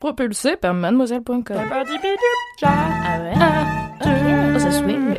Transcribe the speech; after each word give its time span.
Propulsé 0.00 0.56
par 0.56 0.74
mademoiselle.com. 0.74 1.42
Ah 2.62 3.18
ouais? 3.20 3.32
Oh, 4.54 4.58
ça 4.60 4.70
swing. 4.70 5.16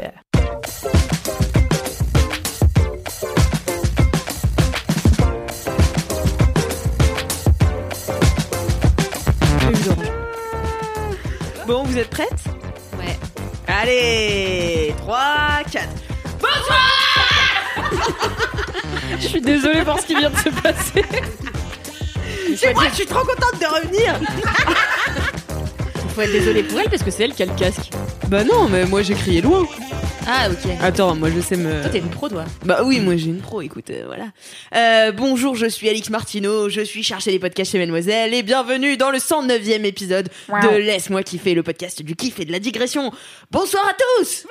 Bon, 11.67 11.83
vous 11.83 11.97
êtes 11.97 12.09
prêtes? 12.09 12.30
Ouais. 12.97 13.17
Allez 13.67 14.95
3, 14.99 15.19
4. 15.69 15.89
Je 19.19 19.27
suis 19.27 19.41
désolée 19.41 19.83
pour 19.83 19.99
ce 19.99 20.05
qui 20.05 20.16
vient 20.16 20.30
de 20.30 20.38
se 20.38 20.49
passer. 20.61 21.03
C'est 22.55 22.73
moi, 22.73 22.85
je 22.89 22.95
suis 22.95 23.05
trop 23.05 23.20
contente 23.26 23.59
de 23.59 23.66
revenir 23.66 24.20
Il 26.05 26.09
faut 26.16 26.21
être 26.21 26.31
désolée 26.31 26.64
pour 26.64 26.80
elle 26.80 26.89
parce 26.89 27.03
que 27.03 27.11
c'est 27.11 27.23
elle 27.23 27.33
qui 27.33 27.44
a 27.44 27.45
le 27.45 27.53
casque. 27.56 27.91
Bah 28.28 28.44
non, 28.44 28.67
mais 28.69 28.86
moi 28.86 29.02
j'ai 29.02 29.14
crié 29.14 29.41
loin. 29.41 29.67
Ah 30.28 30.47
ok. 30.52 30.72
Attends, 30.81 31.16
moi 31.16 31.30
je 31.36 31.41
sais 31.41 31.58
me... 31.58 31.81
Toi 31.81 31.89
t'es 31.89 31.97
une 32.00 32.09
pro 32.09 32.30
toi. 32.30 32.45
Bah 32.64 32.81
oui, 32.86 33.00
moi 33.00 33.16
j'ai 33.17 33.28
une 33.28 33.39
pro, 33.41 33.61
écoute, 33.61 33.89
euh, 33.89 34.03
voilà. 34.06 34.25
Euh, 34.75 35.11
bonjour, 35.11 35.56
je 35.56 35.66
suis 35.66 35.89
Alix 35.89 36.09
Martineau, 36.11 36.69
je 36.69 36.81
suis 36.81 37.02
chargée 37.02 37.31
des 37.31 37.39
podcasts 37.39 37.72
chez 37.72 37.80
Mademoiselle 37.80 38.33
et 38.36 38.44
bienvenue 38.44 38.95
dans 38.95 39.09
le 39.09 39.17
109e 39.17 39.86
épisode 39.86 40.30
de 40.50 40.78
Laisse-moi 40.78 41.23
kiffer, 41.23 41.56
le 41.56 41.63
podcast 41.63 42.03
du 42.03 42.16
kiff 42.16 42.39
et 42.39 42.45
de 42.45 42.52
la 42.52 42.59
digression. 42.59 43.11
Bonsoir 43.50 43.84
à 43.88 43.94
tous 43.94 44.45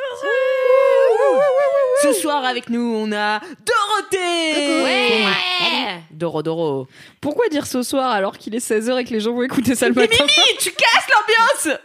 Ce 2.03 2.13
soir 2.13 2.45
avec 2.45 2.69
nous, 2.71 2.95
on 2.95 3.13
a 3.13 3.41
Dorothée 3.41 4.83
Ouais. 4.85 6.01
Doro 6.13 6.43
Doro. 6.43 6.87
Pourquoi 7.21 7.49
dire 7.49 7.67
ce 7.67 7.83
soir 7.83 8.11
alors 8.13 8.39
qu'il 8.39 8.55
est 8.55 8.67
16h 8.67 9.01
et 9.01 9.05
que 9.05 9.11
les 9.11 9.21
gens 9.21 9.33
vont 9.33 9.43
écouter 9.43 9.75
ça 9.75 9.89
le 9.89 9.95
Mais 9.95 10.03
matin 10.03 10.25
Mimi, 10.25 10.59
tu 10.59 10.71
casses 10.71 11.07
l'ambiance 11.11 11.79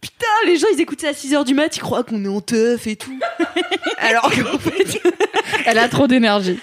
Putain, 0.00 0.26
les 0.44 0.56
gens 0.56 0.68
ils 0.72 0.80
écoutent 0.80 1.00
ça 1.00 1.08
à 1.08 1.12
6h 1.12 1.44
du 1.44 1.54
mat, 1.54 1.76
ils 1.76 1.80
croient 1.80 2.04
qu'on 2.04 2.24
est 2.24 2.28
en 2.28 2.40
teuf 2.40 2.86
et 2.86 2.96
tout. 2.96 3.18
Alors 3.98 4.30
qu'en 4.30 4.58
fait... 4.58 5.02
Elle 5.66 5.78
a 5.78 5.88
trop 5.88 6.06
d'énergie. 6.06 6.60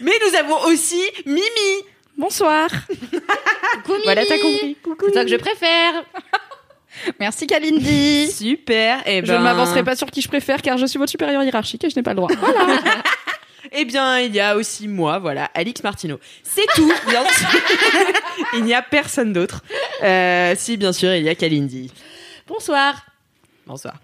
Mais 0.00 0.12
nous 0.28 0.36
avons 0.36 0.64
aussi 0.66 1.02
Mimi 1.26 1.40
Bonsoir. 2.16 2.68
Voilà, 4.04 4.26
t'as 4.26 4.38
compris. 4.38 4.76
C'est 4.84 5.12
toi 5.12 5.24
que 5.24 5.30
je 5.30 5.36
préfère. 5.36 6.04
Merci 7.18 7.46
Kalindi. 7.46 8.30
Super. 8.32 9.06
Et 9.06 9.24
Je 9.24 9.32
ne 9.32 9.38
m'avancerai 9.38 9.82
pas 9.82 9.96
sur 9.96 10.08
qui 10.08 10.20
je 10.20 10.28
préfère 10.28 10.62
car 10.62 10.78
je 10.78 10.86
suis 10.86 10.98
votre 10.98 11.10
supérieur 11.10 11.42
hiérarchique 11.42 11.84
et 11.84 11.90
je 11.90 11.96
n'ai 11.96 12.02
pas 12.02 12.12
le 12.12 12.16
droit. 12.16 12.30
Eh 13.72 13.84
bien, 13.84 14.18
il 14.18 14.34
y 14.34 14.40
a 14.40 14.56
aussi 14.56 14.88
moi, 14.88 15.20
voilà, 15.20 15.44
Alix 15.54 15.84
Martineau. 15.84 16.18
C'est 16.42 16.66
tout, 16.74 16.92
bien 17.08 17.22
sûr. 17.30 17.48
il 18.54 18.64
n'y 18.64 18.74
a 18.74 18.82
personne 18.82 19.32
d'autre. 19.32 19.62
Euh, 20.02 20.54
si, 20.58 20.76
bien 20.76 20.92
sûr, 20.92 21.14
il 21.14 21.22
y 21.22 21.28
a 21.28 21.36
Kalindi. 21.36 21.92
Bonsoir. 22.48 23.06
Bonsoir. 23.66 23.94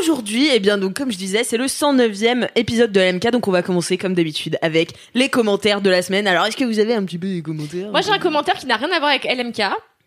Aujourd'hui, 0.00 0.48
eh 0.52 0.60
bien 0.60 0.78
donc 0.78 0.94
comme 0.94 1.10
je 1.10 1.16
disais, 1.16 1.44
c'est 1.44 1.56
le 1.56 1.66
109e 1.66 2.48
épisode 2.54 2.92
de 2.92 3.00
LMK, 3.00 3.30
donc 3.30 3.48
on 3.48 3.52
va 3.52 3.62
commencer 3.62 3.96
comme 3.96 4.14
d'habitude 4.14 4.58
avec 4.60 4.90
les 5.14 5.28
commentaires 5.28 5.80
de 5.80 5.90
la 5.90 6.02
semaine. 6.02 6.26
Alors, 6.26 6.46
est-ce 6.46 6.56
que 6.56 6.64
vous 6.64 6.78
avez 6.78 6.94
un 6.94 7.04
petit 7.04 7.18
peu 7.18 7.28
des 7.28 7.42
commentaires? 7.42 7.90
Moi 7.90 8.00
j'ai 8.00 8.10
un 8.10 8.18
commentaire 8.18 8.54
qui 8.54 8.66
n'a 8.66 8.76
rien 8.76 8.90
à 8.90 8.98
voir 8.98 9.10
avec 9.10 9.24
LMK. 9.24 9.62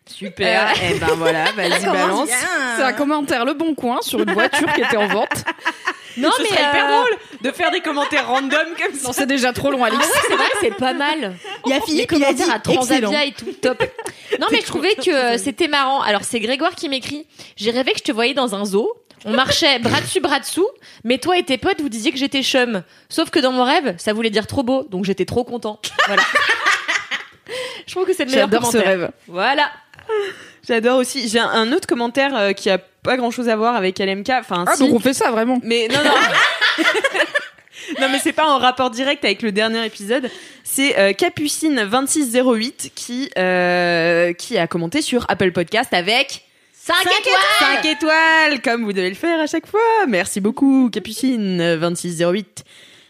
Super. 0.06 0.74
Eh 0.90 1.00
ben 1.00 1.08
voilà, 1.18 1.46
vas-y 1.56 1.86
balance. 1.86 2.30
C'est 2.78 2.84
un 2.84 2.94
commentaire 2.94 3.46
Le 3.46 3.54
Bon 3.54 3.76
Coin 3.76 4.02
sur 4.02 4.20
une 4.20 4.32
voiture 4.32 4.72
qui 4.74 4.82
était 4.82 4.98
en 4.98 5.08
vente. 5.08 5.44
Non 6.18 6.30
Ce 6.36 6.42
mais 6.42 6.50
serait 6.50 6.62
hyper 6.70 6.86
euh, 6.86 6.92
drôle 6.92 7.18
de 7.44 7.52
faire 7.52 7.72
des 7.72 7.82
commentaires 7.82 8.28
random 8.28 8.68
comme 8.82 8.94
ça. 8.94 9.08
Non, 9.08 9.14
c'est 9.14 9.28
déjà 9.28 9.54
trop 9.54 9.72
long, 9.72 9.84
Alix. 9.84 10.04
C'est 10.28 10.36
vrai, 10.36 10.48
c'est 10.60 10.76
pas 10.76 10.94
mal. 10.94 11.36
Il 11.66 11.72
y 11.72 11.76
a 11.76 11.82
Philippe, 11.82 12.12
il 12.12 12.24
a 12.24 12.34
dit 12.34 12.44
à. 12.44 12.60
Transavia 12.60 13.26
et 13.26 13.32
tout, 13.32 13.52
top. 13.62 13.84
Non 14.40 14.48
mais 14.52 14.60
je 14.62 14.66
trouvais 14.66 14.96
que 14.96 15.12
euh, 15.12 15.38
c'était 15.38 15.68
marrant. 15.68 16.02
Alors 16.02 16.24
c'est 16.24 16.40
Grégoire 16.40 16.76
qui 16.76 16.90
m'écrit. 16.90 17.26
J'ai 17.56 17.72
rêvé 17.72 17.92
que 17.92 18.00
je 18.00 18.04
te 18.04 18.12
voyais 18.12 18.34
dans 18.34 18.56
un 18.56 18.66
zoo. 18.66 18.92
On 19.26 19.34
marchait 19.34 19.80
bras 19.80 20.00
dessus, 20.02 20.20
bras 20.22 20.40
dessous, 20.40 20.68
mais 21.04 21.18
toi 21.18 21.38
et 21.38 21.44
tes 21.44 21.58
potes, 21.58 21.82
vous 21.82 21.90
disiez 21.90 22.12
que 22.12 22.18
j'étais 22.18 22.42
chum. 22.44 22.84
Sauf 23.10 23.30
que 23.30 23.40
dans 23.40 23.52
mon 23.52 23.64
rêve, 23.64 23.96
ça 23.98 24.14
voulait 24.14 24.30
dire 24.30 24.48
trop 24.48 24.64
beau, 24.64 24.84
donc 24.90 25.06
j'étais 25.06 25.26
trop 25.26 25.44
content. 25.44 25.80
Voilà. 26.08 26.22
je 27.88 27.92
trouve 27.94 28.06
que 28.06 28.14
c'est 28.14 28.26
le 28.26 28.32
meilleur 28.32 28.48
J'adore 28.50 28.66
ce 28.68 28.72
commentaire. 28.78 29.00
rêve. 29.00 29.12
Voilà. 29.28 29.70
J'adore 30.68 31.00
aussi. 31.00 31.28
J'ai 31.30 31.40
un, 31.40 31.50
un 31.50 31.72
autre 31.74 31.88
commentaire 31.88 32.36
euh, 32.36 32.54
qui 32.54 32.70
a 32.70 32.78
pas 32.78 33.18
grand 33.18 33.32
chose 33.32 33.50
à 33.50 33.56
voir 33.56 33.76
avec 33.76 34.00
LMK. 34.00 34.30
Enfin, 34.40 34.66
Ah, 34.68 34.76
si. 34.76 34.84
donc 34.84 34.94
on 34.96 35.00
fait 35.00 35.14
ça 35.14 35.32
vraiment. 35.32 35.60
Mais 35.64 35.88
non, 35.88 36.00
non. 36.04 36.84
non, 38.02 38.08
mais 38.12 38.20
c'est 38.20 38.34
pas 38.34 38.48
en 38.48 38.58
rapport 38.58 38.90
direct 38.90 39.24
avec 39.26 39.42
le 39.42 39.52
dernier 39.52 39.86
épisode. 39.86 40.30
C'est 40.64 40.98
euh, 40.98 41.12
Capucine2608 41.12 42.92
qui, 42.94 43.30
euh, 43.38 44.34
qui 44.34 44.58
a 44.58 44.68
commenté 44.68 45.02
sur 45.02 45.26
Apple 45.30 45.52
Podcast 45.52 45.94
avec 45.94 46.46
5 46.90 46.96
5 47.04 47.12
étoiles 47.20 47.84
5 47.84 47.86
étoiles, 47.86 48.62
comme 48.64 48.84
vous 48.84 48.94
devez 48.94 49.10
le 49.10 49.16
faire 49.16 49.40
à 49.40 49.46
chaque 49.46 49.68
fois. 49.68 49.80
Merci 50.08 50.42
beaucoup, 50.42 50.90
Capucine2608. 50.90 52.46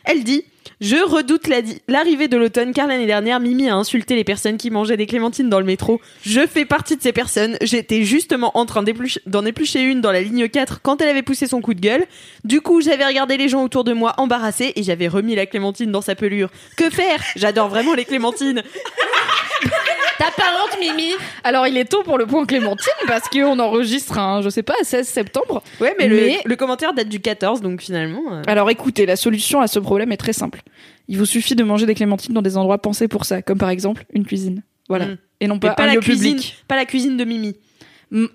Elle 0.04 0.26
dit 0.26 0.44
Je 0.82 0.98
redoute 0.98 1.48
la 1.48 1.62
l'arrivée 1.88 2.28
de 2.28 2.36
l'automne 2.36 2.74
car 2.74 2.88
l'année 2.88 3.06
dernière, 3.06 3.40
Mimi 3.40 3.70
a 3.70 3.76
insulté 3.76 4.18
les 4.18 4.26
personnes 4.26 4.58
qui 4.58 4.70
mangeaient 4.70 4.98
des 4.98 5.06
clémentines 5.06 5.50
dans 5.50 5.62
le 5.62 5.66
métro. 5.66 6.02
Je 6.26 6.46
fais 6.46 6.66
partie 6.66 6.98
de 6.98 7.02
ces 7.02 7.14
personnes. 7.14 7.58
J'étais 7.62 8.04
justement 8.04 8.52
en 8.58 8.66
train 8.66 8.84
d'en 9.26 9.46
éplucher 9.46 9.82
une 9.82 10.02
dans 10.02 10.12
la 10.12 10.24
ligne 10.24 10.50
4 10.50 10.82
quand 10.82 11.02
elle 11.02 11.08
avait 11.08 11.24
poussé 11.24 11.48
son 11.48 11.62
coup 11.62 11.74
de 11.74 11.80
gueule. 11.80 12.06
Du 12.44 12.60
coup, 12.60 12.82
j'avais 12.82 13.06
regardé 13.06 13.38
les 13.38 13.48
gens 13.48 13.64
autour 13.64 13.86
de 13.86 13.94
moi 13.94 14.14
embarrassés 14.18 14.74
et 14.76 14.84
j'avais 14.84 15.08
remis 15.08 15.36
la 15.36 15.46
clémentine 15.46 15.90
dans 15.90 16.02
sa 16.02 16.16
pelure. 16.16 16.50
Que 16.76 16.90
faire? 16.90 17.24
J'adore 17.38 17.70
vraiment 17.70 17.94
les 17.94 18.04
clémentines. 18.04 18.62
T'as 20.20 20.32
pas 20.32 20.44
honte, 20.62 20.78
Mimi 20.80 21.12
Alors, 21.44 21.66
il 21.68 21.78
est 21.78 21.86
tôt 21.86 22.04
pour 22.04 22.18
le 22.18 22.26
point 22.28 22.46
Clémentine 22.46 22.92
parce 23.08 23.28
qu'on 23.30 23.58
enregistre 23.58 24.20
un, 24.20 24.42
je 24.42 24.50
sais 24.50 24.64
pas, 24.64 24.76
16 24.84 25.08
septembre. 25.08 25.64
Ouais, 25.82 25.96
mais, 25.98 26.08
Mais- 26.10 26.40
Le, 26.44 26.50
le 26.50 26.56
commentaire 26.56 26.94
date 26.94 27.10
du 27.10 27.20
14, 27.22 27.62
donc 27.62 27.82
finalement. 27.82 28.22
euh, 28.34 28.42
Alors 28.46 28.70
écoutez, 28.70 29.06
la 29.06 29.16
solution 29.16 29.62
à 29.62 29.68
ce 29.68 29.80
problème 29.80 30.12
est 30.12 30.18
très 30.18 30.34
simple. 30.34 30.62
Il 31.08 31.18
vous 31.18 31.26
suffit 31.26 31.56
de 31.56 31.64
manger 31.64 31.86
des 31.86 31.96
clémentines 31.96 32.34
dans 32.36 32.42
des 32.44 32.58
endroits 32.58 32.78
pensés 32.80 33.08
pour 33.08 33.26
ça, 33.26 33.42
comme 33.42 33.58
par 33.58 33.70
exemple 33.70 34.06
une 34.14 34.26
cuisine. 34.26 34.62
Voilà. 34.90 35.06
Mm. 35.06 35.18
Et 35.42 35.48
non 35.48 35.58
pas, 35.58 35.72
pas 35.72 35.84
un 35.84 35.88
la 35.88 35.94
lieu 35.94 36.00
cuisine, 36.02 36.36
public. 36.36 36.64
pas 36.68 36.76
la 36.76 36.86
cuisine 36.86 37.16
de 37.18 37.24
Mimi. 37.24 37.56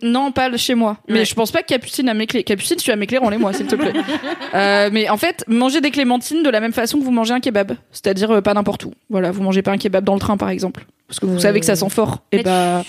Non, 0.03 0.31
pas 0.31 0.49
le 0.49 0.57
chez 0.57 0.77
moi. 0.77 0.99
Mais 1.09 1.15
Ouais. 1.19 1.25
je 1.25 1.35
pense 1.35 1.51
pas 1.51 1.61
que 1.61 1.67
Capucine 1.67 2.09
a 2.09 2.15
mes 2.15 2.29
clés. 2.29 2.45
Capucine, 2.45 2.77
tu 2.77 2.93
as 2.93 2.97
mes 2.97 3.09
clés, 3.09 3.19
rends-les 3.19 3.39
moi, 3.39 3.53
s'il 3.53 3.67
te 3.67 3.75
plaît. 3.75 3.93
Euh, 4.55 4.89
mais 4.93 5.09
en 5.11 5.17
fait, 5.17 5.43
mangez 5.49 5.81
des 5.81 5.91
clémentines 5.91 6.45
de 6.45 6.49
la 6.51 6.61
même 6.61 6.73
façon 6.73 7.01
que 7.01 7.05
vous 7.05 7.11
mangez 7.11 7.35
un 7.35 7.41
kebab. 7.41 7.73
C'est-à-dire 7.91 8.31
euh, 8.31 8.41
pas 8.41 8.55
n'importe 8.55 8.85
où. 8.85 8.93
Voilà, 9.11 9.33
vous 9.33 9.43
mangez 9.43 9.63
pas 9.63 9.73
un 9.73 9.79
kebab 9.79 10.05
dans 10.05 10.15
le 10.15 10.21
train, 10.21 10.37
par 10.37 10.49
exemple. 10.49 10.87
Parce 11.09 11.21
que 11.21 11.27
vous 11.27 11.39
savez 11.41 11.61
que 11.61 11.67
ça 11.67 11.77
sent 11.77 11.91
fort. 11.91 12.19
Et 12.33 12.43
bah, 12.43 12.83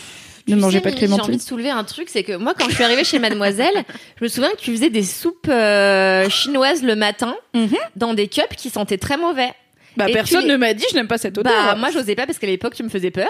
ne 0.47 0.55
mangez 0.55 0.79
pas 0.79 0.91
de 0.91 0.95
Mimi, 0.95 1.15
J'ai 1.15 1.21
envie 1.21 1.37
de 1.37 1.41
soulever 1.41 1.69
un 1.71 1.83
truc, 1.83 2.07
c'est 2.09 2.23
que 2.23 2.33
moi, 2.37 2.53
quand 2.57 2.69
je 2.69 2.75
suis 2.75 2.83
arrivée 2.83 3.03
chez 3.03 3.19
Mademoiselle, 3.19 3.83
je 4.19 4.23
me 4.23 4.29
souviens 4.29 4.51
que 4.51 4.57
tu 4.61 4.71
faisais 4.71 4.89
des 4.89 5.03
soupes 5.03 5.47
euh, 5.49 6.29
chinoises 6.29 6.83
le 6.83 6.95
matin 6.95 7.35
Mhm. 7.53 7.75
dans 7.95 8.13
des 8.13 8.27
cups 8.27 8.55
qui 8.55 8.69
sentaient 8.69 8.97
très 8.97 9.17
mauvais. 9.17 9.51
Bah, 9.97 10.09
Et 10.09 10.13
personne 10.13 10.45
ne 10.47 10.57
m'a 10.57 10.73
dit, 10.73 10.83
je 10.89 10.95
n'aime 10.95 11.07
pas 11.07 11.17
cette 11.17 11.37
odeur. 11.37 11.53
Bah, 11.53 11.75
moi, 11.75 11.89
j'osais 11.91 12.15
pas 12.15 12.25
parce 12.25 12.37
qu'à 12.37 12.47
l'époque, 12.47 12.73
tu 12.75 12.83
me 12.83 12.89
faisais 12.89 13.11
peur. 13.11 13.29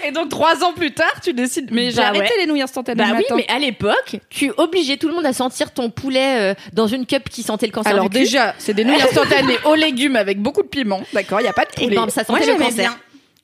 Et 0.04 0.12
donc, 0.12 0.30
trois 0.30 0.64
ans 0.64 0.74
plus 0.74 0.92
tard, 0.94 1.14
tu 1.24 1.34
décides. 1.34 1.70
Mais 1.72 1.92
j'ai 1.92 1.98
Bah 1.98 2.08
arrêté 2.08 2.26
ouais. 2.26 2.40
les 2.40 2.46
nouilles 2.48 2.62
instantanées 2.64 3.04
Bah 3.04 3.10
le 3.12 3.18
oui, 3.18 3.24
mais 3.36 3.46
à 3.48 3.60
l'époque, 3.60 4.18
tu 4.30 4.52
obligeais 4.58 4.98
tout 4.98 5.08
le 5.08 5.14
monde 5.14 5.26
à 5.26 5.34
sentir 5.34 5.72
ton 5.72 5.90
poulet 5.92 6.38
euh, 6.40 6.54
dans 6.74 6.88
une 6.88 7.06
cup 7.06 7.30
qui 7.30 7.44
sentait 7.44 7.68
le 7.68 7.72
cancer 7.72 7.92
Alors 7.94 8.10
du 8.10 8.18
déjà, 8.20 8.56
c'est 8.58 8.74
des 8.74 8.84
nouilles 8.84 9.02
instantanées 9.02 9.58
aux 9.66 9.76
légumes 9.76 10.16
avec 10.16 10.42
beaucoup 10.42 10.64
de 10.64 10.68
piment. 10.68 11.02
D'accord, 11.14 11.40
il 11.40 11.44
y 11.44 11.48
a 11.48 11.54
pas 11.54 11.66
de 11.66 11.72
Et 11.82 11.86
poulet. 11.86 11.96
ben, 11.96 12.10
ça 12.10 12.24
Moi, 12.28 12.40
sentait 12.40 12.52
le 12.52 12.58
j'aimais 12.58 12.66
cancer. 12.72 12.90
bien. 12.92 12.98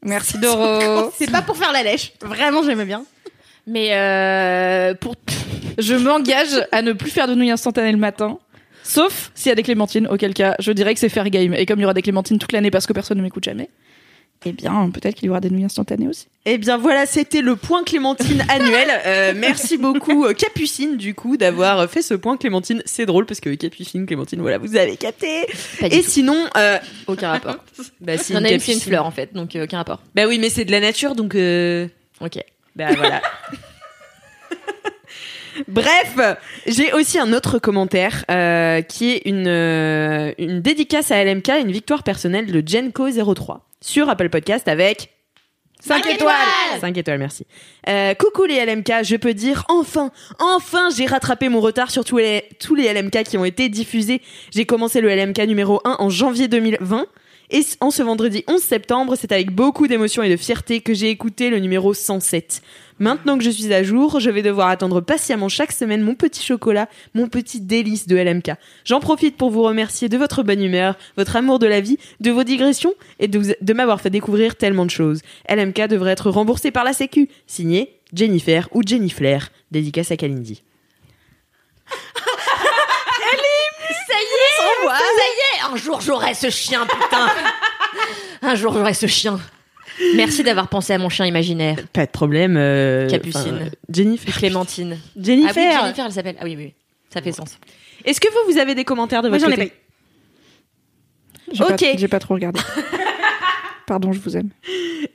Merci 0.03 0.37
Doro. 0.39 1.11
C'est 1.17 1.29
pas 1.31 1.41
pour 1.43 1.57
faire 1.57 1.71
la 1.71 1.83
lèche. 1.83 2.13
Vraiment, 2.21 2.63
j'aimais 2.63 2.85
bien. 2.85 3.03
Mais 3.67 3.89
euh, 3.93 4.93
pour 4.95 5.15
Je 5.77 5.93
m'engage 5.95 6.65
à 6.71 6.81
ne 6.81 6.93
plus 6.93 7.11
faire 7.11 7.27
de 7.27 7.35
nouilles 7.35 7.51
instantanées 7.51 7.91
le 7.91 7.97
matin. 7.97 8.39
Sauf 8.87 9.31
s'il 9.35 9.49
y 9.49 9.51
a 9.51 9.55
des 9.55 9.63
clémentines, 9.63 10.07
auquel 10.07 10.33
cas 10.33 10.55
je 10.59 10.71
dirais 10.71 10.93
que 10.93 10.99
c'est 10.99 11.09
fair 11.09 11.29
game. 11.29 11.53
Et 11.53 11.65
comme 11.65 11.79
il 11.79 11.81
y 11.81 11.85
aura 11.85 11.93
des 11.93 12.01
clémentines 12.01 12.39
toute 12.39 12.53
l'année 12.53 12.71
parce 12.71 12.87
que 12.87 12.93
personne 12.93 13.17
ne 13.17 13.23
m'écoute 13.23 13.43
jamais, 13.43 13.69
eh 14.45 14.53
bien, 14.53 14.89
peut-être 14.91 15.15
qu'il 15.15 15.25
y 15.25 15.29
aura 15.29 15.41
des 15.41 15.49
nouilles 15.49 15.65
instantanées 15.65 16.07
aussi. 16.07 16.27
Eh 16.45 16.57
bien 16.57 16.77
voilà, 16.77 17.05
c'était 17.05 17.41
le 17.41 17.57
point 17.57 17.83
Clémentine 17.83 18.45
annuel. 18.49 18.87
Euh, 19.05 19.33
merci 19.35 19.77
beaucoup 19.77 20.25
euh, 20.25 20.33
Capucine 20.33 20.95
du 20.95 21.15
coup 21.15 21.35
d'avoir 21.35 21.89
fait 21.89 22.01
ce 22.01 22.13
point 22.13 22.37
Clémentine. 22.37 22.81
C'est 22.85 23.05
drôle 23.05 23.25
parce 23.25 23.41
que 23.41 23.53
Capucine, 23.55 24.05
Clémentine, 24.05 24.39
voilà, 24.39 24.57
vous 24.57 24.77
avez 24.77 24.95
capté. 24.95 25.47
Et 25.81 26.01
tout. 26.01 26.09
sinon, 26.09 26.45
euh, 26.55 26.77
Aucun 27.07 27.31
rapport. 27.31 27.57
bah 27.99 28.17
si, 28.17 28.31
J'en 28.31 28.43
ai 28.45 28.53
une, 28.53 28.61
une 28.73 28.79
fleur 28.79 29.05
en 29.05 29.11
fait, 29.11 29.33
donc 29.33 29.55
euh, 29.55 29.65
aucun 29.65 29.79
rapport. 29.79 30.01
Bah 30.15 30.27
oui, 30.27 30.39
mais 30.39 30.49
c'est 30.49 30.65
de 30.65 30.71
la 30.71 30.79
nature 30.79 31.13
donc. 31.13 31.35
Euh... 31.35 31.87
Ok. 32.21 32.39
Bah 32.75 32.93
voilà. 32.95 33.21
Bref, 35.67 36.17
j'ai 36.65 36.93
aussi 36.93 37.19
un 37.19 37.33
autre 37.33 37.59
commentaire 37.59 38.25
euh, 38.29 38.81
qui 38.81 39.11
est 39.11 39.21
une, 39.25 39.47
euh, 39.47 40.31
une 40.37 40.61
dédicace 40.61 41.11
à 41.11 41.23
LMK, 41.23 41.49
une 41.61 41.71
victoire 41.71 42.03
personnelle 42.03 42.51
de 42.51 42.61
Genko03 42.61 43.59
sur 43.81 44.09
Apple 44.09 44.29
Podcast 44.29 44.67
avec 44.67 45.11
5 45.79 46.03
Cinq 46.03 46.13
étoiles. 46.13 46.15
étoiles 46.15 46.81
5 46.81 46.97
étoiles, 46.97 47.19
merci. 47.19 47.45
Euh, 47.87 48.13
coucou 48.15 48.45
les 48.45 48.65
LMK, 48.65 49.03
je 49.03 49.15
peux 49.15 49.33
dire 49.33 49.63
enfin, 49.69 50.11
enfin 50.39 50.89
j'ai 50.95 51.05
rattrapé 51.05 51.49
mon 51.49 51.61
retard 51.61 51.91
sur 51.91 52.03
tous 52.03 52.17
les, 52.17 52.43
tous 52.59 52.75
les 52.75 52.91
LMK 52.93 53.23
qui 53.23 53.37
ont 53.37 53.45
été 53.45 53.69
diffusés. 53.69 54.21
J'ai 54.51 54.65
commencé 54.65 55.01
le 55.01 55.13
LMK 55.13 55.39
numéro 55.47 55.81
1 55.85 55.97
en 55.99 56.09
janvier 56.09 56.47
2020. 56.47 57.05
Et 57.49 57.61
en 57.79 57.91
ce 57.91 58.03
vendredi 58.03 58.43
11 58.49 58.61
septembre, 58.61 59.15
c'est 59.15 59.31
avec 59.31 59.51
beaucoup 59.51 59.87
d'émotion 59.87 60.21
et 60.21 60.29
de 60.29 60.35
fierté 60.35 60.81
que 60.81 60.93
j'ai 60.93 61.09
écouté 61.09 61.49
le 61.49 61.59
numéro 61.59 61.93
107. 61.93 62.61
Maintenant 62.99 63.37
que 63.37 63.43
je 63.43 63.49
suis 63.49 63.73
à 63.73 63.83
jour, 63.83 64.19
je 64.19 64.29
vais 64.29 64.41
devoir 64.41 64.69
attendre 64.69 65.01
patiemment 65.01 65.49
chaque 65.49 65.71
semaine 65.71 66.01
mon 66.01 66.15
petit 66.15 66.43
chocolat, 66.43 66.89
mon 67.13 67.27
petit 67.27 67.61
délice 67.61 68.07
de 68.07 68.15
LMK. 68.15 68.51
J'en 68.85 68.99
profite 68.99 69.37
pour 69.37 69.51
vous 69.51 69.61
remercier 69.63 70.09
de 70.09 70.17
votre 70.17 70.41
bonne 70.43 70.63
humeur, 70.63 70.95
votre 71.15 71.35
amour 71.35 71.59
de 71.59 71.67
la 71.67 71.79
vie, 71.79 71.97
de 72.19 72.31
vos 72.31 72.43
digressions 72.43 72.93
et 73.19 73.27
de, 73.27 73.73
m'avoir 73.73 74.01
fait 74.01 74.09
découvrir 74.09 74.55
tellement 74.55 74.85
de 74.85 74.91
choses. 74.91 75.21
LMK 75.49 75.87
devrait 75.87 76.11
être 76.11 76.31
remboursé 76.31 76.71
par 76.71 76.83
la 76.83 76.93
Sécu. 76.93 77.29
Signé 77.45 77.99
Jennifer 78.13 78.67
ou 78.73 78.81
Jenny 78.85 79.09
Flair. 79.09 79.49
Dédicace 79.71 80.11
à 80.11 80.17
Kalindi. 80.17 80.63
Ça 84.07 84.13
y 84.13 84.25
est, 84.25 84.87
ça 84.87 84.93
y 84.95 85.69
est. 85.69 85.73
Un 85.73 85.75
jour 85.75 86.01
j'aurai 86.01 86.33
ce 86.33 86.49
chien, 86.49 86.85
putain. 86.85 87.27
Un 88.41 88.55
jour 88.55 88.73
j'aurai 88.73 88.93
ce 88.93 89.05
chien. 89.05 89.39
Merci 90.15 90.43
d'avoir 90.43 90.67
pensé 90.69 90.93
à 90.93 90.97
mon 90.97 91.09
chien 91.09 91.25
imaginaire. 91.25 91.77
Pas 91.93 92.05
de 92.05 92.11
problème. 92.11 92.55
euh, 92.57 93.09
Capucine. 93.09 93.39
enfin, 93.41 93.49
euh, 93.65 93.69
Jennifer. 93.91 94.35
Clémentine. 94.37 94.97
Jennifer. 95.19 95.53
Ah 95.55 95.59
oui, 95.59 95.81
Jennifer, 95.83 96.05
elle 96.05 96.11
s'appelle. 96.11 96.35
Ah 96.39 96.43
oui, 96.45 96.55
oui, 96.57 96.63
oui. 96.65 96.73
Ça 97.13 97.21
fait 97.21 97.31
sens. 97.31 97.57
Est-ce 98.05 98.19
que 98.21 98.27
vous, 98.29 98.51
vous 98.53 98.57
avez 98.59 98.75
des 98.75 98.83
commentaires 98.83 99.21
de 99.23 99.29
Moi, 99.29 99.37
votre 99.37 99.49
j'en 99.49 99.55
ai 99.57 99.67
côté 99.69 99.73
J'ai 101.51 101.63
Ok. 101.63 101.69
pas- 101.79 101.97
J'ai 101.97 102.07
pas 102.07 102.19
trop 102.19 102.33
regardé. 102.35 102.59
Pardon, 103.87 104.11
je 104.11 104.19
vous 104.19 104.35
aime. 104.35 104.49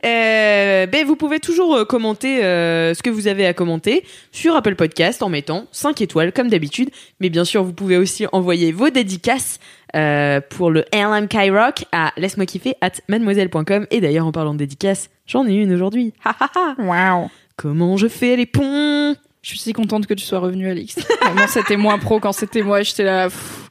Euh, 0.05 0.87
ben, 0.87 1.05
vous 1.07 1.15
pouvez 1.15 1.41
toujours 1.41 1.75
euh, 1.77 1.85
commenter 1.85 2.43
euh, 2.43 2.95
ce 2.95 3.03
que 3.03 3.11
vous 3.11 3.29
avez 3.29 3.45
à 3.47 3.53
commenter 3.53 4.03
sur 4.33 4.57
Apple 4.57 4.75
Podcast 4.77 5.23
en 5.23 5.29
mettant 5.29 5.67
5 5.73 6.01
étoiles 6.01 6.33
comme 6.33 6.49
d'habitude. 6.49 6.89
Mais 7.21 7.29
bien 7.29 7.45
sûr, 7.45 7.63
vous 7.63 7.75
pouvez 7.75 7.99
aussi 7.99 8.25
envoyer 8.33 8.73
vos 8.73 8.89
dédicaces 8.89 9.61
euh, 9.97 10.41
pour 10.51 10.71
le 10.71 10.85
LMK 10.93 11.35
Rock 11.53 11.85
à 11.93 12.13
laisse-moi 12.17 12.47
kiffer 12.47 12.75
at 12.81 12.93
mademoiselle.com. 13.09 13.87
Et 13.91 14.01
d'ailleurs, 14.01 14.27
en 14.27 14.33
parlant 14.33 14.53
de 14.55 14.59
dédicaces, 14.59 15.11
j'en 15.27 15.47
ai 15.47 15.53
une 15.55 15.73
aujourd'hui. 15.73 16.13
Waouh. 16.79 17.31
Comment 17.57 17.97
je 17.97 18.09
fais 18.09 18.37
les 18.37 18.47
ponts? 18.47 19.15
Je 19.43 19.49
suis 19.49 19.59
si 19.59 19.73
contente 19.73 20.07
que 20.07 20.15
tu 20.15 20.25
sois 20.25 20.39
revenu, 20.39 20.71
Alix. 20.71 20.97
Vraiment, 21.21 21.47
c'était 21.49 21.77
moins 21.77 21.99
pro 21.99 22.21
quand 22.21 22.33
c'était 22.33 22.63
moi. 22.63 22.83
J'étais 22.83 23.05
là. 23.05 23.25
pff, 23.25 23.69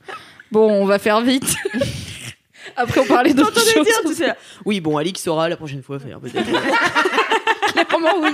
Bon, 0.51 0.69
on 0.69 0.85
va 0.85 0.99
faire 0.99 1.21
vite. 1.21 1.55
Après, 2.75 2.99
on 3.01 3.05
parlait 3.05 3.33
d'autres 3.33 3.59
choses. 3.59 3.85
dire, 3.85 4.01
tu 4.05 4.13
sais. 4.13 4.33
Oui, 4.65 4.79
bon, 4.81 4.97
Alix 4.97 5.21
saura 5.23 5.49
la 5.49 5.55
prochaine 5.57 5.81
fois 5.81 5.97
faire 5.99 6.19
peut-être. 6.19 6.45
Vraiment, 7.89 8.21
oui. 8.21 8.29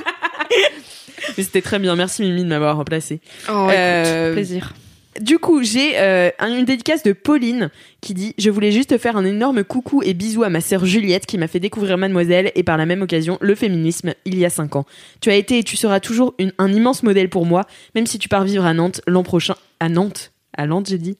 Mais 1.38 1.44
c'était 1.44 1.62
très 1.62 1.80
bien. 1.80 1.96
Merci 1.96 2.24
Mimi 2.24 2.44
de 2.44 2.50
m'avoir 2.50 2.76
remplacé. 2.76 3.22
Oh, 3.50 3.68
Euh, 3.72 4.26
écoute, 4.26 4.34
plaisir. 4.36 4.74
Du 5.22 5.40
coup, 5.40 5.64
j'ai 5.64 5.98
euh, 6.00 6.30
un- 6.40 6.56
une 6.58 6.66
dédicace 6.66 7.02
de 7.04 7.14
Pauline 7.14 7.70
qui 8.02 8.14
dit 8.14 8.34
Je 8.38 8.50
voulais 8.50 8.72
juste 8.72 8.98
faire 8.98 9.18
un 9.18 9.26
énorme 9.26 9.64
coucou 9.64 10.02
et 10.04 10.14
bisou 10.14 10.44
à 10.44 10.50
ma 10.50 10.62
sœur 10.62 10.86
Juliette 10.86 11.26
qui 11.26 11.38
m'a 11.38 11.48
fait 11.48 11.60
découvrir 11.60 11.98
Mademoiselle 11.98 12.52
et 12.56 12.64
par 12.64 12.78
la 12.78 12.86
même 12.86 13.02
occasion 13.02 13.38
le 13.42 13.56
féminisme 13.56 14.14
il 14.26 14.38
y 14.38 14.46
a 14.46 14.50
5 14.50 14.76
ans. 14.76 14.86
Tu 15.22 15.30
as 15.30 15.36
été 15.36 15.60
et 15.60 15.64
tu 15.64 15.76
seras 15.78 16.00
toujours 16.00 16.34
une- 16.40 16.54
un 16.58 16.72
immense 16.72 17.04
modèle 17.04 17.30
pour 17.30 17.46
moi, 17.46 17.66
même 17.96 18.06
si 18.06 18.20
tu 18.20 18.30
pars 18.30 18.44
vivre 18.44 18.66
à 18.66 18.74
Nantes 18.74 19.02
l'an 19.08 19.24
prochain. 19.24 19.56
À 19.80 19.90
Nantes? 19.90 20.32
À 20.58 20.66
Nantes, 20.68 20.88
j'ai 20.90 20.98
dit 20.98 21.18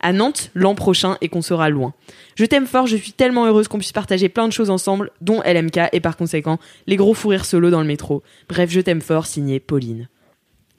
à 0.00 0.12
Nantes 0.12 0.50
l'an 0.54 0.74
prochain 0.74 1.16
et 1.22 1.28
qu'on 1.28 1.40
sera 1.42 1.70
loin. 1.70 1.94
Je 2.34 2.44
t'aime 2.44 2.66
fort, 2.66 2.86
je 2.86 2.96
suis 2.96 3.12
tellement 3.12 3.46
heureuse 3.46 3.66
qu'on 3.66 3.78
puisse 3.78 3.92
partager 3.92 4.28
plein 4.28 4.46
de 4.46 4.52
choses 4.52 4.68
ensemble, 4.70 5.10
dont 5.22 5.40
LMK 5.42 5.88
et 5.92 6.00
par 6.00 6.16
conséquent 6.16 6.58
les 6.86 6.96
gros 6.96 7.14
fous 7.14 7.28
rires 7.28 7.46
solo 7.46 7.70
dans 7.70 7.80
le 7.80 7.86
métro. 7.86 8.22
Bref, 8.48 8.70
je 8.70 8.80
t'aime 8.80 9.00
fort, 9.00 9.26
signé 9.26 9.58
Pauline. 9.58 10.08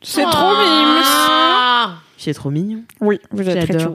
C'est 0.03 0.21
trop 0.23 0.51
mimes. 0.51 1.36
C'est 2.17 2.33
trop 2.33 2.49
mignon. 2.49 2.83
Oui, 3.01 3.19
vous 3.31 3.47
êtes 3.49 3.67
très. 3.69 3.85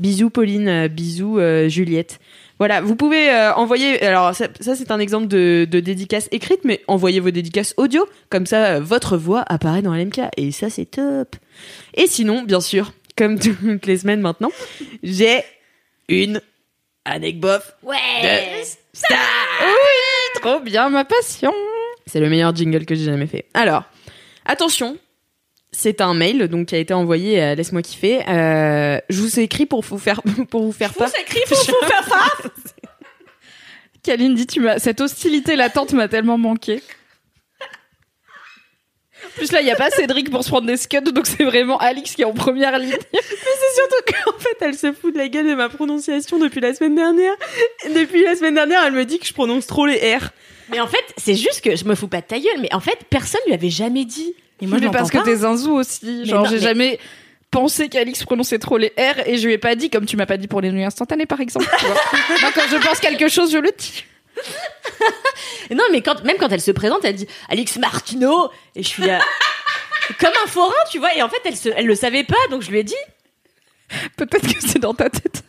Bisous 0.00 0.30
Pauline, 0.30 0.68
euh, 0.68 0.88
bisous 0.88 1.38
euh, 1.40 1.68
Juliette. 1.68 2.20
Voilà, 2.60 2.80
vous 2.80 2.94
pouvez 2.94 3.30
euh, 3.30 3.52
envoyer. 3.54 4.00
Alors 4.02 4.34
ça, 4.34 4.46
ça, 4.60 4.76
c'est 4.76 4.90
un 4.92 5.00
exemple 5.00 5.26
de, 5.26 5.66
de 5.68 5.80
dédicace 5.80 6.28
écrite, 6.30 6.60
mais 6.64 6.82
envoyez 6.88 7.18
vos 7.20 7.30
dédicaces 7.32 7.74
audio, 7.76 8.08
comme 8.30 8.46
ça 8.46 8.78
votre 8.80 9.16
voix 9.16 9.44
apparaît 9.48 9.82
dans 9.82 9.92
LMK 9.94 10.20
et 10.36 10.52
ça 10.52 10.70
c'est 10.70 10.86
top. 10.86 11.34
Et 11.94 12.06
sinon, 12.06 12.42
bien 12.42 12.60
sûr, 12.60 12.92
comme 13.16 13.38
toutes 13.40 13.86
les 13.86 13.98
semaines 13.98 14.20
maintenant, 14.20 14.50
j'ai 15.02 15.42
une 16.08 16.40
anecdote 17.04 17.62
Ouais. 17.82 17.96
de 18.22 18.64
star. 18.92 19.18
Trop 20.42 20.60
bien, 20.60 20.88
ma 20.90 21.04
passion. 21.04 21.52
C'est 22.06 22.20
le 22.20 22.28
meilleur 22.30 22.54
jingle 22.54 22.86
que 22.86 22.94
j'ai 22.94 23.04
jamais 23.04 23.26
fait. 23.26 23.46
Alors, 23.54 23.82
attention, 24.46 24.96
c'est 25.78 26.00
un 26.00 26.12
mail 26.12 26.48
donc 26.48 26.66
qui 26.66 26.74
a 26.74 26.78
été 26.78 26.92
envoyé 26.92 27.40
à 27.40 27.54
Laisse-moi 27.54 27.82
kiffer. 27.82 28.28
Euh, 28.28 28.98
je 29.08 29.22
vous 29.22 29.38
ai 29.38 29.44
écrit 29.44 29.64
pour 29.64 29.82
vous 29.82 29.96
faire 29.96 30.20
pour 30.50 30.64
vous 30.64 30.72
faire 30.72 30.92
peur. 30.92 31.08
Kalindi, 34.02 34.48
tu 34.48 34.58
m'as 34.58 34.80
cette 34.80 35.00
hostilité 35.00 35.54
latente 35.54 35.92
m'a 35.92 36.08
tellement 36.08 36.36
manqué. 36.36 36.82
En 39.24 39.28
plus 39.36 39.52
là, 39.52 39.60
il 39.60 39.68
y 39.68 39.70
a 39.70 39.76
pas 39.76 39.90
Cédric 39.90 40.30
pour 40.30 40.42
se 40.42 40.48
prendre 40.48 40.66
des 40.66 40.76
scuds, 40.76 41.12
donc 41.12 41.28
c'est 41.28 41.44
vraiment 41.44 41.78
Alix 41.78 42.16
qui 42.16 42.22
est 42.22 42.24
en 42.24 42.34
première 42.34 42.76
ligne. 42.78 42.96
C'est 43.12 43.74
surtout 43.74 44.02
qu'en 44.06 44.38
fait, 44.38 44.56
elle 44.60 44.74
se 44.74 44.92
fout 44.92 45.12
de 45.12 45.18
la 45.18 45.28
gueule 45.28 45.46
de 45.46 45.54
ma 45.54 45.68
prononciation 45.68 46.38
depuis 46.38 46.60
la 46.60 46.74
semaine 46.74 46.96
dernière. 46.96 47.34
Et 47.84 47.90
depuis 47.90 48.24
la 48.24 48.34
semaine 48.34 48.54
dernière, 48.54 48.82
elle 48.84 48.94
me 48.94 49.04
dit 49.04 49.18
que 49.18 49.26
je 49.26 49.32
prononce 49.32 49.66
trop 49.66 49.86
les 49.86 50.16
R. 50.16 50.30
Mais 50.70 50.80
en 50.80 50.88
fait, 50.88 51.04
c'est 51.16 51.34
juste 51.34 51.60
que 51.60 51.76
je 51.76 51.84
me 51.84 51.94
fous 51.94 52.08
pas 52.08 52.20
de 52.20 52.26
ta 52.26 52.38
gueule, 52.38 52.60
mais 52.60 52.72
en 52.72 52.80
fait, 52.80 52.98
personne 53.10 53.40
lui 53.46 53.54
avait 53.54 53.70
jamais 53.70 54.04
dit. 54.04 54.34
Et 54.60 54.66
moi, 54.66 54.78
je 54.78 54.84
mais 54.84 54.90
parce 54.90 55.10
que 55.10 55.18
t'es 55.18 55.36
zinzou 55.36 55.72
aussi. 55.74 56.26
Genre, 56.26 56.46
j'ai 56.46 56.56
mais- 56.56 56.60
jamais 56.60 56.98
pensé 57.50 57.88
qu'Alix 57.88 58.24
prononçait 58.24 58.58
trop 58.58 58.76
les 58.76 58.92
R 58.98 59.26
et 59.26 59.38
je 59.38 59.46
lui 59.46 59.54
ai 59.54 59.58
pas 59.58 59.74
dit, 59.74 59.88
comme 59.90 60.04
tu 60.06 60.16
m'as 60.16 60.26
pas 60.26 60.36
dit 60.36 60.48
pour 60.48 60.60
les 60.60 60.70
nuits 60.70 60.84
instantanées 60.84 61.26
par 61.26 61.40
exemple. 61.40 61.66
tu 61.78 61.86
vois. 61.86 61.94
Moi, 62.40 62.50
quand 62.54 62.68
je 62.70 62.76
pense 62.76 62.98
quelque 63.00 63.28
chose, 63.28 63.50
je 63.52 63.58
le 63.58 63.70
dis. 63.76 64.04
Non, 65.70 65.84
mais 65.92 66.00
quand, 66.00 66.24
même 66.24 66.38
quand 66.38 66.48
elle 66.48 66.62
se 66.62 66.70
présente, 66.70 67.04
elle 67.04 67.14
dit 67.16 67.26
Alix 67.50 67.76
Martineau, 67.78 68.50
et 68.74 68.82
je 68.82 68.88
suis 68.88 69.02
là. 69.04 69.20
Comme 70.18 70.32
un 70.42 70.48
forain, 70.48 70.72
tu 70.90 70.98
vois, 70.98 71.14
et 71.14 71.20
en 71.22 71.28
fait, 71.28 71.40
elle, 71.44 71.56
se, 71.56 71.68
elle 71.68 71.86
le 71.86 71.94
savait 71.94 72.24
pas, 72.24 72.36
donc 72.50 72.62
je 72.62 72.70
lui 72.70 72.78
ai 72.78 72.84
dit. 72.84 72.94
Peut-être 74.16 74.46
que 74.50 74.60
c'est 74.60 74.78
dans 74.78 74.94
ta 74.94 75.10
tête. 75.10 75.42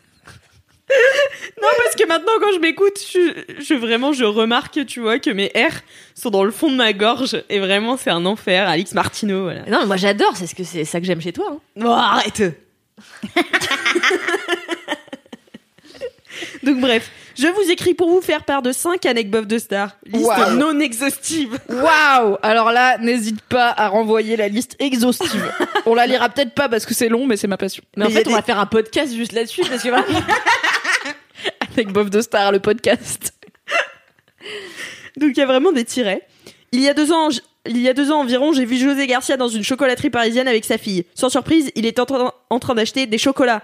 Non, 1.61 1.67
parce 1.83 1.95
que 1.95 2.07
maintenant, 2.07 2.31
quand 2.39 2.53
je 2.53 2.59
m'écoute, 2.59 2.97
je, 3.13 3.43
je- 3.61 3.73
vraiment, 3.73 4.13
je 4.13 4.23
remarque, 4.23 4.85
tu 4.85 5.01
vois, 5.01 5.19
que 5.19 5.29
mes 5.29 5.47
R 5.55 5.73
sont 6.15 6.29
dans 6.29 6.43
le 6.43 6.51
fond 6.51 6.71
de 6.71 6.75
ma 6.77 6.93
gorge. 6.93 7.43
Et 7.49 7.59
vraiment, 7.59 7.97
c'est 7.97 8.09
un 8.11 8.25
enfer. 8.25 8.67
Alix 8.69 8.93
Martineau, 8.93 9.43
voilà. 9.43 9.61
Non, 9.67 9.79
mais 9.81 9.85
moi 9.87 9.97
j'adore, 9.97 10.35
c'est 10.37 10.47
ce 10.47 10.55
que 10.55 10.63
c'est 10.63 10.85
ça 10.85 10.99
que 10.99 11.05
j'aime 11.05 11.21
chez 11.21 11.33
toi. 11.33 11.47
hein. 11.51 11.59
Oh, 11.83 11.89
arrête 11.89 12.41
Donc 16.63 16.79
bref, 16.79 17.09
je 17.37 17.47
vous 17.47 17.69
écris 17.71 17.93
pour 17.93 18.09
vous 18.09 18.21
faire 18.21 18.43
part 18.43 18.61
de 18.61 18.71
5 18.71 19.05
anecdotes 19.05 19.47
de 19.47 19.57
stars. 19.57 19.91
Liste 20.05 20.25
Wow. 20.25 20.51
non 20.53 20.79
exhaustive. 20.79 21.57
Waouh 21.69 22.37
Alors 22.41 22.71
là, 22.71 22.97
n'hésite 22.97 23.41
pas 23.41 23.73
à 23.75 23.87
renvoyer 23.89 24.37
la 24.37 24.47
liste 24.47 24.75
exhaustive. 24.79 25.51
On 25.85 25.95
la 25.95 26.07
lira 26.07 26.29
peut-être 26.29 26.53
pas 26.53 26.69
parce 26.69 26.85
que 26.85 26.93
c'est 26.93 27.09
long, 27.09 27.25
mais 27.25 27.35
c'est 27.35 27.47
ma 27.47 27.57
passion. 27.57 27.83
Mais 27.97 28.05
en 28.05 28.09
Mais 28.09 28.15
a 28.15 28.19
fait, 28.19 28.27
on 28.29 28.33
va 28.33 28.41
faire 28.41 28.59
un 28.59 28.65
podcast 28.67 29.13
juste 29.13 29.33
là-dessus, 29.33 29.61
parce 29.69 29.83
que. 29.83 29.89
Avec 31.79 31.93
Bof 31.93 32.09
de 32.09 32.19
Star, 32.19 32.51
le 32.51 32.59
podcast. 32.59 33.33
Donc 35.15 35.29
il 35.29 35.37
y 35.37 35.41
a 35.41 35.45
vraiment 35.45 35.71
des 35.71 35.85
tirets. 35.85 36.27
Il 36.73 36.81
y 36.81 36.89
a 36.89 36.93
deux 36.93 37.13
ans, 37.13 37.29
il 37.65 37.77
y 37.79 37.87
a 37.87 37.93
deux 37.93 38.11
ans 38.11 38.19
environ, 38.19 38.51
j'ai 38.51 38.65
vu 38.65 38.77
José 38.77 39.07
Garcia 39.07 39.37
dans 39.37 39.47
une 39.47 39.63
chocolaterie 39.63 40.09
parisienne 40.09 40.49
avec 40.49 40.65
sa 40.65 40.77
fille. 40.77 41.05
Sans 41.15 41.29
surprise, 41.29 41.71
il 41.75 41.85
est 41.85 41.97
en 41.99 42.05
train, 42.05 42.33
en 42.49 42.59
train 42.59 42.75
d'acheter 42.75 43.05
des 43.05 43.17
chocolats. 43.17 43.61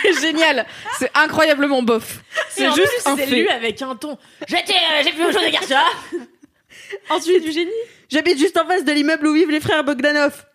C'est 0.00 0.18
génial 0.18 0.64
C'est 0.98 1.10
incroyablement 1.14 1.82
bof. 1.82 2.20
C'est 2.48 2.72
juste 2.72 3.02
c'est 3.04 3.26
fait. 3.26 3.26
lu 3.26 3.48
avec 3.48 3.82
un 3.82 3.94
ton. 3.94 4.16
J'étais, 4.46 4.72
euh, 4.72 5.02
j'ai 5.04 5.10
vu 5.10 5.44
des 5.44 5.50
garçons. 5.50 5.74
Ensuite, 7.10 7.44
du 7.44 7.52
génie. 7.52 7.70
J'habite 8.08 8.38
juste 8.38 8.56
en 8.56 8.66
face 8.66 8.82
de 8.82 8.92
l'immeuble 8.92 9.26
où 9.26 9.34
vivent 9.34 9.50
les 9.50 9.60
frères 9.60 9.84
Bogdanov. 9.84 10.46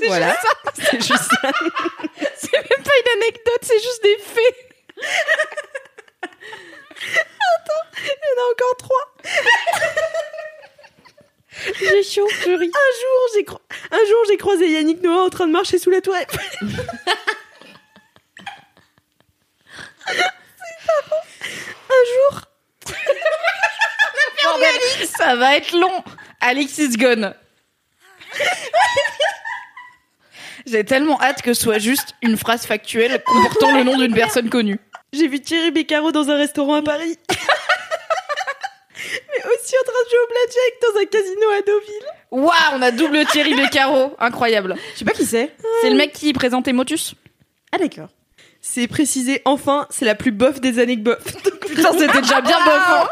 C'est 0.74 1.00
juste 1.02 1.30
ça. 1.30 1.40
c'est 2.36 2.52
même 2.52 2.82
pas 2.82 2.96
une 3.00 3.22
anecdote, 3.22 3.62
c'est 3.62 3.78
juste 3.78 4.02
des 4.02 4.18
faits. 4.18 4.56
Attends, 6.96 7.84
il 7.98 8.06
y 8.06 8.10
en 8.10 8.42
a 8.42 8.46
encore 8.52 8.76
trois. 8.78 9.06
J'ai 11.78 12.02
chaud, 12.02 12.28
je 12.28 12.50
ris. 12.50 12.70
Un 12.74 12.90
jour, 13.00 13.20
j'ai 13.34 13.46
un 13.90 14.04
jour, 14.06 14.24
j'ai 14.28 14.36
croisé 14.36 14.68
Yannick 14.70 15.02
Noah 15.02 15.24
en 15.24 15.30
train 15.30 15.46
de 15.46 15.52
marcher 15.52 15.78
sous 15.78 15.90
la 15.90 16.00
tour 16.00 16.14
Eiffel. 16.16 16.40
Un 21.90 22.04
jour. 22.14 22.40
On 24.46 24.54
a 24.54 24.58
perdu 24.58 24.78
Alex. 24.96 25.12
Ça 25.16 25.36
va 25.36 25.56
être 25.56 25.72
long. 25.72 26.04
Alexis 26.40 26.96
Gone. 26.96 27.34
J'ai 30.70 30.84
tellement 30.84 31.20
hâte 31.20 31.42
que 31.42 31.52
ce 31.54 31.62
soit 31.62 31.78
juste 31.78 32.14
une 32.22 32.36
phrase 32.36 32.64
factuelle 32.66 33.22
comportant 33.24 33.76
le 33.76 33.82
nom 33.82 33.96
d'une 33.96 34.14
personne 34.14 34.48
connue. 34.48 34.78
j'ai 35.12 35.26
vu 35.26 35.40
Thierry 35.40 35.70
Beccaro 35.72 36.12
dans 36.12 36.30
un 36.30 36.36
restaurant 36.36 36.74
à 36.74 36.82
Paris. 36.82 37.18
Mais 39.02 39.44
aussi 39.46 39.74
en 39.80 39.84
train 39.84 40.02
de 40.04 40.10
jouer 40.10 40.18
au 40.22 40.28
blackjack 40.28 40.72
dans 40.82 41.00
un 41.00 41.04
casino 41.06 41.48
à 41.50 41.62
Deauville. 41.62 42.06
Waouh, 42.30 42.78
on 42.78 42.82
a 42.82 42.90
double 42.92 43.24
Thierry 43.26 43.54
Beccaro. 43.54 44.14
Incroyable. 44.18 44.76
Je 44.94 44.98
sais 45.00 45.04
pas 45.04 45.12
qui 45.12 45.24
c'est. 45.24 45.52
C'est 45.80 45.90
le 45.90 45.96
mec 45.96 46.12
qui 46.12 46.32
présentait 46.32 46.72
Motus 46.72 47.14
Ah 47.72 47.78
d'accord. 47.78 48.08
C'est 48.60 48.86
précisé, 48.86 49.40
enfin, 49.46 49.86
c'est 49.90 50.04
la 50.04 50.14
plus 50.14 50.32
bof 50.32 50.60
des 50.60 50.78
anecdotes. 50.78 51.24
Putain, 51.66 51.92
c'était 51.98 52.20
déjà 52.20 52.40
bien 52.42 52.62
beau. 52.62 52.70
hein. 52.70 53.08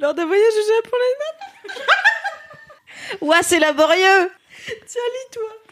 Lors 0.00 0.12
d'un 0.14 0.26
voyage 0.26 0.52
au 0.52 0.74
Japon, 0.74 0.96
la 1.00 1.76
Ouah, 3.20 3.42
c'est 3.42 3.60
laborieux. 3.60 4.30
Tiens, 4.86 5.02
lis-toi. 5.12 5.62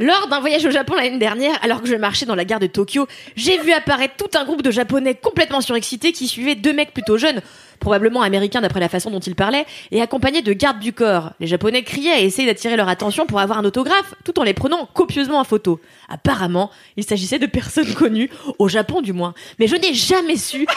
Lors 0.00 0.26
d'un 0.26 0.40
voyage 0.40 0.64
au 0.64 0.70
Japon 0.70 0.94
l'année 0.94 1.18
dernière, 1.18 1.56
alors 1.62 1.80
que 1.80 1.86
je 1.86 1.94
marchais 1.94 2.26
dans 2.26 2.34
la 2.34 2.44
gare 2.44 2.58
de 2.58 2.66
Tokyo, 2.66 3.06
j'ai 3.36 3.58
vu 3.58 3.72
apparaître 3.72 4.14
tout 4.16 4.36
un 4.36 4.44
groupe 4.44 4.62
de 4.62 4.72
japonais 4.72 5.14
complètement 5.14 5.60
surexcités 5.60 6.12
qui 6.12 6.26
suivaient 6.26 6.56
deux 6.56 6.72
mecs 6.72 6.92
plutôt 6.92 7.16
jeunes, 7.16 7.40
probablement 7.78 8.22
américains 8.22 8.60
d'après 8.60 8.80
la 8.80 8.88
façon 8.88 9.10
dont 9.10 9.20
ils 9.20 9.36
parlaient, 9.36 9.66
et 9.92 10.02
accompagnés 10.02 10.42
de 10.42 10.52
gardes 10.52 10.80
du 10.80 10.92
corps. 10.92 11.30
Les 11.38 11.46
japonais 11.46 11.84
criaient 11.84 12.22
et 12.22 12.26
essayaient 12.26 12.48
d'attirer 12.48 12.76
leur 12.76 12.88
attention 12.88 13.26
pour 13.26 13.38
avoir 13.38 13.58
un 13.58 13.64
autographe, 13.64 14.14
tout 14.24 14.40
en 14.40 14.42
les 14.42 14.54
prenant 14.54 14.86
copieusement 14.86 15.38
en 15.38 15.44
photo. 15.44 15.80
Apparemment, 16.08 16.72
il 16.96 17.04
s'agissait 17.04 17.38
de 17.38 17.46
personnes 17.46 17.94
connues, 17.94 18.30
au 18.58 18.68
Japon 18.68 19.00
du 19.00 19.12
moins. 19.12 19.34
Mais 19.60 19.68
je 19.68 19.76
n'ai 19.76 19.94
jamais 19.94 20.36
su 20.36 20.66
qui 20.66 20.74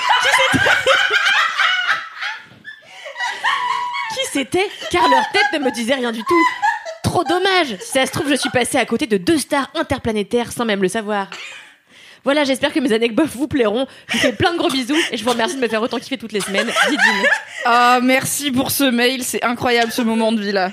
c'était. 0.54 0.66
qui 4.14 4.20
c'était, 4.32 4.70
car 4.92 5.10
leur 5.10 5.28
tête 5.32 5.60
ne 5.60 5.66
me 5.66 5.72
disait 5.72 5.96
rien 5.96 6.12
du 6.12 6.24
tout. 6.24 6.67
Trop 7.08 7.24
dommage 7.24 7.78
Si 7.80 7.92
ça 7.94 8.06
se 8.06 8.12
trouve, 8.12 8.30
je 8.30 8.36
suis 8.36 8.50
passée 8.50 8.78
à 8.78 8.86
côté 8.86 9.08
de 9.08 9.18
deux 9.18 9.38
stars 9.38 9.70
interplanétaires 9.76 10.52
sans 10.52 10.66
même 10.66 10.82
le 10.82 10.88
savoir. 10.90 11.30
Voilà, 12.24 12.44
j'espère 12.44 12.74
que 12.74 12.80
mes 12.82 12.92
anecdotes 12.92 13.30
vous 13.30 13.48
plairont. 13.48 13.88
Je 14.08 14.14
vous 14.14 14.20
fais 14.20 14.34
plein 14.34 14.52
de 14.52 14.58
gros 14.58 14.70
bisous 14.70 14.98
et 15.12 15.18
je 15.18 15.24
vous 15.24 15.30
remercie 15.30 15.56
de 15.56 15.62
me 15.62 15.68
faire 15.70 15.82
autant 15.82 15.98
kiffer 16.00 16.18
toutes 16.18 16.34
les 16.34 16.42
semaines. 16.42 16.68
Didine. 16.90 17.24
Ah, 17.66 18.00
merci 18.04 18.52
pour 18.52 18.72
ce 18.72 18.84
mail. 18.84 19.24
C'est 19.24 19.42
incroyable 19.44 19.92
ce 19.94 20.02
moment 20.02 20.32
de 20.34 20.42
vie 20.42 20.52
là. 20.52 20.72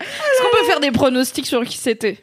Est-ce 0.00 0.42
qu'on 0.42 0.56
peut 0.58 0.64
faire 0.66 0.80
des 0.80 0.90
pronostics 0.90 1.46
sur 1.46 1.62
qui 1.64 1.78
c'était? 1.78 2.18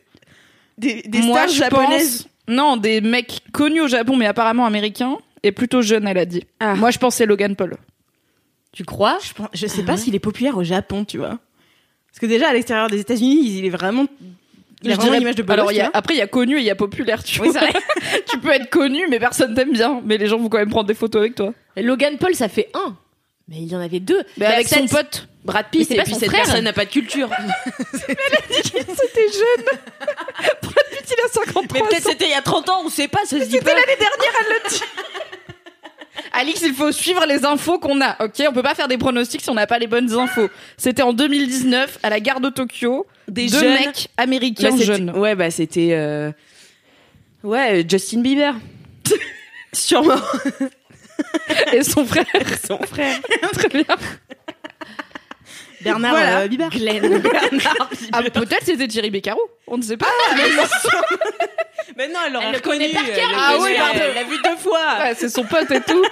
Des, 0.77 1.01
des 1.03 1.19
Moi, 1.21 1.47
stars 1.47 1.69
japonaises. 1.69 2.23
pense- 2.23 2.27
Non, 2.47 2.77
des 2.77 3.01
mecs 3.01 3.41
connus 3.53 3.81
au 3.81 3.87
Japon, 3.87 4.15
mais 4.15 4.25
apparemment 4.25 4.65
américains 4.65 5.17
et 5.43 5.51
plutôt 5.51 5.81
jeunes, 5.81 6.07
elle 6.07 6.17
a 6.17 6.25
dit. 6.25 6.43
Ah. 6.59 6.75
Moi, 6.75 6.91
je 6.91 6.97
que 6.97 7.09
c'est 7.09 7.25
Logan 7.25 7.55
Paul. 7.55 7.75
Tu 8.73 8.83
crois 8.85 9.17
Je, 9.23 9.33
pense- 9.33 9.49
je 9.53 9.67
sais 9.67 9.83
pas 9.83 9.97
s'il 9.97 10.15
est 10.15 10.19
populaire 10.19 10.57
au 10.57 10.63
Japon, 10.63 11.03
tu 11.05 11.17
vois. 11.17 11.37
Parce 12.09 12.19
que 12.19 12.25
déjà, 12.25 12.49
à 12.49 12.53
l'extérieur 12.53 12.89
des 12.89 12.99
États-Unis, 12.99 13.57
il 13.59 13.65
est 13.65 13.69
vraiment. 13.69 14.05
Il 14.83 14.91
a 14.91 14.95
vraiment 14.95 15.17
l'image 15.17 15.35
de 15.35 15.45
Alors, 15.51 15.71
y 15.71 15.79
a- 15.79 15.91
après, 15.93 16.15
il 16.15 16.17
y 16.17 16.21
a 16.21 16.27
connu 16.27 16.57
et 16.57 16.61
il 16.61 16.65
y 16.65 16.69
a 16.71 16.75
populaire, 16.75 17.23
tu 17.23 17.39
Oui, 17.41 17.49
vois. 17.49 17.59
vrai. 17.61 17.73
tu 18.29 18.39
peux 18.39 18.49
être 18.49 18.69
connu, 18.69 19.05
mais 19.09 19.19
personne 19.19 19.53
t'aime 19.53 19.71
bien. 19.73 20.01
Mais 20.05 20.17
les 20.17 20.27
gens 20.27 20.37
vont 20.39 20.49
quand 20.49 20.57
même 20.57 20.69
prendre 20.71 20.87
des 20.87 20.93
photos 20.95 21.19
avec 21.19 21.35
toi. 21.35 21.53
Logan 21.77 22.17
Paul, 22.17 22.33
ça 22.33 22.47
fait 22.49 22.69
un. 22.73 22.95
Mais 23.47 23.57
il 23.57 23.67
y 23.71 23.75
en 23.75 23.79
avait 23.81 23.99
deux. 23.99 24.21
Mais 24.37 24.45
avec 24.45 24.67
son 24.67 24.87
pote. 24.87 25.27
Brad 25.43 25.65
Pitt, 25.71 25.87
c'est 25.87 25.95
et 25.95 25.97
pas 25.97 26.03
puis 26.03 26.13
son 26.13 26.19
cette 26.19 26.29
frère. 26.29 26.43
personne 26.43 26.63
n'a 26.63 26.71
pas 26.73 26.85
de 26.85 26.89
culture. 26.91 27.29
C'était 28.49 29.27
jeune. 29.33 29.65
Brad 30.61 30.85
Pitt, 30.91 31.15
il 31.17 31.25
a 31.25 31.29
53 31.31 31.61
Mais 31.73 31.79
peut-être 31.89 32.05
ans. 32.05 32.09
c'était 32.11 32.25
il 32.25 32.31
y 32.31 32.35
a 32.35 32.41
30 32.41 32.69
ans, 32.69 32.81
on 32.85 32.89
sait 32.89 33.07
pas, 33.07 33.19
ça 33.25 33.39
se 33.39 33.45
dit 33.45 33.57
pas. 33.57 33.69
C'était 33.69 33.73
l'année 33.73 33.97
dernière, 33.99 34.33
elle 34.39 34.53
le 34.63 34.69
dit. 34.69 34.81
Alix, 36.33 36.61
il 36.63 36.73
faut 36.73 36.91
suivre 36.91 37.25
les 37.27 37.45
infos 37.45 37.79
qu'on 37.79 38.01
a, 38.01 38.15
ok 38.23 38.43
On 38.49 38.53
peut 38.53 38.63
pas 38.63 38.75
faire 38.75 38.87
des 38.87 38.97
pronostics 38.97 39.41
si 39.41 39.49
on 39.49 39.53
n'a 39.53 39.67
pas 39.67 39.79
les 39.79 39.87
bonnes 39.87 40.11
infos. 40.13 40.49
C'était 40.77 41.01
en 41.01 41.13
2019, 41.13 41.99
à 42.03 42.09
la 42.09 42.19
gare 42.19 42.39
de 42.39 42.49
Tokyo, 42.49 43.05
Des 43.27 43.47
deux 43.47 43.59
jeunes. 43.59 43.73
mecs 43.73 44.09
américains 44.17 44.69
Bah, 44.75 44.83
jeunes. 44.83 45.09
Ouais, 45.17 45.35
bah 45.35 45.51
c'était. 45.51 45.89
euh, 45.91 46.31
Ouais, 47.43 47.83
Justin 47.89 48.21
Bieber. 48.21 48.53
Sûrement. 49.73 50.15
Et 51.73 51.83
son 51.83 52.05
frère. 52.05 52.25
Son 52.67 52.77
frère. 52.79 53.19
Très 53.53 53.69
bien. 53.69 53.83
Bernard 55.83 56.11
Voilà. 56.11 56.39
euh, 56.41 56.47
Bibert. 56.47 56.69
Glenn. 56.69 57.21
Ah, 58.13 58.21
peut-être 58.23 58.63
c'était 58.65 58.87
Thierry 58.87 59.09
Beccaro. 59.09 59.41
On 59.67 59.77
ne 59.77 59.81
sait 59.83 59.97
pas. 59.97 60.07
Mais 61.97 62.07
non, 62.07 62.19
elle 62.25 62.33
l'aurait 62.33 62.45
Elle 62.45 62.51
le 62.53 62.57
reconnu. 62.57 62.77
connaît 62.79 62.93
par 62.93 63.05
cœur, 63.05 63.15
elle 63.17 63.29
le 63.29 63.35
Ah 63.37 63.57
oui, 63.59 63.71
pardon. 63.77 63.99
Elle 64.07 64.13
l'a 64.15 64.23
vu 64.23 64.37
deux 64.43 64.55
fois. 64.57 64.79
Ouais, 64.99 65.13
c'est 65.15 65.29
son 65.29 65.43
pote 65.43 65.69
et 65.71 65.81
tout. 65.81 66.03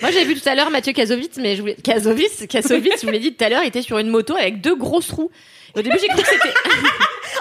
Moi, 0.00 0.10
j'ai 0.10 0.24
vu 0.24 0.34
tout 0.38 0.48
à 0.48 0.54
l'heure 0.54 0.70
Mathieu 0.70 0.92
Kazovitz, 0.92 1.36
mais 1.36 1.54
je 1.54 1.60
voulais... 1.60 1.76
Kazovitz, 1.76 2.46
Kazovitz, 2.48 3.00
je 3.00 3.06
vous 3.06 3.12
l'ai 3.12 3.20
dit 3.20 3.34
tout 3.34 3.44
à 3.44 3.48
l'heure, 3.48 3.62
était 3.62 3.82
sur 3.82 3.98
une 3.98 4.08
moto 4.08 4.34
avec 4.36 4.60
deux 4.60 4.74
grosses 4.74 5.10
roues. 5.12 5.30
Et 5.74 5.78
Au 5.78 5.82
début, 5.82 5.96
j'ai 6.00 6.08
cru 6.08 6.22
que 6.22 6.28
c'était. 6.28 6.52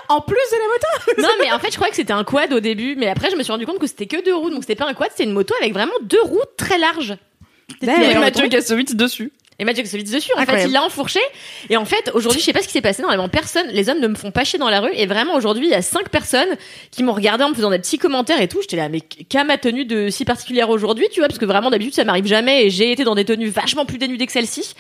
En 0.07 0.21
plus 0.21 0.35
de 0.35 0.57
la 0.57 0.67
moto 0.67 1.21
non, 1.21 1.29
mais 1.41 1.51
en 1.53 1.59
fait, 1.59 1.69
je 1.69 1.75
croyais 1.75 1.89
que 1.91 1.95
c'était 1.95 2.11
un 2.13 2.23
quad 2.25 2.51
au 2.53 2.59
début, 2.59 2.95
mais 2.97 3.07
après, 3.07 3.29
je 3.29 3.35
me 3.37 3.43
suis 3.43 3.51
rendu 3.51 3.65
compte 3.65 3.79
que 3.79 3.87
c'était 3.87 4.05
que 4.07 4.23
deux 4.23 4.35
roues, 4.35 4.49
donc 4.49 4.61
c'était 4.61 4.75
pas 4.75 4.85
un 4.87 4.93
quad, 4.93 5.09
c'était 5.09 5.23
une 5.23 5.31
moto 5.33 5.53
avec 5.61 5.73
vraiment 5.73 5.93
deux 6.01 6.21
roues 6.21 6.41
très 6.57 6.77
larges. 6.77 7.15
Et 7.81 7.85
D'accord. 7.85 8.19
Mathieu 8.19 8.47
Kassovitz 8.49 8.93
dessus. 8.95 9.31
Et 9.61 9.63
Mathieu 9.63 9.83
Kassovitz 9.83 10.09
dessus, 10.11 10.31
en 10.35 10.39
fait, 10.47 10.53
il 10.65 10.71
l'a 10.71 10.83
enfourché. 10.83 11.19
Et 11.69 11.77
en 11.77 11.85
fait, 11.85 12.09
aujourd'hui, 12.15 12.39
je 12.41 12.45
sais 12.45 12.51
pas 12.51 12.63
ce 12.63 12.67
qui 12.67 12.73
s'est 12.73 12.81
passé. 12.81 13.03
Normalement, 13.03 13.29
personne, 13.29 13.67
les 13.67 13.89
hommes 13.89 13.99
ne 13.99 14.07
me 14.07 14.15
font 14.15 14.31
pas 14.31 14.43
chier 14.43 14.57
dans 14.57 14.69
la 14.69 14.79
rue. 14.81 14.89
Et 14.95 15.05
vraiment, 15.05 15.35
aujourd'hui, 15.35 15.67
il 15.67 15.69
y 15.69 15.75
a 15.75 15.83
cinq 15.83 16.09
personnes 16.09 16.49
qui 16.89 17.03
m'ont 17.03 17.13
regardé 17.13 17.43
en 17.43 17.49
me 17.49 17.53
faisant 17.53 17.69
des 17.69 17.77
petits 17.77 17.99
commentaires 17.99 18.41
et 18.41 18.47
tout. 18.47 18.59
J'étais 18.61 18.75
là, 18.75 18.89
mais 18.89 19.01
qu'à 19.01 19.43
ma 19.43 19.59
tenue 19.59 19.85
de 19.85 20.09
si 20.09 20.25
particulière 20.25 20.71
aujourd'hui, 20.71 21.05
tu 21.11 21.19
vois, 21.19 21.27
parce 21.27 21.37
que 21.37 21.45
vraiment, 21.45 21.69
d'habitude, 21.69 21.93
ça 21.93 22.03
m'arrive 22.03 22.25
jamais. 22.25 22.65
Et 22.65 22.69
j'ai 22.71 22.91
été 22.91 23.03
dans 23.03 23.13
des 23.13 23.23
tenues 23.23 23.49
vachement 23.49 23.85
plus 23.85 23.99
dénudées 23.99 24.25
que 24.25 24.31
celle-ci. 24.31 24.73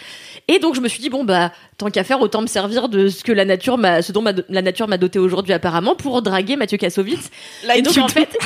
Et 0.47 0.57
donc, 0.57 0.73
je 0.73 0.81
me 0.81 0.87
suis 0.87 0.99
dit, 0.99 1.11
bon, 1.11 1.25
bah, 1.25 1.51
tant 1.77 1.91
qu'à 1.91 2.03
faire, 2.03 2.19
autant 2.19 2.41
me 2.41 2.47
servir 2.47 2.89
de 2.89 3.07
ce 3.07 3.23
que 3.23 3.31
la 3.31 3.45
nature 3.45 3.77
m'a, 3.77 4.01
ce 4.01 4.11
dont 4.11 4.23
ma- 4.23 4.33
la 4.49 4.63
nature 4.63 4.87
m'a 4.87 4.97
doté 4.97 5.19
aujourd'hui 5.19 5.53
apparemment 5.53 5.93
pour 5.95 6.23
draguer 6.23 6.55
Mathieu 6.55 6.79
Kassovitz. 6.79 7.29
Et 7.77 7.83
donc, 7.83 7.93
en 8.01 8.07
fait, 8.07 8.35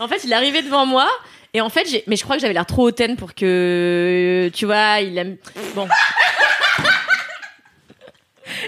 en 0.00 0.08
fait, 0.08 0.24
il 0.24 0.32
est 0.32 0.34
arrivé 0.34 0.62
devant 0.62 0.86
moi. 0.86 1.06
Et 1.54 1.60
en 1.60 1.68
fait, 1.68 1.88
j'ai, 1.88 2.02
mais 2.08 2.16
je 2.16 2.24
crois 2.24 2.36
que 2.36 2.42
j'avais 2.42 2.52
l'air 2.52 2.66
trop 2.66 2.88
hautaine 2.88 3.16
pour 3.16 3.34
que, 3.34 4.50
tu 4.52 4.66
vois, 4.66 5.00
il 5.00 5.16
aime, 5.16 5.36
bon. 5.74 5.86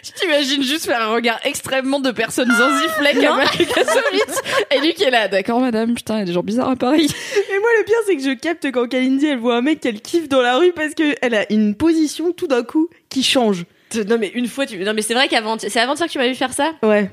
Je 0.02 0.11
t'imagine 0.12 0.62
juste 0.62 0.87
faire 0.87 1.02
un 1.02 1.12
regard 1.12 1.38
extrêmement 1.45 2.00
de 2.00 2.11
personnes 2.11 2.50
zinzifleck 2.50 3.16
à 3.25 3.47
Kassovitz. 3.47 4.40
Et 4.71 4.81
lui 4.81 4.95
qui 4.95 5.05
est 5.05 5.11
là, 5.11 5.26
d'accord 5.28 5.61
madame, 5.61 5.95
putain, 5.95 6.16
il 6.16 6.19
y 6.21 6.23
a 6.23 6.25
des 6.26 6.33
gens 6.33 6.43
bizarres 6.43 6.71
à 6.71 6.76
Paris. 6.76 7.07
Et 7.07 7.59
moi, 7.59 7.69
le 7.78 7.85
pire, 7.85 7.97
c'est 8.07 8.16
que 8.16 8.23
je 8.23 8.35
capte 8.35 8.71
quand 8.73 8.88
Kalindi, 8.88 9.26
elle 9.26 9.38
voit 9.38 9.57
un 9.57 9.62
mec 9.62 9.81
qu'elle 9.81 10.00
kiffe 10.00 10.28
dans 10.28 10.40
la 10.40 10.57
rue 10.57 10.73
parce 10.73 10.95
qu'elle 10.95 11.35
a 11.35 11.52
une 11.52 11.75
position 11.75 12.33
tout 12.33 12.47
d'un 12.47 12.62
coup 12.62 12.88
qui 13.09 13.23
change. 13.23 13.64
Non, 14.07 14.16
mais 14.19 14.28
une 14.35 14.47
fois, 14.49 14.66
tu, 14.66 14.78
non, 14.78 14.95
mais 14.95 15.02
c'est 15.02 15.14
vrai 15.14 15.28
qu'avant, 15.28 15.57
c'est 15.59 15.78
avant-hier 15.78 16.07
que 16.07 16.12
tu 16.12 16.19
m'as 16.19 16.28
vu 16.28 16.35
faire 16.35 16.52
ça? 16.52 16.73
Ouais. 16.83 17.11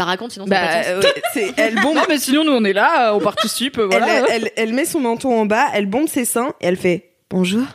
Bah, 0.00 0.06
raconte, 0.06 0.32
sinon 0.32 0.46
pas. 0.46 0.62
Bah, 0.62 0.98
ouais, 0.98 1.14
c'est, 1.34 1.52
elle 1.58 1.74
bombe. 1.82 1.94
Non 1.94 2.04
mais 2.08 2.18
sinon 2.18 2.42
nous 2.42 2.52
on 2.52 2.64
est 2.64 2.72
là, 2.72 3.14
on 3.14 3.20
participe, 3.20 3.76
elle, 3.76 3.84
voilà. 3.84 4.24
elle, 4.30 4.50
elle 4.56 4.72
met 4.72 4.86
son 4.86 4.98
menton 4.98 5.38
en 5.38 5.44
bas, 5.44 5.66
elle 5.74 5.84
bombe 5.84 6.08
ses 6.08 6.24
seins 6.24 6.54
et 6.62 6.68
elle 6.68 6.78
fait 6.78 7.10
bonjour. 7.28 7.66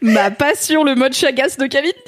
Ma 0.00 0.30
passion, 0.30 0.84
le 0.84 0.94
mode 0.94 1.12
chagasse 1.12 1.56
de 1.58 1.66
Kalindi. 1.66 1.98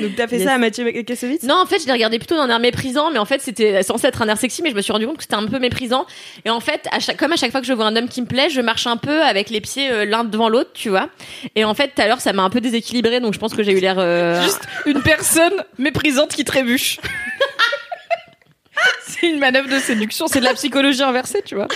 Donc 0.00 0.14
t'as 0.16 0.26
fait 0.28 0.36
Yes. 0.36 0.44
ça 0.46 0.54
à 0.54 0.58
Mathieu 0.58 0.90
Kassovitz 1.02 1.42
Non, 1.42 1.56
en 1.60 1.66
fait, 1.66 1.80
je 1.80 1.86
l'ai 1.86 1.92
regardé 1.92 2.18
plutôt 2.18 2.36
d'un 2.36 2.48
air 2.48 2.60
méprisant, 2.60 3.10
mais 3.10 3.18
en 3.18 3.24
fait, 3.24 3.40
c'était 3.40 3.82
censé 3.82 4.06
être 4.06 4.22
un 4.22 4.28
air 4.28 4.38
sexy, 4.38 4.62
mais 4.62 4.70
je 4.70 4.74
me 4.76 4.80
suis 4.82 4.92
rendu 4.92 5.06
compte 5.06 5.16
que 5.16 5.22
c'était 5.24 5.34
un 5.34 5.46
peu 5.46 5.58
méprisant. 5.58 6.06
Et 6.44 6.50
en 6.50 6.60
fait, 6.60 6.86
à 6.92 7.00
chaque, 7.00 7.16
comme 7.16 7.32
à 7.32 7.36
chaque 7.36 7.50
fois 7.50 7.60
que 7.60 7.66
je 7.66 7.72
vois 7.72 7.86
un 7.86 7.96
homme 7.96 8.08
qui 8.08 8.20
me 8.22 8.26
plaît, 8.26 8.50
je 8.50 8.60
marche 8.60 8.86
un 8.86 8.96
peu 8.96 9.22
avec 9.22 9.50
les 9.50 9.60
pieds 9.60 9.90
euh, 9.90 10.04
l'un 10.04 10.24
devant 10.24 10.48
l'autre, 10.48 10.70
tu 10.74 10.88
vois. 10.90 11.08
Et 11.56 11.64
en 11.64 11.74
fait, 11.74 11.88
tout 11.94 12.02
à 12.02 12.06
l'heure, 12.06 12.20
ça 12.20 12.32
m'a 12.32 12.42
un 12.42 12.50
peu 12.50 12.60
déséquilibré, 12.60 13.20
donc 13.20 13.34
je 13.34 13.38
pense 13.38 13.54
que 13.54 13.62
j'ai 13.62 13.72
eu 13.72 13.80
l'air. 13.80 13.96
euh, 13.98 14.42
Juste 14.42 14.62
une 14.86 15.02
personne 15.02 15.54
méprisante 15.78 16.34
qui 16.34 16.44
trébuche. 16.44 16.98
c'est 19.06 19.28
une 19.28 19.38
manœuvre 19.38 19.68
de 19.68 19.78
séduction, 19.78 20.26
c'est 20.28 20.40
de 20.40 20.44
la 20.44 20.54
psychologie 20.54 21.02
inversée, 21.02 21.42
tu 21.44 21.54
vois. 21.54 21.68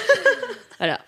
Voilà. 0.78 0.99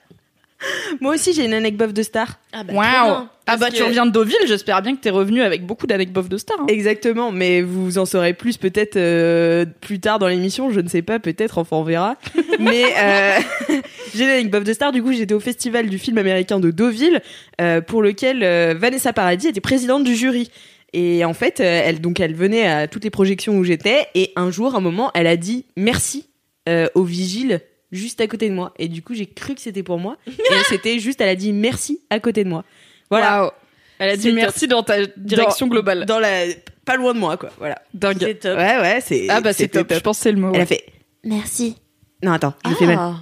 Moi 1.01 1.15
aussi, 1.15 1.33
j'ai 1.33 1.45
une 1.45 1.55
anecdote 1.55 1.93
de 1.93 2.03
star. 2.03 2.39
Ah 2.53 2.65
bah, 2.65 2.73
bien. 2.73 3.31
Ah 3.47 3.57
bah 3.57 3.71
tu 3.73 3.83
reviens 3.83 4.07
de 4.07 4.13
Deauville, 4.13 4.37
j'espère 4.47 4.81
bien 4.81 4.95
que 4.95 5.01
t'es 5.01 5.11
revenu 5.11 5.43
avec 5.43 5.67
beaucoup 5.67 5.89
d'anecdotes 5.89 6.29
de 6.29 6.37
stars. 6.37 6.61
hein. 6.61 6.67
Exactement, 6.69 7.33
mais 7.33 7.63
vous 7.63 7.99
en 7.99 8.05
saurez 8.07 8.33
plus 8.33 8.57
peut-être 8.59 8.97
euh, 8.97 9.65
plus 9.81 9.99
tard 9.99 10.21
dans 10.21 10.29
l'émission, 10.29 10.71
je 10.71 10.79
ne 10.79 10.89
sais 10.89 11.03
pas, 11.03 11.19
peut-être, 11.19 11.59
enfin 11.59 11.77
on 11.79 11.83
verra. 11.83 12.17
mais 12.61 12.85
euh, 12.97 13.39
j'ai 14.15 14.23
une 14.25 14.31
anecdote 14.31 14.63
de 14.63 14.73
star, 14.73 14.93
du 14.93 15.03
coup 15.03 15.13
j'étais 15.13 15.35
au 15.35 15.41
festival 15.41 15.89
du 15.89 15.99
film 15.99 16.19
américain 16.19 16.61
de 16.61 16.71
Deauville, 16.71 17.23
euh, 17.61 17.81
pour 17.81 18.03
lequel 18.03 18.45
euh, 18.45 18.75
Vanessa 18.79 19.13
Paradis 19.13 19.49
était 19.49 19.61
présidente 19.61 20.05
du 20.05 20.15
jury. 20.15 20.51
Et 20.93 21.25
en 21.25 21.35
fait, 21.35 21.61
euh, 21.61 21.83
elle 21.85 22.01
donc 22.01 22.21
elle 22.21 22.35
venait 22.35 22.67
à 22.69 22.87
toutes 22.87 23.03
les 23.05 23.11
projections 23.11 23.57
où 23.57 23.65
j'étais, 23.65 24.07
et 24.15 24.33
un 24.37 24.53
jour, 24.53 24.77
un 24.77 24.81
moment, 24.81 25.11
elle 25.15 25.27
a 25.27 25.37
dit 25.37 25.65
merci 25.77 26.29
euh, 26.69 26.87
au 26.95 27.03
vigile 27.03 27.61
juste 27.93 28.21
à 28.21 28.27
côté 28.27 28.49
de 28.49 28.55
moi. 28.55 28.73
Et 28.79 28.89
du 28.89 29.03
coup, 29.03 29.15
j'ai 29.15 29.27
cru 29.27 29.55
que 29.55 29.61
c'était 29.61 29.83
pour 29.83 29.99
moi. 29.99 30.17
Et 30.27 30.33
c'était 30.69 30.99
juste, 30.99 31.21
elle 31.21 31.29
a 31.29 31.35
dit 31.37 31.53
merci 31.53 32.01
à 32.11 32.21
côté 32.21 32.45
de 32.45 32.49
moi. 32.49 32.65
Voilà. 33.11 33.53
Elle 33.99 34.11
a 34.11 34.17
dit 34.17 34.33
merci 34.33 34.67
dans 34.69 34.83
ta 34.83 35.05
direction 35.17 35.67
Dans- 35.67 35.73
globale. 35.73 36.07
Dans 36.07 36.19
la, 36.21 36.45
pas 36.85 36.97
loin 36.97 37.13
de 37.15 37.19
moi, 37.19 37.37
quoi. 37.37 37.51
Voilà. 37.59 37.83
Dingue. 37.93 38.17
C'est 38.21 38.35
top. 38.37 38.57
Ouais, 38.59 38.79
ouais, 38.81 39.01
c'est. 39.05 39.27
Ah 39.29 39.41
bah 39.41 39.53
c'est 39.53 39.69
top. 39.69 39.93
Je 39.93 39.99
pense 40.01 40.19
c'est 40.19 40.33
le 40.33 40.39
mot. 40.41 40.49
Elle 40.51 40.57
ouais. 40.57 40.63
a 40.63 40.67
fait 40.67 40.85
merci. 41.25 41.77
Non, 42.23 42.33
attends, 42.33 42.55
je 42.69 42.75
fais 42.75 42.87
mal. 42.87 43.15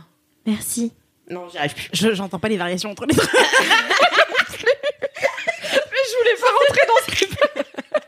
Merci. 0.46 0.92
Non, 1.30 1.48
j'y 1.50 1.58
arrive 1.58 1.74
plus. 1.74 1.88
Je- 1.92 2.14
J'entends 2.14 2.38
pas 2.38 2.48
les 2.48 2.56
variations 2.56 2.90
entre 2.90 3.06
les 3.06 3.14
deux. 3.16 3.22
Je 6.10 6.16
voulais 6.18 6.36
pas 6.40 6.52
rentrer 6.58 6.86
dans 6.86 7.00
ce 7.06 7.10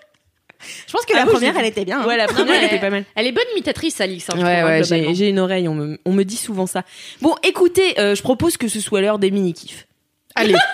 Je 0.86 0.92
pense 0.92 1.04
que 1.06 1.12
Ah 1.14 1.20
la 1.20 1.24
oui, 1.26 1.32
première, 1.32 1.56
elle 1.56 1.66
était 1.66 1.84
bien. 1.84 2.00
hein. 2.02 2.06
Ouais, 2.06 2.16
la 2.16 2.26
première, 2.26 2.54
elle 2.58 2.64
était 2.66 2.78
pas 2.80 2.90
mal. 2.90 3.04
Elle 3.14 3.26
est 3.26 3.32
bonne 3.32 3.44
imitatrice, 3.52 4.00
Alix. 4.00 4.28
hein, 4.30 4.34
Ouais, 4.38 4.80
hein, 4.80 5.12
j'ai 5.14 5.28
une 5.28 5.38
oreille, 5.38 5.68
on 5.68 5.74
me, 5.74 5.98
on 6.04 6.12
me 6.12 6.22
dit 6.24 6.36
souvent 6.36 6.66
ça. 6.66 6.84
Bon, 7.22 7.34
écoutez, 7.42 7.98
euh, 7.98 8.14
je 8.14 8.22
propose 8.22 8.56
que 8.56 8.68
ce 8.68 8.80
soit 8.80 9.00
l'heure 9.00 9.18
des 9.18 9.30
mini-kifs. 9.30 9.86
Allez. 10.34 10.54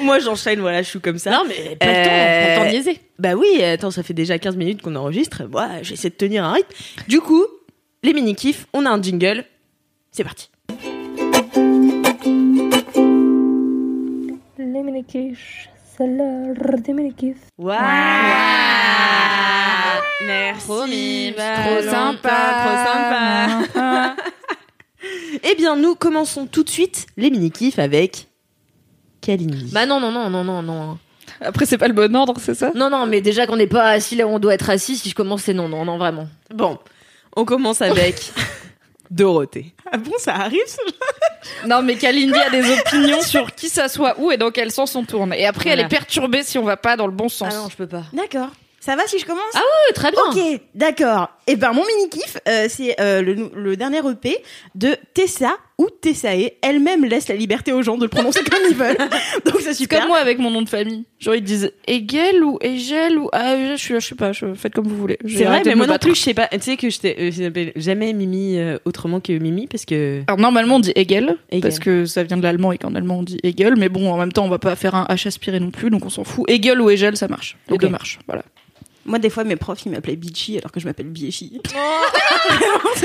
Moi, 0.00 0.18
j'enchaîne, 0.18 0.58
voilà, 0.60 0.82
je 0.82 0.88
suis 0.88 1.00
comme 1.00 1.18
ça. 1.18 1.30
Non, 1.30 1.44
mais 1.46 1.76
pas 1.76 1.86
le 1.86 1.92
temps, 1.92 2.10
Euh, 2.10 2.44
pas 2.46 2.50
le 2.50 2.56
temps 2.58 2.64
de 2.66 2.70
niaiser. 2.70 3.00
Bah 3.20 3.34
oui, 3.34 3.62
attends, 3.62 3.90
ça 3.92 4.02
fait 4.02 4.14
déjà 4.14 4.38
15 4.38 4.56
minutes 4.56 4.82
qu'on 4.82 4.96
enregistre. 4.96 5.44
Moi, 5.44 5.68
j'essaie 5.82 6.10
de 6.10 6.14
tenir 6.16 6.44
un 6.44 6.52
rythme. 6.54 6.68
Du 7.08 7.20
coup, 7.20 7.44
les 8.02 8.12
mini-kifs, 8.12 8.66
on 8.72 8.84
a 8.84 8.90
un 8.90 9.00
jingle. 9.00 9.44
C'est 10.10 10.24
parti. 10.24 10.50
Les 14.58 14.82
mini-quiches, 14.82 15.68
c'est 15.96 16.06
l'heure 16.06 16.78
des 16.78 16.92
mini-kiffs. 16.92 17.46
Waouh 17.58 17.78
Merci. 20.26 20.66
Trop 20.66 20.86
mime, 20.86 21.34
Trop 21.34 21.82
sympa. 21.90 22.28
Trop 22.64 22.76
sympa. 23.74 24.16
eh 25.42 25.54
bien, 25.56 25.76
nous 25.76 25.94
commençons 25.94 26.46
tout 26.46 26.62
de 26.64 26.70
suite 26.70 27.06
les 27.16 27.30
mini-kifs 27.30 27.78
avec 27.78 28.26
Kalindi. 29.20 29.70
Bah 29.72 29.86
non, 29.86 30.00
non, 30.00 30.10
non, 30.10 30.30
non, 30.30 30.44
non, 30.44 30.62
non. 30.62 30.98
Après 31.40 31.66
c'est 31.66 31.76
pas 31.78 31.88
le 31.88 31.94
bon 31.94 32.14
ordre, 32.16 32.34
c'est 32.40 32.54
ça? 32.54 32.70
Non, 32.74 32.88
non, 32.88 33.06
mais 33.06 33.20
déjà 33.20 33.46
qu'on 33.46 33.56
n'est 33.56 33.66
pas 33.66 33.90
assis 33.90 34.16
là 34.16 34.26
où 34.26 34.30
on 34.30 34.38
doit 34.38 34.54
être 34.54 34.70
assis, 34.70 34.96
si 34.96 35.10
je 35.10 35.14
commence, 35.14 35.42
c'est 35.42 35.52
non, 35.54 35.68
non, 35.68 35.84
non, 35.84 35.98
vraiment. 35.98 36.28
Bon, 36.54 36.78
on 37.36 37.44
commence 37.44 37.82
avec 37.82 38.32
Dorothée. 39.10 39.74
Ah 39.90 39.96
bon, 39.98 40.12
ça 40.18 40.34
arrive 40.34 40.62
ce 40.66 41.66
Non 41.66 41.82
mais 41.82 41.96
Kalindi 41.96 42.38
a 42.38 42.50
des 42.50 42.70
opinions 42.78 43.22
sur 43.22 43.54
qui 43.54 43.68
s'assoit 43.68 44.14
où 44.18 44.30
et 44.32 44.36
dans 44.36 44.50
quel 44.50 44.70
sens 44.70 44.94
on 44.96 45.04
tourne. 45.04 45.32
Et 45.34 45.46
après 45.46 45.70
elle 45.70 45.80
est 45.80 45.88
perturbée 45.88 46.42
si 46.42 46.58
on 46.58 46.64
va 46.64 46.76
pas 46.76 46.96
dans 46.96 47.06
le 47.06 47.12
bon 47.12 47.28
sens. 47.28 47.48
Ah 47.52 47.56
non, 47.56 47.68
je 47.70 47.76
peux 47.76 47.86
pas. 47.86 48.04
D'accord. 48.12 48.48
Ça 48.80 48.94
va 48.94 49.06
si 49.06 49.18
je 49.18 49.26
commence? 49.26 49.42
Ah 49.54 49.58
Ouais, 49.58 49.94
très 49.94 50.10
bien. 50.12 50.20
Ok, 50.30 50.60
d'accord. 50.74 51.28
Et 51.48 51.56
ben 51.56 51.72
mon 51.72 51.84
mini 51.84 52.08
kiff, 52.08 52.36
c'est 52.68 53.00
euh, 53.00 53.20
le, 53.22 53.50
le 53.54 53.76
dernier 53.76 53.98
EP 54.08 54.42
de 54.76 54.96
Tessa 55.14 55.56
ou 55.78 55.88
Tessae. 56.00 56.52
Elle-même 56.62 57.04
laisse 57.04 57.28
la 57.28 57.34
liberté 57.34 57.72
aux 57.72 57.82
gens 57.82 57.96
de 57.98 58.04
le 58.04 58.08
prononcer 58.08 58.40
comme 58.44 58.60
ils 58.70 58.74
veulent. 58.76 58.96
Donc 59.44 59.60
c'est 59.60 59.74
super. 59.74 60.00
comme 60.00 60.08
moi 60.08 60.18
avec 60.18 60.38
mon 60.38 60.50
nom 60.50 60.62
de 60.62 60.68
famille. 60.68 61.04
Genre 61.18 61.34
ils 61.34 61.42
disent 61.42 61.72
Egel 61.86 62.42
ou 62.42 62.58
Egel 62.62 63.18
ou 63.18 63.28
ah 63.32 63.56
je 63.72 63.76
suis 63.76 63.94
je 63.94 64.00
sais 64.00 64.14
pas, 64.14 64.32
je 64.32 64.54
faites 64.54 64.72
comme 64.74 64.86
vous 64.88 64.96
voulez. 64.96 65.18
C'est 65.26 65.44
vrai, 65.44 65.62
mais 65.64 65.74
moi 65.74 65.86
non 65.86 65.98
plus, 65.98 66.14
je 66.14 66.20
sais 66.20 66.34
pas. 66.34 66.48
Tu 66.48 66.60
sais 66.60 66.76
que 66.76 66.88
je 66.88 66.98
t'ai- 66.98 67.16
euh, 67.18 67.70
jamais 67.76 68.12
Mimi 68.12 68.58
euh, 68.58 68.78
autrement 68.84 69.20
que 69.20 69.32
Mimi 69.32 69.66
parce 69.66 69.84
que. 69.84 70.22
Alors 70.28 70.38
normalement 70.40 70.76
on 70.76 70.80
dit 70.80 70.92
Egel, 70.96 71.36
Egel. 71.50 71.60
parce 71.60 71.78
que 71.78 72.06
ça 72.06 72.22
vient 72.22 72.36
de 72.38 72.42
l'allemand 72.42 72.72
et 72.72 72.78
qu'en 72.78 72.94
allemand 72.94 73.18
on 73.18 73.22
dit 73.22 73.38
Egel, 73.42 73.76
mais 73.76 73.88
bon 73.88 74.10
en 74.10 74.16
même 74.16 74.32
temps 74.32 74.44
on 74.44 74.48
va 74.50 74.58
pas 74.58 74.76
faire 74.76 74.94
un 74.94 75.04
H 75.10 75.26
aspiré 75.28 75.60
non 75.60 75.70
plus 75.70 75.90
donc 75.90 76.04
on 76.06 76.10
s'en 76.10 76.24
fout. 76.24 76.48
Egel 76.48 76.80
ou 76.80 76.88
Egel 76.90 77.16
ça 77.16 77.28
marche, 77.28 77.56
les 77.70 77.76
deux 77.78 77.88
marchent. 77.88 78.18
Voilà. 78.26 78.42
Moi 79.06 79.18
des 79.18 79.30
fois 79.30 79.44
mes 79.44 79.56
profs 79.56 79.84
ils 79.86 79.92
m'appelaient 79.92 80.16
Bitchy 80.16 80.58
alors 80.58 80.72
que 80.72 80.80
je 80.80 80.86
m'appelle 80.86 81.06
Biechi. 81.06 81.60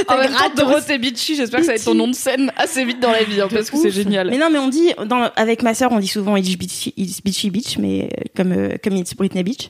En 0.07 0.17
même 0.17 0.27
temps 0.27 0.33
gratos. 0.37 0.55
Dorothée 0.55 0.97
Bitchy, 0.97 1.35
j'espère 1.35 1.59
que 1.59 1.65
ça 1.65 1.71
va 1.73 1.75
être 1.77 1.85
ton 1.85 1.93
nom 1.95 2.07
de 2.07 2.15
scène 2.15 2.51
assez 2.57 2.83
vite 2.85 2.99
dans 2.99 3.11
la 3.11 3.23
vie 3.23 3.39
hein, 3.41 3.47
parce 3.51 3.69
que 3.69 3.77
c'est 3.77 3.91
génial. 3.91 4.29
Mais 4.29 4.37
non, 4.37 4.49
mais 4.49 4.59
on 4.59 4.67
dit, 4.67 4.93
dans, 5.05 5.29
avec 5.35 5.61
ma 5.63 5.73
sœur, 5.73 5.91
on 5.91 5.99
dit 5.99 6.07
souvent 6.07 6.35
It's 6.37 6.55
Bitchy, 6.57 6.93
it's 6.97 7.21
bitchy 7.21 7.49
Beach, 7.49 7.77
mais 7.77 8.03
euh, 8.11 8.23
comme, 8.35 8.51
euh, 8.51 8.75
comme 8.83 8.95
It's 8.95 9.13
Britney 9.15 9.43
Beach. 9.43 9.69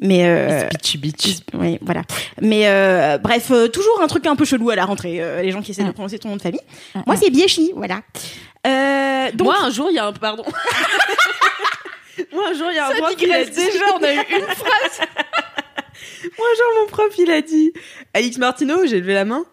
Mais, 0.00 0.24
euh, 0.26 0.68
Bitchy 0.68 0.98
bitch. 0.98 1.36
oui, 1.54 1.78
voilà. 1.80 2.02
Mais, 2.40 2.66
euh, 2.66 3.18
bref, 3.18 3.50
euh, 3.52 3.68
toujours 3.68 4.00
un 4.02 4.08
truc 4.08 4.26
un 4.26 4.34
peu 4.36 4.44
chelou 4.44 4.70
à 4.70 4.76
la 4.76 4.84
rentrée, 4.84 5.20
les 5.42 5.50
gens 5.52 5.62
qui 5.62 5.70
essaient 5.70 5.84
de 5.84 5.88
Mm. 5.88 5.92
prononcer 5.94 6.18
ton 6.18 6.28
nom 6.30 6.36
de 6.36 6.42
famille. 6.42 6.60
Moi, 7.06 7.16
c'est 7.16 7.30
Biechi, 7.30 7.72
voilà. 7.76 8.00
Donc, 9.32 9.46
Moi, 9.46 9.56
un 9.62 9.70
jour, 9.70 9.88
il 9.90 9.94
y 9.94 9.98
a 9.98 10.06
un. 10.06 10.12
Pardon. 10.12 10.44
Moi, 12.32 12.44
un 12.50 12.54
jour, 12.54 12.68
il 12.70 12.76
y 12.76 12.78
a 12.78 12.88
un 12.88 12.90
prof 12.92 13.14
qui 13.16 13.30
a 13.32 13.44
dit. 13.44 13.50
déjà, 13.50 13.84
on 13.98 14.02
a 14.02 14.12
eu 14.12 14.16
une 14.16 14.42
phrase. 14.54 15.08
Moi, 16.38 16.46
genre, 16.58 16.80
mon 16.82 16.86
prof, 16.88 17.12
il 17.18 17.30
a 17.30 17.42
dit 17.42 17.72
Alix 18.14 18.38
Martineau, 18.38 18.86
j'ai 18.86 19.00
levé 19.00 19.14
la 19.14 19.24
main. 19.24 19.44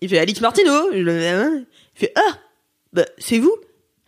Il 0.00 0.08
fait 0.08 0.18
Alix 0.18 0.40
Martineau, 0.40 0.90
j'ai 0.92 1.00
levé 1.02 1.24
la 1.24 1.36
main. 1.36 1.64
Il 1.96 1.98
fait 1.98 2.12
Ah, 2.16 2.38
bah, 2.92 3.04
c'est 3.18 3.38
vous? 3.38 3.54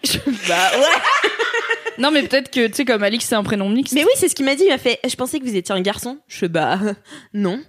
Je- 0.04 0.18
Bah, 0.48 0.70
ouais. 0.78 0.84
Non 1.98 2.10
mais 2.10 2.24
peut-être 2.24 2.50
que 2.50 2.66
tu 2.66 2.74
sais 2.74 2.84
comme 2.84 3.04
Alix 3.04 3.24
c'est 3.24 3.36
un 3.36 3.44
prénom 3.44 3.68
mixte. 3.68 3.94
Mais 3.94 4.02
oui, 4.04 4.10
c'est 4.16 4.28
ce 4.28 4.34
qu'il 4.34 4.44
m'a 4.44 4.56
dit. 4.56 4.64
Il 4.64 4.70
m'a 4.70 4.78
fait 4.78 4.98
Je 5.08 5.14
pensais 5.14 5.38
que 5.38 5.44
vous 5.44 5.54
étiez 5.54 5.72
un 5.74 5.80
garçon. 5.80 6.18
Je 6.26 6.38
fais 6.38 6.48
Bah, 6.48 6.78
non. 7.32 7.62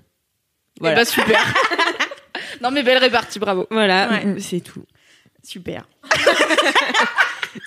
Voilà. 0.80 0.96
Voilà. 0.96 0.96
bah 0.96 1.06
super. 1.06 1.54
non 2.62 2.72
mais 2.72 2.82
belle 2.82 2.98
répartie, 2.98 3.38
bravo. 3.40 3.68
Voilà, 3.70 4.10
Ouais. 4.10 4.36
c'est 4.40 4.62
tout. 4.62 4.84
super. 5.44 5.88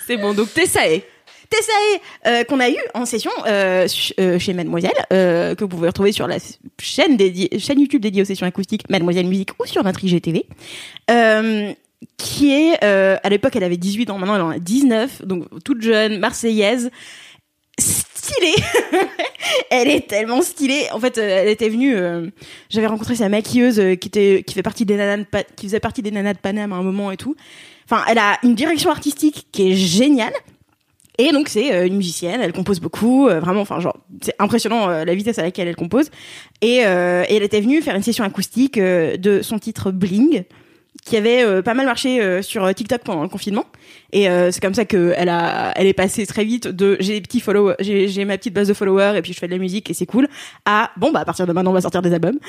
C'est 0.05 0.17
bon, 0.17 0.33
donc 0.33 0.53
Tessae. 0.53 1.03
Tessae, 1.49 2.01
euh, 2.27 2.43
qu'on 2.43 2.59
a 2.59 2.69
eu 2.69 2.77
en 2.93 3.05
session 3.05 3.31
euh, 3.47 3.87
euh, 4.19 4.37
chez 4.39 4.53
Mademoiselle, 4.53 4.91
euh, 5.11 5.55
que 5.55 5.63
vous 5.63 5.69
pouvez 5.69 5.87
retrouver 5.87 6.11
sur 6.11 6.27
la 6.27 6.37
chaîne, 6.79 7.17
chaîne 7.57 7.79
YouTube 7.79 8.01
dédiée 8.01 8.21
aux 8.21 8.25
sessions 8.25 8.45
acoustiques 8.45 8.87
Mademoiselle 8.89 9.25
Musique 9.27 9.51
ou 9.59 9.65
sur 9.65 9.83
notre 9.83 10.03
IGTV, 10.03 10.45
euh, 11.09 11.73
qui 12.17 12.51
est, 12.53 12.83
à 12.83 13.29
l'époque 13.29 13.55
elle 13.55 13.63
avait 13.63 13.77
18 13.77 14.09
ans, 14.11 14.17
maintenant 14.19 14.35
elle 14.35 14.41
en 14.41 14.49
a 14.51 14.59
19, 14.59 15.25
donc 15.25 15.45
toute 15.63 15.81
jeune, 15.81 16.19
marseillaise, 16.19 16.91
stylée. 17.79 18.55
elle 19.71 19.89
est 19.89 20.07
tellement 20.07 20.41
stylée. 20.41 20.85
En 20.91 20.99
fait, 20.99 21.17
elle 21.17 21.47
était 21.47 21.69
venue. 21.69 21.95
euh, 21.95 22.27
J'avais 22.69 22.87
rencontré 22.87 23.15
sa 23.15 23.29
maquilleuse 23.29 23.77
qui 23.99 24.07
était 24.07 24.43
qui 24.45 24.53
fait 24.53 24.61
partie 24.63 24.85
des 24.85 24.95
nanas 24.97 25.17
de 25.23 25.25
qui 25.55 25.65
faisait 25.67 25.79
partie 25.79 26.01
des 26.01 26.11
nanas 26.11 26.33
de 26.33 26.39
Paname 26.39 26.73
à 26.73 26.75
un 26.75 26.83
moment 26.83 27.11
et 27.11 27.17
tout. 27.17 27.35
Enfin, 27.89 28.03
elle 28.07 28.17
a 28.19 28.37
une 28.43 28.53
direction 28.55 28.91
artistique 28.91 29.47
qui 29.51 29.71
est 29.71 29.75
géniale. 29.75 30.33
Et 31.19 31.33
donc 31.33 31.49
c'est 31.49 31.73
euh, 31.73 31.85
une 31.85 31.97
musicienne, 31.97 32.39
elle 32.41 32.53
compose 32.53 32.79
beaucoup, 32.79 33.27
euh, 33.27 33.41
vraiment, 33.41 33.59
enfin 33.59 33.81
genre 33.81 33.97
c'est 34.21 34.33
impressionnant 34.39 34.89
euh, 34.89 35.03
la 35.03 35.13
vitesse 35.13 35.37
à 35.37 35.43
laquelle 35.43 35.67
elle 35.67 35.75
compose. 35.75 36.09
Et, 36.61 36.77
elle 36.77 37.43
était 37.43 37.59
venue 37.59 37.81
faire 37.81 37.95
une 37.95 38.03
session 38.03 38.23
acoustique 38.23 38.79
de 38.79 39.41
son 39.41 39.59
titre 39.59 39.91
Bling, 39.91 40.43
qui 41.05 41.17
avait 41.17 41.61
pas 41.61 41.73
mal 41.73 41.85
marché 41.85 42.41
sur 42.41 42.73
TikTok 42.73 43.01
pendant 43.03 43.23
le 43.23 43.29
confinement. 43.29 43.65
Et 44.11 44.29
euh, 44.29 44.51
c'est 44.51 44.59
comme 44.61 44.73
ça 44.73 44.85
que 44.85 45.13
elle 45.15 45.29
a, 45.29 45.71
elle 45.75 45.87
est 45.87 45.93
passée 45.93 46.25
très 46.25 46.43
vite 46.43 46.67
de 46.67 46.97
j'ai 46.99 47.13
des 47.13 47.21
petits 47.21 47.39
followers, 47.39 47.75
j'ai 47.79 48.07
j'ai 48.07 48.25
ma 48.25 48.37
petite 48.37 48.53
base 48.53 48.67
de 48.67 48.73
followers 48.73 49.13
et 49.17 49.21
puis 49.21 49.33
je 49.33 49.39
fais 49.39 49.47
de 49.47 49.51
la 49.53 49.59
musique 49.59 49.89
et 49.89 49.93
c'est 49.93 50.05
cool. 50.05 50.27
À 50.65 50.91
bon 50.97 51.11
bah 51.11 51.19
à 51.19 51.25
partir 51.25 51.45
de 51.47 51.53
maintenant 51.53 51.71
on 51.71 51.75
va 51.75 51.81
sortir 51.81 52.01
des 52.01 52.13
albums. 52.13 52.39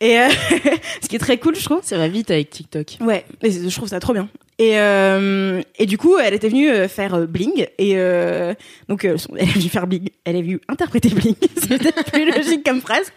Et 0.00 0.18
euh, 0.18 0.28
ce 1.02 1.08
qui 1.08 1.16
est 1.16 1.20
très 1.20 1.38
cool 1.38 1.56
je 1.56 1.64
trouve. 1.64 1.80
Ça 1.82 1.98
va 1.98 2.08
vite 2.08 2.30
avec 2.30 2.50
TikTok. 2.50 2.98
Ouais, 3.00 3.24
je 3.42 3.74
trouve 3.74 3.88
ça 3.88 4.00
trop 4.00 4.12
bien. 4.12 4.28
Et, 4.58 4.78
euh, 4.78 5.62
et 5.78 5.86
du 5.86 5.96
coup, 5.96 6.18
elle 6.18 6.34
était 6.34 6.50
venue 6.50 6.68
euh, 6.68 6.86
faire 6.86 7.14
euh, 7.14 7.24
Bling. 7.24 7.66
Et 7.78 7.92
euh, 7.96 8.52
donc, 8.90 9.06
euh, 9.06 9.16
elle 9.38 9.48
est 9.48 9.52
venue 9.52 9.70
faire 9.70 9.86
Bling. 9.86 10.10
Elle 10.26 10.36
est 10.36 10.42
venue 10.42 10.60
interpréter 10.68 11.08
Bling. 11.08 11.34
Peut-être 11.68 12.04
plus 12.12 12.30
logique 12.30 12.62
comme 12.62 12.82
phrase. 12.82 13.10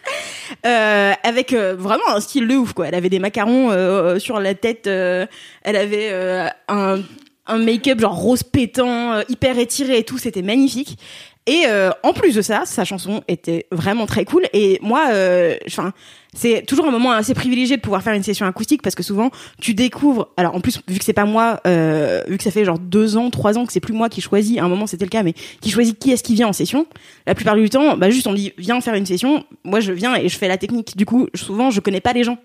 Euh, 0.65 1.11
avec 1.21 1.53
vraiment 1.53 2.07
un 2.15 2.21
style 2.21 2.47
de 2.47 2.55
ouf, 2.55 2.71
quoi. 2.71 2.87
Elle 2.87 2.95
avait 2.95 3.09
des 3.09 3.19
macarons 3.19 3.71
euh, 3.71 4.19
sur 4.19 4.39
la 4.39 4.53
tête. 4.55 4.87
euh, 4.87 5.25
elle 5.63 5.75
avait 5.75 6.11
euh, 6.13 6.47
un, 6.69 7.01
un 7.47 7.58
make-up 7.58 7.99
genre 7.99 8.15
rose 8.15 8.43
pétant, 8.43 9.13
euh, 9.13 9.21
hyper 9.29 9.58
étiré 9.58 9.97
et 9.97 10.03
tout. 10.03 10.17
C'était 10.17 10.41
magnifique. 10.41 10.97
Et 11.45 11.63
euh, 11.67 11.91
en 12.03 12.13
plus 12.13 12.36
de 12.36 12.41
ça, 12.41 12.63
sa 12.65 12.86
chanson 12.86 13.21
était 13.27 13.65
vraiment 13.69 14.06
très 14.06 14.23
cool. 14.23 14.43
Et 14.53 14.79
moi, 14.82 15.08
euh, 15.12 15.58
enfin, 15.67 15.91
c'est 16.34 16.65
toujours 16.65 16.88
un 16.88 16.91
moment 16.91 17.12
assez 17.12 17.34
privilégié 17.34 17.75
de 17.75 17.82
pouvoir 17.82 18.01
faire 18.01 18.13
une 18.13 18.23
session 18.23 18.45
acoustique 18.45 18.82
parce 18.82 18.95
que 18.95 19.03
souvent 19.03 19.29
tu 19.60 19.73
découvres. 19.73 20.29
Alors 20.38 20.56
en 20.56 20.62
plus, 20.62 20.79
vu 20.88 20.99
que 20.99 21.03
c'est 21.03 21.12
pas 21.12 21.25
moi, 21.25 21.60
euh, 21.67 22.23
vu 22.29 22.38
que 22.38 22.43
ça 22.43 22.51
fait 22.51 22.63
genre 22.63 22.79
deux 22.79 23.17
ans, 23.17 23.29
trois 23.29 23.58
ans 23.58 23.65
que 23.65 23.73
c'est 23.73 23.82
plus 23.82 23.93
moi 23.93 24.08
qui 24.08 24.21
choisis. 24.21 24.58
À 24.58 24.63
un 24.63 24.69
moment 24.69 24.88
c'était 24.88 25.03
le 25.03 25.10
cas, 25.10 25.21
mais 25.21 25.34
qui 25.60 25.69
choisit 25.69 25.99
qui 25.99 26.12
est-ce 26.12 26.23
qui 26.23 26.34
vient 26.34 26.47
en 26.47 26.53
session. 26.53 26.88
La 27.27 27.36
plupart 27.36 27.56
du 27.56 27.69
temps, 27.69 27.97
bah 27.97 28.10
juste 28.10 28.25
on 28.25 28.34
dit 28.34 28.53
viens 28.58 28.79
faire 28.79 28.95
une 28.95 29.06
session. 29.06 29.43
Moi 29.65 29.82
je 29.82 29.91
viens 29.91 30.15
et 30.15 30.29
je 30.29 30.38
fais 30.38 30.47
la 30.47 30.58
technique. 30.58 30.95
Du 30.95 31.06
coup, 31.06 31.27
souvent 31.34 31.71
je 31.71 31.82
connais 31.82 32.01
pas 32.01 32.13
les 32.13 32.23
gens 32.23 32.38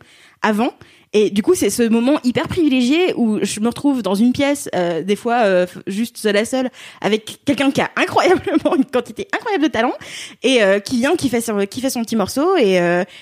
avant. 0.43 0.73
Et 1.13 1.31
du 1.31 1.43
coup, 1.43 1.55
c'est 1.55 1.71
ce 1.71 1.83
moment 1.83 2.19
hyper 2.23 2.49
privilégié 2.49 3.15
où 3.17 3.39
je 3.43 3.61
me 3.61 3.69
retrouve 3.69 4.03
dans 4.03 4.15
une 4.15 4.33
pièce, 4.33 4.69
euh, 4.75 5.03
des 5.03 5.17
fois 5.17 5.45
euh, 5.45 5.67
juste 5.87 6.19
seule 6.19 6.37
à 6.37 6.45
seule, 6.45 6.71
avec 7.01 7.45
quelqu'un 7.45 7.71
qui 7.71 7.81
a 7.81 7.91
incroyablement 7.97 8.77
une 8.77 8.85
quantité 8.85 9.27
incroyable 9.35 9.65
de 9.65 9.69
talent 9.69 9.95
et 10.43 10.63
euh, 10.63 10.81
qui 10.81 10.99
vient, 10.99 11.17
qui 11.17 11.29
fait 11.31 11.41
son, 11.41 11.57
petit 11.57 12.17
morceau 12.17 12.57
et 12.57 12.79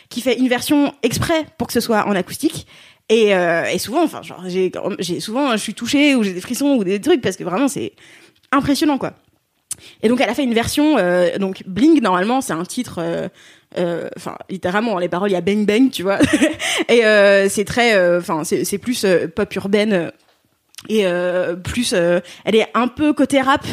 qui 0.09 0.21
fait 0.21 0.39
une 0.39 0.49
version 0.49 0.93
exprès 1.03 1.47
pour 1.59 1.67
que 1.69 1.73
ce 1.73 1.81
soit 1.81 2.07
en 2.07 2.13
acoustique. 2.13 2.67
Et, 3.09 3.33
souvent, 3.79 4.03
enfin, 4.03 4.21
j'ai, 4.47 4.73
souvent, 5.21 5.53
je 5.53 5.63
suis 5.63 5.75
touchée 5.75 6.15
ou 6.15 6.23
j'ai 6.23 6.33
des 6.33 6.41
frissons 6.41 6.75
ou 6.77 6.85
des 6.85 7.01
trucs 7.01 7.21
parce 7.21 7.37
que 7.37 7.45
vraiment 7.45 7.69
c'est 7.69 7.93
impressionnant 8.53 8.99
quoi. 8.99 9.13
Et 10.03 10.09
donc 10.09 10.21
elle 10.21 10.29
a 10.29 10.35
fait 10.35 10.45
une 10.45 10.55
version, 10.55 10.97
donc 11.39 11.63
Bling 11.67 12.01
normalement 12.01 12.41
c'est 12.41 12.53
un 12.53 12.65
titre 12.65 13.31
Enfin, 14.17 14.37
littéralement, 14.49 14.99
les 14.99 15.09
paroles, 15.09 15.31
il 15.31 15.35
y 15.35 15.37
a 15.37 15.41
bang 15.41 15.67
bang, 15.67 15.91
tu 15.91 16.03
vois. 16.03 16.19
et 16.89 17.05
euh, 17.05 17.49
c'est 17.49 17.65
très, 17.65 17.95
euh, 17.95 18.21
enfin, 18.21 18.43
c'est 18.45 18.79
plus 18.79 19.05
euh, 19.05 19.29
pop 19.29 19.55
urbaine 19.55 19.93
euh, 19.93 20.11
et 20.89 21.07
euh, 21.07 21.57
plus, 21.57 21.93
euh, 21.95 22.21
elle 22.45 22.55
est 22.55 22.69
un 22.75 22.89
peu 22.89 23.13
côté 23.13 23.41
rap. 23.41 23.65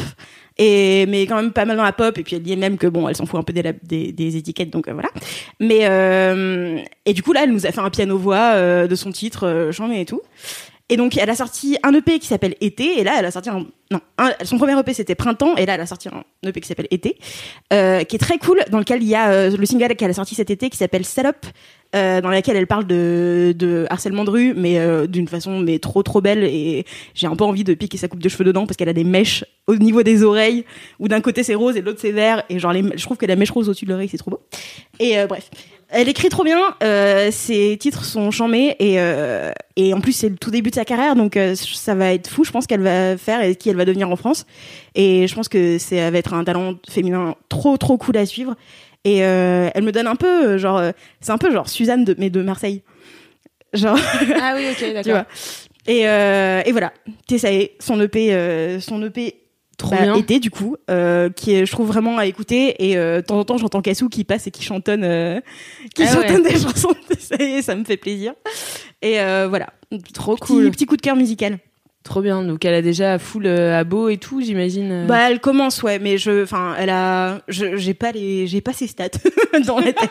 Et 0.56 1.06
mais 1.06 1.26
quand 1.26 1.34
même 1.34 1.50
pas 1.50 1.64
mal 1.64 1.76
dans 1.76 1.82
la 1.82 1.92
pop 1.92 2.16
et 2.16 2.22
puis 2.22 2.36
elle 2.36 2.42
dit 2.42 2.56
même 2.56 2.78
que 2.78 2.86
bon 2.86 3.08
elle 3.08 3.16
s'en 3.16 3.26
fout 3.26 3.40
un 3.40 3.42
peu 3.42 3.52
des, 3.52 4.36
étiquettes 4.36 4.70
donc 4.70 4.86
euh, 4.86 4.92
voilà 4.92 5.08
mais 5.58 5.80
euh, 5.82 6.78
et 7.04 7.12
du 7.12 7.24
coup 7.24 7.32
là 7.32 7.42
elle 7.42 7.50
nous 7.50 7.66
a 7.66 7.72
fait 7.72 7.80
un 7.80 7.90
piano 7.90 8.16
voix 8.16 8.52
euh, 8.54 8.86
de 8.86 8.94
son 8.94 9.10
titre 9.10 9.48
euh, 9.48 9.72
j'en 9.72 9.90
ai 9.90 10.02
et 10.02 10.04
tout 10.04 10.20
et 10.90 10.96
donc 10.96 11.16
elle 11.16 11.30
a 11.30 11.34
sorti 11.34 11.78
un 11.82 11.94
EP 11.94 12.18
qui 12.18 12.26
s'appelle 12.26 12.54
Été 12.60 13.00
et 13.00 13.04
là 13.04 13.14
elle 13.18 13.24
a 13.24 13.30
sorti 13.30 13.48
un 13.48 13.66
non 13.90 14.00
son 14.42 14.58
premier 14.58 14.78
EP 14.78 14.92
c'était 14.92 15.14
Printemps 15.14 15.56
et 15.56 15.64
là 15.64 15.74
elle 15.74 15.80
a 15.80 15.86
sorti 15.86 16.08
un 16.08 16.22
EP 16.46 16.60
qui 16.60 16.68
s'appelle 16.68 16.88
Été 16.90 17.16
euh, 17.72 18.04
qui 18.04 18.16
est 18.16 18.18
très 18.18 18.36
cool 18.36 18.60
dans 18.70 18.78
lequel 18.78 19.02
il 19.02 19.08
y 19.08 19.14
a 19.14 19.30
euh, 19.30 19.56
le 19.56 19.64
single 19.64 19.94
qu'elle 19.96 20.10
a 20.10 20.14
sorti 20.14 20.34
cet 20.34 20.50
été 20.50 20.68
qui 20.68 20.76
s'appelle 20.76 21.04
Up 21.24 21.46
euh, 21.94 22.20
dans 22.20 22.28
laquelle 22.28 22.56
elle 22.56 22.66
parle 22.66 22.86
de, 22.86 23.54
de 23.56 23.86
harcèlement 23.88 24.24
de 24.24 24.30
rue 24.30 24.54
mais 24.54 24.78
d'une 25.08 25.28
façon 25.28 25.58
mais 25.58 25.78
trop 25.78 26.02
trop 26.02 26.20
belle 26.20 26.44
et 26.44 26.84
j'ai 27.14 27.28
un 27.28 27.36
peu 27.36 27.44
envie 27.44 27.64
de 27.64 27.72
piquer 27.72 27.96
sa 27.96 28.08
coupe 28.08 28.22
de 28.22 28.28
cheveux 28.28 28.44
dedans 28.44 28.66
parce 28.66 28.76
qu'elle 28.76 28.88
a 28.90 28.94
des 28.94 29.04
mèches 29.04 29.44
au 29.66 29.76
niveau 29.76 30.02
des 30.02 30.22
oreilles 30.22 30.66
où 30.98 31.08
d'un 31.08 31.22
côté 31.22 31.42
c'est 31.44 31.54
rose 31.54 31.78
et 31.78 31.80
de 31.80 31.86
l'autre 31.86 32.00
c'est 32.00 32.12
vert 32.12 32.42
et 32.50 32.58
genre 32.58 32.74
je 32.74 33.02
trouve 33.04 33.16
que 33.16 33.26
la 33.26 33.36
mèche 33.36 33.52
rose 33.52 33.70
au-dessus 33.70 33.86
de 33.86 33.90
l'oreille 33.90 34.08
c'est 34.08 34.18
trop 34.18 34.32
beau. 34.32 34.42
Et 35.00 35.16
bref 35.26 35.48
elle 35.88 36.08
écrit 36.08 36.28
trop 36.28 36.44
bien, 36.44 36.60
euh, 36.82 37.30
ses 37.30 37.76
titres 37.78 38.04
sont 38.04 38.30
chambés 38.30 38.76
et 38.78 39.00
euh, 39.00 39.52
et 39.76 39.94
en 39.94 40.00
plus 40.00 40.12
c'est 40.12 40.28
le 40.28 40.36
tout 40.36 40.50
début 40.50 40.70
de 40.70 40.74
sa 40.74 40.84
carrière 40.84 41.14
donc 41.14 41.36
euh, 41.36 41.54
ça 41.54 41.94
va 41.94 42.12
être 42.12 42.28
fou, 42.28 42.44
je 42.44 42.50
pense 42.50 42.66
qu'elle 42.66 42.82
va 42.82 43.16
faire 43.16 43.42
et 43.42 43.56
qui 43.56 43.70
elle 43.70 43.76
va 43.76 43.84
devenir 43.84 44.10
en 44.10 44.16
France 44.16 44.46
et 44.94 45.26
je 45.26 45.34
pense 45.34 45.48
que 45.48 45.78
c'est 45.78 45.98
ça 45.98 46.10
va 46.10 46.18
être 46.18 46.34
un 46.34 46.44
talent 46.44 46.74
féminin 46.88 47.34
trop 47.48 47.76
trop 47.76 47.96
cool 47.98 48.16
à 48.16 48.26
suivre 48.26 48.54
et 49.04 49.18
elle 49.18 49.82
me 49.82 49.92
donne 49.92 50.06
un 50.06 50.16
peu 50.16 50.56
genre 50.58 50.82
c'est 51.20 51.32
un 51.32 51.38
peu 51.38 51.52
genre 51.52 51.68
Suzanne 51.68 52.04
de 52.04 52.14
mais 52.18 52.30
de 52.30 52.42
Marseille. 52.42 52.82
Genre 53.74 53.98
Ah 54.40 54.54
oui, 54.56 54.66
ok, 54.70 54.94
d'accord. 55.04 55.24
Et 55.86 56.00
et 56.00 56.72
voilà, 56.72 56.92
Tessae, 57.26 57.72
son 57.80 58.00
EP 58.00 58.80
son 58.80 59.02
EP 59.02 59.43
Trop 59.76 59.90
bah, 59.96 60.02
bien. 60.02 60.14
été 60.14 60.38
du 60.38 60.50
coup 60.50 60.76
euh, 60.90 61.30
qui 61.30 61.52
est 61.52 61.66
je 61.66 61.72
trouve 61.72 61.88
vraiment 61.88 62.16
à 62.18 62.26
écouter 62.26 62.76
et 62.88 62.96
euh, 62.96 63.20
de 63.20 63.26
temps 63.26 63.38
en 63.38 63.44
temps 63.44 63.56
j'entends 63.58 63.82
Cassou 63.82 64.08
qui 64.08 64.22
passe 64.24 64.46
et 64.46 64.50
qui 64.52 64.62
chantonne 64.62 65.02
euh, 65.04 65.40
qui 65.94 66.04
Ah 66.04 66.12
chantonne 66.14 66.42
des 66.44 66.52
chansons 66.58 66.92
de 67.10 67.14
Tessae, 67.14 67.62
ça 67.62 67.74
me 67.74 67.84
fait 67.84 67.96
plaisir 67.96 68.34
et 69.02 69.20
euh, 69.20 69.46
voilà 69.48 69.70
Trop 70.12 70.36
petit, 70.36 70.46
cool. 70.46 70.70
petit 70.70 70.86
coup 70.86 70.96
de 70.96 71.02
cœur 71.02 71.16
musical 71.16 71.58
Trop 72.04 72.20
bien. 72.20 72.42
Donc 72.42 72.62
elle 72.66 72.74
a 72.74 72.82
déjà 72.82 73.18
full 73.18 73.46
euh, 73.46 73.78
abo 73.80 74.10
et 74.10 74.18
tout, 74.18 74.42
j'imagine. 74.42 74.92
euh. 74.92 75.06
bah 75.06 75.30
elle 75.30 75.40
commence 75.40 75.82
ouais 75.82 75.98
mais 75.98 76.18
je 76.18 76.42
enfin 76.42 76.74
elle 76.78 76.90
a 76.90 77.40
je 77.48 77.76
j'ai 77.78 77.94
pas 77.94 78.12
les 78.12 78.46
j'ai 78.46 78.60
pas 78.60 78.74
ses 78.74 78.86
stats 78.86 79.08
dans 79.66 79.78
la 79.80 79.92
tête 79.94 80.10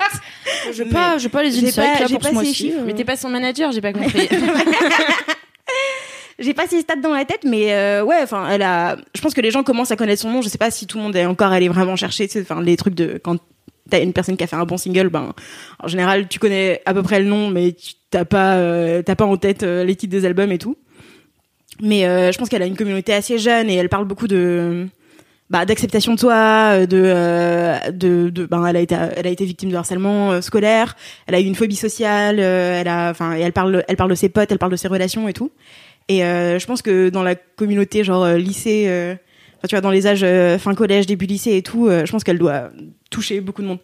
Mais 0.80 0.86
pas, 0.86 1.18
j'ai 1.20 1.30
pas 1.30 1.44
les 1.44 1.56
insights 1.56 1.76
pas- 1.76 2.00
là 2.00 2.10
pour 2.10 2.24
ce 2.26 2.34
mois-ci. 2.34 2.74
Mais 2.86 2.94
t'es 2.96 3.04
pas 3.06 3.16
son 3.16 3.30
manager, 3.30 3.72
j'ai 3.72 3.82
pas 3.82 3.94
compris. 3.94 4.28
j'ai 6.40 6.54
pas 6.54 6.68
ses 6.68 6.82
stats 6.82 6.96
dans 6.96 7.14
la 7.14 7.26
tête 7.26 7.44
mais 7.46 7.74
euh, 7.74 8.04
ouais 8.04 8.20
enfin 8.22 8.50
elle 8.50 8.62
a 8.62 8.98
je 9.16 9.22
pense 9.22 9.34
que 9.34 9.42
les 9.42 9.52
gens 9.52 9.64
commencent 9.64 9.92
à 9.92 9.96
connaître 9.96 10.22
son 10.22 10.32
nom. 10.32 10.42
Je 10.42 10.50
sais 10.50 10.58
pas 10.58 10.72
si 10.72 10.88
tout 10.88 10.98
le 10.98 11.04
monde 11.04 11.16
est 11.16 11.26
encore 11.26 11.52
allé 11.52 11.70
vraiment 11.70 11.96
chercher 11.96 12.28
enfin 12.42 12.62
les 12.62 12.78
trucs 12.78 12.96
de 12.96 13.20
quand 13.24 13.38
t'as 13.90 14.02
une 14.02 14.14
personne 14.14 14.38
qui 14.38 14.44
a 14.44 14.48
fait 14.48 14.56
un 14.56 14.66
bon 14.66 14.78
single 14.78 15.10
ben 15.10 15.34
en 15.80 15.88
général 15.88 16.28
tu 16.28 16.40
connais 16.40 16.82
à 16.86 16.94
peu 16.94 17.04
près 17.04 17.20
le 17.20 17.26
nom 17.26 17.50
mais 17.50 17.76
t'as 18.10 18.26
pas 18.26 18.56
euh, 18.56 19.02
t'as 19.02 19.16
pas 19.16 19.26
en 19.26 19.38
tête 19.38 19.64
euh, 19.64 19.84
les 19.84 19.96
titres 19.96 20.12
des 20.12 20.26
albums 20.26 20.52
et 20.52 20.58
tout. 20.58 20.78
Mais 21.82 22.02
je 22.02 22.38
pense 22.38 22.50
qu'elle 22.50 22.62
a 22.62 22.68
une 22.68 22.78
communauté 22.78 23.14
assez 23.14 23.40
jeune 23.40 23.68
et 23.68 23.74
elle 23.74 23.90
parle 23.90 24.06
beaucoup 24.06 24.28
de 24.28 24.86
bah, 25.50 25.66
d'acceptation 25.66 26.14
de 26.14 26.20
soi, 26.20 26.86
de, 26.86 27.92
de, 27.92 28.30
de 28.30 28.46
ben, 28.46 28.64
elle 28.68 28.76
a 28.76 28.80
été, 28.80 28.96
elle 29.16 29.26
a 29.26 29.30
été 29.32 29.44
victime 29.44 29.72
de 29.72 29.76
harcèlement 29.76 30.40
scolaire, 30.40 30.96
elle 31.26 31.34
a 31.34 31.40
eu 31.40 31.46
une 31.46 31.56
phobie 31.56 31.76
sociale, 31.76 32.40
elle 32.40 32.88
a, 32.88 33.10
enfin, 33.10 33.32
elle 33.34 33.54
parle, 33.54 33.84
elle 33.88 33.98
parle 33.98 34.12
de 34.12 34.16
ses 34.16 34.30
potes, 34.30 34.52
elle 34.52 34.60
parle 34.60 34.72
de 34.72 34.78
ses 34.78 34.88
relations 34.88 35.28
et 35.28 35.34
tout. 35.34 35.50
Et 36.10 36.24
euh, 36.24 36.60
je 36.60 36.66
pense 36.66 36.82
que 36.82 37.10
dans 37.10 37.24
la 37.24 37.36
communauté 37.36 38.04
genre 38.04 38.24
euh, 38.24 38.38
lycée, 38.38 38.86
euh, 38.88 39.14
enfin, 39.58 39.68
tu 39.68 39.76
vois, 39.76 39.82
dans 39.82 39.92
les 39.92 40.08
âges 40.08 40.26
fin 40.60 40.76
collège, 40.76 41.06
début 41.06 41.26
lycée 41.26 41.56
et 41.56 41.62
tout, 41.62 41.90
je 41.90 42.12
pense 42.12 42.24
qu'elle 42.24 42.40
doit 42.40 42.70
toucher 43.10 43.42
beaucoup 43.42 43.62
de 43.62 43.68
monde. 43.68 43.80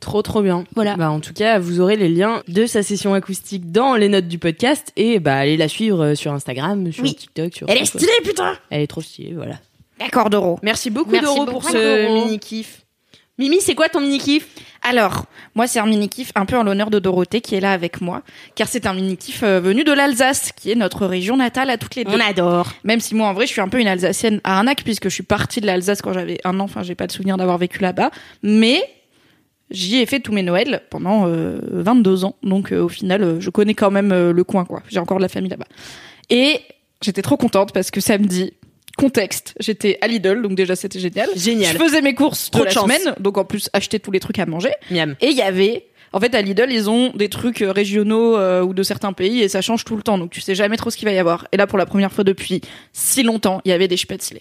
Trop 0.00 0.20
trop 0.22 0.42
bien. 0.42 0.64
Voilà. 0.74 0.96
Bah 0.96 1.10
en 1.10 1.20
tout 1.20 1.32
cas, 1.32 1.58
vous 1.58 1.80
aurez 1.80 1.96
les 1.96 2.08
liens 2.08 2.42
de 2.48 2.66
sa 2.66 2.82
session 2.82 3.14
acoustique 3.14 3.70
dans 3.70 3.94
les 3.94 4.08
notes 4.08 4.28
du 4.28 4.38
podcast 4.38 4.92
et 4.96 5.18
bah 5.18 5.36
allez 5.36 5.56
la 5.56 5.68
suivre 5.68 6.14
sur 6.14 6.32
Instagram, 6.32 6.92
sur 6.92 7.04
Oui. 7.04 7.14
TikTok, 7.14 7.54
sur 7.54 7.68
Elle 7.70 7.78
est 7.78 7.84
stylée, 7.86 8.10
putain. 8.22 8.58
Elle 8.70 8.82
est 8.82 8.86
trop 8.86 9.00
stylée, 9.00 9.32
voilà. 9.34 9.60
D'accord, 10.00 10.28
Doro. 10.28 10.58
Merci 10.62 10.90
beaucoup 10.90 11.16
Doro 11.16 11.46
pour 11.46 11.64
ce 11.64 12.12
mini 12.12 12.38
kiff. 12.38 12.84
Mimi, 13.38 13.60
c'est 13.60 13.74
quoi 13.74 13.88
ton 13.88 14.00
mini 14.00 14.18
kiff 14.18 14.46
Alors, 14.86 15.24
moi, 15.54 15.66
c'est 15.66 15.80
un 15.80 15.86
mini-kiff 15.86 16.30
un 16.34 16.44
peu 16.44 16.56
en 16.56 16.62
l'honneur 16.62 16.90
de 16.90 16.98
Dorothée 16.98 17.40
qui 17.40 17.54
est 17.54 17.60
là 17.60 17.72
avec 17.72 18.00
moi, 18.00 18.22
car 18.54 18.68
c'est 18.68 18.86
un 18.86 18.94
mini-kiff 18.94 19.42
euh, 19.42 19.58
venu 19.58 19.82
de 19.82 19.92
l'Alsace, 19.92 20.52
qui 20.52 20.70
est 20.70 20.74
notre 20.74 21.06
région 21.06 21.36
natale 21.36 21.70
à 21.70 21.78
toutes 21.78 21.96
les 21.96 22.04
deux. 22.04 22.12
On 22.14 22.20
adore. 22.20 22.72
Même 22.84 23.00
si 23.00 23.14
moi, 23.14 23.28
en 23.28 23.32
vrai, 23.32 23.46
je 23.46 23.52
suis 23.52 23.62
un 23.62 23.68
peu 23.68 23.80
une 23.80 23.88
Alsacienne 23.88 24.40
à 24.44 24.58
Arnaque, 24.58 24.84
puisque 24.84 25.08
je 25.08 25.14
suis 25.14 25.22
partie 25.22 25.60
de 25.60 25.66
l'Alsace 25.66 26.02
quand 26.02 26.12
j'avais 26.12 26.38
un 26.44 26.60
an, 26.60 26.64
enfin, 26.64 26.82
j'ai 26.82 26.94
pas 26.94 27.06
de 27.06 27.12
souvenir 27.12 27.36
d'avoir 27.36 27.58
vécu 27.58 27.80
là-bas, 27.80 28.10
mais 28.42 28.82
j'y 29.70 29.96
ai 29.96 30.06
fait 30.06 30.20
tous 30.20 30.32
mes 30.32 30.42
Noëls 30.42 30.82
pendant 30.90 31.26
euh, 31.26 31.58
22 31.70 32.24
ans, 32.24 32.36
donc 32.42 32.72
euh, 32.72 32.82
au 32.82 32.88
final, 32.88 33.22
euh, 33.22 33.40
je 33.40 33.50
connais 33.50 33.74
quand 33.74 33.90
même 33.90 34.12
le 34.12 34.44
coin, 34.44 34.64
quoi. 34.64 34.82
J'ai 34.88 34.98
encore 34.98 35.18
de 35.18 35.22
la 35.22 35.28
famille 35.28 35.50
là-bas. 35.50 35.66
Et 36.30 36.60
j'étais 37.02 37.22
trop 37.22 37.36
contente 37.36 37.72
parce 37.72 37.90
que 37.90 38.00
samedi, 38.00 38.54
contexte, 38.96 39.54
j'étais 39.60 39.98
à 40.00 40.06
Lidl, 40.08 40.42
donc 40.42 40.54
déjà 40.54 40.76
c'était 40.76 40.98
génial. 40.98 41.28
Génial. 41.36 41.72
Je 41.76 41.82
faisais 41.82 42.00
mes 42.02 42.14
courses 42.14 42.50
Trop 42.50 42.60
de 42.60 42.66
la 42.66 42.70
chance. 42.70 42.84
semaine, 42.84 43.14
donc 43.20 43.38
en 43.38 43.44
plus 43.44 43.68
acheter 43.72 43.98
tous 44.00 44.10
les 44.10 44.20
trucs 44.20 44.38
à 44.38 44.46
manger. 44.46 44.70
Miam. 44.90 45.16
Et 45.20 45.28
il 45.28 45.36
y 45.36 45.42
avait, 45.42 45.86
en 46.12 46.20
fait, 46.20 46.34
à 46.34 46.42
Lidl, 46.42 46.70
ils 46.70 46.88
ont 46.90 47.10
des 47.14 47.28
trucs 47.28 47.62
euh, 47.62 47.72
régionaux 47.72 48.36
euh, 48.36 48.62
ou 48.62 48.72
de 48.74 48.82
certains 48.82 49.12
pays 49.12 49.40
et 49.42 49.48
ça 49.48 49.60
change 49.60 49.84
tout 49.84 49.96
le 49.96 50.02
temps. 50.02 50.18
Donc 50.18 50.30
tu 50.30 50.40
sais 50.40 50.54
jamais 50.54 50.76
trop 50.76 50.90
ce 50.90 50.96
qu'il 50.96 51.06
va 51.08 51.12
y 51.14 51.18
avoir. 51.18 51.46
Et 51.52 51.56
là, 51.56 51.66
pour 51.66 51.78
la 51.78 51.86
première 51.86 52.12
fois 52.12 52.24
depuis 52.24 52.60
si 52.92 53.22
longtemps, 53.22 53.60
il 53.64 53.70
y 53.70 53.72
avait 53.72 53.88
des 53.88 53.96
spätzle. 53.96 54.38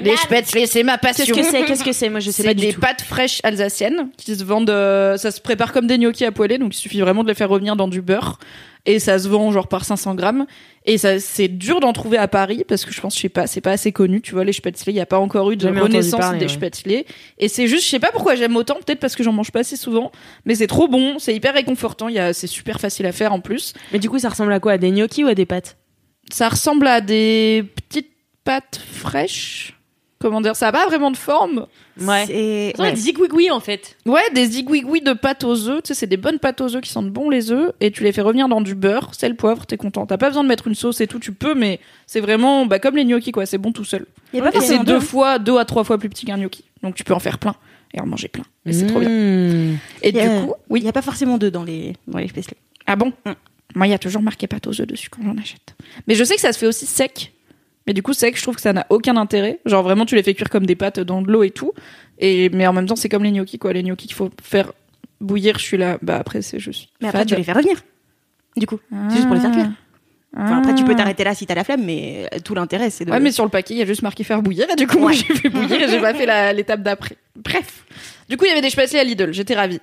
Les 0.00 0.16
spätzle, 0.16 0.66
c'est 0.66 0.84
ma 0.84 0.96
passion. 0.96 1.24
Qu'est-ce 1.26 1.38
que 1.38 1.44
c'est 1.58 1.64
Qu'est-ce 1.64 1.84
que 1.84 1.92
c'est 1.92 2.08
Moi 2.08 2.20
je 2.20 2.30
sais 2.30 2.42
C'est 2.42 2.48
pas 2.48 2.54
du 2.54 2.64
des 2.66 2.72
tout. 2.72 2.80
pâtes 2.80 3.02
fraîches 3.02 3.40
alsaciennes 3.42 4.10
qui 4.16 4.34
se 4.36 4.42
vendent. 4.44 4.70
euh, 4.70 5.16
ça 5.18 5.30
se 5.32 5.40
prépare 5.40 5.72
comme 5.72 5.86
des 5.86 5.98
gnocchis 5.98 6.24
à 6.24 6.32
poêler, 6.32 6.56
donc 6.56 6.74
il 6.74 6.78
suffit 6.78 7.00
vraiment 7.00 7.24
de 7.24 7.28
les 7.28 7.34
faire 7.34 7.48
revenir 7.50 7.76
dans 7.76 7.88
du 7.88 8.00
beurre. 8.00 8.38
Et 8.84 8.98
ça 8.98 9.18
se 9.18 9.28
vend 9.28 9.52
genre 9.52 9.68
par 9.68 9.84
500 9.84 10.16
grammes. 10.16 10.46
Et 10.84 10.98
ça, 10.98 11.20
c'est 11.20 11.46
dur 11.46 11.78
d'en 11.78 11.92
trouver 11.92 12.18
à 12.18 12.26
Paris 12.26 12.64
parce 12.66 12.84
que 12.84 12.92
je 12.92 13.00
pense, 13.00 13.14
je 13.14 13.20
sais 13.20 13.28
pas, 13.28 13.46
c'est 13.46 13.60
pas 13.60 13.70
assez 13.70 13.92
connu. 13.92 14.20
Tu 14.20 14.32
vois, 14.32 14.42
les 14.42 14.52
spätzle, 14.52 14.90
il 14.90 14.96
y 14.96 15.00
a 15.00 15.06
pas 15.06 15.20
encore 15.20 15.52
eu 15.52 15.56
de 15.56 15.62
Jamais 15.62 15.80
renaissance 15.80 16.18
parler, 16.18 16.40
des 16.40 16.46
ouais. 16.46 16.52
spätzle. 16.52 17.04
Et 17.38 17.48
c'est 17.48 17.68
juste, 17.68 17.84
je 17.84 17.90
sais 17.90 18.00
pas 18.00 18.10
pourquoi 18.10 18.34
j'aime 18.34 18.56
autant. 18.56 18.74
Peut-être 18.74 18.98
parce 18.98 19.14
que 19.14 19.22
j'en 19.22 19.32
mange 19.32 19.52
pas 19.52 19.60
assez 19.60 19.76
souvent, 19.76 20.10
mais 20.44 20.56
c'est 20.56 20.66
trop 20.66 20.88
bon. 20.88 21.20
C'est 21.20 21.34
hyper 21.34 21.54
réconfortant. 21.54 22.08
Il 22.08 22.16
y 22.16 22.18
a, 22.18 22.32
c'est 22.32 22.48
super 22.48 22.80
facile 22.80 23.06
à 23.06 23.12
faire 23.12 23.32
en 23.32 23.38
plus. 23.38 23.72
Mais 23.92 24.00
du 24.00 24.10
coup, 24.10 24.18
ça 24.18 24.28
ressemble 24.28 24.52
à 24.52 24.58
quoi? 24.58 24.72
À 24.72 24.78
des 24.78 24.90
gnocchis 24.90 25.22
ou 25.22 25.28
à 25.28 25.34
des 25.36 25.46
pâtes? 25.46 25.76
Ça 26.32 26.48
ressemble 26.48 26.88
à 26.88 27.00
des 27.00 27.64
petites 27.76 28.10
pâtes 28.42 28.80
fraîches. 28.92 29.78
Comment 30.22 30.40
dire 30.40 30.54
Ça 30.54 30.68
a 30.68 30.72
pas 30.72 30.86
vraiment 30.86 31.10
de 31.10 31.16
forme. 31.16 31.66
Ouais. 32.00 32.24
C'est- 32.26 32.80
ouais. 32.80 32.92
des 32.92 32.96
zigouigouis 32.96 33.50
en 33.50 33.58
fait. 33.58 33.96
Ouais, 34.06 34.22
des 34.32 34.46
zigouigouis 34.46 35.00
de 35.00 35.12
pâte 35.14 35.42
aux 35.42 35.68
œufs. 35.68 35.82
Tu 35.82 35.88
sais, 35.88 35.94
c'est 35.94 36.06
des 36.06 36.16
bonnes 36.16 36.38
pâtes 36.38 36.60
aux 36.60 36.76
œufs 36.76 36.80
qui 36.80 36.90
sentent 36.90 37.10
bon 37.10 37.28
les 37.28 37.50
œufs. 37.50 37.72
Et 37.80 37.90
tu 37.90 38.04
les 38.04 38.12
fais 38.12 38.22
revenir 38.22 38.48
dans 38.48 38.60
du 38.60 38.76
beurre, 38.76 39.14
sel, 39.16 39.34
poivre, 39.34 39.66
t'es 39.66 39.76
content. 39.76 40.06
T'as 40.06 40.16
pas 40.18 40.28
besoin 40.28 40.44
de 40.44 40.48
mettre 40.48 40.68
une 40.68 40.76
sauce 40.76 41.00
et 41.00 41.08
tout, 41.08 41.18
tu 41.18 41.32
peux, 41.32 41.54
mais 41.54 41.80
c'est 42.06 42.20
vraiment 42.20 42.66
bah, 42.66 42.78
comme 42.78 42.96
les 42.96 43.04
gnocchis, 43.04 43.32
quoi. 43.32 43.46
C'est 43.46 43.58
bon 43.58 43.72
tout 43.72 43.84
seul. 43.84 44.06
Y 44.32 44.38
a 44.38 44.42
pas 44.42 44.56
Et 44.56 44.60
c'est 44.60 44.78
deux 44.84 45.00
fois, 45.00 45.40
deux 45.40 45.58
à 45.58 45.64
trois 45.64 45.82
fois 45.82 45.98
plus 45.98 46.08
petit 46.08 46.24
qu'un 46.24 46.38
gnocchi. 46.38 46.64
Donc 46.84 46.94
tu 46.94 47.02
peux 47.02 47.14
en 47.14 47.18
faire 47.20 47.38
plein 47.38 47.56
et 47.92 48.00
en 48.00 48.06
manger 48.06 48.28
plein. 48.28 48.44
Et 48.64 48.72
c'est 48.72 48.86
trop 48.86 49.00
bien. 49.00 49.08
Mmh. 49.08 49.78
Et 50.02 50.20
a- 50.20 50.28
du 50.40 50.46
coup, 50.46 50.54
Il 50.76 50.84
y 50.84 50.88
a 50.88 50.92
pas 50.92 51.02
forcément 51.02 51.36
deux 51.36 51.50
dans 51.50 51.64
les 51.64 51.96
dans 52.06 52.18
les 52.18 52.28
ah 52.86 52.94
bon 52.96 53.12
Mm. 53.26 53.32
Moi, 53.74 53.86
il 53.86 53.90
y 53.90 53.94
a 53.94 53.98
toujours 53.98 54.20
marqué 54.22 54.46
pâte 54.46 54.66
aux 54.66 54.80
œufs 54.80 54.86
dessus 54.86 55.08
quand 55.08 55.22
j'en 55.24 55.36
achète. 55.38 55.74
Mais 56.06 56.14
je 56.14 56.24
sais 56.24 56.34
que 56.34 56.40
ça 56.42 56.52
se 56.52 56.58
fait 56.58 56.66
aussi 56.66 56.84
sec. 56.86 57.32
Mais 57.86 57.92
du 57.94 58.02
coup, 58.02 58.12
sec, 58.12 58.36
je 58.36 58.42
trouve 58.42 58.54
que 58.56 58.60
ça 58.60 58.72
n'a 58.72 58.86
aucun 58.90 59.16
intérêt. 59.16 59.58
Genre 59.66 59.82
vraiment, 59.82 60.04
tu 60.06 60.14
les 60.14 60.22
fais 60.22 60.34
cuire 60.34 60.48
comme 60.50 60.66
des 60.66 60.76
pâtes 60.76 61.00
dans 61.00 61.20
de 61.22 61.30
l'eau 61.30 61.42
et 61.42 61.50
tout. 61.50 61.72
Et 62.18 62.48
mais 62.50 62.66
en 62.66 62.72
même 62.72 62.86
temps, 62.86 62.96
c'est 62.96 63.08
comme 63.08 63.24
les 63.24 63.32
gnocchis, 63.32 63.58
quoi. 63.58 63.72
Les 63.72 63.82
gnocchis 63.82 64.06
qu'il 64.06 64.16
faut 64.16 64.30
faire 64.42 64.72
bouillir. 65.20 65.58
Je 65.58 65.64
suis 65.64 65.76
là. 65.76 65.98
Bah 66.02 66.16
après, 66.18 66.42
c'est 66.42 66.58
je 66.60 66.70
suis. 66.70 66.88
Mais 67.00 67.08
après 67.08 67.20
fade. 67.20 67.28
tu 67.28 67.34
les 67.36 67.42
fais 67.42 67.52
revenir. 67.52 67.82
Du 68.56 68.66
coup, 68.66 68.78
c'est 69.08 69.16
juste 69.16 69.26
pour 69.26 69.34
les 69.34 69.40
faire 69.40 69.50
cuire. 69.52 69.70
Enfin, 70.36 70.60
après 70.60 70.74
tu 70.74 70.84
peux 70.84 70.92
Ah. 70.92 70.96
t'arrêter 70.96 71.24
là 71.24 71.34
si 71.34 71.44
t'as 71.44 71.54
la 71.54 71.62
flemme 71.62 71.84
mais 71.84 72.26
euh, 72.32 72.38
tout 72.42 72.54
l'intérêt 72.54 72.88
c'est 72.88 73.04
de 73.04 73.10
Ouais, 73.10 73.20
mais 73.20 73.32
sur 73.32 73.44
le 73.44 73.50
paquet, 73.50 73.74
il 73.74 73.78
y 73.78 73.82
a 73.82 73.84
juste 73.84 74.00
marqué 74.00 74.24
faire 74.24 74.40
bouillir. 74.40 74.66
Et 74.70 74.76
du 74.76 74.86
coup, 74.86 74.98
moi, 74.98 75.12
j'ai 75.12 75.24
fait 75.24 75.50
bouillir 75.50 75.82
et 75.82 75.88
j'ai 75.88 76.00
pas 76.00 76.14
fait 76.14 76.26
l'étape 76.54 76.82
d'après. 76.82 77.16
Bref. 77.36 77.84
Du 78.30 78.36
coup, 78.38 78.46
il 78.46 78.48
y 78.48 78.52
avait 78.52 78.62
des 78.62 78.70
spätzle 78.70 78.96
à 78.96 79.04
Lidl. 79.04 79.32
J'étais 79.32 79.54
ravie. 79.54 79.80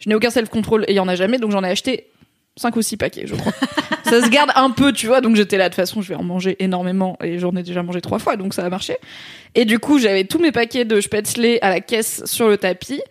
Je 0.00 0.08
n'ai 0.08 0.16
aucun 0.16 0.30
self-control 0.30 0.84
et 0.88 0.92
il 0.92 0.96
y 0.96 1.00
en 1.00 1.06
a 1.06 1.14
jamais, 1.14 1.38
donc 1.38 1.52
j'en 1.52 1.62
ai 1.62 1.68
acheté 1.68 2.08
5 2.56 2.76
ou 2.76 2.82
6 2.82 2.96
paquets, 2.96 3.26
je 3.26 3.34
crois. 3.34 3.52
ça 4.04 4.22
se 4.22 4.28
garde 4.28 4.50
un 4.54 4.70
peu, 4.70 4.92
tu 4.92 5.06
vois. 5.06 5.20
Donc 5.20 5.36
j'étais 5.36 5.56
là, 5.56 5.68
de 5.68 5.74
toute 5.74 5.76
façon, 5.76 6.02
je 6.02 6.08
vais 6.08 6.14
en 6.14 6.22
manger 6.22 6.56
énormément 6.62 7.16
et 7.22 7.38
j'en 7.38 7.54
ai 7.56 7.62
déjà 7.62 7.82
mangé 7.82 8.00
trois 8.00 8.18
fois, 8.18 8.36
donc 8.36 8.54
ça 8.54 8.64
a 8.64 8.68
marché. 8.68 8.96
Et 9.54 9.64
du 9.64 9.78
coup, 9.78 9.98
j'avais 9.98 10.24
tous 10.24 10.38
mes 10.38 10.52
paquets 10.52 10.84
de 10.84 11.00
spätzle 11.00 11.58
à 11.62 11.70
la 11.70 11.80
caisse 11.80 12.24
sur 12.26 12.48
le 12.48 12.56
tapis. 12.56 13.02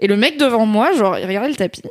Et 0.00 0.06
le 0.06 0.16
mec 0.16 0.38
devant 0.38 0.66
moi, 0.66 0.92
genre, 0.92 1.18
il 1.18 1.26
regardait 1.26 1.50
le 1.50 1.56
tapis. 1.56 1.82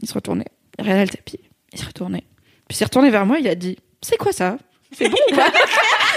Il 0.00 0.08
se 0.08 0.14
retournait. 0.14 0.46
Il 0.78 0.82
regardait 0.82 1.04
le 1.04 1.10
tapis. 1.10 1.40
Il 1.72 1.78
se 1.78 1.86
retournait. 1.86 2.24
Puis 2.68 2.74
il 2.74 2.76
s'est 2.76 2.84
retourné 2.84 3.10
vers 3.10 3.26
moi, 3.26 3.38
il 3.38 3.48
a 3.48 3.54
dit 3.54 3.78
C'est 4.00 4.16
quoi 4.16 4.32
ça? 4.32 4.58
C'est 4.92 5.08
bon 5.08 5.18
ou 5.30 5.34
pas 5.34 5.52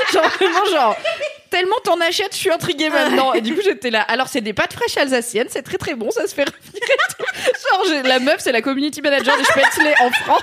Genre, 0.14 0.28
vraiment, 0.30 0.66
genre, 0.66 0.96
tellement 1.50 1.76
t'en 1.84 2.00
achètes, 2.02 2.34
je 2.34 2.38
suis 2.40 2.52
intriguée 2.52 2.90
maintenant. 2.90 3.34
Et 3.34 3.42
du 3.42 3.54
coup, 3.56 3.62
j'étais 3.64 3.90
là. 3.90 4.02
Alors, 4.02 4.28
c'est 4.28 4.42
des 4.42 4.54
pâtes 4.54 4.74
fraîches 4.74 4.98
alsaciennes, 4.98 5.48
c'est 5.50 5.62
très 5.64 5.78
très 5.78 5.96
bon, 5.96 6.12
ça 6.12 6.28
se 6.28 6.34
fait 6.36 6.44
revenir 6.44 6.82
et 6.84 7.14
tout. 7.18 7.94
Genre, 7.94 8.04
la 8.04 8.20
meuf, 8.20 8.38
c'est 8.40 8.52
la 8.52 8.62
community 8.62 9.02
manager 9.02 9.38
des 9.38 9.44
Spätzle 9.44 9.88
en 10.02 10.12
France. 10.12 10.42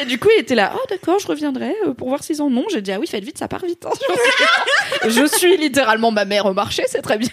Et 0.00 0.04
du 0.04 0.18
coup, 0.18 0.28
il 0.36 0.40
était 0.40 0.54
là, 0.54 0.72
oh 0.76 0.80
d'accord, 0.88 1.18
je 1.18 1.26
reviendrai 1.26 1.74
euh, 1.86 1.92
pour 1.92 2.08
voir 2.08 2.22
s'ils 2.22 2.40
en 2.40 2.46
ont. 2.56 2.64
J'ai 2.70 2.80
dit, 2.82 2.92
ah 2.92 2.98
oui, 3.00 3.06
faites 3.06 3.24
vite, 3.24 3.38
ça 3.38 3.48
part 3.48 3.64
vite. 3.64 3.84
hein. 3.84 3.90
je 5.06 5.26
suis 5.26 5.56
littéralement 5.56 6.10
ma 6.12 6.24
mère 6.24 6.46
au 6.46 6.54
marché, 6.54 6.84
c'est 6.88 7.02
très 7.02 7.18
bien. 7.18 7.28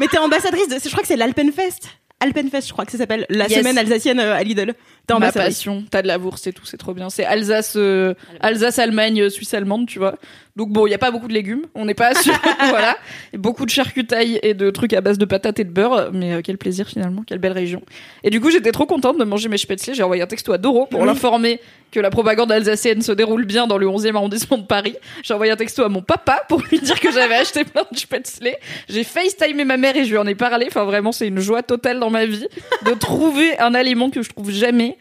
Mais 0.00 0.08
t'es 0.08 0.18
ambassadrice 0.18 0.68
de, 0.68 0.78
je 0.82 0.88
crois 0.88 1.02
que 1.02 1.08
c'est 1.08 1.16
l'Alpenfest. 1.16 1.80
Alpenfest, 2.20 2.66
je 2.68 2.72
crois 2.72 2.86
que 2.86 2.92
ça 2.92 2.98
s'appelle 2.98 3.26
la 3.28 3.46
Yes. 3.46 3.58
semaine 3.58 3.76
alsacienne 3.76 4.18
euh, 4.20 4.34
à 4.34 4.42
Lidl. 4.42 4.74
T'es 5.06 5.18
Ma 5.18 5.30
passion, 5.32 5.84
t'as 5.90 6.00
de 6.02 6.06
la 6.06 6.16
bourse 6.18 6.46
et 6.46 6.52
tout, 6.52 6.64
c'est 6.64 6.78
trop 6.78 6.94
bien. 6.94 7.10
C'est 7.10 7.24
Alsace, 7.24 7.74
euh, 7.76 8.14
Alsace, 8.40 8.78
Allemagne, 8.78 9.20
euh, 9.22 9.28
Suisse 9.30 9.52
allemande, 9.54 9.86
tu 9.86 9.98
vois. 9.98 10.16
Donc 10.56 10.70
bon, 10.70 10.86
il 10.86 10.90
y 10.90 10.94
a 10.94 10.98
pas 10.98 11.10
beaucoup 11.10 11.28
de 11.28 11.34
légumes, 11.34 11.66
on 11.74 11.84
n'est 11.84 11.94
pas 11.94 12.14
sûr, 12.14 12.34
voilà. 12.70 12.96
Et 13.34 13.36
beaucoup 13.36 13.66
de 13.66 13.70
charcutailles 13.70 14.40
et 14.42 14.54
de 14.54 14.70
trucs 14.70 14.94
à 14.94 15.02
base 15.02 15.18
de 15.18 15.26
patates 15.26 15.60
et 15.60 15.64
de 15.64 15.70
beurre, 15.70 16.10
mais 16.12 16.32
euh, 16.32 16.40
quel 16.42 16.56
plaisir 16.56 16.88
finalement, 16.88 17.22
quelle 17.26 17.38
belle 17.38 17.52
région. 17.52 17.82
Et 18.24 18.30
du 18.30 18.40
coup, 18.40 18.50
j'étais 18.50 18.72
trop 18.72 18.86
contente 18.86 19.18
de 19.18 19.24
manger 19.24 19.50
mes 19.50 19.58
spätzle. 19.58 19.94
J'ai 19.94 20.02
envoyé 20.02 20.22
un 20.22 20.26
texto 20.26 20.52
à 20.54 20.58
Doro 20.58 20.86
pour 20.86 21.04
l'informer 21.04 21.60
que 21.90 22.00
la 22.00 22.08
propagande 22.08 22.50
alsacienne 22.50 23.02
se 23.02 23.12
déroule 23.12 23.44
bien 23.44 23.66
dans 23.66 23.76
le 23.76 23.86
11e 23.86 24.16
arrondissement 24.16 24.56
de 24.56 24.66
Paris. 24.66 24.96
J'ai 25.22 25.34
envoyé 25.34 25.52
un 25.52 25.56
texto 25.56 25.84
à 25.84 25.90
mon 25.90 26.00
papa 26.00 26.44
pour 26.48 26.62
lui 26.62 26.78
dire 26.80 27.00
que 27.00 27.12
j'avais 27.12 27.34
acheté 27.36 27.64
plein 27.72 27.84
de 27.90 27.96
spätzle. 27.96 28.56
J'ai 28.88 29.04
FaceTimé 29.04 29.64
ma 29.64 29.76
mère 29.76 29.94
et 29.96 30.04
je 30.04 30.10
lui 30.10 30.18
en 30.18 30.26
ai 30.26 30.34
parlé. 30.34 30.66
Enfin, 30.68 30.84
vraiment, 30.84 31.12
c'est 31.12 31.28
une 31.28 31.40
joie 31.40 31.62
totale 31.62 32.00
dans 32.00 32.10
ma 32.10 32.24
vie 32.24 32.46
de 32.84 32.92
trouver 32.92 33.58
un 33.58 33.74
aliment 33.74 34.08
que 34.08 34.22
je 34.22 34.30
trouve 34.30 34.50
jamais 34.50 34.96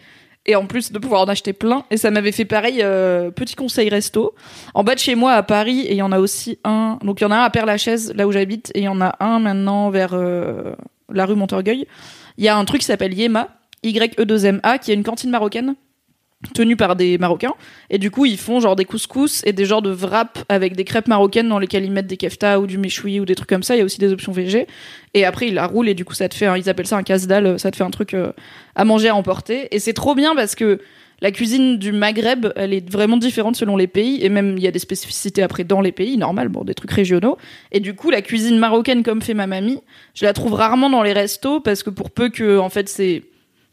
et 0.45 0.55
en 0.55 0.65
plus 0.65 0.91
de 0.91 0.99
pouvoir 0.99 1.21
en 1.21 1.25
acheter 1.25 1.53
plein. 1.53 1.84
Et 1.91 1.97
ça 1.97 2.12
m'avait 2.12 2.31
fait 2.31 2.45
pareil, 2.45 2.81
euh, 2.81 3.31
petit 3.31 3.55
conseil 3.55 3.89
resto. 3.89 4.34
En 4.73 4.84
bas 4.84 4.95
de 4.95 4.99
chez 4.99 5.15
moi 5.15 5.34
à 5.34 5.43
Paris, 5.43 5.81
et 5.81 5.91
il 5.91 5.97
y 5.97 6.01
en 6.01 6.12
a 6.12 6.19
aussi 6.19 6.60
un. 6.63 6.99
Donc 7.03 7.21
il 7.21 7.23
y 7.23 7.27
en 7.27 7.31
a 7.31 7.38
un 7.38 7.43
à 7.43 7.49
Père-Lachaise, 7.49 8.13
là 8.15 8.27
où 8.27 8.31
j'habite, 8.31 8.71
et 8.75 8.79
il 8.79 8.86
y 8.86 8.88
en 8.88 9.01
a 9.01 9.15
un 9.19 9.39
maintenant 9.39 9.89
vers 9.89 10.12
euh, 10.13 10.75
la 11.12 11.25
rue 11.25 11.36
Montorgueil. 11.36 11.88
Il 12.38 12.43
y 12.43 12.47
a 12.47 12.58
un 12.58 12.65
truc 12.65 12.81
qui 12.81 12.88
s'appelle 12.88 13.13
Yema, 13.13 13.49
Y-E-2-M-A, 13.84 14.77
qui 14.77 14.91
est 14.91 14.95
une 14.95 15.03
cantine 15.03 15.29
marocaine 15.29 15.75
tenue 16.53 16.75
par 16.75 16.95
des 16.95 17.17
Marocains. 17.17 17.53
Et 17.89 17.97
du 17.97 18.12
coup, 18.12 18.25
ils 18.25 18.38
font 18.38 18.60
genre 18.60 18.75
des 18.75 18.86
couscous 18.86 19.41
et 19.45 19.53
des 19.53 19.65
genres 19.65 19.81
de 19.81 19.91
wraps 19.91 20.43
avec 20.49 20.75
des 20.75 20.84
crêpes 20.84 21.08
marocaines 21.08 21.49
dans 21.49 21.60
lesquelles 21.60 21.86
ils 21.86 21.91
mettent 21.91 22.08
des 22.08 22.17
kefta 22.17 22.60
ou 22.60 22.67
du 22.67 22.77
méchoui 22.77 23.19
ou 23.19 23.25
des 23.25 23.36
trucs 23.36 23.49
comme 23.49 23.63
ça. 23.63 23.75
Il 23.75 23.79
y 23.79 23.81
a 23.81 23.86
aussi 23.86 23.99
des 23.99 24.12
options 24.12 24.31
végé. 24.31 24.67
Et 25.13 25.25
après, 25.25 25.47
ils 25.47 25.53
la 25.53 25.67
roulent 25.67 25.89
et 25.89 25.93
du 25.93 26.05
coup, 26.05 26.13
ça 26.13 26.29
te 26.29 26.36
fait, 26.36 26.45
un, 26.45 26.58
ils 26.58 26.69
appellent 26.69 26.88
ça 26.88 26.97
un 26.97 27.03
casse-dalle, 27.03 27.60
ça 27.60 27.71
te 27.71 27.75
fait 27.75 27.84
un 27.84 27.91
truc 27.91 28.13
euh, 28.13 28.31
à 28.75 28.86
manger, 28.86 29.10
à 29.10 29.15
emporter. 29.15 29.67
Et 29.71 29.79
c'est 29.79 29.93
trop 29.93 30.15
bien 30.15 30.36
parce 30.36 30.55
que 30.55 30.79
la 31.21 31.31
cuisine 31.31 31.77
du 31.77 31.91
Maghreb, 31.91 32.47
elle 32.55 32.73
est 32.73 32.89
vraiment 32.89 33.17
différente 33.17 33.55
selon 33.55 33.77
les 33.77 33.88
pays. 33.88 34.19
Et 34.23 34.29
même, 34.29 34.58
il 34.58 34.63
y 34.63 34.67
a 34.67 34.71
des 34.71 34.79
spécificités 34.79 35.41
après 35.41 35.63
dans 35.63 35.81
les 35.81 35.91
pays, 35.91 36.17
normal, 36.17 36.49
bon, 36.49 36.63
des 36.63 36.73
trucs 36.73 36.91
régionaux. 36.91 37.38
Et 37.71 37.79
du 37.79 37.95
coup, 37.95 38.10
la 38.10 38.21
cuisine 38.21 38.58
marocaine, 38.58 39.03
comme 39.03 39.21
fait 39.21 39.34
ma 39.34 39.47
mamie, 39.47 39.79
je 40.13 40.25
la 40.25 40.34
trouve 40.34 40.53
rarement 40.53 40.89
dans 40.89 41.03
les 41.03 41.13
restos 41.13 41.62
parce 41.62 41.84
que 41.84 41.89
pour 41.89 42.12
peu 42.12 42.29
que, 42.29 42.60
en 42.60 42.69
fait, 42.69 42.89
c'est 42.89 43.23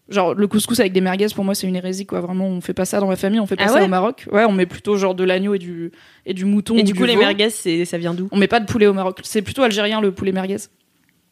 genre 0.08 0.34
le 0.34 0.46
couscous 0.46 0.78
avec 0.80 0.92
des 0.92 1.00
merguez 1.00 1.28
pour 1.34 1.44
moi 1.44 1.54
c'est 1.54 1.66
une 1.66 1.76
hérésie 1.76 2.06
quoi. 2.06 2.20
Vraiment 2.20 2.46
on 2.46 2.60
fait 2.60 2.74
pas 2.74 2.84
ça 2.84 3.00
dans 3.00 3.06
ma 3.06 3.16
famille 3.16 3.40
on 3.40 3.46
fait 3.46 3.56
pas 3.56 3.64
Ah 3.66 3.68
ça 3.68 3.74
ouais 3.76 3.84
au 3.84 3.88
Maroc. 3.88 4.26
Ouais 4.32 4.44
on 4.44 4.52
met 4.52 4.66
plutôt 4.66 4.96
genre 4.96 5.14
de 5.14 5.24
l'agneau 5.24 5.54
et 5.54 5.58
du 5.58 5.92
et 6.26 6.34
du 6.34 6.44
mouton 6.44 6.76
Et 6.76 6.82
du 6.82 6.94
coup, 6.94 7.04
les 7.04 7.14
veau. 7.14 7.20
merguez, 7.20 7.50
ça 7.50 7.98
vient 7.98 8.12
d'où? 8.14 8.28
On 8.32 8.36
met 8.36 8.48
pas 8.48 8.60
de 8.60 8.66
poulet 8.66 8.86
au 8.86 8.92
Maroc. 8.92 9.20
C'est 9.22 9.42
plutôt 9.42 9.62
algérien 9.62 10.00
le 10.00 10.12
poulet 10.12 10.32
merguez. 10.32 10.56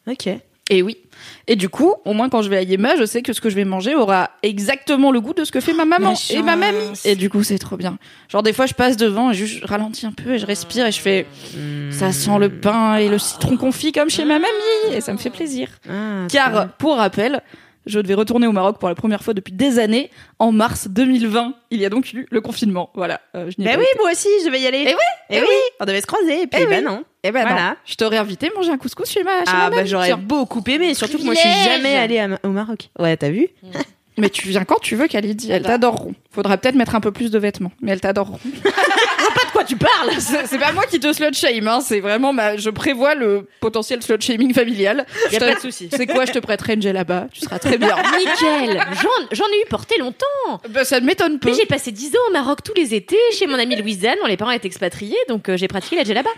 Ok. 0.06 0.28
et 0.70 0.83
oui. 0.83 0.96
Et 1.48 1.56
du 1.56 1.68
coup 1.68 1.92
au 2.04 2.12
moins 2.14 2.28
quand 2.30 2.40
je 2.42 2.48
vais 2.48 2.56
à 2.56 2.62
Yema 2.62 2.96
je 2.96 3.04
sais 3.04 3.20
que 3.22 3.33
ce 3.33 3.40
que 3.40 3.50
je 3.50 3.56
vais 3.56 3.64
manger 3.64 3.94
aura 3.96 4.30
exactement 4.42 5.11
le 5.11 5.20
goût 5.20 5.35
de 5.35 5.44
ce 5.44 5.52
que 5.52 5.61
fait 5.61 5.74
ma 5.74 5.85
maman 5.85 6.14
et 6.30 6.42
ma 6.42 6.56
mamie. 6.56 6.78
Et 7.04 7.16
du 7.16 7.28
coup 7.28 7.42
c'est 7.42 7.59
trop 7.59 7.76
bien. 7.76 7.98
Genre 8.28 8.42
des 8.42 8.52
fois 8.52 8.66
je 8.66 8.74
passe 8.74 8.96
devant 8.96 9.30
et 9.33 9.35
je 9.35 9.66
ralentis 9.66 10.06
un 10.06 10.12
peu 10.12 10.35
et 10.35 10.38
je 10.38 10.46
respire 10.46 10.87
et 10.87 10.92
je 10.92 11.00
fais 11.00 11.26
ça 11.90 12.12
sent 12.12 12.38
le 12.38 12.48
pain 12.48 12.96
et 12.96 13.09
le 13.09 13.18
citron 13.18 13.56
confit 13.56 13.92
comme 13.92 14.09
chez 14.09 14.24
ma 14.24 14.38
mamie. 14.38 14.94
Et 14.94 15.00
ça 15.02 15.12
me 15.12 15.18
fait 15.18 15.30
plaisir. 15.30 15.68
Ah, 15.90 16.26
car, 16.30 16.68
pour 16.78 16.96
rappel, 16.96 17.42
je 17.87 17.99
devais 18.01 18.14
retourner 18.14 18.47
au 18.47 18.53
Maroc 18.53 18.79
pour 18.79 18.88
la 18.88 18.95
première 18.95 19.23
fois 19.23 19.35
depuis 19.35 19.53
des 19.53 19.79
années, 19.79 20.11
en 20.38 20.53
mars 20.53 20.88
2020. 20.88 21.55
Il 21.71 21.81
y 21.81 21.87
a 21.87 21.88
donc 21.88 22.12
eu 22.12 22.27
le 22.31 22.40
confinement. 22.40 22.90
Voilà. 22.95 23.21
Euh, 23.35 23.51
je 23.51 23.57
pas 23.62 23.71
oui, 23.77 23.85
été. 23.85 23.99
moi 24.01 24.11
aussi, 24.12 24.29
je 24.45 24.51
vais 24.51 24.61
y 24.61 24.66
aller. 24.66 24.85
Eh 24.87 24.90
oui, 24.90 24.95
Eh 25.31 25.37
eh 25.37 25.40
oui, 25.40 25.47
on 25.81 25.85
devait 25.85 26.01
se 26.01 26.07
croiser. 26.07 26.43
Et 26.43 26.47
puis, 26.47 26.61
Eh 26.62 26.66
oui. 26.66 26.83
non. 26.83 27.05
Eh 27.23 27.31
ben 27.33 27.43
Voilà. 27.47 27.71
non. 27.71 27.75
Je 27.85 27.95
t'aurais 27.97 28.16
invité 28.19 28.51
manger 28.55 28.71
un 28.73 28.79
couscous 28.79 29.09
chez 29.11 29.23
ma, 29.23 29.40
chez 29.40 29.45
Ah 29.49 29.69
ma 29.71 29.77
bah 29.77 29.85
j'aurais 29.85 30.14
beaucoup 30.16 30.62
aimé, 30.69 30.95
surtout 30.95 31.19
que 31.19 31.25
moi 31.25 31.35
je 31.35 31.40
suis 31.40 31.64
jamais 31.64 31.97
allée 31.97 32.19
à 32.19 32.29
Ma- 32.29 32.38
au 32.45 32.49
Maroc. 32.49 32.88
Ouais, 32.99 33.16
t'as 33.16 33.29
vu 33.31 33.49
Mais 34.19 34.29
tu 34.31 34.49
viens 34.49 34.64
quand 34.64 34.79
tu 34.81 34.97
veux, 34.97 35.07
Khalidi. 35.07 35.51
Elles 35.51 35.62
t'adoreront. 35.62 36.14
Faudra 36.31 36.57
peut-être 36.59 36.75
mettre 36.75 36.95
un 36.95 37.01
peu 37.01 37.12
plus 37.12 37.31
de 37.31 37.38
vêtements, 37.38 37.73
mais 37.81 37.93
elles 37.93 38.01
t'adoreront. 38.01 38.38
De 39.50 39.52
quoi 39.52 39.64
tu 39.64 39.76
parles 39.76 40.10
c'est 40.20 40.58
pas 40.58 40.72
moi 40.72 40.84
qui 40.86 41.00
te 41.00 41.12
slut 41.12 41.34
shame, 41.34 41.66
hein. 41.66 41.80
C'est 41.80 42.00
vraiment 42.00 42.32
ma, 42.32 42.56
je 42.56 42.70
prévois 42.70 43.14
le 43.14 43.48
potentiel 43.60 44.02
slut 44.02 44.20
shaming 44.20 44.54
familial. 44.54 45.04
Y 45.32 45.36
a 45.36 45.40
pas 45.40 45.54
de 45.54 45.60
souci. 45.60 45.88
C'est 45.92 46.06
quoi? 46.06 46.24
Je 46.24 46.32
te 46.32 46.38
prêterai 46.38 46.74
une 46.74 46.92
là-bas? 46.92 47.26
Tu 47.32 47.40
seras 47.40 47.58
très 47.58 47.76
bien. 47.78 47.96
Nickel. 48.18 48.80
J'en, 49.02 49.08
j'en 49.32 49.44
ai 49.46 49.62
eu 49.62 49.68
porté 49.68 49.98
longtemps. 49.98 50.60
bah, 50.68 50.84
ça 50.84 51.00
ne 51.00 51.06
m'étonne 51.06 51.38
peu. 51.38 51.50
Mais 51.50 51.56
j'ai 51.56 51.66
passé 51.66 51.90
10 51.90 52.10
ans 52.16 52.20
au 52.28 52.32
Maroc 52.32 52.60
tous 52.64 52.74
les 52.74 52.94
étés 52.94 53.18
chez 53.32 53.46
mon 53.46 53.58
amie 53.58 53.76
Louisanne, 53.76 54.16
dont 54.20 54.28
les 54.28 54.36
parents 54.36 54.50
étaient 54.52 54.68
expatriés, 54.68 55.16
donc 55.28 55.48
euh, 55.48 55.56
j'ai 55.56 55.68
pratiqué 55.68 55.96
la 55.96 56.04
djellaba. 56.04 56.30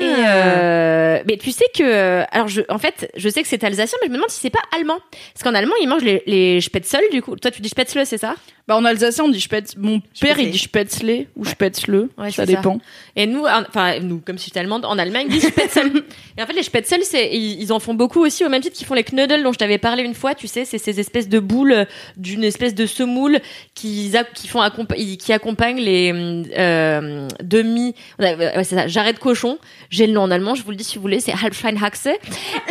Et 0.00 0.04
euh, 0.04 1.22
mais 1.26 1.36
tu 1.36 1.52
sais 1.52 1.64
que 1.74 2.24
alors 2.30 2.48
je 2.48 2.62
en 2.68 2.78
fait 2.78 3.10
je 3.16 3.28
sais 3.28 3.42
que 3.42 3.48
c'est 3.48 3.62
alsacien 3.64 3.96
mais 4.02 4.08
je 4.08 4.12
me 4.12 4.16
demande 4.16 4.30
si 4.30 4.40
c'est 4.40 4.50
pas 4.50 4.62
allemand 4.76 4.98
parce 5.32 5.42
qu'en 5.42 5.54
allemand 5.54 5.74
ils 5.80 5.88
mangent 5.88 6.02
les, 6.04 6.22
les 6.26 6.60
spätzle 6.60 7.00
du 7.12 7.22
coup 7.22 7.36
toi 7.36 7.50
tu 7.50 7.62
dis 7.62 7.68
spätzle 7.68 8.04
c'est 8.04 8.18
ça? 8.18 8.34
Bah, 8.68 8.74
en 8.76 8.84
alsacien, 8.84 9.22
on 9.22 9.28
dit 9.28 9.40
spätz. 9.40 9.76
Mon 9.76 10.00
père, 10.20 10.40
il 10.40 10.46
Spätzle. 10.46 10.50
dit 10.50 10.58
spätzle 10.58 11.26
ou 11.36 11.44
spätzle. 11.44 12.08
Ouais, 12.18 12.32
ça 12.32 12.44
dépend. 12.46 12.80
et 13.14 13.24
nous 13.28 13.44
en- 13.44 13.62
enfin 13.68 14.00
nous 14.00 14.18
comme 14.18 14.38
si 14.38 14.46
j'étais 14.46 14.58
allemande 14.58 14.84
en 14.84 14.98
Allemagne 14.98 15.28
ils 15.30 15.34
disent 15.38 15.46
spätzle 15.50 16.02
et 16.36 16.42
en 16.42 16.46
fait 16.46 16.52
les 16.52 16.64
spätzle 16.64 16.98
c'est 17.04 17.30
ils, 17.32 17.62
ils 17.62 17.72
en 17.72 17.78
font 17.78 17.94
beaucoup 17.94 18.24
aussi 18.26 18.44
au 18.44 18.48
même 18.48 18.60
titre 18.62 18.74
qu'ils 18.76 18.88
font 18.88 18.94
les 18.94 19.04
knödel 19.04 19.44
dont 19.44 19.52
je 19.52 19.58
t'avais 19.58 19.78
parlé 19.78 20.02
une 20.02 20.14
fois 20.14 20.34
tu 20.34 20.48
sais 20.48 20.64
c'est 20.64 20.78
ces 20.78 20.98
espèces 20.98 21.28
de 21.28 21.38
boules 21.38 21.86
d'une 22.16 22.42
espèce 22.42 22.74
de 22.74 22.86
semoule 22.86 23.38
qui 23.76 24.12
qui 24.34 24.48
font 24.48 24.68
qui 25.16 25.32
accompagnent 25.32 25.78
les 25.80 26.12
euh, 26.58 27.28
demi 27.44 27.94
ouais, 28.18 28.36
c'est 28.64 28.74
ça 28.74 28.88
jarret 28.88 29.12
de 29.12 29.20
cochon 29.20 29.45
j'ai 29.90 30.06
le 30.06 30.12
nom 30.12 30.22
en 30.22 30.30
allemand 30.30 30.54
je 30.54 30.62
vous 30.62 30.70
le 30.70 30.76
dis 30.76 30.84
si 30.84 30.96
vous 30.96 31.02
voulez 31.02 31.20
c'est 31.20 31.32
Halbschweinhaxe 31.32 32.06
et 32.06 32.16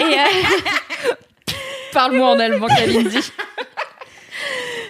euh, 0.01 1.13
Parle-moi 1.95 2.31
en 2.31 2.39
allemand, 2.39 2.67
Kalindi. 2.67 3.19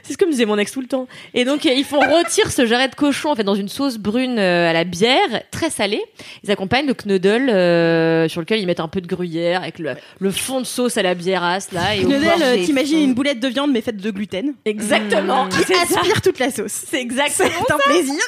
C'est 0.05 0.13
ce 0.13 0.17
que 0.17 0.25
me 0.25 0.31
disait 0.31 0.45
mon 0.45 0.57
ex 0.59 0.71
tout 0.71 0.81
le 0.81 0.87
temps. 0.87 1.07
Et 1.33 1.45
donc, 1.45 1.65
euh, 1.65 1.73
ils 1.73 1.83
font 1.83 1.99
rôtir 1.99 2.51
ce 2.51 2.65
jarret 2.65 2.89
de 2.89 2.95
cochon 2.95 3.31
en 3.31 3.35
fait 3.35 3.43
dans 3.43 3.55
une 3.55 3.69
sauce 3.69 3.97
brune 3.97 4.37
euh, 4.37 4.69
à 4.69 4.73
la 4.73 4.83
bière, 4.83 5.41
très 5.51 5.69
salée. 5.71 6.01
Ils 6.43 6.51
accompagnent 6.51 6.85
le 6.85 6.93
knödel 6.93 7.49
euh, 7.49 8.27
sur 8.27 8.39
lequel 8.41 8.59
ils 8.59 8.67
mettent 8.67 8.79
un 8.79 8.87
peu 8.87 9.01
de 9.01 9.07
gruyère 9.07 9.63
avec 9.63 9.79
le, 9.79 9.95
le 10.19 10.31
fond 10.31 10.61
de 10.61 10.65
sauce 10.65 10.97
à 10.97 11.01
la 11.01 11.15
biérasse 11.15 11.71
là. 11.71 11.95
Et 11.95 12.01
j'ai 12.01 12.65
t'imagines 12.65 12.99
une 12.99 13.13
boulette 13.15 13.39
de 13.39 13.47
viande 13.47 13.71
mais 13.71 13.81
faite 13.81 13.97
de 13.97 14.11
gluten. 14.11 14.53
Exactement. 14.65 15.47
Qui 15.49 15.57
C'est 15.63 15.73
ça. 15.73 15.99
aspire 15.99 16.21
toute 16.21 16.37
la 16.39 16.51
sauce. 16.51 16.71
C'est 16.87 17.01
exactement 17.01 17.49
C'est 17.67 17.73
un 17.73 17.77
plaisir. 17.77 18.21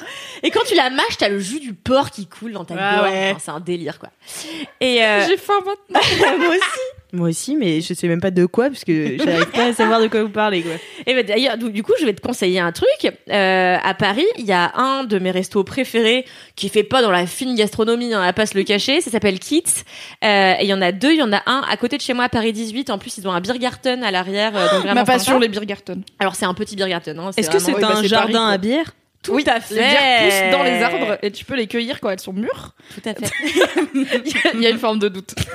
Et 0.43 0.49
quand 0.51 0.63
tu 0.67 0.73
la 0.75 0.89
mâches, 0.89 1.17
t'as 1.19 1.29
le 1.29 1.39
jus 1.39 1.59
du 1.59 1.73
porc 1.73 2.09
qui 2.09 2.25
coule 2.27 2.53
dans 2.53 2.65
ta 2.65 2.75
Ah 2.77 2.95
gorge. 2.97 3.11
ouais. 3.11 3.29
Enfin, 3.31 3.41
c'est 3.43 3.51
un 3.51 3.59
délire 3.59 3.99
quoi. 3.99 4.09
Et 4.81 5.03
euh, 5.03 5.25
J'ai 5.27 5.37
faim 5.37 5.53
maintenant. 5.65 6.37
Moi 6.39 6.49
aussi. 6.49 6.61
Moi 7.13 7.29
aussi, 7.29 7.55
mais 7.55 7.79
je 7.79 7.93
sais 7.93 8.07
même 8.09 8.19
pas 8.19 8.31
de 8.31 8.45
quoi, 8.45 8.69
parce 8.69 8.83
que 8.83 9.17
j'arrive 9.23 9.49
pas 9.51 9.67
à 9.67 9.73
savoir 9.73 10.01
de 10.01 10.07
quoi 10.07 10.23
vous 10.23 10.29
parlez, 10.29 10.61
quoi. 10.61 10.73
Et 11.05 11.13
ben 11.13 11.25
d'ailleurs, 11.25 11.57
du 11.57 11.71
du 11.71 11.81
coup, 11.81 11.93
je 11.99 12.05
vais 12.05 12.13
te 12.13 12.19
conseiller 12.21 12.59
un 12.59 12.73
truc. 12.73 12.87
Euh, 13.29 13.77
à 13.81 13.93
Paris, 13.93 14.25
il 14.37 14.45
y 14.45 14.51
a 14.51 14.73
un 14.75 15.05
de 15.05 15.17
mes 15.17 15.31
restos 15.31 15.63
préférés 15.63 16.25
qui 16.57 16.67
fait 16.67 16.83
pas 16.83 17.01
dans 17.01 17.11
la 17.11 17.25
fine 17.25 17.55
gastronomie, 17.55 18.13
on 18.13 18.19
va 18.19 18.33
pas 18.33 18.45
se 18.45 18.57
le 18.57 18.63
cacher. 18.63 18.99
Ça 18.99 19.09
s'appelle 19.09 19.39
Kids. 19.39 19.83
Euh, 20.25 20.53
et 20.59 20.63
il 20.63 20.67
y 20.67 20.73
en 20.73 20.81
a 20.81 20.91
deux. 20.91 21.11
Il 21.13 21.19
y 21.19 21.23
en 21.23 21.31
a 21.31 21.41
un 21.45 21.63
à 21.69 21.77
côté 21.77 21.95
de 21.97 22.01
chez 22.01 22.13
moi, 22.13 22.25
à 22.25 22.29
Paris 22.29 22.51
18. 22.51 22.89
En 22.89 22.97
plus, 22.97 23.17
ils 23.17 23.27
ont 23.27 23.31
un 23.31 23.39
Biergarten 23.39 24.03
à 24.03 24.11
l'arrière. 24.11 24.51
euh, 24.55 24.63
donc 24.71 24.81
vraiment 24.81 24.95
Ma 24.95 25.05
passion, 25.05 25.33
sympa. 25.33 25.43
les 25.43 25.47
Biergarten. 25.47 26.03
Alors 26.19 26.35
c'est 26.35 26.45
un 26.45 26.53
petit 26.53 26.75
Biergarten. 26.75 27.17
Hein, 27.17 27.31
Est-ce 27.37 27.49
que 27.49 27.59
c'est 27.59 27.73
oui, 27.73 27.83
un 27.83 28.03
jardin 28.03 28.33
Paris, 28.39 28.53
à 28.53 28.57
bière 28.57 28.91
tout 29.23 29.33
oui, 29.33 29.43
à 29.47 29.59
fait 29.59 29.73
Les 29.75 29.81
bières 29.81 30.51
poussent 30.51 30.57
dans 30.57 30.63
les 30.63 30.83
arbres 30.83 31.17
et 31.23 31.31
tu 31.31 31.43
peux 31.43 31.55
les 31.55 31.65
cueillir 31.67 31.99
quand 31.99 32.09
elles 32.11 32.19
sont 32.19 32.33
mûres. 32.33 32.75
Tout 32.93 33.09
à 33.09 33.13
fait. 33.15 33.31
Il 34.53 34.61
y 34.61 34.67
a 34.67 34.69
une 34.69 34.77
forme 34.77 34.99
de 34.99 35.09
doute. 35.09 35.33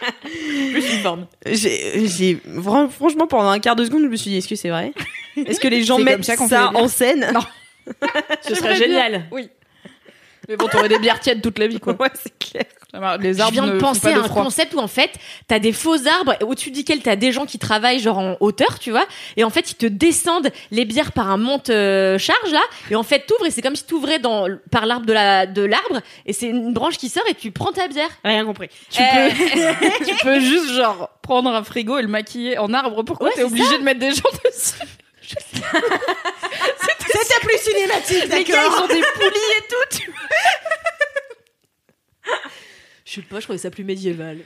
Plus 0.72 0.92
une 0.94 1.00
forme. 1.02 1.26
J'ai, 1.46 2.06
j'ai- 2.08 2.38
fran- 2.62 2.88
franchement, 2.88 3.26
pendant 3.26 3.50
un 3.50 3.58
quart 3.58 3.76
de 3.76 3.84
seconde, 3.84 4.02
je 4.04 4.08
me 4.08 4.16
suis 4.16 4.30
dit, 4.30 4.36
est-ce 4.38 4.48
que 4.48 4.56
c'est 4.56 4.70
vrai? 4.70 4.92
Est-ce 5.36 5.60
que 5.60 5.68
les 5.68 5.82
gens 5.84 5.98
mettent 5.98 6.24
ça, 6.24 6.70
en 6.74 6.88
scène? 6.88 7.30
Non. 7.32 7.40
Ce 8.42 8.54
serait 8.54 8.76
génial. 8.76 9.24
Oui. 9.32 9.48
Mais 10.48 10.56
bon, 10.56 10.66
t'aurais 10.68 10.88
des 10.88 10.98
bières 10.98 11.20
tièdes 11.20 11.40
toute 11.42 11.58
la 11.58 11.66
vie, 11.66 11.78
quoi. 11.80 11.94
Ouais, 12.00 12.10
c'est 12.14 12.36
clair. 12.38 12.64
Les 13.20 13.32
Je 13.34 13.40
arbres 13.40 13.52
viens 13.52 13.64
ne 13.66 13.72
de 13.72 13.78
penser 13.78 14.08
à 14.08 14.18
un 14.18 14.24
froid. 14.24 14.42
concept 14.42 14.74
où 14.74 14.78
en 14.78 14.86
fait 14.86 15.12
t'as 15.48 15.58
des 15.58 15.72
faux 15.72 15.96
arbres 16.06 16.36
au-dessus 16.44 16.70
duquel 16.70 17.00
t'as 17.00 17.16
des 17.16 17.32
gens 17.32 17.46
qui 17.46 17.58
travaillent 17.58 18.00
genre 18.00 18.18
en 18.18 18.36
hauteur 18.40 18.78
tu 18.78 18.90
vois 18.90 19.06
et 19.38 19.44
en 19.44 19.48
fait 19.50 19.70
ils 19.70 19.76
te 19.76 19.86
descendent 19.86 20.50
les 20.70 20.84
bières 20.84 21.12
par 21.12 21.30
un 21.30 21.38
monte 21.38 21.70
euh, 21.70 22.18
charge 22.18 22.52
là 22.52 22.60
et 22.90 22.94
en 22.94 23.02
fait 23.02 23.20
t'ouvres 23.26 23.46
et 23.46 23.50
c'est 23.50 23.62
comme 23.62 23.76
si 23.76 23.84
t'ouvrais 23.86 24.18
dans 24.18 24.46
par 24.70 24.84
l'arbre 24.84 25.06
de 25.06 25.14
la 25.14 25.46
de 25.46 25.62
l'arbre 25.62 26.02
et 26.26 26.34
c'est 26.34 26.48
une 26.48 26.74
branche 26.74 26.98
qui 26.98 27.08
sort 27.08 27.24
et 27.30 27.34
tu 27.34 27.50
prends 27.50 27.72
ta 27.72 27.88
bière 27.88 28.10
Rien 28.24 28.44
compris. 28.44 28.68
Tu, 28.90 29.00
Euh, 29.00 29.30
peux, 29.30 30.04
tu 30.06 30.14
peux 30.22 30.40
juste, 30.40 30.74
genre, 30.74 31.08
prendre 31.22 31.48
un 31.48 31.64
frigo 31.64 31.96
et 31.96 32.02
le 32.02 32.08
maquiller 32.08 32.58
en 32.58 32.74
arbre. 32.74 33.04
Pourquoi 33.04 33.28
Ouais, 33.28 33.32
t'es 33.34 33.42
obligé 33.44 33.78
de 33.78 33.82
mettre 33.84 34.00
des 34.00 34.10
gens 34.12 34.20
dessus? 34.44 34.74
C'était 37.06 37.40
plus 37.42 37.58
cinématique, 37.58 38.24
Les 38.32 38.44
gars, 38.44 38.64
ils 38.66 38.82
ont 38.82 38.86
des 38.86 39.02
poulies 39.14 39.52
et 39.58 39.62
tout. 39.68 39.98
tu- 39.98 40.12
je 43.04 43.12
sais 43.16 43.22
pas 43.22 43.40
je 43.40 43.44
trouvais 43.44 43.58
ça 43.58 43.70
plus 43.70 43.84
médiéval. 43.84 44.38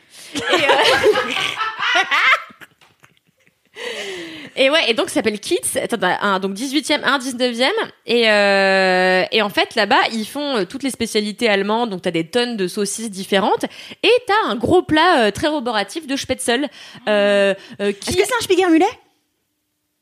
Et 4.59 4.71
ouais, 4.71 4.89
et 4.91 4.95
donc 4.95 5.11
ça 5.11 5.17
s'appelle 5.17 5.39
Kids. 5.39 5.79
Attends, 5.83 5.99
un 6.03 6.41
donc 6.41 6.55
18e, 6.55 7.03
un 7.05 7.19
19e 7.19 7.69
et 8.07 8.31
euh, 8.31 9.25
et 9.31 9.43
en 9.43 9.51
fait 9.51 9.75
là-bas, 9.75 10.01
ils 10.13 10.25
font 10.27 10.57
euh, 10.57 10.65
toutes 10.65 10.83
les 10.83 10.89
spécialités 10.91 11.47
allemandes, 11.47 11.91
donc 11.91 12.01
t'as 12.01 12.11
des 12.11 12.27
tonnes 12.27 12.57
de 12.57 12.67
saucisses 12.69 13.11
différentes. 13.11 13.67
Et 14.03 14.11
t'as 14.27 14.49
un 14.51 14.57
gros 14.57 14.81
plat 14.83 15.27
euh, 15.27 15.31
très 15.31 15.49
roboratif 15.49 16.07
de 16.07 16.17
Spätzle. 16.17 16.69
Euh, 17.07 17.53
euh, 17.83 17.89
Est-ce 17.91 18.17
que 18.17 18.25
c'est 18.25 18.35
un 18.35 18.41
Spiegelmulet? 18.43 18.87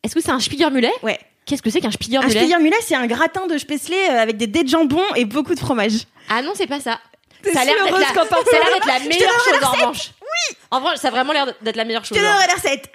Est-ce 0.05 0.15
que 0.15 0.21
c'est 0.21 0.31
un 0.31 0.39
Spiegelmulet 0.41 0.93
Ouais. 1.03 1.19
Qu'est-ce 1.47 1.63
que 1.63 1.71
c'est 1.71 1.81
qu'un 1.81 1.89
Un 1.89 1.93
Spiegelmulet 1.93 2.31
Spiegelmulet, 2.31 2.77
c'est 2.83 2.95
un 2.95 3.07
gratin 3.07 3.47
de 3.47 3.59
Spätzle 3.59 3.93
euh, 3.95 4.23
avec 4.23 4.37
des 4.37 4.47
dés 4.47 4.63
de 4.63 4.69
jambon 4.69 5.03
et 5.17 5.25
beaucoup 5.25 5.55
de 5.55 5.61
fromage. 5.61 5.93
Ah 6.29 6.41
non, 6.43 6.53
c'est 6.55 6.67
pas 6.67 6.81
ça. 6.81 7.01
Ça 7.53 7.61
a 7.61 7.65
l'air 7.65 7.75
d'être 7.85 7.99
la, 7.99 8.07
ça 8.07 8.13
a 8.13 8.25
l'air 8.25 8.75
d'être 8.75 8.87
la 8.87 8.99
Je 8.99 9.03
te 9.05 9.09
meilleure 9.09 9.45
chose 9.45 9.63
en 9.65 9.71
revanche. 9.73 10.11
Oui. 10.23 10.57
En 10.71 10.81
vrai, 10.81 10.97
ça 10.97 11.09
a 11.09 11.11
vraiment 11.11 11.33
l'air 11.33 11.47
d'être 11.61 11.77
la 11.77 11.85
meilleure 11.85 12.03
Je 12.05 12.09
chose. 12.09 12.19
te 12.19 12.23
genre. 12.23 12.33
donnerai 12.33 12.47
la 12.47 12.55
recette. 12.55 12.91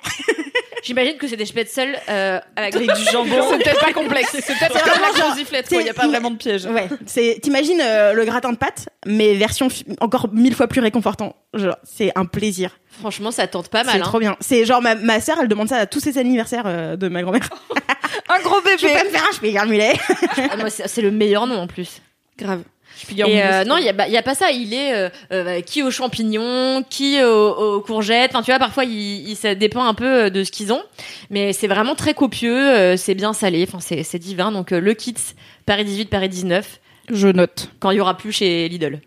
J'imagine 0.84 1.18
que 1.18 1.28
c'est 1.28 1.36
des 1.36 1.46
Spätzle 1.46 1.98
euh, 2.10 2.40
avec, 2.56 2.76
Avec 2.76 2.94
du 2.96 3.04
jambon. 3.12 3.42
C'est 3.50 3.58
peut-être 3.64 3.80
pas 3.86 3.94
complexe. 3.94 4.30
C'est 4.32 4.54
peut-être 4.58 4.84
comme 4.84 5.02
la 5.02 5.10
croziflette, 5.22 5.68
quoi. 5.70 5.82
Il 5.82 5.88
y 5.88 5.90
a 5.90 5.94
pas 5.94 6.08
vraiment 6.08 6.32
de 6.32 6.38
piège. 6.38 6.66
Ouais, 6.66 6.88
c'est 7.06 7.40
t'imagines 7.42 7.82
euh, 7.82 8.14
le 8.14 8.26
gratin 8.26 8.52
de 8.52 8.58
pâtes, 8.58 8.90
mais 9.06 9.36
version 9.36 9.70
fi- 9.70 9.86
encore 10.00 10.30
mille 10.32 10.56
fois 10.56 10.68
plus 10.68 10.82
réconfortant. 10.82 11.36
Genre, 11.54 11.78
c'est 11.84 12.12
un 12.16 12.26
plaisir. 12.26 12.80
Franchement, 13.00 13.32
ça 13.32 13.48
tente 13.48 13.70
pas 13.70 13.84
mal. 13.84 13.96
C'est 13.96 14.02
hein. 14.02 14.06
trop 14.06 14.20
bien. 14.20 14.36
C'est 14.40 14.66
genre 14.66 14.82
ma, 14.82 14.96
ma 14.96 15.20
sœur, 15.22 15.38
elle 15.42 15.48
demande 15.48 15.70
ça 15.70 15.78
à 15.78 15.86
tous 15.86 16.00
ses 16.00 16.18
anniversaires 16.18 16.64
euh, 16.66 16.96
de 16.96 17.08
ma 17.10 17.22
grand-mère. 17.24 17.50
Un 18.30 18.40
gros 18.42 18.60
Tu 18.78 18.86
peux 18.86 18.94
bébé. 18.94 19.04
me 19.06 19.10
faire 19.10 19.26
un 19.30 19.34
Spiegelmulet 19.34 19.94
Ah, 20.52 20.58
moi, 20.58 20.70
c'est 20.70 20.88
c'est 20.88 21.02
le 21.02 21.12
meilleur 21.12 21.48
nom 21.48 21.58
en 21.58 21.68
plus. 21.68 22.02
Grave. 22.38 22.62
Et 23.28 23.42
euh, 23.44 23.64
non, 23.66 23.78
il 23.78 23.86
y 23.86 23.90
a, 23.90 23.94
bah, 23.94 24.08
il 24.08 24.14
y 24.14 24.18
a 24.18 24.22
pas 24.22 24.36
ça. 24.36 24.52
Il 24.52 24.74
est 24.74 24.94
euh, 24.94 25.10
euh, 25.32 25.62
qui 25.62 25.84
aux 25.84 25.92
champignons, 25.92 26.84
qui 26.90 27.22
aux, 27.24 27.50
aux 27.78 27.82
courgettes. 27.82 28.32
Enfin, 28.34 28.42
tu 28.44 28.52
vois, 28.52 28.60
parfois, 28.60 28.84
il, 28.86 29.30
il- 29.30 29.36
ça 29.36 29.56
dépend 29.56 29.84
un 29.86 29.94
peu 29.94 30.30
de 30.32 30.44
ce 30.44 30.52
qu'ils 30.52 30.72
ont. 30.74 30.82
Mais 31.30 31.54
c'est 31.54 31.68
vraiment 31.68 31.96
très 31.96 32.14
copieux. 32.14 32.56
euh, 32.70 32.98
c'est 32.98 33.16
bien 33.16 33.34
salé. 33.34 33.66
Enfin, 33.68 33.80
c'est 33.80 34.04
c'est 34.04 34.20
divin. 34.20 34.52
Donc, 34.52 34.72
euh, 34.72 34.80
le 34.80 34.94
Kits, 34.94 35.16
Paris 35.66 35.86
18, 35.86 36.10
Paris 36.10 36.30
19, 36.30 36.80
Je 37.12 37.28
note. 37.28 37.70
quand 37.80 37.92
il 37.92 37.98
y 37.98 38.02
aura 38.02 38.18
plus 38.18 38.32
chez 38.32 38.68
Lidl. 38.70 39.00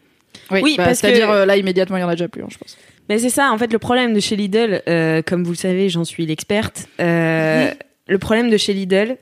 Oui, 0.51 0.61
Oui, 0.63 0.75
bah, 0.77 0.85
parce 0.87 0.99
c'est-à-dire 0.99 1.29
que- 1.29 1.33
euh, 1.33 1.47
là 1.47 1.57
immédiatement 1.57 1.97
il 1.97 2.01
y 2.01 2.05
en 2.05 2.09
a 2.09 2.15
déjà 2.15 2.29
plus, 2.29 2.43
hein, 2.43 2.49
je 2.51 2.59
pense. 2.59 2.77
Mais 3.09 3.19
c'est 3.19 3.31
ça, 3.31 3.51
en 3.53 3.59
fait, 3.59 3.73
le 3.73 3.79
problème 3.79 4.15
de 4.15 4.21
chez 4.21 4.37
Lidl, 4.37 4.83
euh, 4.89 5.23
comme 5.23 5.45
vous 5.45 5.51
le 5.53 5.57
savez, 5.57 5.89
j'en 5.89 6.05
suis 6.05 6.25
l'experte. 6.27 6.87
euh, 7.01 7.71
Le 8.07 8.19
problème 8.19 8.49
de 8.51 8.57
chez 8.57 8.73
Lidl, 8.73 9.17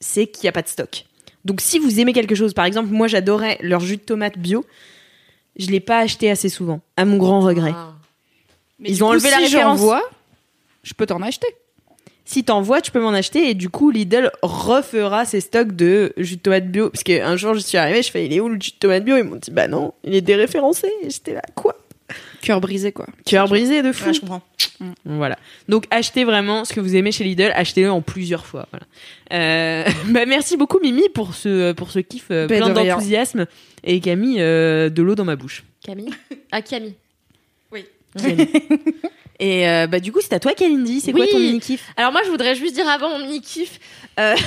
c'est 0.00 0.26
qu'il 0.26 0.44
n'y 0.44 0.48
a 0.48 0.52
pas 0.52 0.62
de 0.62 0.68
stock. 0.68 1.04
Donc, 1.44 1.60
si 1.60 1.78
vous 1.78 2.00
aimez 2.00 2.12
quelque 2.12 2.34
chose, 2.34 2.54
par 2.54 2.64
exemple, 2.64 2.90
moi 2.90 3.06
j'adorais 3.06 3.58
leur 3.60 3.80
jus 3.80 3.96
de 3.96 4.02
tomate 4.02 4.38
bio, 4.38 4.64
je 5.56 5.68
l'ai 5.68 5.80
pas 5.80 5.98
acheté 5.98 6.30
assez 6.30 6.48
souvent, 6.48 6.80
à 6.96 7.04
mon 7.04 7.16
grand 7.16 7.40
regret. 7.40 7.72
Ah. 7.74 7.94
Ils 8.84 9.04
ont 9.04 9.08
enlevé 9.08 9.30
la 9.30 9.38
si 9.38 9.44
référence. 9.44 9.78
j'envoie, 9.78 10.02
je 10.82 10.94
peux 10.94 11.06
t'en 11.06 11.22
acheter. 11.22 11.48
Si 12.24 12.44
t'envoies, 12.44 12.80
tu 12.80 12.92
peux 12.92 13.00
m'en 13.00 13.10
acheter 13.10 13.50
et 13.50 13.54
du 13.54 13.68
coup 13.68 13.90
Lidl 13.90 14.30
refera 14.42 15.24
ses 15.24 15.40
stocks 15.40 15.74
de 15.74 16.12
jus 16.16 16.36
de 16.36 16.40
tomate 16.40 16.70
bio. 16.70 16.88
Parce 16.88 17.02
qu'un 17.02 17.36
jour 17.36 17.54
je 17.54 17.58
suis 17.58 17.76
arrivée, 17.76 18.02
je 18.02 18.10
fais 18.10 18.24
il 18.24 18.32
est 18.32 18.40
où 18.40 18.48
le 18.48 18.60
jus 18.60 18.70
de 18.70 18.76
tomate 18.76 19.04
bio? 19.04 19.16
Ils 19.16 19.24
m'ont 19.24 19.36
dit 19.36 19.50
bah 19.50 19.66
non, 19.66 19.94
il 20.04 20.14
est 20.14 20.20
déréférencé. 20.20 20.88
Et 21.02 21.10
j'étais 21.10 21.34
là 21.34 21.42
quoi? 21.56 21.76
Cœur 22.42 22.60
brisé 22.60 22.92
quoi. 22.92 23.06
Cœur 23.24 23.48
brisé 23.48 23.82
de 23.82 23.92
fou. 23.92 24.06
Ouais, 24.06 24.14
je 24.14 24.20
comprends. 24.20 24.42
Voilà. 25.04 25.38
Donc 25.68 25.86
achetez 25.90 26.24
vraiment 26.24 26.64
ce 26.64 26.72
que 26.72 26.80
vous 26.80 26.96
aimez 26.96 27.12
chez 27.12 27.24
Lidl, 27.24 27.52
achetez-le 27.54 27.90
en 27.90 28.00
plusieurs 28.00 28.46
fois. 28.46 28.66
Voilà. 28.70 28.86
Euh, 29.32 29.90
bah, 30.08 30.26
merci 30.26 30.56
beaucoup 30.56 30.78
Mimi 30.80 31.08
pour 31.14 31.34
ce 31.34 31.72
pour 31.72 31.90
ce 31.90 31.98
kiff 31.98 32.26
euh, 32.30 32.46
Bah, 32.46 32.56
plein 32.56 32.68
de 32.70 32.74
d'enthousiasme 32.74 33.46
et 33.84 34.00
mis 34.16 34.36
euh, 34.40 34.88
de 34.88 35.02
l'eau 35.02 35.14
dans 35.14 35.24
ma 35.24 35.36
bouche. 35.36 35.64
Camille? 35.84 36.10
Ah, 36.52 36.62
Camille. 36.62 36.94
Et 39.40 39.66
euh, 39.66 39.86
bah 39.86 40.00
du 40.00 40.12
coup 40.12 40.20
c'est 40.20 40.34
à 40.34 40.40
toi 40.40 40.52
Kalindi, 40.52 41.00
c'est 41.00 41.12
quoi 41.12 41.22
Oui. 41.24 41.30
ton 41.32 41.38
mini 41.38 41.60
kiff 41.60 41.92
Alors 41.96 42.12
moi, 42.12 42.20
je 42.24 42.30
voudrais 42.30 42.54
juste 42.54 42.74
dire 42.74 42.86
avant 42.88 43.08
mon 43.10 43.20
mini 43.20 43.40
kiff. 43.40 43.80
euh, 44.18 44.34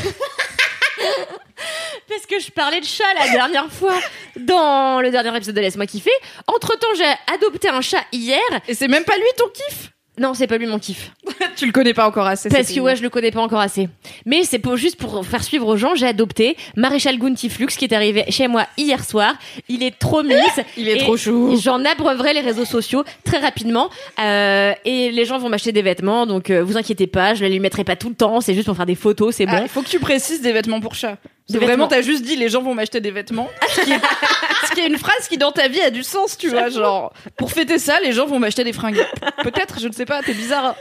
Parce 2.13 2.27
que 2.27 2.39
je 2.39 2.51
parlais 2.51 2.79
de 2.79 2.85
chat 2.85 3.11
la 3.17 3.29
dernière 3.31 3.71
fois 3.71 3.97
dans 4.35 5.01
le 5.01 5.09
dernier 5.09 5.35
épisode 5.35 5.55
de 5.55 5.61
Laisse-moi 5.61 5.87
kiffer. 5.87 6.11
Entre 6.45 6.77
temps, 6.77 6.93
j'ai 6.95 7.33
adopté 7.33 7.69
un 7.69 7.81
chat 7.81 8.03
hier. 8.11 8.39
Et 8.67 8.75
c'est 8.75 8.87
même 8.87 9.03
pas 9.03 9.15
lui 9.15 9.25
ton 9.35 9.49
kiff? 9.49 9.91
Non, 10.19 10.33
c'est 10.33 10.47
pas 10.47 10.57
lui 10.57 10.67
mon 10.67 10.79
kiff. 10.79 11.11
Tu 11.55 11.65
le 11.67 11.71
connais 11.71 11.93
pas 11.93 12.07
encore 12.07 12.25
assez. 12.25 12.49
Parce 12.49 12.71
que 12.71 12.79
ouais, 12.79 12.95
je 12.95 13.03
le 13.03 13.09
connais 13.09 13.29
pas 13.29 13.41
encore 13.41 13.59
assez. 13.59 13.87
Mais 14.25 14.43
c'est 14.43 14.57
pour 14.59 14.75
juste 14.75 14.95
pour 14.97 15.25
faire 15.25 15.43
suivre 15.43 15.67
aux 15.67 15.77
gens, 15.77 15.93
j'ai 15.95 16.07
adopté 16.07 16.57
Maréchal 16.75 17.19
Guntiflux 17.19 17.67
qui 17.67 17.85
est 17.85 17.93
arrivé 17.93 18.25
chez 18.29 18.47
moi 18.47 18.65
hier 18.77 19.03
soir. 19.03 19.35
Il 19.69 19.83
est 19.83 19.97
trop 19.97 20.23
mise. 20.23 20.37
Il 20.77 20.89
est 20.89 20.97
trop 20.97 21.15
chou. 21.15 21.55
J'en 21.61 21.83
abreuverai 21.85 22.33
les 22.33 22.41
réseaux 22.41 22.65
sociaux 22.65 23.03
très 23.23 23.37
rapidement. 23.37 23.89
Euh, 24.19 24.73
et 24.83 25.11
les 25.11 25.25
gens 25.25 25.37
vont 25.37 25.49
m'acheter 25.49 25.71
des 25.71 25.83
vêtements, 25.83 26.25
donc 26.25 26.49
euh, 26.49 26.63
vous 26.63 26.77
inquiétez 26.77 27.07
pas, 27.07 27.35
je 27.35 27.43
les 27.43 27.51
lui 27.51 27.59
mettrai 27.59 27.83
pas 27.83 27.95
tout 27.95 28.09
le 28.09 28.15
temps. 28.15 28.41
C'est 28.41 28.53
juste 28.55 28.65
pour 28.65 28.75
faire 28.75 28.85
des 28.87 28.95
photos, 28.95 29.35
c'est 29.35 29.45
Ah, 29.47 29.57
bon. 29.57 29.63
il 29.63 29.69
faut 29.69 29.81
que 29.83 29.89
tu 29.89 29.99
précises 29.99 30.41
des 30.41 30.53
vêtements 30.53 30.79
pour 30.79 30.95
chat. 30.95 31.17
Vraiment, 31.49 31.87
t'as 31.87 32.01
juste 32.01 32.23
dit 32.23 32.35
les 32.37 32.49
gens 32.49 32.61
vont 32.61 32.73
m'acheter 32.73 33.01
des 33.01 33.11
vêtements. 33.11 33.49
ce, 33.69 33.81
qui 33.81 33.91
est, 33.91 33.95
ce 34.73 34.79
qui 34.79 34.85
est 34.85 34.87
une 34.89 34.97
phrase 34.97 35.27
qui 35.29 35.37
dans 35.37 35.51
ta 35.51 35.67
vie 35.67 35.81
a 35.81 35.89
du 35.89 36.03
sens, 36.03 36.37
tu 36.37 36.49
vois. 36.49 36.69
Genre, 36.69 37.13
pour 37.37 37.51
fêter 37.51 37.77
ça, 37.77 37.99
les 38.01 38.11
gens 38.11 38.25
vont 38.25 38.39
m'acheter 38.39 38.63
des 38.63 38.73
fringues. 38.73 39.05
Peut-être, 39.43 39.79
je 39.79 39.87
ne 39.87 39.93
sais 39.93 40.05
pas, 40.05 40.21
t'es 40.21 40.33
bizarre. 40.33 40.75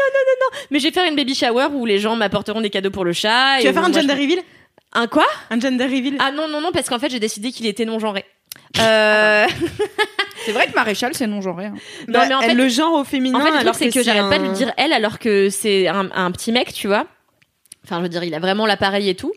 Mais 0.70 0.78
je 0.78 0.85
vais 0.88 0.92
faire 0.92 1.09
une 1.09 1.16
baby 1.16 1.35
shower 1.35 1.68
où 1.72 1.87
les 1.87 1.98
gens 1.98 2.16
m'apporteront 2.16 2.61
des 2.61 2.70
cadeaux 2.70 2.90
pour 2.90 3.05
le 3.05 3.12
chat. 3.12 3.57
Tu 3.61 3.66
et 3.66 3.70
vas 3.70 3.81
faire 3.81 3.88
un 3.88 3.92
gender 3.92 4.14
je- 4.16 4.20
reveal? 4.22 4.38
Un 4.94 5.07
quoi? 5.07 5.24
Un 5.50 5.59
gender 5.59 5.85
reveal 5.85 6.16
Ah 6.18 6.33
non 6.33 6.48
non 6.48 6.61
non 6.61 6.70
parce 6.72 6.88
qu'en 6.88 6.98
fait 6.98 7.09
j'ai 7.11 7.20
décidé 7.20 7.50
qu'il 7.50 7.66
était 7.66 7.85
non 7.87 7.98
genré. 7.98 8.24
Euh... 8.78 9.46
C'est 10.44 10.52
vrai 10.52 10.66
que 10.66 10.74
maréchal, 10.74 11.14
c'est 11.14 11.28
non 11.28 11.40
genré. 11.40 11.66
hein. 11.66 11.74
non 12.09 12.20
mais 12.28 12.35
en 12.35 12.40
elle 12.40 12.48
fait 12.50 12.55
le 12.55 12.68
genre 12.68 12.94
au 12.94 13.05
féminin 13.05 13.38
En 13.38 13.44
fait, 13.44 13.52
le 13.52 13.59
alors 13.59 13.74
truc, 13.76 13.90
c'est 13.92 13.98
que, 14.00 14.05
j'arrête 14.05 14.22
un- 14.24 14.28
pas 14.28 14.38
de 14.38 14.44
lui 14.44 14.50
dire 14.52 14.72
elle 14.76 14.92
alors 14.92 15.20
que 15.20 15.50
c'est 15.50 15.87
un, 15.87 16.11
un 16.12 16.31
petit 16.33 16.50
mec, 16.50 16.72
tu 16.74 16.88
vois. 16.88 17.07
Enfin, 17.85 17.98
je 17.98 18.02
veux 18.02 18.09
dire, 18.09 18.22
il 18.24 18.35
a 18.35 18.38
vraiment 18.40 18.66
l'appareil 18.66 19.09
et 19.09 19.14
tout. 19.14 19.33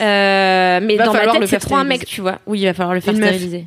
Euh, 0.00 0.80
mais 0.82 0.96
dans 0.96 1.12
ma 1.12 1.26
tête, 1.28 1.46
c'est 1.46 1.58
trop 1.58 1.76
un 1.76 1.84
mec, 1.84 2.04
tu 2.06 2.20
vois. 2.20 2.38
Oui, 2.46 2.60
il 2.60 2.66
va 2.66 2.74
falloir 2.74 2.94
le 2.94 3.00
faire 3.00 3.14
stériliser. 3.14 3.66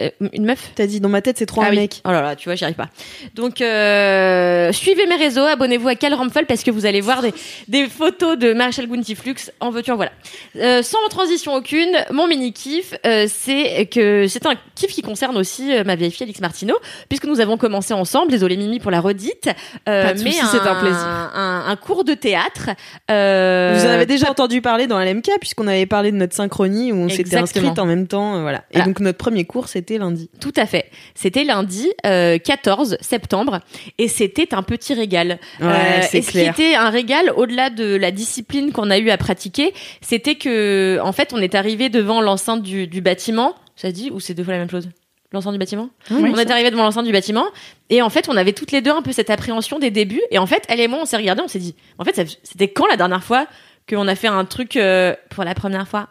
Euh, 0.00 0.10
une 0.32 0.44
meuf 0.44 0.70
T'as 0.74 0.86
dit 0.86 1.00
dans 1.00 1.08
ma 1.08 1.22
tête 1.22 1.38
c'est 1.38 1.46
trop 1.46 1.62
ah 1.62 1.66
un 1.66 1.70
oui. 1.70 1.76
mec. 1.76 2.00
Oh 2.04 2.10
là 2.10 2.22
là, 2.22 2.36
tu 2.36 2.48
vois, 2.48 2.54
j'y 2.54 2.64
arrive 2.64 2.76
pas. 2.76 2.88
Donc, 3.34 3.60
euh, 3.60 4.72
suivez 4.72 5.06
mes 5.06 5.16
réseaux, 5.16 5.42
abonnez-vous 5.44 5.88
à 5.88 5.94
Cal 5.94 6.14
Ramphel 6.14 6.46
parce 6.46 6.62
que 6.62 6.70
vous 6.70 6.86
allez 6.86 7.00
voir 7.00 7.22
des, 7.22 7.32
des 7.68 7.86
photos 7.88 8.38
de 8.38 8.52
Marshall 8.52 8.86
Guntiflux. 8.86 9.50
En 9.60 9.70
veux-tu, 9.70 9.90
en 9.90 9.96
voilà. 9.96 10.12
Euh, 10.56 10.82
sans 10.82 10.98
transition 11.10 11.54
aucune, 11.54 11.96
mon 12.12 12.26
mini 12.26 12.52
kiff, 12.52 12.94
c'est 13.28 13.86
que 13.92 14.26
c'est 14.28 14.46
un 14.46 14.54
kiff 14.74 14.92
qui 14.92 15.02
concerne 15.02 15.36
aussi 15.36 15.70
ma 15.84 15.96
vieille 15.96 16.10
fille 16.10 16.24
Alix 16.24 16.40
Martineau, 16.40 16.76
puisque 17.08 17.24
nous 17.24 17.40
avons 17.40 17.56
commencé 17.56 17.94
ensemble. 17.94 18.30
Désolé 18.30 18.56
Mimi 18.56 18.78
pour 18.80 18.90
la 18.90 19.00
redite. 19.00 19.48
Mais 19.86 20.14
c'est 20.14 20.58
un 20.60 20.74
plaisir. 20.80 20.98
Un, 21.34 21.64
un 21.68 21.76
cours 21.76 22.04
de 22.04 22.14
théâtre. 22.14 22.70
Vous 23.08 23.86
en 23.86 23.90
avez 23.90 24.06
déjà 24.06 24.30
entendu 24.30 24.60
parler 24.60 24.86
dans 24.86 24.98
LMK 25.00 25.30
puisqu'on 25.40 25.66
avait 25.66 25.86
parlé 25.86 26.12
de 26.12 26.16
notre 26.16 26.34
synchronie 26.34 26.92
où 26.92 26.96
on 26.96 27.08
s'était 27.08 27.36
inscrite 27.36 27.78
en 27.78 27.86
même 27.86 28.06
temps, 28.06 28.42
voilà. 28.42 28.58
Et 28.70 28.74
Voilà. 28.78 28.86
donc 28.86 29.00
notre 29.00 29.18
premier 29.18 29.44
cours 29.44 29.68
c'était 29.68 29.87
lundi. 29.96 30.28
Tout 30.40 30.52
à 30.56 30.66
fait. 30.66 30.90
C'était 31.14 31.44
lundi 31.44 31.88
euh, 32.04 32.36
14 32.36 32.98
septembre 33.00 33.60
et 33.96 34.08
c'était 34.08 34.54
un 34.54 34.62
petit 34.62 34.92
régal. 34.92 35.38
Ouais, 35.60 36.02
c'est 36.02 36.18
et 36.18 36.22
ce 36.22 36.30
clair. 36.32 36.54
qui 36.54 36.62
était 36.62 36.74
un 36.74 36.90
régal 36.90 37.32
au-delà 37.36 37.70
de 37.70 37.96
la 37.96 38.10
discipline 38.10 38.72
qu'on 38.72 38.90
a 38.90 38.98
eu 38.98 39.08
à 39.08 39.16
pratiquer, 39.16 39.72
c'était 40.02 40.34
que 40.34 40.98
en 41.02 41.12
fait 41.12 41.32
on 41.32 41.38
est 41.38 41.54
arrivé 41.54 41.88
devant 41.88 42.20
l'enceinte 42.20 42.62
du, 42.62 42.86
du 42.86 43.00
bâtiment. 43.00 43.54
Ça 43.76 43.88
se 43.88 43.94
dit 43.94 44.10
ou 44.10 44.20
c'est 44.20 44.34
deux 44.34 44.44
fois 44.44 44.52
la 44.54 44.58
même 44.58 44.70
chose? 44.70 44.88
L'enceinte 45.32 45.52
du 45.52 45.58
bâtiment? 45.58 45.90
Oui, 46.10 46.32
On 46.34 46.38
est 46.38 46.50
arrivé 46.50 46.70
devant 46.70 46.84
l'enceinte 46.84 47.04
du 47.06 47.12
bâtiment 47.12 47.46
et 47.90 48.02
en 48.02 48.10
fait 48.10 48.28
on 48.28 48.36
avait 48.36 48.52
toutes 48.54 48.72
les 48.72 48.80
deux 48.80 48.90
un 48.90 49.02
peu 49.02 49.12
cette 49.12 49.30
appréhension 49.30 49.78
des 49.78 49.90
débuts 49.90 50.22
et 50.30 50.38
en 50.38 50.46
fait 50.46 50.64
elle 50.68 50.80
et 50.80 50.88
moi 50.88 50.98
on 51.02 51.04
s'est 51.04 51.18
regardé 51.18 51.42
on 51.44 51.48
s'est 51.48 51.58
dit 51.58 51.74
en 51.98 52.04
fait 52.04 52.14
c'était 52.42 52.68
quand 52.68 52.86
la 52.86 52.96
dernière 52.96 53.22
fois 53.22 53.46
qu'on 53.88 54.08
a 54.08 54.14
fait 54.14 54.26
un 54.28 54.44
truc 54.44 54.76
euh, 54.76 55.14
pour 55.30 55.44
la 55.44 55.54
première 55.54 55.86
fois? 55.88 56.08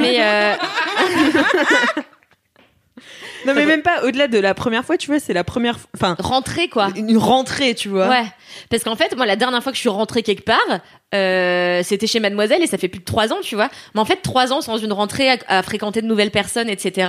Mais 0.00 0.18
euh, 0.20 0.54
Non 3.46 3.54
mais 3.54 3.66
même 3.66 3.82
pas 3.82 4.04
au-delà 4.04 4.28
de 4.28 4.38
la 4.38 4.54
première 4.54 4.84
fois, 4.84 4.96
tu 4.96 5.08
vois, 5.08 5.20
c'est 5.20 5.32
la 5.32 5.44
première 5.44 5.78
enfin 5.94 6.16
rentrer 6.18 6.68
quoi 6.68 6.90
une 6.96 7.16
rentrée, 7.16 7.74
tu 7.74 7.88
vois. 7.88 8.08
Ouais, 8.08 8.24
parce 8.70 8.82
qu'en 8.84 8.96
fait, 8.96 9.16
moi, 9.16 9.26
la 9.26 9.36
dernière 9.36 9.62
fois 9.62 9.72
que 9.72 9.76
je 9.76 9.80
suis 9.80 9.88
rentrée 9.88 10.22
quelque 10.22 10.44
part, 10.44 10.80
euh, 11.14 11.80
c'était 11.82 12.06
chez 12.06 12.20
Mademoiselle 12.20 12.62
et 12.62 12.66
ça 12.66 12.76
fait 12.78 12.88
plus 12.88 13.00
de 13.00 13.04
trois 13.04 13.32
ans, 13.32 13.38
tu 13.42 13.54
vois. 13.54 13.70
Mais 13.94 14.00
en 14.00 14.04
fait, 14.04 14.16
trois 14.22 14.52
ans 14.52 14.60
sans 14.60 14.76
une 14.78 14.92
rentrée 14.92 15.30
à, 15.30 15.36
à 15.48 15.62
fréquenter 15.62 16.02
de 16.02 16.06
nouvelles 16.06 16.30
personnes, 16.30 16.68
etc. 16.68 17.08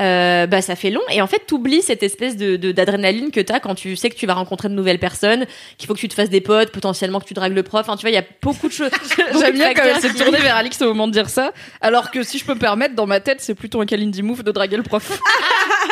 Euh, 0.00 0.46
bah, 0.46 0.62
ça 0.62 0.76
fait 0.76 0.90
long. 0.90 1.00
Et 1.10 1.20
en 1.22 1.26
fait, 1.26 1.40
t'oublies 1.46 1.82
cette 1.82 2.02
espèce 2.02 2.36
de 2.36 2.56
de- 2.56 2.72
d'adrénaline 2.72 3.30
que 3.30 3.40
t'as 3.40 3.58
quand 3.60 3.74
tu 3.74 3.96
sais 3.96 4.10
que 4.10 4.14
tu 4.16 4.26
vas 4.26 4.34
rencontrer 4.34 4.68
de 4.68 4.74
nouvelles 4.74 4.98
personnes, 5.00 5.46
qu'il 5.78 5.86
faut 5.88 5.94
que 5.94 5.98
tu 6.00 6.08
te 6.08 6.14
fasses 6.14 6.30
des 6.30 6.40
potes, 6.40 6.70
potentiellement 6.70 7.18
que 7.20 7.26
tu 7.26 7.34
dragues 7.34 7.54
le 7.54 7.62
prof. 7.62 7.80
Enfin, 7.82 7.96
tu 7.96 8.02
vois, 8.02 8.10
il 8.10 8.14
y 8.14 8.18
a 8.18 8.24
beaucoup 8.40 8.68
de 8.68 8.72
choses. 8.72 8.90
J'aime 9.40 9.54
bien 9.54 9.74
quand 9.74 10.00
s'est 10.00 10.10
qui- 10.10 10.14
tournée 10.22 10.38
vers 10.38 10.56
Alix 10.56 10.80
au 10.82 10.86
moment 10.88 11.08
de 11.08 11.12
dire 11.12 11.28
ça. 11.28 11.52
Alors 11.80 12.10
que 12.10 12.22
si 12.22 12.38
je 12.38 12.44
peux 12.44 12.54
me 12.54 12.60
permettre, 12.60 12.94
dans 12.94 13.06
ma 13.06 13.20
tête, 13.20 13.40
c'est 13.40 13.54
plutôt 13.54 13.80
un 13.80 13.86
Kalindi 13.86 14.22
move 14.22 14.42
de 14.44 14.52
draguer 14.52 14.76
le 14.76 14.82
prof. 14.82 15.18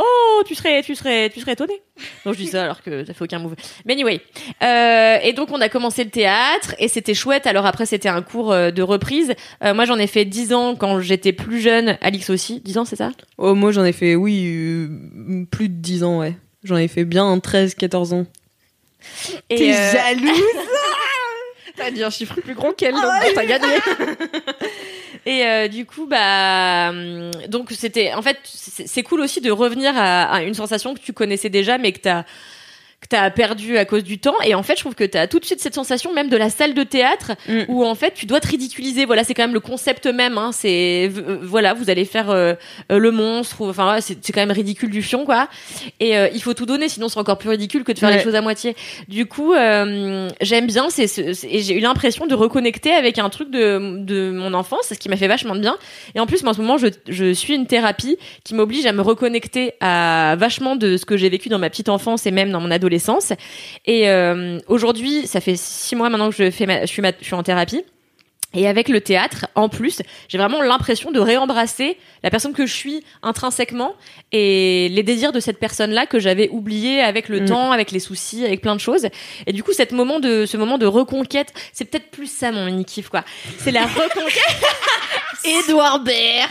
Oh, 0.00 0.42
tu 0.46 0.54
serais, 0.54 0.82
tu 0.82 0.94
serais, 0.94 1.28
tu 1.28 1.40
serais 1.40 1.52
étonné. 1.52 1.82
Non, 2.24 2.32
je 2.32 2.38
dis 2.38 2.46
ça 2.46 2.62
alors 2.62 2.82
que 2.82 3.04
ça 3.04 3.12
fait 3.12 3.24
aucun 3.24 3.40
move. 3.40 3.56
Mais 3.84 3.94
anyway. 3.94 4.20
Euh, 4.62 5.18
et 5.22 5.32
donc, 5.32 5.50
on 5.50 5.60
a 5.60 5.68
commencé 5.68 6.04
le 6.04 6.10
théâtre 6.10 6.76
et 6.78 6.86
c'était 6.86 7.14
chouette. 7.14 7.48
Alors 7.48 7.66
après, 7.66 7.84
c'était 7.84 8.08
un 8.08 8.22
cours 8.22 8.52
euh, 8.52 8.70
de 8.70 8.82
reprise. 8.82 9.34
Euh, 9.64 9.74
moi, 9.74 9.86
j'en 9.86 9.98
ai 9.98 10.06
fait 10.06 10.24
10 10.24 10.52
ans 10.52 10.76
quand 10.76 11.00
j'étais 11.00 11.32
plus 11.32 11.60
jeune. 11.60 11.98
Alix 12.00 12.30
aussi. 12.30 12.60
10 12.60 12.78
ans, 12.78 12.84
c'est 12.84 12.96
ça? 12.96 13.10
Oh 13.38 13.54
moi 13.54 13.72
j'en 13.72 13.84
ai 13.84 13.92
fait 13.92 14.14
oui 14.14 14.44
euh, 14.46 15.44
plus 15.50 15.68
de 15.68 15.74
10 15.74 16.04
ans, 16.04 16.20
ouais. 16.20 16.36
J'en 16.64 16.76
ai 16.76 16.88
fait 16.88 17.04
bien 17.04 17.38
13 17.38 17.74
14 17.74 18.12
ans. 18.12 18.26
Et, 19.50 19.74
euh, 19.74 19.92
jalouse 19.92 20.42
T'as 21.76 21.90
dit 21.92 22.02
un 22.02 22.10
chiffre 22.10 22.40
plus 22.40 22.54
gros 22.54 22.72
qu'elle, 22.72 22.94
donc 22.94 23.04
t'as 23.34 23.44
gagné. 23.44 23.66
Et 25.26 25.44
euh, 25.44 25.68
du 25.68 25.86
coup, 25.86 26.06
bah, 26.06 26.92
donc 27.48 27.70
c'était, 27.72 28.14
en 28.14 28.22
fait, 28.22 28.38
c'est 28.44 28.86
c'est 28.86 29.02
cool 29.02 29.20
aussi 29.20 29.40
de 29.40 29.50
revenir 29.50 29.92
à, 29.96 30.24
à 30.24 30.42
une 30.42 30.54
sensation 30.54 30.94
que 30.94 31.00
tu 31.00 31.12
connaissais 31.12 31.50
déjà, 31.50 31.78
mais 31.78 31.92
que 31.92 32.00
t'as 32.00 32.24
que 33.10 33.16
t'as 33.16 33.30
perdu 33.30 33.78
à 33.78 33.84
cause 33.84 34.04
du 34.04 34.18
temps. 34.18 34.34
Et 34.44 34.54
en 34.54 34.62
fait, 34.62 34.74
je 34.76 34.80
trouve 34.80 34.94
que 34.94 35.04
t'as 35.04 35.26
tout 35.26 35.38
de 35.38 35.44
suite 35.44 35.60
cette 35.60 35.74
sensation 35.74 36.12
même 36.12 36.28
de 36.28 36.36
la 36.36 36.50
salle 36.50 36.74
de 36.74 36.82
théâtre 36.82 37.32
Mm. 37.48 37.62
où 37.68 37.84
en 37.84 37.94
fait 37.94 38.12
tu 38.14 38.26
dois 38.26 38.40
te 38.40 38.48
ridiculiser. 38.48 39.04
Voilà, 39.06 39.24
c'est 39.24 39.34
quand 39.34 39.42
même 39.44 39.54
le 39.54 39.60
concept 39.60 40.06
même. 40.06 40.36
Hein. 40.38 40.50
C'est 40.52 41.10
euh, 41.16 41.38
voilà, 41.42 41.74
vous 41.74 41.90
allez 41.90 42.04
faire 42.04 42.30
euh, 42.30 42.54
euh, 42.92 42.98
le 42.98 43.10
monstre. 43.10 43.60
ou- 43.62 43.68
Enfin, 43.70 43.84
voilà, 43.84 44.00
c'est 44.00 44.16
quand 44.32 44.40
même 44.40 44.50
ridicule 44.50 44.90
du 44.90 45.02
fion, 45.02 45.24
quoi. 45.24 45.48
Et 46.00 46.16
euh, 46.16 46.28
il 46.34 46.42
faut 46.42 46.54
tout 46.54 46.66
donner, 46.66 46.88
sinon 46.88 47.08
c'est 47.08 47.18
encore 47.18 47.38
plus 47.38 47.48
ridicule 47.50 47.84
que 47.84 47.92
de 47.92 47.98
faire 47.98 48.10
Ouais. 48.10 48.16
les 48.18 48.22
choses 48.22 48.34
à 48.34 48.40
moitié. 48.42 48.76
Du 49.08 49.26
coup, 49.26 49.52
euh, 49.54 50.28
j'aime 50.40 50.66
bien. 50.66 50.90
C'est 50.90 51.06
ce- 51.06 51.32
c'est- 51.32 51.48
et 51.50 51.60
j'ai 51.60 51.76
eu 51.76 51.80
l'impression 51.80 52.26
de 52.26 52.34
reconnecter 52.34 52.92
avec 52.92 53.18
un 53.18 53.28
truc 53.30 53.50
de 53.50 53.98
de 54.04 54.30
mon 54.30 54.52
enfance, 54.54 54.86
ce 54.90 54.94
qui 54.94 55.08
m'a 55.08 55.16
fait 55.16 55.28
vachement 55.28 55.54
de 55.54 55.60
bien. 55.60 55.76
Et 56.14 56.20
en 56.20 56.26
plus, 56.26 56.42
moi, 56.42 56.50
en 56.52 56.54
ce 56.54 56.60
moment, 56.60 56.78
je, 56.78 56.88
je 57.08 57.32
suis 57.32 57.54
une 57.54 57.66
thérapie 57.66 58.16
qui 58.44 58.54
m'oblige 58.54 58.86
à 58.86 58.92
me 58.92 59.02
reconnecter 59.02 59.72
à 59.80 60.36
vachement 60.38 60.76
de 60.76 60.96
ce 60.96 61.04
que 61.04 61.16
j'ai 61.16 61.28
vécu 61.28 61.48
dans 61.48 61.58
ma 61.58 61.70
petite 61.70 61.88
enfance 61.88 62.26
et 62.26 62.30
même 62.30 62.50
dans 62.50 62.60
mon 62.60 62.70
adolescence. 62.70 62.97
Et 63.86 64.08
euh, 64.08 64.58
aujourd'hui, 64.68 65.26
ça 65.26 65.40
fait 65.40 65.56
six 65.56 65.96
mois 65.96 66.08
maintenant 66.10 66.30
que 66.30 66.36
je 66.36 66.50
fais, 66.50 66.66
ma, 66.66 66.80
je 66.82 66.86
suis, 66.86 67.02
ma- 67.02 67.12
je 67.18 67.24
suis 67.24 67.34
en 67.34 67.42
thérapie. 67.42 67.84
Et 68.54 68.66
avec 68.66 68.88
le 68.88 69.02
théâtre, 69.02 69.44
en 69.54 69.68
plus, 69.68 70.00
j'ai 70.28 70.38
vraiment 70.38 70.62
l'impression 70.62 71.10
de 71.10 71.20
réembrasser 71.20 71.98
la 72.22 72.30
personne 72.30 72.54
que 72.54 72.64
je 72.64 72.72
suis 72.72 73.04
intrinsèquement 73.22 73.92
et 74.32 74.88
les 74.90 75.02
désirs 75.02 75.32
de 75.32 75.40
cette 75.40 75.58
personne-là 75.58 76.06
que 76.06 76.18
j'avais 76.18 76.48
oublié 76.48 77.02
avec 77.02 77.28
le 77.28 77.40
Mm. 77.40 77.44
temps, 77.44 77.72
avec 77.72 77.90
les 77.90 78.00
soucis, 78.00 78.46
avec 78.46 78.62
plein 78.62 78.74
de 78.74 78.80
choses. 78.80 79.06
Et 79.46 79.52
du 79.52 79.62
coup, 79.62 79.74
cette 79.74 79.92
moment 79.92 80.18
de, 80.18 80.46
ce 80.46 80.56
moment 80.56 80.78
de 80.78 80.86
reconquête, 80.86 81.52
c'est 81.74 81.84
peut-être 81.84 82.10
plus 82.10 82.26
ça 82.30 82.50
mon 82.50 82.64
mini 82.64 82.86
kiff 82.86 83.10
quoi. 83.10 83.22
C'est 83.58 83.70
la 83.70 83.84
reconquête. 83.84 84.62
Édouard 85.44 86.00
Baird. 86.00 86.50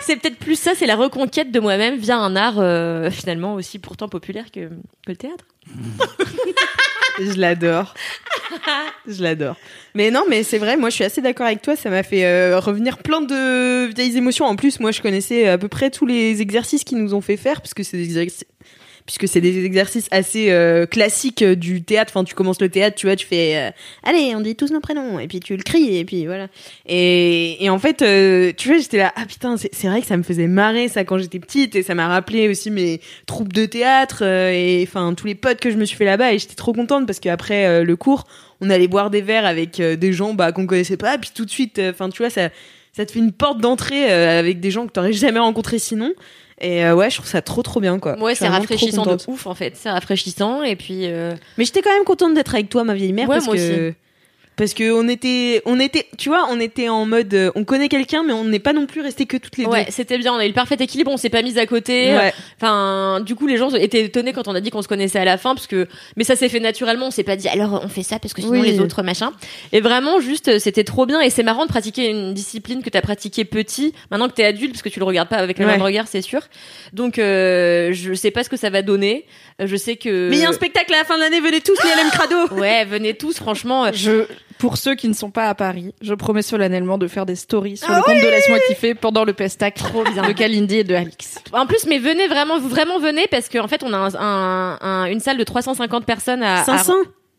C'est 0.00 0.16
peut-être 0.16 0.36
plus 0.36 0.58
ça, 0.58 0.72
c'est 0.74 0.86
la 0.86 0.96
reconquête 0.96 1.50
de 1.50 1.60
moi-même 1.60 1.96
via 1.96 2.18
un 2.18 2.36
art 2.36 2.58
euh, 2.58 3.10
finalement 3.10 3.54
aussi 3.54 3.78
pourtant 3.78 4.08
populaire 4.08 4.50
que, 4.52 4.68
le 5.06 5.16
théâtre. 5.16 5.46
Je 7.18 7.38
l'adore. 7.38 7.94
je 9.06 9.22
l'adore. 9.22 9.56
Mais 9.94 10.10
non, 10.10 10.24
mais 10.28 10.42
c'est 10.42 10.58
vrai, 10.58 10.76
moi 10.76 10.90
je 10.90 10.96
suis 10.96 11.04
assez 11.04 11.22
d'accord 11.22 11.46
avec 11.46 11.62
toi, 11.62 11.76
ça 11.76 11.88
m'a 11.88 12.02
fait 12.02 12.24
euh, 12.24 12.58
revenir 12.58 12.98
plein 12.98 13.20
de 13.20 13.86
vieilles 13.94 14.16
émotions. 14.16 14.46
En 14.46 14.56
plus, 14.56 14.80
moi 14.80 14.90
je 14.90 15.00
connaissais 15.00 15.46
à 15.46 15.56
peu 15.56 15.68
près 15.68 15.90
tous 15.90 16.06
les 16.06 16.42
exercices 16.42 16.82
qu'ils 16.82 16.98
nous 16.98 17.14
ont 17.14 17.20
fait 17.20 17.36
faire, 17.36 17.60
parce 17.60 17.72
que 17.72 17.84
c'est 17.84 17.96
des 17.96 18.18
exercices 18.18 18.44
puisque 19.06 19.28
c'est 19.28 19.40
des 19.40 19.64
exercices 19.64 20.08
assez 20.10 20.50
euh, 20.50 20.86
classiques 20.86 21.42
euh, 21.42 21.54
du 21.54 21.82
théâtre. 21.82 22.12
Enfin, 22.14 22.24
tu 22.24 22.34
commences 22.34 22.60
le 22.60 22.70
théâtre, 22.70 22.96
tu 22.96 23.06
vois, 23.06 23.16
tu 23.16 23.26
fais 23.26 23.56
euh, 23.56 23.70
allez, 24.02 24.34
on 24.34 24.40
dit 24.40 24.56
tous 24.56 24.72
nos 24.72 24.80
prénoms, 24.80 25.18
et 25.18 25.28
puis 25.28 25.40
tu 25.40 25.56
le 25.56 25.62
cries, 25.62 25.98
et 25.98 26.04
puis 26.04 26.26
voilà. 26.26 26.48
Et, 26.86 27.68
en 27.68 27.78
fait, 27.78 27.98
tu 28.56 28.68
vois, 28.68 28.78
j'étais 28.78 28.98
là, 28.98 29.12
ah 29.16 29.26
putain, 29.26 29.56
c'est 29.56 29.88
vrai 29.88 30.00
que 30.00 30.06
ça 30.06 30.16
me 30.16 30.22
faisait 30.22 30.46
marrer 30.46 30.88
ça 30.88 31.04
quand 31.04 31.18
j'étais 31.18 31.38
petite, 31.38 31.76
et 31.76 31.82
ça 31.82 31.94
m'a 31.94 32.08
rappelé 32.08 32.48
aussi 32.48 32.70
mes 32.70 33.00
troupes 33.26 33.52
de 33.52 33.66
théâtre, 33.66 34.22
et 34.22 34.84
enfin 34.86 35.14
tous 35.14 35.26
les 35.26 35.34
potes 35.34 35.60
que 35.60 35.70
je 35.70 35.76
me 35.76 35.84
suis 35.84 35.96
fait 35.96 36.04
là-bas, 36.04 36.32
et 36.32 36.38
j'étais 36.38 36.54
trop 36.54 36.72
contente 36.72 37.06
parce 37.06 37.20
qu'après 37.20 37.84
le 37.84 37.96
cours, 37.96 38.24
on 38.60 38.70
allait 38.70 38.88
boire 38.88 39.10
des 39.10 39.20
verres 39.20 39.46
avec 39.46 39.80
des 39.80 40.12
gens 40.12 40.34
bah, 40.34 40.52
qu'on 40.52 40.66
connaissait 40.66 40.96
pas, 40.96 41.18
puis 41.18 41.30
tout 41.34 41.44
de 41.44 41.50
suite, 41.50 41.80
enfin 41.90 42.08
tu 42.08 42.18
vois, 42.18 42.30
ça, 42.30 42.48
ça 42.92 43.04
te 43.04 43.12
fait 43.12 43.18
une 43.18 43.32
porte 43.32 43.60
d'entrée 43.60 44.10
avec 44.10 44.60
des 44.60 44.70
gens 44.70 44.86
que 44.86 44.92
t'aurais 44.92 45.12
jamais 45.12 45.40
rencontrés 45.40 45.78
sinon. 45.78 46.12
Et 46.60 46.84
euh, 46.84 46.94
ouais, 46.94 47.10
je 47.10 47.16
trouve 47.16 47.28
ça 47.28 47.42
trop 47.42 47.62
trop 47.62 47.80
bien 47.80 47.98
quoi. 47.98 48.18
Ouais, 48.18 48.34
c'est 48.34 48.48
rafraîchissant 48.48 49.04
de 49.04 49.18
ouf 49.26 49.46
en 49.46 49.54
fait. 49.54 49.76
C'est 49.76 49.90
rafraîchissant 49.90 50.62
et 50.62 50.76
puis 50.76 51.06
euh, 51.06 51.34
Mais 51.58 51.64
j'étais 51.64 51.82
quand 51.82 51.92
même 51.92 52.04
contente 52.04 52.34
d'être 52.34 52.54
avec 52.54 52.68
toi, 52.68 52.84
ma 52.84 52.94
vieille 52.94 53.12
mère, 53.12 53.28
Ouais, 53.28 53.36
parce 53.36 53.46
moi 53.46 53.56
que 53.56 53.94
parce 54.56 54.74
que 54.74 54.92
on 54.92 55.08
était, 55.08 55.62
on 55.64 55.80
était, 55.80 56.06
tu 56.18 56.28
vois, 56.28 56.46
on 56.50 56.60
était 56.60 56.88
en 56.88 57.06
mode, 57.06 57.32
euh, 57.34 57.50
on 57.54 57.64
connaît 57.64 57.88
quelqu'un, 57.88 58.22
mais 58.24 58.32
on 58.32 58.44
n'est 58.44 58.58
pas 58.58 58.72
non 58.72 58.86
plus 58.86 59.00
resté 59.00 59.26
que 59.26 59.36
toutes 59.36 59.56
les 59.56 59.66
ouais, 59.66 59.86
c'était 59.90 60.18
bien. 60.18 60.32
On 60.32 60.36
a 60.38 60.44
eu 60.44 60.48
le 60.48 60.54
parfait 60.54 60.76
équilibre. 60.78 61.10
On 61.10 61.16
s'est 61.16 61.30
pas 61.30 61.42
mis 61.42 61.58
à 61.58 61.66
côté. 61.66 62.06
deux. 62.10 62.16
Ouais. 62.16 62.32
Enfin, 62.60 63.20
du 63.20 63.34
coup, 63.34 63.46
les 63.46 63.56
gens 63.56 63.70
étaient 63.74 64.02
étonnés 64.04 64.32
quand 64.32 64.46
on 64.48 64.54
a 64.54 64.60
dit 64.60 64.70
qu'on 64.70 64.82
se 64.82 64.88
connaissait 64.88 65.18
à 65.18 65.24
la 65.24 65.38
fin, 65.38 65.54
parce 65.54 65.66
que, 65.66 65.88
mais 66.16 66.24
ça 66.24 66.36
s'est 66.36 66.48
fait 66.48 66.60
naturellement. 66.60 67.06
On 67.06 67.10
s'est 67.10 67.22
pas 67.24 67.36
dit, 67.36 67.48
alors 67.48 67.80
on 67.84 67.88
fait 67.88 68.02
ça 68.02 68.18
parce 68.18 68.32
que 68.34 68.40
sinon 68.42 68.60
Oui. 68.60 68.70
les 68.70 68.80
autres 68.80 69.02
machin. 69.02 69.32
Et 69.72 69.80
vraiment, 69.80 70.20
juste, 70.20 70.48
euh, 70.48 70.58
c'était 70.58 70.84
trop 70.84 71.06
bien. 71.06 71.20
Et 71.20 71.30
c'est 71.30 71.42
marrant 71.42 71.64
de 71.64 71.70
pratiquer 71.70 72.08
une 72.10 72.32
discipline 72.34 72.82
que 72.82 72.90
t'as 72.90 73.02
pratiqué 73.02 73.44
petit, 73.44 73.92
maintenant 74.10 74.28
que 74.28 74.34
t'es 74.34 74.44
adulte, 74.44 74.72
parce 74.72 74.82
que 74.82 74.88
tu 74.88 74.98
le 75.00 75.04
regardes 75.04 75.28
pas 75.28 75.36
avec 75.36 75.58
le 75.58 75.64
Ouais. 75.66 75.72
même 75.72 75.82
regard, 75.82 76.06
c'est 76.08 76.22
sûr. 76.22 76.40
Donc, 76.92 77.18
euh, 77.18 77.90
je 77.92 78.14
sais 78.14 78.30
pas 78.30 78.44
ce 78.44 78.48
que 78.48 78.56
ça 78.56 78.70
va 78.70 78.82
donner. 78.82 79.26
Euh, 79.60 79.66
Je 79.66 79.76
sais 79.76 79.96
que. 79.96 80.28
Mais 80.30 80.36
il 80.36 80.42
y 80.42 80.44
a 80.44 80.48
un 80.48 80.52
spectacle 80.52 80.92
à 80.94 80.98
la 80.98 81.04
fin 81.04 81.16
de 81.16 81.20
l'année, 81.22 81.40
venez 81.40 81.60
tous, 81.60 81.76
l'ILM 81.84 82.10
Crado. 82.10 82.54
Ouais, 82.60 82.84
venez 82.84 83.14
tous, 83.14 83.36
franchement. 83.36 83.92
Je, 83.92 84.24
pour 84.58 84.76
ceux 84.76 84.94
qui 84.94 85.08
ne 85.08 85.14
sont 85.14 85.30
pas 85.30 85.48
à 85.48 85.54
Paris, 85.54 85.94
je 86.00 86.14
promets 86.14 86.42
solennellement 86.42 86.98
de 86.98 87.06
faire 87.08 87.26
des 87.26 87.36
stories 87.36 87.76
sur 87.76 87.88
le 87.92 88.02
compte 88.02 88.16
de 88.16 88.20
Laisse-moi 88.28 88.58
kiffer 88.68 88.94
pendant 88.94 89.24
le 89.24 89.32
pestac 89.32 89.76
de 89.78 90.32
Kalindi 90.32 90.76
et 90.78 90.84
de 90.84 90.94
Alix. 90.94 91.38
En 91.52 91.66
plus, 91.66 91.86
mais 91.86 91.98
venez 91.98 92.26
vraiment, 92.28 92.58
vous 92.58 92.68
vraiment 92.68 92.98
venez 92.98 93.26
parce 93.30 93.48
qu'en 93.48 93.68
fait, 93.68 93.82
on 93.82 93.92
a 93.92 93.96
un, 93.98 94.14
un- 94.14 94.78
un- 94.80 95.04
une 95.06 95.20
salle 95.20 95.36
de 95.38 95.44
350 95.44 96.04
personnes 96.06 96.42
à, 96.42 96.60
à- 96.60 96.64
500. 96.64 96.94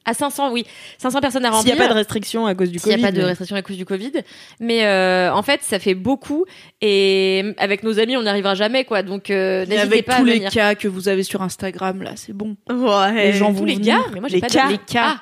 à 0.08 0.14
500, 0.14 0.52
oui, 0.52 0.66
500 1.00 1.20
personnes 1.20 1.46
à 1.46 1.52
S'il 1.54 1.66
n'y 1.66 1.72
remplir. 1.72 1.84
a 1.86 1.88
pas 1.88 1.94
de 1.94 1.98
restriction 1.98 2.46
à 2.46 2.54
cause 2.54 2.70
du 2.70 2.78
S'il 2.78 2.92
Covid. 2.92 2.98
n'y 2.98 3.04
a 3.04 3.08
pas 3.08 3.12
de 3.18 3.24
restriction 3.24 3.56
à 3.56 3.62
cause 3.64 3.76
du 3.78 3.86
Covid. 3.86 4.12
Mais 4.60 4.86
euh, 4.86 5.34
en 5.34 5.42
fait, 5.42 5.62
ça 5.64 5.80
fait 5.80 5.96
beaucoup. 5.96 6.46
Et 6.82 7.56
avec 7.58 7.82
nos 7.84 7.98
amis, 8.00 8.16
on 8.18 8.22
n'y 8.22 8.30
arrivera 8.30 8.54
jamais, 8.54 8.86
quoi. 8.86 9.02
Donc, 9.02 9.30
euh, 9.32 9.62
n'hésitez 9.66 9.80
avec 9.80 10.06
pas 10.06 10.18
tous 10.18 10.22
à 10.22 10.26
les 10.26 10.34
venir. 10.36 10.52
cas 10.52 10.76
que 10.76 10.88
vous 10.88 11.08
avez 11.08 11.24
sur 11.24 11.42
Instagram, 11.42 12.04
là, 12.04 12.12
c'est 12.16 12.34
bon. 12.34 12.56
Ouais. 12.70 13.14
Les 13.14 13.34
gens 13.34 13.52
Tous 13.52 13.60
vont 13.60 13.66
les 13.66 13.76
venir. 13.76 13.98
gars, 13.98 14.04
mais 14.14 14.20
moi, 14.20 14.30
j'ai 14.30 14.36
Les 14.36 14.42
pas 14.42 14.48
cas. 14.48 14.68
de 14.68 14.72
Les 14.74 14.78
cas. 14.78 15.16
Ah, 15.18 15.22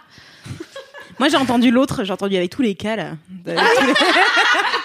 Moi, 1.19 1.29
j'ai 1.29 1.37
entendu 1.37 1.71
l'autre, 1.71 2.03
j'ai 2.03 2.11
entendu 2.13 2.35
avec 2.35 2.49
tous 2.51 2.61
les 2.61 2.75
cas, 2.75 2.95
là. 2.95 3.11
Avec 3.47 3.59
tous 3.77 3.85
les- 3.87 3.93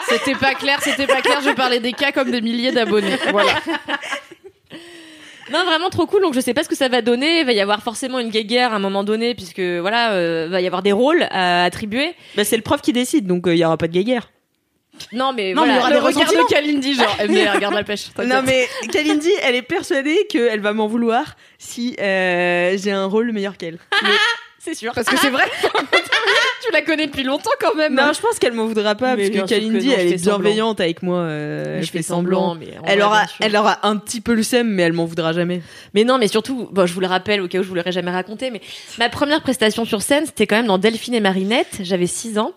C'était 0.09 0.35
pas 0.35 0.55
clair, 0.55 0.79
c'était 0.83 1.07
pas 1.07 1.21
clair. 1.21 1.41
Je 1.43 1.51
parlais 1.51 1.81
des 1.81 1.93
cas 1.93 2.13
comme 2.13 2.31
des 2.31 2.41
milliers 2.41 2.73
d'abonnés. 2.73 3.17
Voilà. 3.31 3.53
Non, 5.51 5.65
vraiment 5.65 5.89
trop 5.89 6.07
cool. 6.07 6.21
Donc, 6.23 6.35
je 6.35 6.41
sais 6.41 6.53
pas 6.53 6.63
ce 6.63 6.69
que 6.69 6.75
ça 6.77 6.89
va 6.89 7.01
donner. 7.01 7.41
Il 7.41 7.47
va 7.47 7.53
y 7.53 7.61
avoir 7.61 7.83
forcément 7.83 8.19
une 8.19 8.29
guéguerre 8.29 8.73
à 8.73 8.77
un 8.77 8.81
moment 8.81 9.03
donné, 9.05 9.35
puisque 9.35 9.61
voilà, 9.61 10.13
euh, 10.13 10.47
va 10.51 10.61
y 10.61 10.67
avoir 10.67 10.83
des 10.83 10.93
rôles 10.93 11.27
à 11.31 11.65
attribuer. 11.65 12.15
Bah, 12.37 12.45
c'est 12.45 12.57
le 12.57 12.63
prof 12.63 12.83
qui 12.83 12.93
décide, 12.93 13.27
donc 13.27 13.47
euh, 13.47 13.55
il 13.55 13.59
y 13.59 13.65
aura 13.65 13.79
pas 13.79 13.89
de 13.89 13.93
guéguerre. 13.93 14.31
Non, 15.13 15.33
mais 15.33 15.55
Non, 15.55 15.63
mais 15.63 15.69
il 15.75 15.77
y 15.77 15.79
voilà. 15.79 15.79
aura 15.79 15.89
Le 15.89 15.95
des 15.95 16.01
regard 16.01 16.21
ressentiments. 16.23 16.43
de 16.45 16.49
Kalindi, 16.49 16.95
genre, 16.95 17.17
eh, 17.23 17.29
mais 17.29 17.49
regarde 17.51 17.75
la 17.75 17.85
pêche. 17.85 18.09
t'inquiète. 18.15 18.33
Non 18.35 18.43
mais 18.45 18.67
Kalindi, 18.93 19.31
elle 19.43 19.55
est 19.55 19.63
persuadée 19.63 20.27
qu'elle 20.29 20.61
va 20.61 20.73
m'en 20.73 20.87
vouloir 20.89 21.37
si 21.57 21.97
euh, 22.01 22.77
j'ai 22.77 22.91
un 22.93 23.07
rôle 23.07 23.31
meilleur 23.33 23.57
qu'elle. 23.57 23.79
c'est 24.59 24.75
sûr. 24.75 24.93
Parce 24.95 25.07
que 25.07 25.17
c'est 25.17 25.31
vrai. 25.31 25.45
tu 26.65 26.73
la 26.73 26.83
connais 26.83 27.07
depuis 27.07 27.25
longtemps 27.25 27.51
quand 27.61 27.75
même. 27.75 27.95
Non, 27.95 28.13
je 28.15 28.21
pense 28.21 28.39
qu'elle 28.39 28.53
m'en 28.53 28.67
voudra 28.67 28.95
pas 28.95 29.17
Mais 29.17 29.31
parce 29.31 29.43
que 29.45 29.49
Kalindi, 29.49 29.91
elle 29.91 30.13
est 30.13 30.23
bienveillante 30.23 30.81
avec 30.81 31.03
moi. 31.03 31.19
euh, 31.19 31.81
je 31.81 31.87
je 31.87 31.91
fais 31.91 32.03
semblant. 32.03 32.51
semblant, 32.51 32.55
mais 32.55 32.75
Elle 32.87 33.03
aura, 33.03 33.23
elle 33.41 33.57
aura 33.57 33.87
un 33.87 33.97
petit 33.97 34.21
peu 34.21 34.35
le 34.35 34.43
seum, 34.43 34.69
mais 34.69 34.83
elle 34.83 34.93
m'en 34.93 35.07
voudra 35.07 35.33
jamais. 35.33 35.63
Mais 35.95 36.05
non, 36.05 36.19
mais 36.19 36.29
surtout, 36.29 36.69
bon, 36.71 36.87
je 36.87 36.93
vous 36.93 37.01
le 37.01 37.07
rappelle 37.07 37.41
au 37.41 37.49
cas 37.49 37.59
où 37.59 37.63
je 37.63 37.69
vous 37.69 37.75
l'aurais 37.75 37.93
jamais 37.93 38.11
raconté, 38.11 38.51
mais 38.51 38.61
ma 38.99 39.09
première 39.09 39.41
prestation 39.43 39.85
sur 39.85 40.03
scène, 40.03 40.27
c'était 40.27 40.47
quand 40.47 40.57
même 40.57 40.67
dans 40.67 40.79
Delphine 40.79 41.15
et 41.15 41.21
Marinette. 41.21 41.79
J'avais 41.81 42.07
6 42.07 42.39
ans. 42.39 42.53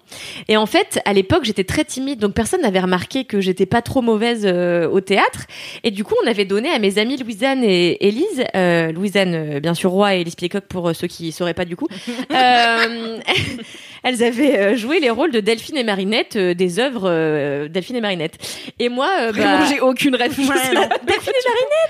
Et 0.47 0.57
en 0.57 0.65
fait, 0.65 0.99
à 1.05 1.13
l'époque, 1.13 1.43
j'étais 1.45 1.63
très 1.63 1.85
timide, 1.85 2.19
donc 2.19 2.33
personne 2.33 2.61
n'avait 2.61 2.79
remarqué 2.79 3.23
que 3.25 3.39
j'étais 3.39 3.65
pas 3.65 3.81
trop 3.81 4.01
mauvaise 4.01 4.41
euh, 4.45 4.87
au 4.89 4.99
théâtre. 5.01 5.41
Et 5.83 5.91
du 5.91 6.03
coup, 6.03 6.15
on 6.23 6.27
avait 6.27 6.45
donné 6.45 6.69
à 6.69 6.79
mes 6.79 6.97
amies 6.97 7.17
Louisanne 7.17 7.63
et 7.63 8.05
Élise, 8.07 8.43
euh, 8.55 8.91
Louisanne, 8.91 9.33
euh, 9.33 9.59
bien 9.59 9.73
sûr, 9.73 9.91
Roi 9.91 10.15
et 10.15 10.21
Élise 10.21 10.35
Piecoq 10.35 10.65
pour 10.65 10.89
euh, 10.89 10.93
ceux 10.93 11.07
qui 11.07 11.31
sauraient 11.31 11.53
pas 11.53 11.65
du 11.65 11.75
coup. 11.75 11.87
Elles 14.03 14.23
avaient 14.23 14.57
euh, 14.57 14.75
joué 14.75 14.99
les 14.99 15.09
rôles 15.09 15.31
de 15.31 15.39
Delphine 15.39 15.77
et 15.77 15.83
Marinette, 15.83 16.35
euh, 16.35 16.53
des 16.53 16.79
œuvres 16.79 17.09
euh, 17.09 17.67
Delphine 17.67 17.95
et 17.97 18.01
Marinette. 18.01 18.37
Et 18.79 18.89
moi, 18.89 19.09
bah, 19.35 19.65
j'ai 19.69 19.79
aucune 19.79 20.15
rêve. 20.15 20.31
Delphine 20.35 20.53
et 20.53 20.57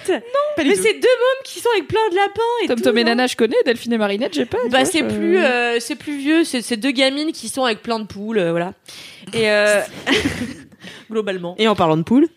Marinette 0.08 0.24
du 0.58 0.68
mais 0.70 0.76
c'est 0.76 0.94
deux 0.94 1.00
mômes 1.00 1.44
qui 1.46 1.60
sont 1.60 1.70
avec 1.74 1.88
plein 1.88 2.10
de 2.12 2.16
lapins 2.16 2.42
et 2.64 2.68
Tom 2.68 2.78
tout, 2.78 2.84
Tom 2.84 2.98
et 2.98 3.04
non 3.04 3.12
Nana, 3.12 3.28
je 3.28 3.36
connais. 3.36 3.56
Delphine 3.66 3.94
et 3.94 3.98
Marinette, 3.98 4.34
j'ai 4.34 4.46
pas. 4.46 4.58
Bah 4.70 4.86
c'est 4.86 5.00
je- 5.00 5.16
plus 5.16 5.40
c'est 5.80 5.96
plus 5.96 6.18
vieux, 6.18 6.44
c'est 6.44 6.78
deux 6.78 6.92
gamines 6.92 7.32
qui 7.32 7.48
sont 7.50 7.64
avec 7.64 7.82
plein 7.82 8.00
de 8.00 8.06
poules, 8.06 8.42
voilà. 8.50 8.74
Et 9.34 9.48
globalement. 11.10 11.56
Et 11.58 11.68
en 11.68 11.76
parlant 11.76 11.98
de 11.98 12.04
poule, 12.04 12.28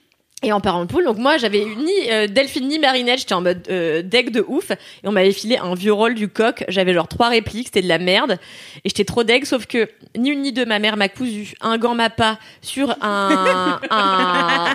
Et 0.44 0.52
en 0.52 0.60
parlant 0.60 0.84
de 0.84 0.90
poule, 0.90 1.04
donc 1.04 1.16
moi 1.16 1.38
j'avais 1.38 1.64
ni 1.64 1.92
euh, 2.10 2.26
Delphine 2.26 2.68
ni 2.68 2.78
Marinette, 2.78 3.20
j'étais 3.20 3.32
en 3.32 3.40
mode 3.40 3.66
euh, 3.70 4.02
deck 4.02 4.30
de 4.30 4.44
ouf. 4.46 4.72
Et 4.72 5.08
on 5.08 5.12
m'avait 5.12 5.32
filé 5.32 5.56
un 5.56 5.74
vieux 5.74 5.92
rôle 5.94 6.14
du 6.14 6.28
coq. 6.28 6.64
J'avais 6.68 6.92
genre 6.92 7.08
trois 7.08 7.30
répliques, 7.30 7.68
c'était 7.68 7.80
de 7.80 7.88
la 7.88 7.98
merde. 7.98 8.38
Et 8.84 8.90
j'étais 8.90 9.06
trop 9.06 9.24
deg, 9.24 9.46
sauf 9.46 9.64
que 9.64 9.88
ni 10.14 10.28
une 10.28 10.42
ni 10.42 10.52
deux, 10.52 10.66
ma 10.66 10.78
mère 10.78 10.98
m'a 10.98 11.08
cousu 11.08 11.54
un 11.62 11.78
gant 11.78 11.94
mappa 11.94 12.38
sur 12.60 12.94
un, 13.00 13.80
un, 13.90 14.74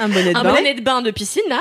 un 0.00 0.08
bonnet 0.08 0.32
de 0.32 0.38
un 0.38 0.42
bain. 0.42 0.54
bonnet 0.54 0.74
de 0.74 0.80
bain 0.80 1.02
de 1.02 1.10
piscine 1.10 1.42
là. 1.50 1.60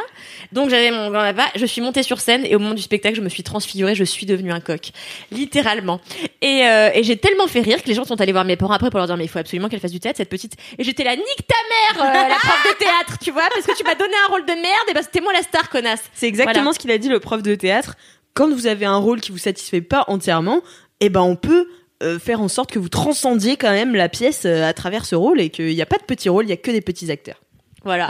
Donc 0.51 0.69
j'avais 0.69 0.91
mon 0.91 1.09
gant 1.11 1.21
là-bas, 1.21 1.45
je 1.55 1.65
suis 1.65 1.81
montée 1.81 2.03
sur 2.03 2.19
scène 2.19 2.45
et 2.45 2.55
au 2.55 2.59
moment 2.59 2.73
du 2.73 2.81
spectacle, 2.81 3.15
je 3.15 3.21
me 3.21 3.29
suis 3.29 3.43
transfigurée, 3.43 3.95
je 3.95 4.03
suis 4.03 4.25
devenue 4.25 4.51
un 4.51 4.59
coq, 4.59 4.91
littéralement. 5.31 6.01
Et, 6.41 6.65
euh, 6.65 6.89
et 6.93 7.03
j'ai 7.03 7.17
tellement 7.17 7.47
fait 7.47 7.61
rire 7.61 7.81
que 7.81 7.87
les 7.87 7.93
gens 7.93 8.03
sont 8.03 8.19
allés 8.19 8.31
voir 8.33 8.43
mes 8.45 8.57
parents 8.57 8.73
après 8.73 8.89
pour 8.89 8.97
leur 8.99 9.07
dire 9.07 9.17
mais 9.17 9.25
il 9.25 9.29
faut 9.29 9.39
absolument 9.39 9.69
qu'elle 9.69 9.79
fasse 9.79 9.91
du 9.91 9.99
théâtre 9.99 10.17
cette 10.17 10.29
petite. 10.29 10.55
Et 10.77 10.83
j'étais 10.83 11.03
là 11.03 11.15
nique 11.15 11.47
ta 11.47 11.55
mère, 11.99 12.05
euh, 12.05 12.29
la 12.29 12.35
prof 12.35 12.63
de 12.71 12.77
théâtre, 12.77 13.17
tu 13.21 13.31
vois, 13.31 13.43
parce 13.53 13.65
que 13.65 13.75
tu 13.77 13.83
m'as 13.83 13.95
donné 13.95 14.13
un 14.27 14.31
rôle 14.31 14.45
de 14.45 14.53
merde 14.53 14.85
et 14.89 14.93
bah 14.93 15.01
c'était 15.03 15.21
moi 15.21 15.31
la 15.33 15.41
star 15.41 15.69
connasse. 15.69 16.03
C'est 16.13 16.27
exactement 16.27 16.63
Voilà. 16.63 16.73
ce 16.73 16.79
qu'il 16.79 16.91
a 16.91 16.97
dit 16.97 17.07
le 17.09 17.19
prof 17.19 17.41
de 17.41 17.55
théâtre. 17.55 17.95
Quand 18.33 18.49
vous 18.49 18.67
avez 18.67 18.85
un 18.85 18.97
rôle 18.97 19.21
qui 19.21 19.31
vous 19.31 19.37
satisfait 19.37 19.81
pas 19.81 20.05
entièrement, 20.07 20.61
eh 20.99 21.09
ben 21.09 21.21
on 21.21 21.35
peut 21.35 21.67
euh, 22.03 22.17
faire 22.19 22.41
en 22.41 22.47
sorte 22.47 22.71
que 22.71 22.79
vous 22.79 22.89
transcendiez 22.89 23.57
quand 23.57 23.71
même 23.71 23.93
la 23.95 24.09
pièce 24.09 24.43
euh, 24.45 24.63
à 24.67 24.73
travers 24.73 25.05
ce 25.05 25.15
rôle 25.15 25.39
et 25.39 25.49
qu'il 25.49 25.67
n'y 25.73 25.81
a 25.81 25.85
pas 25.85 25.97
de 25.97 26.03
petits 26.03 26.29
rôles, 26.29 26.45
il 26.45 26.49
y 26.49 26.53
a 26.53 26.57
que 26.57 26.71
des 26.71 26.81
petits 26.81 27.11
acteurs. 27.11 27.39
Voilà. 27.83 28.07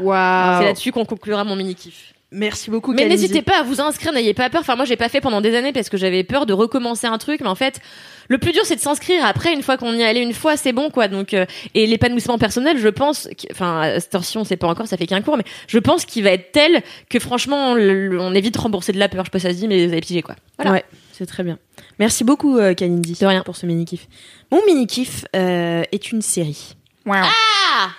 C'est 0.59 0.65
là-dessus 0.65 0.91
qu'on 0.91 1.05
conclura 1.05 1.43
mon 1.43 1.55
mini 1.55 1.75
kiff. 1.75 2.13
Merci 2.33 2.71
beaucoup. 2.71 2.93
Mais 2.93 3.05
n'hésitez 3.07 3.41
pas 3.41 3.59
à 3.59 3.63
vous 3.63 3.81
inscrire, 3.81 4.13
n'ayez 4.13 4.33
pas 4.33 4.49
peur. 4.49 4.61
Enfin, 4.61 4.77
moi, 4.77 4.85
j'ai 4.85 4.95
pas 4.95 5.09
fait 5.09 5.19
pendant 5.19 5.41
des 5.41 5.53
années 5.53 5.73
parce 5.73 5.89
que 5.89 5.97
j'avais 5.97 6.23
peur 6.23 6.45
de 6.45 6.53
recommencer 6.53 7.05
un 7.05 7.17
truc. 7.17 7.41
Mais 7.41 7.49
en 7.49 7.55
fait, 7.55 7.81
le 8.29 8.37
plus 8.37 8.53
dur, 8.53 8.61
c'est 8.63 8.77
de 8.77 8.81
s'inscrire. 8.81 9.25
Après, 9.25 9.53
une 9.53 9.61
fois 9.61 9.75
qu'on 9.75 9.93
y 9.93 10.01
est 10.01 10.05
allé 10.05 10.21
une 10.21 10.33
fois, 10.33 10.55
c'est 10.55 10.71
bon, 10.71 10.89
quoi. 10.89 11.09
Donc, 11.09 11.33
euh, 11.33 11.45
et 11.73 11.85
l'épanouissement 11.85 12.37
personnel, 12.37 12.77
je 12.77 12.87
pense, 12.87 13.27
enfin, 13.51 13.81
à 13.81 13.99
cette 13.99 14.15
heure-ci, 14.15 14.37
on 14.37 14.45
sait 14.45 14.55
pas 14.55 14.67
encore, 14.67 14.87
ça 14.87 14.95
fait 14.95 15.07
qu'un 15.07 15.21
cours, 15.21 15.35
mais 15.35 15.43
je 15.67 15.77
pense 15.77 16.05
qu'il 16.05 16.23
va 16.23 16.31
être 16.31 16.53
tel 16.53 16.81
que 17.09 17.19
franchement, 17.19 17.73
on 17.73 18.33
évite 18.33 18.53
de 18.53 18.59
rembourser 18.59 18.93
de 18.93 18.99
la 18.99 19.09
peur. 19.09 19.25
Je 19.25 19.27
sais 19.27 19.31
pas 19.31 19.39
si 19.39 19.47
ça 19.47 19.51
se 19.51 19.57
dit, 19.57 19.67
mais 19.67 19.85
vous 19.85 19.91
avez 19.91 20.01
pigé, 20.01 20.21
quoi. 20.21 20.35
Voilà. 20.57 20.71
Ouais, 20.71 20.85
c'est 21.11 21.25
très 21.25 21.43
bien. 21.43 21.59
Merci 21.99 22.23
beaucoup, 22.23 22.57
euh, 22.57 22.73
Kalindi. 22.73 23.17
De 23.19 23.25
rien. 23.25 23.43
Pour 23.43 23.57
ce 23.57 23.65
mini-kiff. 23.65 24.07
Mon 24.51 24.65
mini-kiff 24.65 25.25
euh, 25.35 25.83
est 25.91 26.11
une 26.11 26.21
série. 26.21 26.75
Ah 27.09 27.89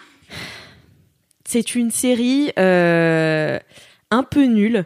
C'est 1.44 1.74
une 1.74 1.90
série 1.90 2.50
euh, 2.58 3.58
un 4.12 4.22
peu 4.22 4.44
nulle. 4.44 4.84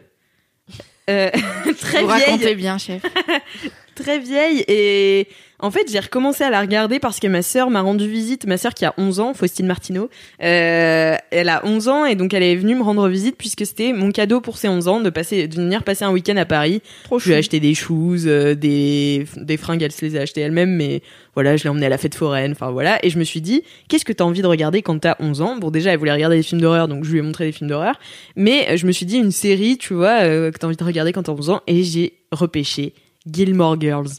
Euh, 1.09 1.29
très 1.79 2.01
Vous 2.01 2.07
vieille. 2.07 2.23
racontez 2.25 2.55
bien, 2.55 2.77
chef. 2.77 3.01
très 3.95 4.19
vieille 4.19 4.63
et 4.67 5.27
en 5.59 5.71
fait 5.71 5.91
j'ai 5.91 5.99
recommencé 5.99 6.43
à 6.43 6.49
la 6.49 6.61
regarder 6.61 6.99
parce 6.99 7.19
que 7.19 7.27
ma 7.27 7.41
sœur 7.41 7.69
m'a 7.69 7.81
rendu 7.81 8.07
visite. 8.07 8.45
Ma 8.45 8.57
sœur 8.57 8.73
qui 8.73 8.85
a 8.85 8.93
11 8.97 9.19
ans 9.19 9.33
Faustine 9.33 9.65
Martineau 9.65 10.09
euh, 10.43 11.15
elle 11.31 11.49
a 11.49 11.65
11 11.65 11.87
ans 11.87 12.05
et 12.05 12.15
donc 12.15 12.33
elle 12.33 12.43
est 12.43 12.55
venue 12.55 12.75
me 12.75 12.83
rendre 12.83 13.07
visite 13.07 13.35
puisque 13.37 13.65
c'était 13.65 13.93
mon 13.93 14.11
cadeau 14.11 14.41
pour 14.41 14.57
ses 14.57 14.67
11 14.67 14.87
ans 14.87 14.99
de 14.99 15.09
passer 15.09 15.47
de 15.47 15.55
venir 15.55 15.83
passer 15.83 16.05
un 16.05 16.11
week-end 16.11 16.37
à 16.37 16.45
Paris. 16.45 16.81
Trop 17.03 17.19
je 17.19 17.27
lui 17.27 17.33
ai 17.33 17.37
acheté 17.37 17.59
des 17.59 17.73
shoes 17.73 18.27
euh, 18.27 18.55
des 18.55 19.25
des 19.35 19.57
fringues 19.57 19.81
elle 19.81 19.91
se 19.91 20.05
les 20.05 20.17
a 20.17 20.21
achetées 20.21 20.41
elle-même 20.41 20.75
mais 20.75 21.01
voilà 21.33 21.57
je 21.57 21.63
l'ai 21.63 21.69
emmenée 21.69 21.87
à 21.87 21.89
la 21.89 21.97
fête 21.97 22.15
foraine 22.15 22.51
enfin 22.51 22.71
voilà. 22.71 23.03
Et 23.03 23.09
je 23.09 23.17
me 23.17 23.23
suis 23.23 23.41
dit 23.41 23.63
qu'est-ce 23.87 24.05
que 24.05 24.13
t'as 24.13 24.23
envie 24.23 24.41
de 24.41 24.47
regarder 24.47 24.81
quand 24.81 24.99
t'as 24.99 25.15
11 25.19 25.41
ans? 25.41 25.57
Bon 25.57 25.71
déjà 25.71 25.91
elle 25.91 25.99
voulait 25.99 26.13
regarder 26.13 26.37
des 26.37 26.43
films 26.43 26.61
d'horreur 26.61 26.87
donc 26.87 27.03
je 27.03 27.11
lui 27.11 27.19
ai 27.19 27.21
montré 27.21 27.45
des 27.45 27.51
films 27.51 27.69
d'horreur. 27.69 27.95
Mais 28.35 28.69
euh, 28.69 28.77
je 28.77 28.85
me 28.85 28.91
suis 28.91 29.05
dit 29.05 29.17
une 29.17 29.31
série 29.31 29.77
tu 29.77 29.93
vois 29.93 30.21
euh, 30.21 30.51
que 30.51 30.57
t'as 30.57 30.67
envie 30.67 30.77
de 30.77 30.83
regarder 30.83 31.13
quand 31.13 31.23
t'as 31.23 31.33
11 31.33 31.49
ans 31.49 31.61
et 31.67 31.83
j'ai 31.83 32.13
repêché 32.31 32.93
Gilmore 33.25 33.79
Girls. 33.79 34.09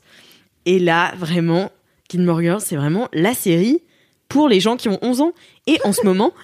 Et 0.69 0.79
là, 0.79 1.15
vraiment, 1.17 1.73
Gilmore 2.11 2.43
Girls, 2.43 2.61
c'est 2.61 2.77
vraiment 2.77 3.09
la 3.15 3.33
série 3.33 3.81
pour 4.29 4.51
les 4.51 4.61
gens 4.61 4.77
qui 4.77 4.91
ont 4.91 4.99
11 5.01 5.23
ans. 5.23 5.33
Et 5.67 5.79
en 5.83 5.95
ce 5.95 6.03
moment, 6.05 6.35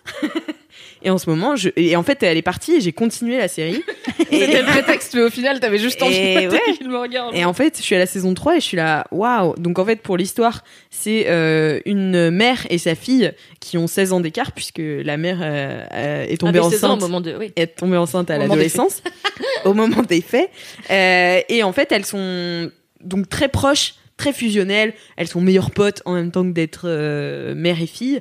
et 1.03 1.11
en 1.11 1.18
ce 1.18 1.29
moment, 1.29 1.57
je, 1.57 1.68
et 1.77 1.95
en 1.95 2.03
fait, 2.03 2.22
elle 2.22 2.39
est 2.39 2.43
partie 2.43 2.77
et 2.77 2.81
j'ai 2.81 2.95
continué 2.95 3.37
la 3.37 3.49
série. 3.49 3.83
C'était 4.31 4.62
le 4.62 4.66
prétexte, 4.66 5.14
mais 5.14 5.20
au 5.20 5.29
final, 5.29 5.61
t'avais 5.61 5.77
juste 5.77 6.03
envie 6.03 6.16
Et 6.16 6.47
de 6.47 6.89
ouais. 6.89 6.97
regarde. 6.97 7.37
Et 7.37 7.45
en 7.45 7.53
fait, 7.53 7.77
je 7.77 7.83
suis 7.83 7.95
à 7.95 7.99
la 7.99 8.07
saison 8.07 8.33
3 8.33 8.57
et 8.57 8.61
je 8.61 8.64
suis 8.64 8.79
là, 8.79 9.07
waouh! 9.11 9.57
Donc 9.59 9.79
en 9.79 9.85
fait, 9.85 9.97
pour 9.97 10.16
l'histoire, 10.16 10.64
c'est 10.89 11.27
euh, 11.29 11.81
une 11.85 12.31
mère 12.31 12.66
et 12.70 12.79
sa 12.79 12.95
fille 12.95 13.31
qui 13.61 13.77
ont 13.77 13.87
16 13.87 14.14
ans 14.14 14.20
d'écart, 14.20 14.53
puisque 14.53 14.81
la 14.81 15.18
mère 15.18 15.41
euh, 15.43 15.85
euh, 15.93 16.27
est 16.31 16.41
tombée 16.41 16.61
Avec 16.61 16.70
16 16.70 16.85
ans, 16.85 16.89
enceinte 16.93 17.03
au 17.03 17.07
moment 17.09 17.20
de, 17.20 17.37
oui. 17.39 17.53
est 17.57 17.77
tombée 17.77 17.99
enceinte 17.99 18.31
à 18.31 18.39
l'adolescence, 18.39 19.03
au 19.66 19.75
moment 19.75 20.01
des 20.01 20.22
faits. 20.22 20.49
Euh, 20.91 21.43
et 21.47 21.62
en 21.62 21.75
fait, 21.75 21.93
elles 21.93 22.07
sont 22.07 22.70
donc 23.05 23.29
très 23.29 23.49
proches, 23.49 23.95
très 24.16 24.32
fusionnelles. 24.32 24.94
Elles 25.16 25.28
sont 25.28 25.40
meilleures 25.40 25.70
potes 25.70 26.02
en 26.04 26.14
même 26.14 26.30
temps 26.30 26.44
que 26.44 26.52
d'être 26.52 26.82
euh, 26.86 27.54
mère 27.54 27.80
et 27.80 27.86
fille. 27.86 28.20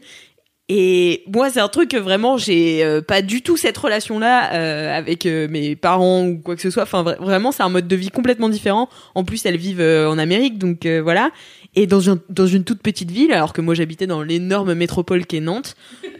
Et 0.69 1.23
moi, 1.27 1.49
c'est 1.49 1.59
un 1.59 1.67
truc 1.67 1.89
que 1.91 1.97
vraiment, 1.97 2.37
j'ai 2.37 2.83
euh, 2.85 3.01
pas 3.01 3.21
du 3.21 3.41
tout 3.41 3.57
cette 3.57 3.77
relation-là 3.77 4.53
euh, 4.53 4.97
avec 4.97 5.25
euh, 5.25 5.47
mes 5.49 5.75
parents 5.75 6.25
ou 6.25 6.37
quoi 6.39 6.55
que 6.55 6.61
ce 6.61 6.69
soit. 6.69 6.83
Enfin, 6.83 7.03
vra- 7.03 7.17
vraiment, 7.21 7.51
c'est 7.51 7.63
un 7.63 7.69
mode 7.69 7.87
de 7.87 7.95
vie 7.97 8.09
complètement 8.09 8.47
différent. 8.47 8.87
En 9.13 9.25
plus, 9.25 9.45
elles 9.45 9.57
vivent 9.57 9.81
en 9.81 10.17
Amérique, 10.17 10.57
donc 10.57 10.87
voilà. 10.87 11.31
Et 11.75 11.85
dans, 11.85 12.09
un, 12.09 12.19
dans 12.29 12.47
une 12.47 12.63
toute 12.63 12.81
petite 12.81 13.11
ville, 13.11 13.33
alors 13.33 13.51
que 13.51 13.59
moi, 13.59 13.73
j'habitais 13.75 14.07
dans 14.07 14.21
l'énorme 14.23 14.73
métropole 14.73 15.25
qu'est 15.25 15.41
Nantes. 15.41 15.75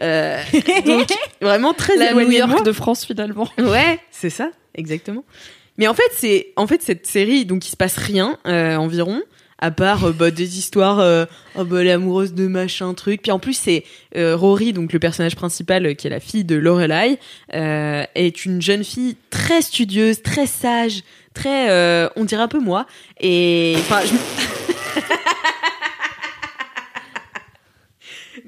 Donc, 0.86 1.08
vraiment 1.40 1.72
très 1.72 1.96
La 1.96 2.06
New 2.12 2.20
éloignée 2.20 2.34
de 2.34 2.38
York 2.40 2.50
moi. 2.50 2.60
de 2.62 2.72
France, 2.72 3.04
finalement. 3.06 3.48
Ouais, 3.58 3.98
c'est 4.10 4.30
ça, 4.30 4.50
exactement. 4.74 5.24
Mais 5.78 5.86
en 5.86 5.94
fait, 5.94 6.10
c'est 6.12 6.52
en 6.56 6.66
fait 6.66 6.82
cette 6.82 7.06
série, 7.06 7.46
donc 7.46 7.66
il 7.66 7.70
se 7.70 7.76
passe 7.76 7.96
rien 7.96 8.36
environ, 8.44 9.22
à 9.64 9.70
part 9.70 10.04
euh, 10.04 10.12
bah, 10.12 10.30
des 10.30 10.58
histoires. 10.58 11.00
Euh, 11.00 11.24
oh 11.56 11.64
bah 11.64 11.80
elle 11.80 11.86
est 11.86 11.92
amoureuse 11.92 12.34
de 12.34 12.46
machin 12.46 12.92
truc. 12.92 13.22
Puis 13.22 13.32
en 13.32 13.38
plus 13.38 13.54
c'est 13.54 13.84
euh, 14.16 14.36
Rory, 14.36 14.74
donc 14.74 14.92
le 14.92 14.98
personnage 14.98 15.36
principal, 15.36 15.96
qui 15.96 16.06
est 16.06 16.10
la 16.10 16.20
fille 16.20 16.44
de 16.44 16.56
Lorelai, 16.56 17.18
est 17.50 18.44
une 18.44 18.60
jeune 18.60 18.84
fille 18.84 19.16
très 19.30 19.62
studieuse, 19.62 20.22
très 20.22 20.46
sage, 20.46 21.02
très, 21.32 22.10
on 22.16 22.24
dirait 22.24 22.42
un 22.42 22.48
peu 22.48 22.60
moi. 22.60 22.86
Et 23.20 23.74
enfin, 23.78 24.00
je... 24.04 24.14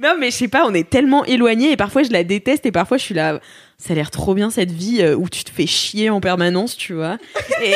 Non, 0.01 0.15
mais 0.19 0.31
je 0.31 0.37
sais 0.37 0.49
pas, 0.49 0.67
on 0.67 0.75
est 0.75 0.89
tellement 0.89 1.25
éloignés 1.25 1.73
et 1.73 1.77
parfois 1.77 2.03
je 2.03 2.11
la 2.11 2.23
déteste 2.25 2.67
et 2.67 2.73
parfois 2.73 2.99
je 2.99 3.03
suis 3.03 3.15
là. 3.15 3.41
Ça 3.79 3.93
a 3.93 3.97
l'air 3.97 4.11
trop 4.11 4.35
bien 4.35 4.51
cette 4.51 4.71
vie 4.71 5.03
euh, 5.03 5.15
où 5.15 5.29
tu 5.29 5.45
te 5.45 5.51
fais 5.51 5.67
chier 5.67 6.09
en 6.11 6.21
permanence, 6.21 6.77
tu 6.77 6.95
vois. 6.95 7.19
Et 7.63 7.75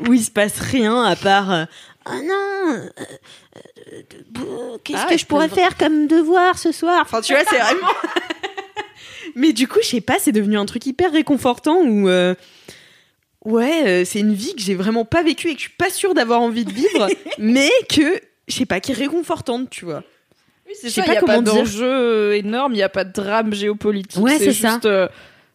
où 0.08 0.12
il 0.12 0.22
se 0.22 0.30
passe 0.30 0.58
rien 0.60 1.02
à 1.04 1.16
part. 1.16 1.52
euh, 1.52 1.64
Ah 2.04 2.16
non, 2.22 2.74
euh, 2.74 2.88
euh, 3.00 4.02
euh, 4.38 4.78
qu'est-ce 4.84 4.98
Ah, 5.04 5.10
que 5.10 5.18
je 5.18 5.26
pourrais 5.26 5.48
faire 5.48 5.76
comme 5.76 6.06
devoir 6.06 6.58
ce 6.58 6.72
soir? 6.72 7.00
Enfin, 7.02 7.20
tu 7.22 7.32
vois, 7.34 7.44
c'est 7.48 7.58
vraiment. 7.60 7.88
mais 9.34 9.52
du 9.52 9.68
coup, 9.68 9.78
je 9.82 9.88
sais 9.88 10.00
pas, 10.00 10.16
c'est 10.18 10.32
devenu 10.32 10.58
un 10.58 10.66
truc 10.66 10.84
hyper 10.86 11.12
réconfortant 11.12 11.80
où. 11.82 12.08
Ouais, 13.44 14.04
c'est 14.04 14.20
une 14.20 14.34
vie 14.34 14.54
que 14.54 14.62
j'ai 14.62 14.76
vraiment 14.76 15.04
pas 15.04 15.22
vécue 15.24 15.48
et 15.48 15.54
que 15.54 15.58
je 15.60 15.64
suis 15.68 15.76
pas 15.76 15.90
sûre 15.90 16.14
d'avoir 16.14 16.40
envie 16.40 16.64
de 16.64 16.72
vivre, 16.72 17.08
mais 17.38 17.70
que, 17.88 18.20
je 18.46 18.54
sais 18.54 18.66
pas, 18.66 18.78
qui 18.78 18.92
est 18.92 18.94
réconfortante, 18.94 19.68
tu 19.68 19.84
vois. 19.84 20.04
Oui, 20.66 20.74
c'est 20.80 20.90
ça, 20.90 21.02
il 21.06 21.10
n'y 21.10 21.16
a 21.16 21.20
pas 21.22 21.40
d'enjeu 21.40 22.34
énorme, 22.36 22.72
il 22.72 22.76
n'y 22.76 22.82
a 22.82 22.88
pas 22.88 23.04
de 23.04 23.12
drame 23.12 23.52
géopolitique. 23.52 24.22
Ouais, 24.22 24.38
c'est 24.38 24.52
ça. 24.52 24.70
juste, 24.70 24.86
euh, 24.86 25.08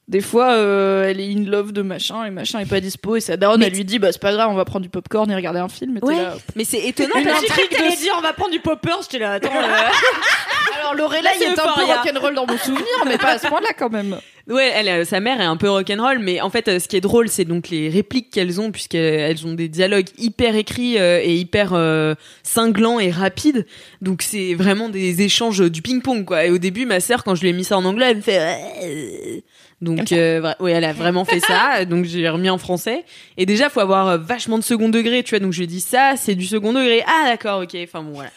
des 0.07 0.21
fois, 0.21 0.53
euh, 0.53 1.09
elle 1.09 1.19
est 1.19 1.33
in 1.33 1.43
love 1.49 1.73
de 1.73 1.81
machin 1.81 2.23
et 2.25 2.29
machin 2.29 2.59
est 2.59 2.65
pas 2.69 2.79
dispo 2.79 3.15
et 3.17 3.19
sa 3.19 3.35
daronne, 3.35 3.61
elle 3.63 3.73
lui 3.73 3.83
dit, 3.83 3.99
bah 3.99 4.11
c'est 4.11 4.21
pas 4.21 4.31
grave, 4.31 4.49
on 4.49 4.55
va 4.55 4.63
prendre 4.63 4.83
du 4.83 4.89
popcorn 4.89 5.29
et 5.31 5.35
regarder 5.35 5.59
un 5.59 5.67
film. 5.67 5.97
Et 5.97 6.05
Ouais, 6.05 6.15
là, 6.15 6.33
mais 6.55 6.63
c'est 6.63 6.79
étonnant 6.79 7.15
Une 7.19 7.27
intrigue 7.27 7.71
de- 7.71 7.99
dire, 8.01 8.13
on 8.17 8.21
va 8.21 8.31
prendre 8.33 8.51
du 8.51 8.59
popper, 8.61 8.91
j'étais 9.01 9.19
là, 9.19 9.33
attends. 9.33 9.49
Alors 10.87 10.95
Lorelai 10.95 11.21
Là, 11.21 11.29
c'est 11.37 11.45
est 11.45 11.59
un 11.59 11.73
peu 11.73 11.83
rock'n'roll 11.83 12.35
dans 12.35 12.45
mon 12.47 12.57
souvenir, 12.57 12.85
mais 13.05 13.17
pas 13.17 13.31
à 13.31 13.39
ce 13.39 13.47
point-là 13.47 13.69
quand 13.77 13.89
même. 13.89 14.17
Ouais, 14.47 14.71
elle, 14.73 14.87
euh, 14.87 15.03
sa 15.03 15.19
mère 15.19 15.41
est 15.41 15.45
un 15.45 15.57
peu 15.57 15.69
rock'n'roll, 15.69 16.19
mais 16.19 16.39
en 16.39 16.49
fait, 16.49 16.69
euh, 16.69 16.79
ce 16.79 16.87
qui 16.87 16.95
est 16.95 17.01
drôle, 17.01 17.27
c'est 17.27 17.43
donc 17.43 17.67
les 17.69 17.89
répliques 17.89 18.29
qu'elles 18.29 18.61
ont, 18.61 18.71
puisqu'elles 18.71 19.45
ont 19.45 19.53
des 19.53 19.67
dialogues 19.67 20.07
hyper 20.17 20.55
écrits 20.55 20.97
euh, 20.97 21.19
et 21.21 21.35
hyper 21.35 21.73
euh, 21.73 22.15
cinglants 22.43 22.99
et 22.99 23.11
rapides. 23.11 23.65
Donc 24.01 24.21
c'est 24.21 24.53
vraiment 24.53 24.87
des 24.87 25.21
échanges 25.21 25.69
du 25.69 25.81
ping-pong, 25.81 26.23
quoi. 26.23 26.45
Et 26.45 26.49
au 26.49 26.57
début, 26.57 26.85
ma 26.85 27.01
sœur, 27.01 27.25
quand 27.25 27.35
je 27.35 27.41
lui 27.41 27.49
ai 27.49 27.53
mis 27.53 27.65
ça 27.65 27.77
en 27.77 27.83
anglais, 27.83 28.11
elle 28.11 28.17
me 28.17 28.21
fait. 28.21 29.43
Donc, 29.81 30.11
euh, 30.11 30.53
ouais, 30.59 30.71
elle 30.71 30.85
a 30.85 30.93
vraiment 30.93 31.25
fait 31.25 31.41
ça. 31.41 31.83
Donc 31.89 32.05
j'ai 32.05 32.27
remis 32.29 32.49
en 32.49 32.57
français. 32.57 33.03
Et 33.35 33.45
déjà, 33.45 33.69
faut 33.69 33.81
avoir 33.81 34.17
vachement 34.17 34.57
de 34.57 34.63
second 34.63 34.87
degré, 34.87 35.23
tu 35.23 35.31
vois. 35.31 35.39
Donc 35.39 35.51
je 35.51 35.57
lui 35.57 35.65
ai 35.65 35.67
dit 35.67 35.81
ça, 35.81 36.13
c'est 36.15 36.35
du 36.35 36.45
second 36.45 36.71
degré. 36.71 37.03
Ah 37.05 37.25
d'accord, 37.25 37.61
ok. 37.63 37.75
Enfin 37.83 38.01
bon, 38.01 38.13
voilà. 38.13 38.29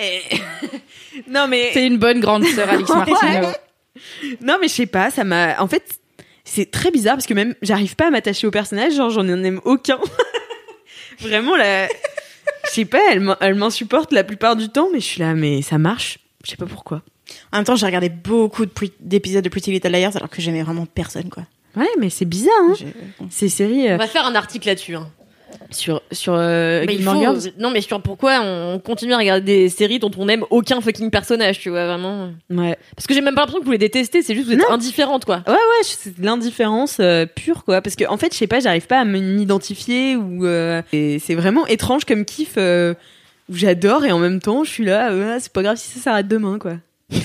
Et... 0.00 0.20
non 1.28 1.46
mais 1.48 1.70
C'est 1.72 1.86
une 1.86 1.98
bonne 1.98 2.20
grande 2.20 2.44
sœur, 2.46 2.68
Alix 2.68 2.88
Martineau. 2.94 3.48
non, 4.40 4.56
mais 4.60 4.68
je 4.68 4.72
sais 4.74 4.86
pas, 4.86 5.10
ça 5.10 5.24
m'a. 5.24 5.60
En 5.60 5.66
fait, 5.68 5.98
c'est 6.44 6.70
très 6.70 6.90
bizarre 6.90 7.14
parce 7.16 7.26
que 7.26 7.34
même 7.34 7.54
j'arrive 7.62 7.96
pas 7.96 8.06
à 8.06 8.10
m'attacher 8.10 8.46
au 8.46 8.50
personnage, 8.50 8.94
genre 8.94 9.10
j'en 9.10 9.26
aime 9.28 9.60
aucun. 9.64 9.98
Vraiment, 11.20 11.56
la. 11.56 11.86
Je 11.88 12.70
sais 12.72 12.84
pas, 12.84 13.00
elle 13.10 13.20
m'in- 13.20 13.36
elle 13.40 13.54
m'insupporte 13.54 14.12
la 14.12 14.24
plupart 14.24 14.54
du 14.56 14.68
temps, 14.68 14.88
mais 14.92 15.00
je 15.00 15.04
suis 15.06 15.20
là, 15.20 15.34
mais 15.34 15.62
ça 15.62 15.78
marche. 15.78 16.18
Je 16.44 16.50
sais 16.50 16.56
pas 16.56 16.66
pourquoi. 16.66 17.02
En 17.52 17.56
même 17.58 17.64
temps, 17.64 17.76
j'ai 17.76 17.86
regardé 17.86 18.08
beaucoup 18.08 18.64
d'épisodes 19.00 19.44
de 19.44 19.48
Pretty 19.48 19.70
Little 19.72 19.90
Liars 19.90 20.16
alors 20.16 20.30
que 20.30 20.40
j'aimais 20.40 20.62
vraiment 20.62 20.86
personne, 20.86 21.28
quoi. 21.28 21.44
Ouais, 21.76 21.88
mais 21.98 22.08
c'est 22.10 22.24
bizarre, 22.24 22.54
hein. 22.70 22.74
Ces 23.30 23.48
séries 23.48 23.88
euh, 23.88 23.94
On 23.94 23.98
va 23.98 24.06
faire 24.06 24.26
un 24.26 24.34
article 24.34 24.66
là-dessus. 24.68 24.94
Hein. 24.94 25.10
Sur 25.70 26.02
sur 26.12 26.34
euh, 26.34 26.84
Mais 26.86 26.98
faut-. 26.98 27.50
Non, 27.58 27.70
mais 27.70 27.80
sur 27.80 28.00
pourquoi 28.00 28.40
on 28.42 28.78
continue 28.78 29.12
à 29.12 29.18
regarder 29.18 29.44
des 29.44 29.68
séries 29.68 29.98
dont 29.98 30.10
on 30.18 30.26
n'aime 30.26 30.44
aucun 30.50 30.80
fucking 30.80 31.10
personnage, 31.10 31.58
tu 31.60 31.70
vois, 31.70 31.86
vraiment. 31.86 32.30
Ouais. 32.50 32.76
Parce 32.96 33.06
que 33.06 33.14
j'ai 33.14 33.20
même 33.20 33.34
pas 33.34 33.42
l'impression 33.42 33.60
que 33.60 33.64
vous 33.66 33.72
les 33.72 33.78
détestez, 33.78 34.22
c'est 34.22 34.34
juste 34.34 34.48
que 34.48 34.54
vous 34.54 34.60
êtes 34.60 34.68
Non. 34.68 34.74
indifférente, 34.74 35.24
quoi. 35.24 35.42
Ouais, 35.46 35.52
ouais, 35.52 35.82
c'est 35.82 36.18
de 36.18 36.24
l'indifférence 36.24 36.98
euh, 37.00 37.26
pure, 37.26 37.64
quoi. 37.64 37.80
Parce 37.82 37.96
que, 37.96 38.04
en 38.08 38.16
fait, 38.16 38.32
je 38.32 38.38
sais 38.38 38.46
pas, 38.46 38.60
j'arrive 38.60 38.86
pas 38.86 39.00
à 39.00 39.04
m'identifier 39.04 40.16
ou. 40.16 40.46
euh, 40.46 40.82
c'est 40.92 41.34
vraiment 41.34 41.66
étrange 41.66 42.04
comme 42.04 42.24
kiff 42.24 42.54
euh, 42.56 42.94
où 43.50 43.56
j'adore 43.56 44.04
et 44.04 44.12
en 44.12 44.18
même 44.18 44.40
temps, 44.40 44.64
je 44.64 44.70
suis 44.70 44.84
là, 44.84 45.10
euh, 45.10 45.34
ah, 45.36 45.40
c'est 45.40 45.52
pas 45.52 45.62
grave 45.62 45.76
si 45.76 45.88
ça 45.98 46.00
s'arrête 46.00 46.28
demain, 46.28 46.58
quoi. 46.58 46.74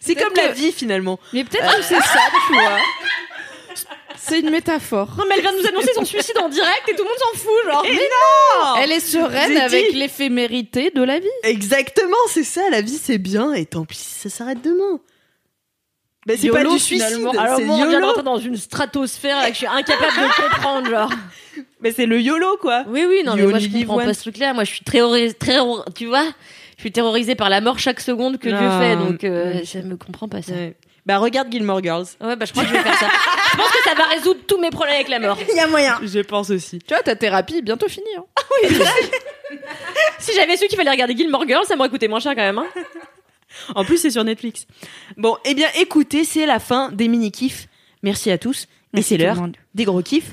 c'est 0.00 0.14
comme 0.14 0.32
la 0.36 0.52
vie, 0.52 0.72
finalement. 0.72 1.18
Mais 1.32 1.44
peut-être 1.44 1.76
que 1.76 1.82
c'est 1.82 1.94
ça, 2.00 2.20
tu 2.48 2.52
vois. 2.54 2.62
C'est 4.16 4.40
une 4.40 4.50
métaphore. 4.50 5.14
Non, 5.18 5.24
mais 5.28 5.36
elle 5.36 5.42
vient 5.42 5.52
de 5.52 5.58
nous 5.58 5.66
annoncer 5.66 5.92
son 5.94 6.04
suicide 6.04 6.38
en 6.38 6.48
direct 6.48 6.82
et 6.88 6.94
tout 6.94 7.02
le 7.02 7.08
monde 7.08 7.18
s'en 7.18 7.38
fout, 7.38 7.72
genre. 7.72 7.84
Et 7.86 7.94
non 7.94 8.74
Elle 8.80 8.92
est 8.92 9.00
sereine 9.00 9.56
avec 9.56 9.92
l'éphémérité 9.92 10.90
de 10.90 11.02
la 11.02 11.18
vie. 11.18 11.26
Exactement, 11.42 12.16
c'est 12.28 12.44
ça, 12.44 12.62
la 12.70 12.80
vie 12.80 12.98
c'est 13.02 13.18
bien, 13.18 13.52
et 13.52 13.66
tant 13.66 13.84
pis 13.84 13.96
si 13.98 14.28
ça 14.28 14.30
s'arrête 14.30 14.62
demain. 14.62 15.00
Bah, 16.24 16.34
c'est 16.36 16.50
pas 16.50 16.58
YOLO, 16.60 16.74
du 16.74 16.78
suicide, 16.78 17.04
finalement. 17.04 17.30
Alors 17.32 17.56
c'est 17.56 17.64
moi, 17.64 17.76
on 17.76 17.88
vient 17.88 18.22
dans 18.22 18.38
une 18.38 18.56
stratosphère 18.56 19.38
là, 19.38 19.48
que 19.48 19.54
je 19.54 19.58
suis 19.58 19.66
incapable 19.66 20.12
de 20.12 20.42
comprendre, 20.42 20.88
genre. 20.90 21.10
Mais 21.80 21.90
c'est 21.90 22.06
le 22.06 22.20
YOLO, 22.20 22.58
quoi. 22.60 22.84
Oui, 22.88 23.04
oui, 23.08 23.22
non, 23.26 23.34
mais 23.34 23.42
You 23.42 23.50
moi 23.50 23.58
je 23.58 23.68
comprends 23.68 23.98
pas 23.98 24.14
ce 24.14 24.20
truc-là. 24.20 24.54
Moi, 24.54 24.62
je 24.62 24.70
suis 24.70 24.84
terrorisée, 24.84 25.34
très, 25.34 25.58
tu 25.96 26.06
vois, 26.06 26.24
je 26.76 26.80
suis 26.80 26.92
terrorisée 26.92 27.34
par 27.34 27.50
la 27.50 27.60
mort 27.60 27.80
chaque 27.80 28.00
seconde 28.00 28.38
que 28.38 28.48
Dieu 28.48 28.56
Non. 28.56 28.78
fait, 28.78 28.96
donc 28.96 29.24
euh, 29.24 29.60
je 29.64 29.78
me 29.80 29.96
comprends 29.96 30.28
pas 30.28 30.42
ça. 30.42 30.52
Ouais. 30.52 30.76
Bah, 31.04 31.18
regarde 31.18 31.50
Gilmore 31.50 31.82
Girls. 31.82 32.06
Ouais, 32.20 32.36
bah 32.36 32.44
je 32.46 32.52
crois 32.52 32.62
que 32.64 32.68
je 32.70 32.74
vais 32.74 32.80
faire 32.82 32.98
ça. 32.98 33.08
je 33.52 33.56
pense 33.56 33.70
que 33.72 33.82
ça 33.84 33.94
va 33.94 34.04
résoudre 34.04 34.40
tous 34.46 34.58
mes 34.60 34.70
problèmes 34.70 34.94
avec 34.96 35.08
la 35.08 35.18
mort. 35.18 35.36
Il 35.48 35.56
y 35.56 35.58
a 35.60 35.66
moyen. 35.66 35.98
Je 36.02 36.20
pense 36.20 36.50
aussi. 36.50 36.78
Tu 36.78 36.94
vois, 36.94 37.02
ta 37.02 37.16
thérapie 37.16 37.56
est 37.56 37.62
bientôt 37.62 37.88
finie. 37.88 38.06
hein. 38.16 38.24
Si 40.18 40.32
j'avais 40.34 40.56
su 40.56 40.66
qu'il 40.68 40.76
fallait 40.76 40.90
regarder 40.90 41.16
Gilmore 41.16 41.46
Girls, 41.46 41.66
ça 41.66 41.74
m'aurait 41.76 41.88
coûté 41.90 42.08
moins 42.08 42.20
cher 42.20 42.32
quand 42.34 42.42
même. 42.42 42.58
Hein. 42.58 42.66
En 43.74 43.84
plus, 43.84 43.98
c'est 43.98 44.10
sur 44.10 44.24
Netflix. 44.24 44.66
Bon, 45.18 45.36
eh 45.44 45.52
bien, 45.54 45.68
écoutez, 45.78 46.24
c'est 46.24 46.46
la 46.46 46.58
fin 46.58 46.90
des 46.90 47.06
mini-kifs. 47.06 47.68
Merci 48.02 48.30
à 48.30 48.38
tous. 48.38 48.66
Et 48.96 49.02
c'est 49.02 49.18
l'heure 49.18 49.36
des 49.74 49.84
gros 49.84 50.00
kifs. 50.02 50.32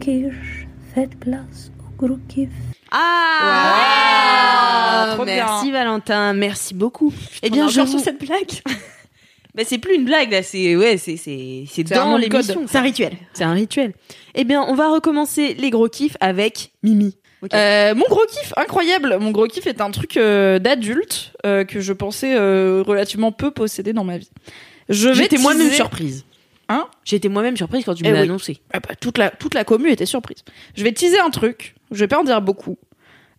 Quiches, 0.00 0.66
faites 0.94 1.14
place 1.20 1.70
au 1.78 2.06
gros 2.06 2.16
kiff. 2.28 2.48
Ah, 2.90 3.82
trop 5.14 5.24
Merci 5.24 5.64
bien. 5.70 5.72
Valentin, 5.72 6.32
merci 6.32 6.74
beaucoup. 6.74 7.12
Eh 7.42 7.50
bien, 7.50 7.68
je 7.68 7.80
vous- 7.82 7.98
cette 7.98 8.18
blague. 8.20 8.50
Bah, 9.54 9.64
c'est 9.66 9.76
plus 9.76 9.96
une 9.96 10.06
blague 10.06 10.30
là, 10.32 10.42
c'est 10.42 10.76
ouais, 10.76 10.96
c'est 10.96 11.18
c'est 11.18 11.64
c'est 11.70 11.86
C'est 11.86 11.94
un 11.94 12.06
dans 12.06 12.16
l'émission. 12.16 12.64
C'est 12.66 12.78
un 12.78 12.82
rituel. 12.82 13.12
C'est 13.34 13.44
un 13.44 13.52
rituel. 13.52 13.92
Eh 14.34 14.44
bien, 14.44 14.64
on 14.66 14.74
va 14.74 14.88
recommencer 14.88 15.52
les 15.52 15.68
gros 15.68 15.88
kifs 15.90 16.16
avec 16.20 16.72
Mimi. 16.82 17.18
Euh, 17.52 17.94
mon 17.94 18.06
gros 18.08 18.24
kiff, 18.30 18.54
incroyable. 18.56 19.18
Mon 19.20 19.30
gros 19.30 19.46
kiff 19.48 19.66
est 19.66 19.82
un 19.82 19.90
truc 19.90 20.16
euh, 20.16 20.58
d'adulte 20.58 21.34
euh, 21.44 21.64
que 21.64 21.80
je 21.80 21.92
pensais 21.92 22.34
euh, 22.34 22.82
relativement 22.86 23.30
peu 23.30 23.50
posséder 23.50 23.92
dans 23.92 24.04
ma 24.04 24.16
vie. 24.16 24.30
Je 24.92 25.08
vais 25.08 25.14
J'étais 25.14 25.38
moi-même 25.38 25.68
teaser- 25.68 25.74
surprise. 25.76 26.24
Hein 26.68 26.86
J'étais 27.04 27.28
moi-même 27.28 27.56
surprise 27.56 27.84
quand 27.84 27.94
tu 27.94 28.04
me 28.04 28.08
Eh 28.08 28.12
l'as 28.12 28.18
oui. 28.20 28.24
annoncé. 28.28 28.60
Ah 28.72 28.80
bah, 28.80 28.94
toute 29.00 29.18
la 29.18 29.30
toute 29.30 29.54
la 29.54 29.64
commu 29.64 29.90
était 29.90 30.06
surprise. 30.06 30.38
Je 30.76 30.84
vais 30.84 30.92
teaser 30.92 31.18
un 31.18 31.30
truc. 31.30 31.74
Je 31.90 31.98
vais 31.98 32.08
pas 32.08 32.18
en 32.20 32.24
dire 32.24 32.40
beaucoup. 32.40 32.78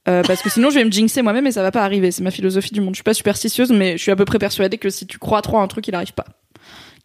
Euh, 0.10 0.22
parce 0.24 0.42
que 0.42 0.50
sinon 0.50 0.70
je 0.70 0.76
vais 0.76 0.84
me 0.86 0.92
jinxer 0.92 1.22
moi-même 1.22 1.48
et 1.48 1.52
ça 1.54 1.62
va 1.64 1.72
pas 1.72 1.84
arriver. 1.84 2.12
C'est 2.12 2.24
ma 2.24 2.32
philosophie 2.32 2.72
du 2.74 2.82
monde. 2.82 2.94
Je 2.94 2.98
suis 2.98 3.04
pas 3.04 3.14
superstitieuse, 3.14 3.72
mais 3.72 3.94
je 3.98 4.02
suis 4.02 4.12
à 4.12 4.16
peu 4.16 4.26
près 4.26 4.38
persuadée 4.40 4.78
que 4.78 4.90
si 4.90 5.08
tu 5.08 5.18
crois 5.18 5.42
trop 5.42 5.58
à 5.58 5.62
un 5.62 5.68
truc, 5.68 5.88
il 5.88 5.96
arrive 5.96 6.14
pas. 6.14 6.26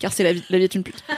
Car 0.00 0.12
c'est 0.12 0.24
la 0.24 0.32
vie. 0.32 0.42
La 0.50 0.58
vie 0.58 0.64
est 0.64 0.74
une 0.74 0.82
pute. 0.82 1.02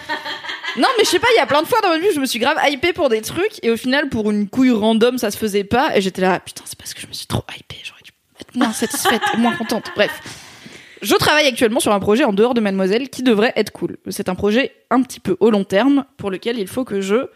Non, 0.77 0.87
mais 0.97 1.05
je 1.05 1.11
sais 1.11 1.19
pas, 1.19 1.27
il 1.35 1.37
y 1.37 1.43
a 1.43 1.47
plein 1.47 1.63
de 1.63 1.67
fois 1.67 1.81
dans 1.83 1.89
ma 1.89 1.99
vie 1.99 2.07
où 2.11 2.15
je 2.15 2.21
me 2.21 2.27
suis 2.27 2.39
grave 2.39 2.57
hypée 2.69 2.93
pour 2.93 3.09
des 3.09 3.23
trucs 3.23 3.59
et 3.65 3.71
au 3.73 3.77
final, 3.77 4.09
pour 4.09 4.31
une 4.31 4.49
couille 4.49 4.71
random, 4.71 5.19
ça 5.19 5.33
se 5.33 5.37
faisait 5.37 5.65
pas 5.65 5.97
et 5.97 6.01
j'étais 6.01 6.23
là, 6.23 6.39
putain, 6.39 6.63
c'est 6.65 6.79
parce 6.79 6.95
que 6.95 7.01
je 7.01 7.09
me 7.09 7.13
suis 7.13 7.27
trop 7.27 7.43
hypée. 7.59 7.79
J'aurais 7.83 8.03
dû 8.05 8.13
être 8.41 8.55
moins 8.55 8.73
satisfaite 8.73 9.21
moins 9.37 9.57
contente. 9.57 9.91
Bref. 9.97 10.13
Je 11.03 11.15
travaille 11.15 11.47
actuellement 11.47 11.81
sur 11.81 11.93
un 11.93 12.01
projet 12.01 12.25
en 12.25 12.33
dehors 12.33 12.55
de 12.55 12.61
Mademoiselle 12.61 13.09
qui 13.09 13.23
devrait 13.23 13.53
être 13.57 13.73
cool. 13.73 13.97
C'est 14.09 14.29
un 14.29 14.35
projet 14.35 14.73
un 14.91 15.03
petit 15.03 15.21
peu 15.21 15.37
au 15.41 15.51
long 15.51 15.65
terme 15.65 16.05
pour 16.19 16.31
lequel 16.31 16.59
il 16.59 16.67
faut 16.69 16.85
que 16.85 17.01
je 17.01 17.27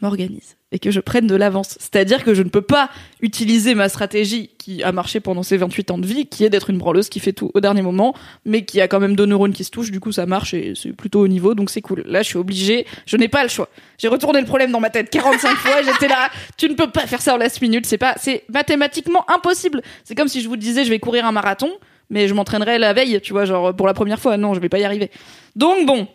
m'organise 0.00 0.56
et 0.72 0.78
que 0.78 0.90
je 0.90 1.00
prenne 1.00 1.26
de 1.26 1.34
l'avance. 1.34 1.76
C'est-à-dire 1.78 2.24
que 2.24 2.34
je 2.34 2.42
ne 2.42 2.48
peux 2.48 2.62
pas 2.62 2.90
utiliser 3.20 3.74
ma 3.74 3.88
stratégie 3.88 4.50
qui 4.58 4.82
a 4.82 4.90
marché 4.90 5.20
pendant 5.20 5.42
ces 5.42 5.56
28 5.56 5.90
ans 5.90 5.98
de 5.98 6.06
vie, 6.06 6.26
qui 6.26 6.44
est 6.44 6.50
d'être 6.50 6.70
une 6.70 6.78
branleuse 6.78 7.08
qui 7.08 7.20
fait 7.20 7.32
tout 7.32 7.50
au 7.54 7.60
dernier 7.60 7.82
moment, 7.82 8.14
mais 8.44 8.64
qui 8.64 8.80
a 8.80 8.88
quand 8.88 8.98
même 8.98 9.14
deux 9.14 9.26
neurones 9.26 9.52
qui 9.52 9.64
se 9.64 9.70
touchent, 9.70 9.90
du 9.90 10.00
coup 10.00 10.12
ça 10.12 10.26
marche 10.26 10.54
et 10.54 10.72
c'est 10.74 10.92
plutôt 10.92 11.20
au 11.20 11.28
niveau, 11.28 11.54
donc 11.54 11.70
c'est 11.70 11.82
cool. 11.82 12.02
Là 12.06 12.22
je 12.22 12.28
suis 12.28 12.38
obligée, 12.38 12.86
je 13.06 13.16
n'ai 13.16 13.28
pas 13.28 13.42
le 13.42 13.48
choix. 13.48 13.68
J'ai 13.98 14.08
retourné 14.08 14.40
le 14.40 14.46
problème 14.46 14.72
dans 14.72 14.80
ma 14.80 14.90
tête 14.90 15.10
45 15.10 15.56
fois, 15.56 15.82
j'étais 15.82 16.08
là, 16.08 16.30
tu 16.56 16.68
ne 16.68 16.74
peux 16.74 16.90
pas 16.90 17.06
faire 17.06 17.20
ça 17.20 17.34
en 17.34 17.36
last 17.36 17.60
minute, 17.60 17.86
c'est 17.86 17.98
pas, 17.98 18.14
c'est 18.18 18.44
mathématiquement 18.48 19.28
impossible. 19.30 19.82
C'est 20.04 20.14
comme 20.14 20.28
si 20.28 20.40
je 20.40 20.48
vous 20.48 20.56
disais 20.56 20.84
je 20.84 20.90
vais 20.90 21.00
courir 21.00 21.26
un 21.26 21.32
marathon, 21.32 21.70
mais 22.12 22.28
je 22.28 22.34
m'entraînerai 22.34 22.78
la 22.78 22.92
veille, 22.92 23.20
tu 23.20 23.32
vois, 23.32 23.46
genre 23.46 23.74
pour 23.74 23.86
la 23.86 23.94
première 23.94 24.20
fois, 24.20 24.36
non, 24.36 24.54
je 24.54 24.60
vais 24.60 24.68
pas 24.68 24.78
y 24.78 24.84
arriver. 24.84 25.10
Donc 25.56 25.86
bon, 25.86 26.06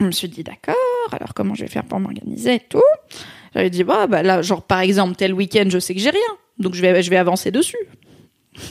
je 0.00 0.06
me 0.06 0.12
suis 0.12 0.28
dit 0.28 0.44
d'accord, 0.44 0.74
alors 1.10 1.34
comment 1.34 1.54
je 1.54 1.62
vais 1.62 1.68
faire 1.68 1.84
pour 1.84 2.00
m'organiser 2.00 2.54
et 2.54 2.60
tout? 2.60 2.80
J'avais 3.54 3.68
dit 3.68 3.84
bah, 3.84 4.06
bah 4.06 4.22
là 4.22 4.40
genre 4.40 4.62
par 4.62 4.80
exemple 4.80 5.16
tel 5.16 5.34
week-end 5.34 5.64
je 5.68 5.78
sais 5.78 5.94
que 5.94 6.00
j'ai 6.00 6.10
rien, 6.10 6.20
donc 6.58 6.74
je 6.74 6.80
vais 6.80 7.02
je 7.02 7.10
vais 7.10 7.16
avancer 7.16 7.50
dessus. 7.50 7.76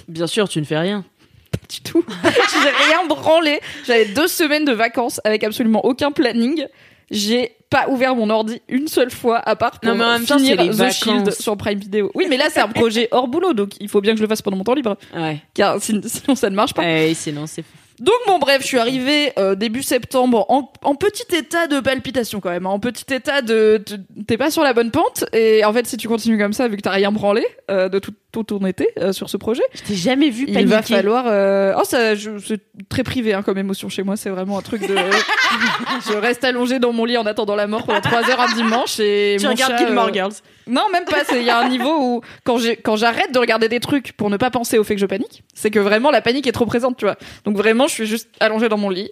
Bien 0.08 0.28
sûr, 0.28 0.48
tu 0.48 0.60
ne 0.60 0.66
fais 0.66 0.78
rien. 0.78 1.04
Pas 1.52 1.68
du 1.70 1.82
tout. 1.82 2.06
j'ai 2.24 2.86
rien 2.88 3.06
branlé. 3.08 3.60
J'avais 3.86 4.06
deux 4.06 4.28
semaines 4.28 4.64
de 4.64 4.72
vacances 4.72 5.20
avec 5.26 5.44
absolument 5.44 5.84
aucun 5.86 6.12
planning. 6.12 6.66
J'ai 7.12 7.56
pas 7.70 7.88
ouvert 7.90 8.16
mon 8.16 8.30
ordi 8.30 8.62
une 8.70 8.88
seule 8.88 9.12
fois 9.12 9.38
à 9.38 9.56
part 9.56 9.80
pour 9.80 9.90
Non, 9.92 9.98
mais 9.98 10.04
en 10.06 10.12
même 10.14 10.26
temps, 10.26 10.38
finir 10.38 10.58
The 10.58 10.72
vacances. 10.72 10.96
Shield 11.04 11.32
sur 11.34 11.56
Prime 11.58 11.78
Video. 11.80 12.10
Oui, 12.16 12.26
mais 12.30 12.38
là 12.38 12.46
c'est 12.50 12.60
un 12.62 12.68
projet 12.70 13.08
hors 13.12 13.28
boulot, 13.28 13.54
donc 13.54 13.72
il 13.80 13.88
faut 13.90 14.02
bien 14.02 14.12
que 14.14 14.18
je 14.18 14.24
le 14.24 14.28
fasse 14.30 14.42
pendant 14.42 14.58
mon 14.58 14.64
temps 14.64 14.74
libre, 14.74 14.98
Ouais. 15.16 15.42
car 15.54 15.82
sin- 15.82 16.02
sinon 16.06 16.36
ça 16.36 16.50
ne 16.50 16.56
marche 16.56 16.74
pas. 16.74 16.82
Ouais, 16.84 17.12
sinon 17.14 17.46
c'est 17.48 17.64
Donc 18.02 18.16
bon 18.26 18.40
bref, 18.40 18.62
je 18.64 18.68
suis 18.68 18.80
arrivée 18.80 19.32
euh, 19.38 19.54
début 19.54 19.84
septembre 19.84 20.46
en, 20.50 20.72
en 20.84 20.96
petit 20.96 21.36
état 21.36 21.68
de 21.68 21.80
palpitation 21.80 22.40
quand 22.40 22.50
même, 22.50 22.66
hein, 22.66 22.72
en 22.72 22.80
petit 22.80 23.06
état 23.14 23.42
de 23.44 23.82
de- 23.86 24.24
t'es 24.26 24.38
pas 24.38 24.50
sur 24.50 24.64
la 24.64 24.74
bonne 24.74 24.90
pente 24.90 25.24
et 25.34 25.64
en 25.64 25.72
fait 25.72 25.86
si 25.86 25.98
tu 25.98 26.08
continues 26.08 26.40
comme 26.40 26.52
ça 26.54 26.68
vu 26.68 26.78
que 26.78 26.82
t'as 26.82 26.90
rien 26.92 27.12
branlé 27.12 27.46
euh, 27.70 27.90
de 27.90 28.00
tout, 28.00 28.12
tout 28.32 28.44
ton 28.44 28.66
été 28.66 28.90
euh, 29.00 29.14
sur 29.14 29.30
ce 29.30 29.38
projet, 29.38 29.62
Je 29.76 29.84
t'ai 29.84 29.96
jamais 29.96 30.32
vu 30.32 30.46
il 30.48 30.54
paniquer. 30.54 30.72
va 30.72 30.82
falloir 30.82 31.26
euh, 31.28 31.74
oh 31.80 31.84
ça 31.84 32.16
je- 32.16 32.40
c'est 32.40 32.62
très 32.90 33.04
privé 33.04 33.34
hein, 33.34 33.44
comme 33.44 33.60
émotion 33.60 33.88
chez 33.88 34.02
moi, 34.02 34.18
c'est 34.18 34.32
vraiment 34.32 34.58
un 34.58 34.62
truc 34.64 34.82
de 34.82 34.96
je 36.10 36.18
reste 36.18 36.44
allongée 36.44 36.80
dans 36.80 36.94
mon 36.94 37.06
lit 37.06 37.18
en 37.18 37.26
attendant 37.28 37.56
la 37.56 37.68
mort 37.68 37.84
pendant 37.86 38.02
trois 38.02 38.28
heures 38.30 38.42
un 38.42 38.54
dimanche 38.56 39.00
et 39.00 39.38
Tu 39.40 39.46
mon 39.46 39.52
regardes 39.54 39.74
chat, 39.78 39.86
Gilmore 39.86 40.14
Girls. 40.14 40.34
Non, 40.68 40.84
même 40.92 41.06
pas. 41.06 41.24
Il 41.34 41.44
y 41.44 41.50
a 41.50 41.60
un 41.60 41.70
niveau 41.70 41.98
où, 42.00 42.22
quand 42.44 42.58
j'ai, 42.58 42.76
quand 42.76 42.96
j'arrête 42.96 43.34
de 43.34 43.40
regarder 43.40 43.70
des 43.70 43.80
trucs 43.80 44.14
pour 44.14 44.30
ne 44.30 44.38
pas 44.38 44.52
penser 44.52 44.78
au 44.78 44.84
fait 44.84 44.96
que 44.96 45.02
je 45.02 45.06
panique, 45.06 45.44
c'est 45.54 45.72
que 45.72 45.80
vraiment 45.80 46.12
la 46.12 46.22
panique 46.22 46.48
est 46.48 46.52
trop 46.52 46.66
présente, 46.66 46.98
tu 46.98 47.06
vois. 47.06 47.18
Donc 47.46 47.58
vraiment, 47.58 47.88
je 47.88 47.94
suis 47.94 48.06
juste 48.06 48.30
allongée 48.40 48.70
dans 48.70 48.78
mon 48.78 48.90
lit, 48.90 49.12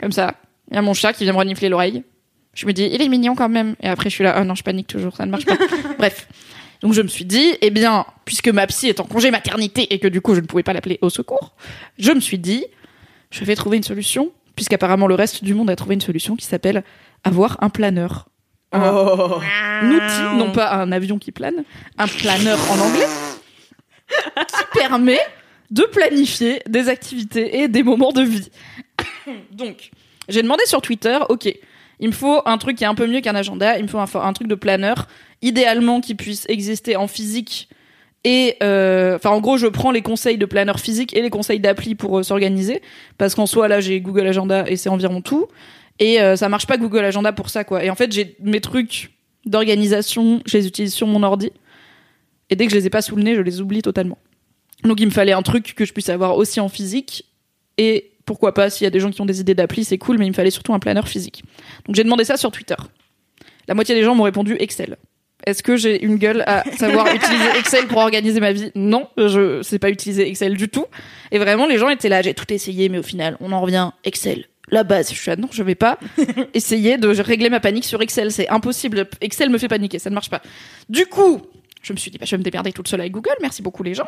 comme 0.00 0.12
ça. 0.12 0.34
Il 0.70 0.74
y 0.74 0.78
a 0.78 0.82
mon 0.82 0.94
chat 0.94 1.12
qui 1.12 1.24
vient 1.24 1.32
me 1.32 1.38
renifler 1.38 1.68
l'oreille. 1.68 2.04
Je 2.54 2.66
me 2.66 2.72
dis, 2.72 2.88
il 2.90 3.02
est 3.02 3.08
mignon 3.08 3.34
quand 3.34 3.48
même. 3.48 3.74
Et 3.82 3.88
après, 3.88 4.08
je 4.08 4.14
suis 4.14 4.24
là, 4.24 4.34
ah 4.36 4.44
non, 4.44 4.54
je 4.54 4.62
panique 4.62 4.86
toujours, 4.86 5.16
ça 5.16 5.26
ne 5.26 5.30
marche 5.30 5.44
pas. 5.44 5.58
Bref. 5.98 6.28
Donc 6.80 6.92
je 6.92 7.02
me 7.02 7.08
suis 7.08 7.24
dit, 7.24 7.56
eh 7.62 7.70
bien, 7.70 8.04
puisque 8.24 8.48
ma 8.48 8.66
psy 8.66 8.88
est 8.88 9.00
en 9.00 9.04
congé 9.04 9.30
maternité 9.30 9.92
et 9.94 9.98
que 9.98 10.08
du 10.08 10.20
coup 10.20 10.34
je 10.34 10.40
ne 10.40 10.46
pouvais 10.46 10.62
pas 10.62 10.74
l'appeler 10.74 10.98
au 11.00 11.08
secours, 11.08 11.54
je 11.98 12.12
me 12.12 12.20
suis 12.20 12.38
dit, 12.38 12.66
je 13.30 13.42
vais 13.44 13.54
trouver 13.56 13.78
une 13.78 13.82
solution, 13.82 14.32
puisqu'apparemment 14.54 15.06
le 15.06 15.14
reste 15.14 15.44
du 15.44 15.54
monde 15.54 15.70
a 15.70 15.76
trouvé 15.76 15.94
une 15.94 16.02
solution 16.02 16.36
qui 16.36 16.44
s'appelle 16.44 16.84
avoir 17.24 17.56
un 17.62 17.70
planeur. 17.70 18.28
Un- 18.74 18.92
Oh. 18.92 19.40
un 19.82 19.90
outil, 19.90 20.36
non 20.36 20.52
pas 20.52 20.72
un 20.74 20.90
avion 20.92 21.18
qui 21.18 21.32
plane, 21.32 21.64
un 21.98 22.06
planeur 22.08 22.58
en 22.70 22.78
anglais, 22.80 23.06
qui 24.08 24.64
permet 24.78 25.18
de 25.70 25.82
planifier 25.82 26.60
des 26.68 26.88
activités 26.88 27.60
et 27.60 27.68
des 27.68 27.82
moments 27.82 28.12
de 28.12 28.22
vie. 28.22 28.48
Donc, 29.52 29.90
j'ai 30.28 30.42
demandé 30.42 30.64
sur 30.66 30.82
Twitter, 30.82 31.18
ok, 31.28 31.52
il 32.00 32.08
me 32.08 32.12
faut 32.12 32.42
un 32.44 32.58
truc 32.58 32.76
qui 32.78 32.84
est 32.84 32.88
un 32.88 32.94
peu 32.94 33.06
mieux 33.06 33.20
qu'un 33.20 33.34
agenda, 33.34 33.76
il 33.78 33.84
me 33.84 33.88
faut 33.88 33.98
un, 33.98 34.06
un 34.14 34.32
truc 34.32 34.48
de 34.48 34.54
planeur, 34.54 35.06
idéalement 35.42 36.00
qui 36.00 36.14
puisse 36.14 36.44
exister 36.48 36.96
en 36.96 37.06
physique. 37.06 37.68
Et 38.26 38.56
euh, 38.62 39.16
enfin, 39.16 39.30
en 39.30 39.40
gros, 39.40 39.58
je 39.58 39.66
prends 39.66 39.90
les 39.90 40.00
conseils 40.02 40.38
de 40.38 40.46
planeur 40.46 40.80
physique 40.80 41.14
et 41.14 41.20
les 41.20 41.28
conseils 41.30 41.60
d'appli 41.60 41.94
pour 41.94 42.18
euh, 42.18 42.22
s'organiser, 42.22 42.80
parce 43.18 43.34
qu'en 43.34 43.46
soi, 43.46 43.68
là, 43.68 43.80
j'ai 43.80 44.00
Google 44.00 44.26
Agenda 44.26 44.64
et 44.66 44.76
c'est 44.76 44.88
environ 44.88 45.20
tout. 45.20 45.46
Et 45.98 46.20
euh, 46.20 46.36
ça 46.36 46.48
marche 46.48 46.66
pas 46.66 46.76
Google 46.76 47.04
Agenda 47.04 47.32
pour 47.32 47.50
ça, 47.50 47.64
quoi. 47.64 47.84
Et 47.84 47.90
en 47.90 47.94
fait, 47.94 48.12
j'ai 48.12 48.36
mes 48.40 48.60
trucs 48.60 49.12
d'organisation, 49.46 50.40
je 50.46 50.58
les 50.58 50.66
utilise 50.66 50.94
sur 50.94 51.06
mon 51.06 51.22
ordi. 51.22 51.50
Et 52.50 52.56
dès 52.56 52.66
que 52.66 52.72
je 52.72 52.76
les 52.76 52.86
ai 52.86 52.90
pas 52.90 53.02
sous 53.02 53.16
le 53.16 53.22
nez, 53.22 53.34
je 53.34 53.40
les 53.40 53.60
oublie 53.60 53.82
totalement. 53.82 54.18
Donc 54.82 55.00
il 55.00 55.06
me 55.06 55.12
fallait 55.12 55.32
un 55.32 55.42
truc 55.42 55.74
que 55.74 55.84
je 55.84 55.92
puisse 55.92 56.08
avoir 56.08 56.36
aussi 56.36 56.60
en 56.60 56.68
physique. 56.68 57.24
Et 57.78 58.12
pourquoi 58.26 58.54
pas, 58.54 58.70
s'il 58.70 58.84
y 58.84 58.86
a 58.86 58.90
des 58.90 59.00
gens 59.00 59.10
qui 59.10 59.20
ont 59.20 59.26
des 59.26 59.40
idées 59.40 59.54
d'appli, 59.54 59.84
c'est 59.84 59.98
cool, 59.98 60.18
mais 60.18 60.26
il 60.26 60.30
me 60.30 60.34
fallait 60.34 60.50
surtout 60.50 60.74
un 60.74 60.78
planeur 60.78 61.08
physique. 61.08 61.42
Donc 61.86 61.96
j'ai 61.96 62.04
demandé 62.04 62.24
ça 62.24 62.36
sur 62.36 62.50
Twitter. 62.50 62.76
La 63.66 63.74
moitié 63.74 63.94
des 63.94 64.02
gens 64.02 64.14
m'ont 64.14 64.24
répondu 64.24 64.56
Excel. 64.58 64.96
Est-ce 65.46 65.62
que 65.62 65.76
j'ai 65.76 66.02
une 66.02 66.16
gueule 66.16 66.42
à 66.46 66.64
savoir 66.78 67.06
utiliser 67.14 67.58
Excel 67.58 67.86
pour 67.86 67.98
organiser 67.98 68.40
ma 68.40 68.52
vie? 68.52 68.70
Non, 68.74 69.08
je 69.16 69.62
sais 69.62 69.78
pas 69.78 69.90
utiliser 69.90 70.28
Excel 70.28 70.56
du 70.56 70.68
tout. 70.68 70.86
Et 71.32 71.38
vraiment, 71.38 71.66
les 71.66 71.78
gens 71.78 71.88
étaient 71.88 72.08
là, 72.08 72.22
j'ai 72.22 72.34
tout 72.34 72.50
essayé, 72.52 72.88
mais 72.88 72.98
au 72.98 73.02
final, 73.02 73.36
on 73.40 73.52
en 73.52 73.60
revient 73.60 73.90
Excel. 74.04 74.46
La 74.70 74.82
base, 74.82 75.10
je 75.10 75.16
suis 75.16 75.30
là, 75.30 75.36
non, 75.36 75.48
je 75.52 75.62
vais 75.62 75.74
pas 75.74 75.98
essayer 76.54 76.96
de 76.96 77.08
régler 77.08 77.50
ma 77.50 77.60
panique 77.60 77.84
sur 77.84 78.00
Excel, 78.00 78.32
c'est 78.32 78.48
impossible. 78.48 79.06
Excel 79.20 79.50
me 79.50 79.58
fait 79.58 79.68
paniquer, 79.68 79.98
ça 79.98 80.10
ne 80.10 80.14
marche 80.14 80.30
pas. 80.30 80.40
Du 80.88 81.06
coup, 81.06 81.42
Je 81.82 81.92
me 81.92 81.98
suis 81.98 82.10
dit, 82.10 82.16
bah, 82.16 82.24
je 82.26 82.30
vais 82.30 82.38
me 82.38 82.42
démerder 82.42 82.72
toute 82.72 82.88
seule 82.88 83.00
avec 83.00 83.12
Google. 83.12 83.34
Merci 83.42 83.60
beaucoup 83.60 83.82
les 83.82 83.92
gens. 83.92 84.06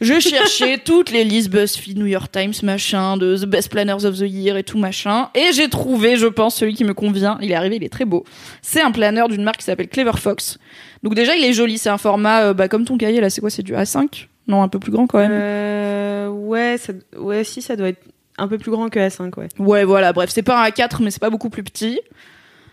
Je 0.00 0.18
cherchais 0.20 0.78
toutes 0.84 1.10
les 1.10 1.22
listes 1.24 1.48
BuzzFeed, 1.50 1.96
New 1.96 2.06
York 2.06 2.30
Times, 2.30 2.54
machin, 2.64 3.16
de 3.16 3.36
The 3.36 3.46
Best 3.46 3.70
Planners 3.70 4.04
of 4.04 4.16
the 4.18 4.28
Year 4.28 4.56
et 4.56 4.64
tout 4.64 4.78
machin. 4.78 5.28
Et 5.34 5.52
j'ai 5.52 5.68
trouvé, 5.68 6.16
je 6.16 6.26
pense, 6.26 6.56
celui 6.56 6.74
qui 6.74 6.84
me 6.84 6.94
convient. 6.94 7.38
Il 7.40 7.52
est 7.52 7.54
arrivé, 7.54 7.76
il 7.76 7.84
est 7.84 7.88
très 7.88 8.04
beau. 8.04 8.24
C'est 8.62 8.80
un 8.80 8.90
planner 8.90 9.24
d'une 9.28 9.42
marque 9.44 9.58
qui 9.58 9.64
s'appelle 9.64 9.88
Clever 9.88 10.16
Fox. 10.16 10.58
Donc 11.04 11.14
déjà, 11.14 11.36
il 11.36 11.44
est 11.44 11.52
joli. 11.52 11.78
C'est 11.78 11.88
un 11.88 11.98
format, 11.98 12.46
euh, 12.46 12.54
bah, 12.54 12.66
comme 12.66 12.84
ton 12.84 12.98
cahier 12.98 13.20
là, 13.20 13.30
c'est 13.30 13.40
quoi? 13.40 13.50
C'est 13.50 13.62
du 13.62 13.74
A5 13.74 14.26
Non, 14.48 14.62
un 14.62 14.68
peu 14.68 14.80
plus 14.80 14.90
grand 14.90 15.06
quand 15.06 15.18
même. 15.18 15.30
Euh, 15.32 16.28
ouais, 16.28 16.78
ça, 16.78 16.92
ouais, 17.16 17.44
si, 17.44 17.62
ça 17.62 17.76
doit 17.76 17.88
être 17.88 18.02
un 18.38 18.48
peu 18.48 18.58
plus 18.58 18.70
grand 18.70 18.88
que 18.88 18.98
A5, 18.98 19.38
ouais. 19.38 19.48
Ouais, 19.58 19.84
voilà, 19.84 20.12
bref, 20.12 20.30
c'est 20.30 20.42
pas 20.42 20.64
un 20.64 20.68
A4, 20.68 21.02
mais 21.02 21.10
c'est 21.10 21.20
pas 21.20 21.30
beaucoup 21.30 21.50
plus 21.50 21.62
petit. 21.62 22.00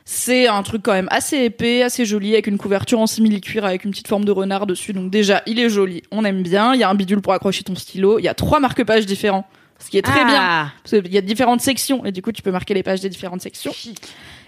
C'est 0.08 0.48
un 0.48 0.62
truc 0.62 0.84
quand 0.84 0.94
même 0.94 1.08
assez 1.10 1.38
épais, 1.38 1.82
assez 1.82 2.06
joli, 2.06 2.34
avec 2.34 2.46
une 2.46 2.60
couverture 2.60 3.00
en 3.00 3.08
simili-cuir, 3.08 3.66
avec 3.66 3.86
une 3.86 3.92
petite 3.92 4.08
forme 4.08 4.24
de 4.24 4.32
renard 4.32 4.68
dessus. 4.68 4.94
Donc 4.94 5.10
déjà, 5.10 5.42
il 5.48 5.60
est 5.60 5.70
joli, 5.70 6.04
on 6.12 6.24
aime 6.24 6.44
bien. 6.44 6.76
Il 6.76 6.80
y 6.80 6.84
a 6.84 6.90
un 6.90 6.96
bidule 6.96 7.22
pour 7.22 7.34
accrocher 7.34 7.64
ton 7.64 7.74
stylo. 7.74 8.20
Il 8.20 8.24
y 8.24 8.28
a 8.28 8.36
trois 8.36 8.60
marque-pages 8.60 9.08
différents, 9.08 9.48
ce 9.80 9.90
qui 9.90 9.98
est 9.98 10.04
très 10.04 10.24
bien. 10.26 10.40
Ah. 10.40 10.72
Parce 10.84 11.02
qu'il 11.02 11.12
y 11.12 11.18
a 11.18 11.22
différentes 11.22 11.62
sections, 11.62 12.06
et 12.06 12.12
du 12.12 12.22
coup, 12.22 12.32
tu 12.32 12.44
peux 12.44 12.52
marquer 12.52 12.76
les 12.76 12.84
pages 12.84 13.02
des 13.02 13.10
différentes 13.10 13.42
sections. 13.42 13.74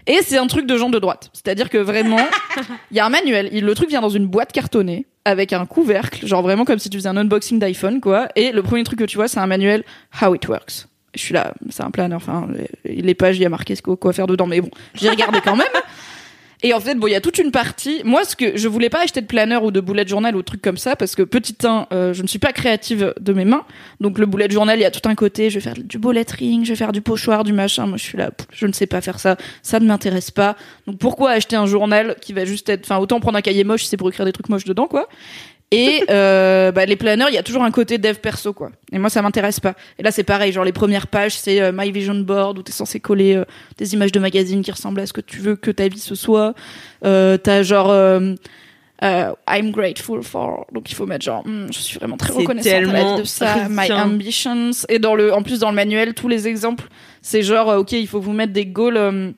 Et 0.05 0.19
c'est 0.21 0.37
un 0.37 0.45
truc 0.45 0.67
de 0.67 0.77
gens 0.77 0.89
de 0.89 0.99
droite. 0.99 1.31
C'est-à-dire 1.33 1.71
que 1.71 1.79
vraiment, 1.79 2.25
il 2.91 2.97
y 2.97 2.99
a 2.99 3.05
un 3.05 3.09
manuel. 3.09 3.49
Le 3.51 3.73
truc 3.73 3.89
vient 3.89 4.01
dans 4.01 4.09
une 4.09 4.27
boîte 4.27 4.51
cartonnée 4.51 5.07
avec 5.25 5.53
un 5.53 5.65
couvercle, 5.65 6.25
genre 6.25 6.43
vraiment 6.43 6.65
comme 6.65 6.79
si 6.79 6.89
tu 6.89 6.97
faisais 6.97 7.09
un 7.09 7.17
unboxing 7.17 7.59
d'iPhone, 7.59 7.99
quoi. 7.99 8.29
Et 8.35 8.51
le 8.51 8.61
premier 8.61 8.83
truc 8.83 8.99
que 8.99 9.03
tu 9.05 9.17
vois, 9.17 9.27
c'est 9.27 9.39
un 9.39 9.47
manuel 9.47 9.83
How 10.21 10.35
It 10.35 10.47
Works. 10.47 10.87
Je 11.15 11.21
suis 11.21 11.33
là, 11.33 11.53
c'est 11.69 11.83
un 11.83 11.91
planner. 11.91 12.15
Enfin, 12.15 12.47
les- 12.85 13.15
pages, 13.15 13.37
il 13.37 13.41
y 13.41 13.45
a 13.45 13.49
marqué 13.49 13.75
ce 13.75 13.81
quoi 13.81 14.13
faire 14.13 14.27
dedans, 14.27 14.47
mais 14.47 14.61
bon, 14.61 14.69
j'ai 14.93 15.09
regardé 15.09 15.39
quand 15.41 15.55
même. 15.55 15.67
Et 16.63 16.73
en 16.73 16.79
fait, 16.79 16.95
bon, 16.95 17.05
il 17.05 17.11
y 17.11 17.15
a 17.15 17.21
toute 17.21 17.37
une 17.37 17.51
partie. 17.51 18.01
Moi, 18.03 18.23
ce 18.25 18.35
que 18.35 18.57
je 18.57 18.67
voulais 18.67 18.89
pas 18.89 19.03
acheter 19.03 19.21
de 19.21 19.27
planner 19.27 19.57
ou 19.57 19.69
de 19.69 19.79
bullet 19.79 20.07
journal 20.07 20.35
ou 20.35 20.39
de 20.39 20.43
trucs 20.43 20.61
comme 20.61 20.77
ça 20.77 20.95
parce 20.95 21.15
que 21.15 21.21
petit 21.21 21.55
1, 21.63 21.85
euh, 21.91 22.13
je 22.15 22.23
ne 22.23 22.27
suis 22.27 22.39
pas 22.39 22.51
créative 22.51 23.13
de 23.19 23.33
mes 23.33 23.45
mains. 23.45 23.63
Donc 24.01 24.17
le 24.17 24.25
bullet 24.25 24.49
journal, 24.49 24.79
il 24.79 24.81
y 24.81 24.85
a 24.85 24.89
tout 24.89 25.07
un 25.07 25.13
côté. 25.13 25.51
Je 25.51 25.55
vais 25.59 25.61
faire 25.61 25.75
du 25.75 25.99
bullet 25.99 26.25
ring, 26.27 26.65
je 26.65 26.69
vais 26.71 26.75
faire 26.75 26.91
du 26.93 27.01
pochoir, 27.01 27.43
du 27.43 27.53
machin. 27.53 27.85
Moi, 27.85 27.97
je 27.97 28.03
suis 28.03 28.17
là, 28.17 28.31
je 28.51 28.65
ne 28.65 28.73
sais 28.73 28.87
pas 28.87 29.01
faire 29.01 29.19
ça. 29.19 29.37
Ça 29.61 29.79
ne 29.79 29.85
m'intéresse 29.85 30.31
pas. 30.31 30.55
Donc 30.87 30.97
pourquoi 30.97 31.29
acheter 31.29 31.55
un 31.55 31.67
journal 31.67 32.15
qui 32.21 32.33
va 32.33 32.43
juste 32.43 32.69
être, 32.69 32.85
enfin, 32.85 32.97
autant 32.97 33.19
prendre 33.19 33.37
un 33.37 33.41
cahier 33.43 33.63
moche, 33.63 33.85
c'est 33.85 33.97
pour 33.97 34.09
écrire 34.09 34.25
des 34.25 34.33
trucs 34.33 34.49
moches 34.49 34.65
dedans, 34.65 34.87
quoi. 34.87 35.07
Et 35.71 36.03
euh, 36.09 36.71
bah, 36.71 36.85
les 36.85 36.95
planners, 36.95 37.25
il 37.27 37.33
y 37.33 37.37
a 37.37 37.43
toujours 37.43 37.63
un 37.63 37.71
côté 37.71 37.97
dev 37.97 38.15
perso, 38.15 38.53
quoi. 38.53 38.71
Et 38.93 38.99
moi, 38.99 39.09
ça 39.09 39.21
m'intéresse 39.21 39.59
pas. 39.59 39.73
Et 39.99 40.03
là, 40.03 40.11
c'est 40.11 40.23
pareil. 40.23 40.53
Genre 40.53 40.63
les 40.63 40.71
premières 40.71 41.07
pages, 41.07 41.37
c'est 41.37 41.61
euh, 41.61 41.71
My 41.73 41.91
Vision 41.91 42.15
Board 42.15 42.57
où 42.57 42.63
t'es 42.63 42.71
censé 42.71 43.01
coller 43.01 43.35
euh, 43.35 43.43
des 43.77 43.93
images 43.93 44.13
de 44.13 44.19
magazines 44.19 44.61
qui 44.61 44.71
ressemblent 44.71 45.01
à 45.01 45.05
ce 45.05 45.11
que 45.13 45.19
tu 45.19 45.39
veux 45.39 45.57
que 45.57 45.69
ta 45.71 45.89
vie 45.89 45.99
ce 45.99 46.15
soit. 46.15 46.53
Euh, 47.03 47.37
t'as 47.37 47.63
genre 47.63 47.89
euh, 47.89 48.33
euh, 49.03 49.33
I'm 49.49 49.71
grateful 49.71 50.23
for. 50.23 50.65
Donc 50.71 50.89
il 50.89 50.95
faut 50.95 51.05
mettre 51.05 51.25
genre 51.25 51.45
Hmm, 51.45 51.67
je 51.71 51.79
suis 51.79 51.99
vraiment 51.99 52.17
très 52.17 52.31
reconnaissante 52.31 52.71
à 52.73 52.79
la 52.79 52.87
tellement 52.87 53.15
vie 53.15 53.21
de 53.21 53.27
ça. 53.27 53.67
My 53.69 53.91
ambitions. 53.91 54.71
Et 54.87 54.99
dans 54.99 55.15
le, 55.15 55.33
en 55.33 55.43
plus 55.43 55.59
dans 55.59 55.69
le 55.69 55.75
manuel, 55.75 56.13
tous 56.13 56.29
les 56.29 56.47
exemples, 56.47 56.87
c'est 57.21 57.41
genre 57.43 57.67
ok, 57.77 57.91
il 57.91 58.07
faut 58.07 58.21
vous 58.21 58.31
mettre 58.33 58.53
des 58.53 58.65
goals 58.65 58.95
euh, 58.97 59.31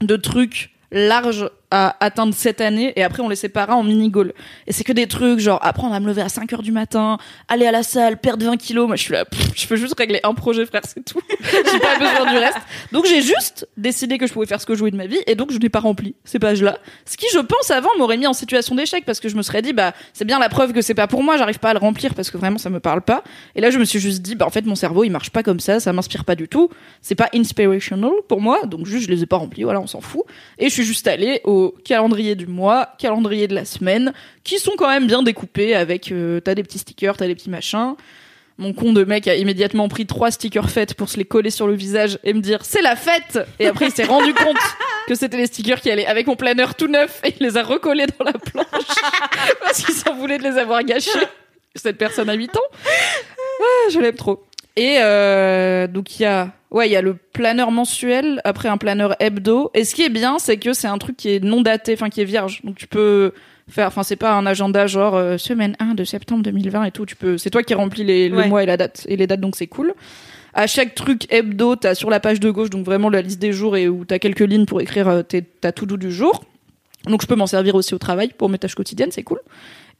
de 0.00 0.16
trucs 0.16 0.70
larges 0.90 1.48
à 1.70 1.96
atteindre 2.04 2.34
cette 2.34 2.60
année 2.60 2.92
et 2.96 3.02
après 3.02 3.22
on 3.22 3.28
les 3.28 3.36
sépara 3.36 3.74
en 3.74 3.82
mini 3.82 4.08
goals 4.08 4.32
et 4.66 4.72
c'est 4.72 4.84
que 4.84 4.92
des 4.92 5.06
trucs 5.06 5.40
genre 5.40 5.58
apprendre 5.64 5.94
à 5.94 6.00
me 6.00 6.06
lever 6.06 6.22
à 6.22 6.28
5 6.28 6.52
heures 6.52 6.62
du 6.62 6.70
matin 6.70 7.18
aller 7.48 7.66
à 7.66 7.72
la 7.72 7.82
salle 7.82 8.18
perdre 8.18 8.46
20 8.46 8.56
kilos. 8.56 8.86
Moi 8.86 8.96
je 8.96 9.02
suis 9.02 9.12
là 9.12 9.24
pff, 9.24 9.50
je 9.54 9.66
peux 9.66 9.76
juste 9.76 9.98
régler 9.98 10.20
un 10.22 10.34
projet 10.34 10.64
frère 10.64 10.82
c'est 10.86 11.04
tout. 11.04 11.20
J'ai 11.40 11.78
pas 11.80 11.98
besoin 11.98 12.30
du 12.30 12.38
reste. 12.38 12.58
Donc 12.92 13.06
j'ai 13.06 13.20
juste 13.20 13.68
décidé 13.76 14.18
que 14.18 14.26
je 14.26 14.32
pouvais 14.32 14.46
faire 14.46 14.60
ce 14.60 14.66
que 14.66 14.74
je 14.74 14.78
voulais 14.78 14.92
de 14.92 14.96
ma 14.96 15.06
vie 15.06 15.18
et 15.26 15.34
donc 15.34 15.50
je 15.50 15.58
n'ai 15.58 15.68
pas 15.68 15.80
rempli 15.80 16.14
ces 16.24 16.38
pages 16.38 16.62
là 16.62 16.78
ce 17.04 17.16
qui 17.16 17.26
je 17.32 17.38
pense 17.40 17.70
avant 17.70 17.90
m'aurait 17.98 18.16
mis 18.16 18.26
en 18.26 18.32
situation 18.32 18.74
d'échec 18.74 19.04
parce 19.04 19.18
que 19.18 19.28
je 19.28 19.36
me 19.36 19.42
serais 19.42 19.62
dit 19.62 19.72
bah 19.72 19.92
c'est 20.12 20.24
bien 20.24 20.38
la 20.38 20.48
preuve 20.48 20.72
que 20.72 20.82
c'est 20.82 20.94
pas 20.94 21.08
pour 21.08 21.22
moi 21.22 21.36
j'arrive 21.36 21.58
pas 21.58 21.70
à 21.70 21.74
le 21.74 21.80
remplir 21.80 22.14
parce 22.14 22.30
que 22.30 22.38
vraiment 22.38 22.58
ça 22.58 22.70
me 22.70 22.80
parle 22.80 23.02
pas. 23.02 23.24
Et 23.56 23.60
là 23.60 23.70
je 23.70 23.78
me 23.78 23.84
suis 23.84 23.98
juste 23.98 24.22
dit 24.22 24.36
bah 24.36 24.46
en 24.46 24.50
fait 24.50 24.64
mon 24.64 24.76
cerveau 24.76 25.02
il 25.02 25.10
marche 25.10 25.30
pas 25.30 25.42
comme 25.42 25.60
ça 25.60 25.80
ça 25.80 25.92
m'inspire 25.92 26.24
pas 26.24 26.36
du 26.36 26.46
tout. 26.46 26.70
C'est 27.02 27.16
pas 27.16 27.28
inspirational 27.34 28.12
pour 28.28 28.40
moi 28.40 28.60
donc 28.66 28.86
juste 28.86 29.06
je 29.06 29.10
les 29.10 29.22
ai 29.24 29.26
pas 29.26 29.36
remplis 29.36 29.64
voilà 29.64 29.80
on 29.80 29.88
s'en 29.88 30.00
fout. 30.00 30.22
Et 30.58 30.68
je 30.68 30.72
suis 30.72 30.84
juste 30.84 31.08
allée 31.08 31.40
au 31.44 31.55
calendrier 31.84 32.34
du 32.34 32.46
mois 32.46 32.88
calendrier 32.98 33.48
de 33.48 33.54
la 33.54 33.64
semaine 33.64 34.12
qui 34.44 34.58
sont 34.58 34.72
quand 34.76 34.88
même 34.88 35.06
bien 35.06 35.22
découpés 35.22 35.74
avec 35.74 36.10
euh, 36.12 36.40
t'as 36.40 36.54
des 36.54 36.62
petits 36.62 36.78
stickers 36.78 37.16
t'as 37.16 37.26
des 37.26 37.34
petits 37.34 37.50
machins. 37.50 37.94
Mon 38.58 38.72
con 38.72 38.94
de 38.94 39.04
mec 39.04 39.28
a 39.28 39.36
immédiatement 39.36 39.88
pris 39.88 40.06
trois 40.06 40.30
stickers 40.30 40.70
fêtes 40.70 40.94
pour 40.94 41.10
se 41.10 41.18
les 41.18 41.26
coller 41.26 41.50
sur 41.50 41.66
le 41.66 41.74
visage 41.74 42.18
et 42.24 42.32
me 42.32 42.40
dire 42.40 42.64
c'est 42.64 42.82
la 42.82 42.96
fête! 42.96 43.38
Et 43.58 43.66
après 43.66 43.86
il 43.86 43.92
s'est 43.92 44.04
rendu 44.04 44.32
compte 44.44 44.56
que 45.06 45.14
c'était 45.14 45.36
les 45.36 45.46
stickers 45.46 45.80
qui 45.80 45.90
allaient 45.90 46.06
avec 46.06 46.26
mon 46.26 46.36
planeur 46.36 46.74
tout 46.74 46.88
neuf 46.88 47.20
et 47.24 47.34
il 47.38 47.46
les 47.46 47.56
a 47.56 47.62
recollés 47.62 48.06
dans 48.06 48.24
la 48.24 48.32
planche 48.32 48.66
parce 49.60 49.84
qu'il 49.84 49.94
s'en 49.94 50.14
voulait 50.14 50.38
de 50.38 50.44
les 50.44 50.58
avoir 50.58 50.82
gâchés. 50.84 51.10
Cette 51.74 51.98
personne 51.98 52.30
a 52.30 52.34
8 52.34 52.56
ans. 52.56 52.60
Ah, 52.86 53.90
je 53.90 54.00
l'aime 54.00 54.14
trop. 54.14 54.46
Et 54.76 54.98
euh, 55.00 55.86
donc 55.86 56.18
il 56.18 56.22
y 56.22 56.26
a 56.26 56.52
ouais 56.76 56.88
il 56.88 56.92
y 56.92 56.96
a 56.96 57.02
le 57.02 57.14
planeur 57.14 57.70
mensuel 57.70 58.40
après 58.44 58.68
un 58.68 58.76
planeur 58.76 59.16
hebdo. 59.20 59.70
Et 59.74 59.84
ce 59.84 59.94
qui 59.94 60.02
est 60.02 60.08
bien 60.10 60.38
c'est 60.38 60.56
que 60.58 60.72
c'est 60.72 60.86
un 60.88 60.98
truc 60.98 61.16
qui 61.16 61.30
est 61.30 61.42
non 61.42 61.62
daté 61.62 61.94
enfin 61.94 62.10
qui 62.10 62.20
est 62.20 62.24
vierge. 62.24 62.60
Donc 62.64 62.76
tu 62.76 62.86
peux 62.86 63.32
faire 63.68 63.88
enfin 63.88 64.02
c'est 64.02 64.16
pas 64.16 64.32
un 64.32 64.46
agenda 64.46 64.86
genre 64.86 65.16
euh, 65.16 65.38
semaine 65.38 65.74
1 65.80 65.94
de 65.94 66.04
septembre 66.04 66.42
2020 66.44 66.84
et 66.84 66.90
tout. 66.92 67.06
Tu 67.06 67.16
peux 67.16 67.38
c'est 67.38 67.50
toi 67.50 67.62
qui 67.62 67.74
remplis 67.74 68.04
les, 68.04 68.28
le 68.28 68.36
Ouais. 68.36 68.48
mois 68.48 68.62
et 68.62 68.66
la 68.66 68.76
date 68.76 69.04
et 69.08 69.16
les 69.16 69.26
dates 69.26 69.40
donc 69.40 69.56
c'est 69.56 69.66
cool. 69.66 69.94
À 70.54 70.66
chaque 70.66 70.94
truc 70.94 71.26
hebdo 71.32 71.76
t'as 71.76 71.94
sur 71.94 72.10
la 72.10 72.20
page 72.20 72.40
de 72.40 72.50
gauche 72.50 72.70
donc 72.70 72.84
vraiment 72.84 73.08
la 73.10 73.22
liste 73.22 73.38
des 73.40 73.52
jours 73.52 73.76
et 73.76 73.88
où 73.88 74.04
t'as 74.04 74.18
quelques 74.18 74.40
lignes 74.40 74.66
pour 74.66 74.80
écrire 74.80 75.08
euh, 75.08 75.22
tes, 75.22 75.42
ta 75.42 75.72
to 75.72 75.86
do 75.86 75.96
du 75.96 76.12
jour. 76.12 76.44
Donc 77.06 77.22
je 77.22 77.26
peux 77.26 77.36
m'en 77.36 77.46
servir 77.46 77.74
aussi 77.74 77.94
au 77.94 77.98
travail 77.98 78.30
pour 78.36 78.48
mes 78.48 78.58
tâches 78.58 78.74
quotidiennes 78.74 79.12
c'est 79.12 79.22
cool. 79.22 79.40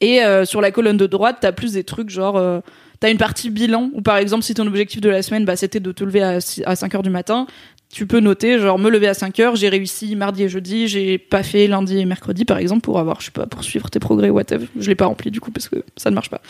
Et 0.00 0.22
euh, 0.22 0.44
sur 0.44 0.60
la 0.60 0.70
colonne 0.70 0.96
de 0.98 1.06
droite 1.06 1.38
t'as 1.40 1.52
plus 1.52 1.72
des 1.72 1.84
trucs 1.84 2.10
genre 2.10 2.36
euh, 2.36 2.60
T'as 3.00 3.10
une 3.10 3.18
partie 3.18 3.50
bilan 3.50 3.90
où 3.92 4.00
par 4.02 4.16
exemple 4.16 4.42
si 4.44 4.54
ton 4.54 4.66
objectif 4.66 5.00
de 5.00 5.08
la 5.10 5.22
semaine 5.22 5.44
bah, 5.44 5.56
c'était 5.56 5.80
de 5.80 5.92
te 5.92 6.02
lever 6.04 6.22
à, 6.22 6.40
six- 6.40 6.62
à 6.64 6.76
5 6.76 6.94
heures 6.94 7.02
du 7.02 7.10
matin, 7.10 7.46
tu 7.92 8.06
peux 8.06 8.18
noter 8.20 8.58
genre 8.58 8.78
me 8.78 8.90
lever 8.90 9.06
à 9.06 9.14
5 9.14 9.38
heures, 9.40 9.54
j'ai 9.56 9.68
réussi 9.68 10.16
mardi 10.16 10.42
et 10.42 10.48
jeudi, 10.48 10.88
j'ai 10.88 11.18
pas 11.18 11.42
fait 11.42 11.66
lundi 11.68 11.98
et 11.98 12.04
mercredi 12.04 12.44
par 12.44 12.58
exemple 12.58 12.80
pour 12.80 12.98
avoir 12.98 13.20
je 13.20 13.26
sais 13.26 13.30
pas 13.30 13.46
pour 13.46 13.62
suivre 13.62 13.90
tes 13.90 13.98
progrès 14.00 14.30
whatever. 14.30 14.66
Je 14.78 14.88
l'ai 14.88 14.94
pas 14.96 15.06
rempli 15.06 15.30
du 15.30 15.40
coup 15.40 15.50
parce 15.52 15.68
que 15.68 15.76
ça 15.96 16.10
ne 16.10 16.14
marche 16.14 16.30
pas. 16.30 16.40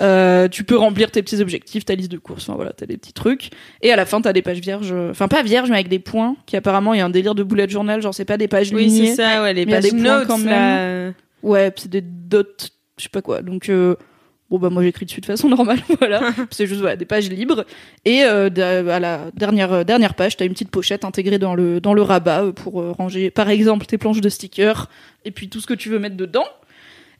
Euh, 0.00 0.48
tu 0.48 0.64
peux 0.64 0.76
remplir 0.76 1.10
tes 1.10 1.22
petits 1.22 1.40
objectifs, 1.40 1.84
ta 1.84 1.94
liste 1.94 2.10
de 2.10 2.18
courses, 2.18 2.48
enfin 2.48 2.56
voilà, 2.56 2.72
t'as 2.72 2.86
des 2.86 2.96
petits 2.96 3.12
trucs 3.12 3.50
et 3.82 3.92
à 3.92 3.96
la 3.96 4.06
fin 4.06 4.20
t'as 4.20 4.32
des 4.32 4.42
pages 4.42 4.60
vierges, 4.60 4.90
euh, 4.92 5.10
enfin 5.10 5.28
pas 5.28 5.42
vierges 5.42 5.68
mais 5.68 5.76
avec 5.76 5.88
des 5.88 5.98
points 5.98 6.36
qui 6.46 6.56
apparemment 6.56 6.94
il 6.94 6.98
y 6.98 7.00
a 7.00 7.04
un 7.04 7.10
délire 7.10 7.34
de 7.34 7.42
bullet 7.42 7.68
journal, 7.68 8.00
genre 8.02 8.14
c'est 8.14 8.24
pas 8.24 8.38
des 8.38 8.48
pages 8.48 8.72
Oui, 8.72 8.86
lignées. 8.86 9.06
c'est 9.08 9.16
ça, 9.22 9.42
ouais, 9.42 9.52
les 9.54 9.66
pages 9.66 9.84
des 9.84 9.90
points 9.90 10.00
notes, 10.00 10.26
quand 10.26 10.44
là. 10.44 11.10
Ouais, 11.42 11.70
puis 11.70 11.82
c'est 11.82 11.90
des 11.90 12.00
dots, 12.00 12.44
je 12.96 13.02
sais 13.02 13.08
pas 13.08 13.22
quoi. 13.22 13.42
Donc 13.42 13.68
euh, 13.68 13.94
bon 14.52 14.58
bah 14.58 14.70
moi 14.70 14.82
j'écris 14.82 15.06
dessus 15.06 15.22
de 15.22 15.26
façon 15.26 15.48
normale, 15.56 15.80
voilà. 15.98 16.32
c'est 16.50 16.66
juste 16.66 16.80
voilà, 16.80 16.96
des 16.96 17.06
pages 17.06 17.30
libres 17.30 17.64
et 18.04 18.22
euh, 18.24 18.50
à 18.88 19.00
la 19.00 19.30
dernière 19.34 19.72
euh, 19.72 19.84
dernière 19.84 20.14
page, 20.14 20.36
t'as 20.36 20.44
une 20.44 20.52
petite 20.52 20.70
pochette 20.70 21.04
intégrée 21.04 21.38
dans 21.38 21.54
le 21.54 21.80
dans 21.80 21.94
le 21.94 22.02
rabat 22.02 22.42
euh, 22.42 22.52
pour 22.52 22.74
ranger 22.96 23.30
par 23.30 23.48
exemple 23.48 23.86
tes 23.86 23.96
planches 23.96 24.20
de 24.20 24.28
stickers 24.28 24.90
et 25.24 25.30
puis 25.30 25.48
tout 25.48 25.60
ce 25.60 25.66
que 25.66 25.74
tu 25.74 25.88
veux 25.88 25.98
mettre 25.98 26.16
dedans. 26.16 26.44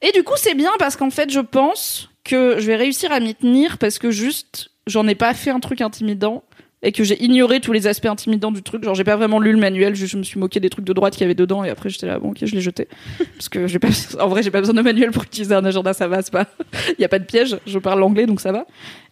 Et 0.02 0.10
du 0.10 0.24
coup, 0.24 0.34
c'est 0.36 0.54
bien 0.54 0.72
parce 0.80 0.96
qu'en 0.96 1.10
fait, 1.10 1.30
je 1.30 1.38
pense 1.38 2.10
que 2.24 2.58
je 2.58 2.66
vais 2.66 2.74
réussir 2.74 3.12
à 3.12 3.20
m'y 3.20 3.34
tenir 3.34 3.78
parce 3.78 3.98
que 3.98 4.10
juste 4.10 4.70
j'en 4.86 5.06
ai 5.06 5.14
pas 5.14 5.32
fait 5.32 5.50
un 5.50 5.60
truc 5.60 5.80
intimidant 5.80 6.42
et 6.82 6.90
que 6.90 7.04
j'ai 7.04 7.22
ignoré 7.22 7.60
tous 7.60 7.72
les 7.72 7.86
aspects 7.86 8.06
intimidants 8.06 8.50
du 8.50 8.62
truc. 8.62 8.82
Genre, 8.84 8.94
j'ai 8.94 9.04
pas 9.04 9.16
vraiment 9.16 9.38
lu 9.38 9.52
le 9.52 9.58
manuel, 9.58 9.94
juste 9.94 10.12
je 10.12 10.18
me 10.18 10.22
suis 10.22 10.38
moqué 10.38 10.58
des 10.58 10.68
trucs 10.68 10.84
de 10.84 10.92
droite 10.92 11.14
qu'il 11.14 11.22
y 11.22 11.24
avait 11.24 11.34
dedans 11.34 11.62
et 11.62 11.70
après 11.70 11.88
j'étais 11.88 12.06
là, 12.06 12.18
bon, 12.18 12.30
ok, 12.30 12.38
je 12.42 12.54
l'ai 12.54 12.60
jeté. 12.60 12.88
Parce 13.36 13.48
que 13.48 13.66
j'ai 13.66 13.78
pas, 13.78 13.88
en 14.20 14.28
vrai, 14.28 14.42
j'ai 14.42 14.50
pas 14.50 14.58
besoin 14.58 14.74
de 14.74 14.82
manuel 14.82 15.12
pour 15.12 15.22
utiliser 15.22 15.54
un 15.54 15.64
agenda, 15.64 15.92
ça 15.92 16.08
va, 16.08 16.22
c'est 16.22 16.32
pas, 16.32 16.46
il 16.88 16.96
y 17.00 17.04
a 17.04 17.08
pas 17.08 17.20
de 17.20 17.24
piège, 17.24 17.56
je 17.66 17.78
parle 17.78 18.00
l'anglais 18.00 18.26
donc 18.26 18.40
ça 18.40 18.52
va. 18.52 18.66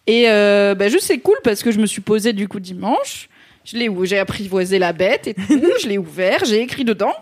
Et 0.07 0.29
euh, 0.29 0.75
bah, 0.75 0.89
juste 0.89 1.05
c'est 1.05 1.19
cool 1.19 1.37
parce 1.43 1.63
que 1.63 1.71
je 1.71 1.79
me 1.79 1.85
suis 1.85 2.01
posée 2.01 2.33
du 2.33 2.47
coup 2.47 2.59
dimanche, 2.59 3.29
je 3.63 3.77
l'ai 3.77 3.87
ou 3.87 4.03
j'ai 4.05 4.19
apprivoisé 4.19 4.79
la 4.79 4.91
bête 4.91 5.27
et 5.27 5.33
tout, 5.33 5.71
je 5.81 5.87
l'ai 5.87 5.97
ouvert, 5.97 6.43
j'ai 6.45 6.61
écrit 6.61 6.83
dedans. 6.83 7.13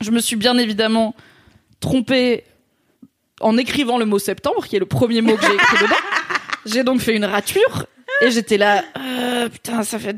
Je 0.00 0.10
me 0.10 0.20
suis 0.20 0.36
bien 0.36 0.56
évidemment 0.56 1.14
trompée 1.80 2.44
en 3.40 3.56
écrivant 3.56 3.98
le 3.98 4.04
mot 4.04 4.18
septembre, 4.18 4.66
qui 4.66 4.76
est 4.76 4.78
le 4.78 4.86
premier 4.86 5.20
mot 5.22 5.34
que 5.34 5.44
j'ai 5.44 5.54
écrit 5.54 5.84
dedans. 5.84 5.96
J'ai 6.66 6.84
donc 6.84 7.00
fait 7.00 7.16
une 7.16 7.24
rature 7.24 7.86
et 8.20 8.30
j'étais 8.30 8.58
là, 8.58 8.84
euh, 8.98 9.48
putain, 9.48 9.82
ça 9.82 9.98
fait 9.98 10.16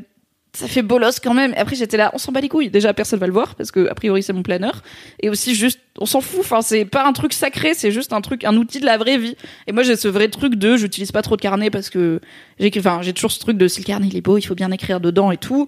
ça 0.55 0.67
fait 0.67 0.83
bolos 0.83 1.19
quand 1.19 1.33
même. 1.33 1.51
Et 1.53 1.57
après 1.57 1.75
j'étais 1.75 1.97
là, 1.97 2.11
on 2.13 2.19
s'en 2.19 2.31
bat 2.31 2.39
les 2.39 2.49
couilles. 2.49 2.69
Déjà 2.69 2.93
personne 2.93 3.19
va 3.19 3.25
le 3.25 3.33
voir 3.33 3.55
parce 3.55 3.71
que 3.71 3.89
a 3.89 3.95
priori 3.95 4.21
c'est 4.21 4.33
mon 4.33 4.43
planeur. 4.43 4.83
Et 5.19 5.29
aussi 5.29 5.55
juste, 5.55 5.79
on 5.97 6.05
s'en 6.05 6.21
fout. 6.21 6.41
Enfin 6.41 6.61
c'est 6.61 6.85
pas 6.85 7.05
un 7.07 7.13
truc 7.13 7.33
sacré, 7.33 7.73
c'est 7.73 7.91
juste 7.91 8.13
un 8.13 8.21
truc, 8.21 8.43
un 8.43 8.55
outil 8.55 8.79
de 8.79 8.85
la 8.85 8.97
vraie 8.97 9.17
vie. 9.17 9.35
Et 9.65 9.71
moi 9.71 9.81
j'ai 9.83 9.95
ce 9.95 10.07
vrai 10.07 10.27
truc 10.27 10.55
de, 10.55 10.77
j'utilise 10.77 11.11
pas 11.11 11.23
trop 11.23 11.35
de 11.37 11.41
carnet 11.41 11.71
parce 11.71 11.89
que 11.89 12.21
j'ai, 12.59 12.71
enfin 12.77 12.99
j'ai 13.01 13.13
toujours 13.13 13.31
ce 13.31 13.39
truc 13.39 13.57
de 13.57 13.67
si 13.67 13.81
le 13.81 13.85
carnet 13.85 14.07
il 14.07 14.15
est 14.15 14.21
beau, 14.21 14.37
il 14.37 14.43
faut 14.43 14.55
bien 14.55 14.69
écrire 14.71 14.99
dedans 14.99 15.31
et 15.31 15.37
tout. 15.37 15.65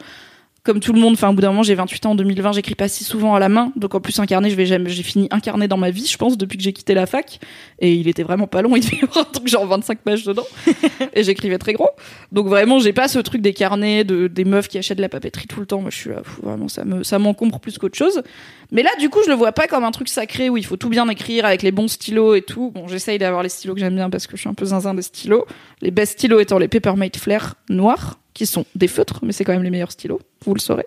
Comme 0.65 0.79
tout 0.79 0.93
le 0.93 0.99
monde, 0.99 1.13
enfin, 1.13 1.29
au 1.29 1.33
bout 1.33 1.41
d'un 1.41 1.49
moment, 1.49 1.63
j'ai 1.63 1.75
28 1.75 2.07
ans 2.07 2.11
en 2.11 2.15
2020, 2.15 2.53
j'écris 2.53 2.73
pas 2.73 2.87
si 2.87 3.03
souvent 3.03 3.35
à 3.35 3.39
la 3.39 3.49
main. 3.49 3.71
Donc, 3.75 3.93
en 3.93 4.01
plus, 4.01 4.19
un 4.19 4.25
carnet, 4.25 4.49
je 4.49 4.55
vais 4.55 4.65
jamais, 4.65 4.89
j'ai 4.89 5.03
fini 5.03 5.27
un 5.29 5.39
carnet 5.39 5.67
dans 5.67 5.77
ma 5.77 5.91
vie, 5.91 6.07
je 6.07 6.17
pense, 6.17 6.37
depuis 6.37 6.57
que 6.57 6.63
j'ai 6.63 6.73
quitté 6.73 6.95
la 6.95 7.05
fac. 7.05 7.39
Et 7.79 7.93
il 7.93 8.07
était 8.07 8.23
vraiment 8.23 8.47
pas 8.47 8.63
long, 8.63 8.75
il 8.75 8.83
devait 8.83 8.97
y 8.97 9.03
avoir 9.03 9.19
un 9.19 9.31
truc 9.31 9.47
genre 9.47 9.67
25 9.67 9.99
pages 9.99 10.23
dedans. 10.23 10.47
et 11.13 11.23
j'écrivais 11.23 11.59
très 11.59 11.73
gros. 11.73 11.89
Donc, 12.31 12.47
vraiment, 12.47 12.79
j'ai 12.79 12.93
pas 12.93 13.07
ce 13.07 13.19
truc 13.19 13.43
des 13.43 13.53
carnets, 13.53 14.03
de, 14.03 14.27
des 14.27 14.43
meufs 14.43 14.67
qui 14.67 14.79
achètent 14.79 14.97
de 14.97 15.03
la 15.03 15.09
papeterie 15.09 15.45
tout 15.45 15.59
le 15.59 15.67
temps. 15.67 15.81
Moi, 15.81 15.91
je 15.91 15.97
suis 15.97 16.09
là, 16.09 16.17
pff, 16.17 16.39
vraiment, 16.41 16.67
ça 16.67 16.83
me, 16.83 17.03
ça 17.03 17.19
m'encombre 17.19 17.59
plus 17.59 17.77
qu'autre 17.77 17.97
chose. 17.97 18.23
Mais 18.71 18.81
là, 18.81 18.89
du 18.99 19.09
coup, 19.09 19.19
je 19.23 19.29
le 19.29 19.35
vois 19.35 19.51
pas 19.51 19.67
comme 19.67 19.83
un 19.83 19.91
truc 19.91 20.09
sacré 20.09 20.49
où 20.49 20.57
il 20.57 20.65
faut 20.65 20.77
tout 20.77 20.89
bien 20.89 21.07
écrire 21.09 21.45
avec 21.45 21.61
les 21.61 21.71
bons 21.71 21.87
stylos 21.87 22.33
et 22.33 22.41
tout. 22.41 22.71
Bon, 22.71 22.87
j'essaye 22.87 23.19
d'avoir 23.19 23.43
les 23.43 23.49
stylos 23.49 23.75
que 23.75 23.79
j'aime 23.79 23.95
bien 23.95 24.09
parce 24.09 24.25
que 24.25 24.35
je 24.35 24.41
suis 24.41 24.49
un 24.49 24.55
peu 24.55 24.65
zinzin 24.65 24.95
des 24.95 25.03
stylos. 25.03 25.45
Les 25.81 25.91
best 25.91 26.13
stylos 26.13 26.39
étant 26.39 26.57
les 26.57 26.67
Peppermint 26.67 27.07
Flair 27.15 27.53
noirs, 27.69 28.17
qui 28.35 28.45
sont 28.45 28.65
des 28.75 28.87
feutres, 28.87 29.21
mais 29.23 29.31
c'est 29.31 29.43
quand 29.43 29.53
même 29.53 29.63
les 29.63 29.71
meilleurs 29.71 29.91
stylos, 29.91 30.19
vous 30.45 30.53
le 30.53 30.59
saurez. 30.59 30.85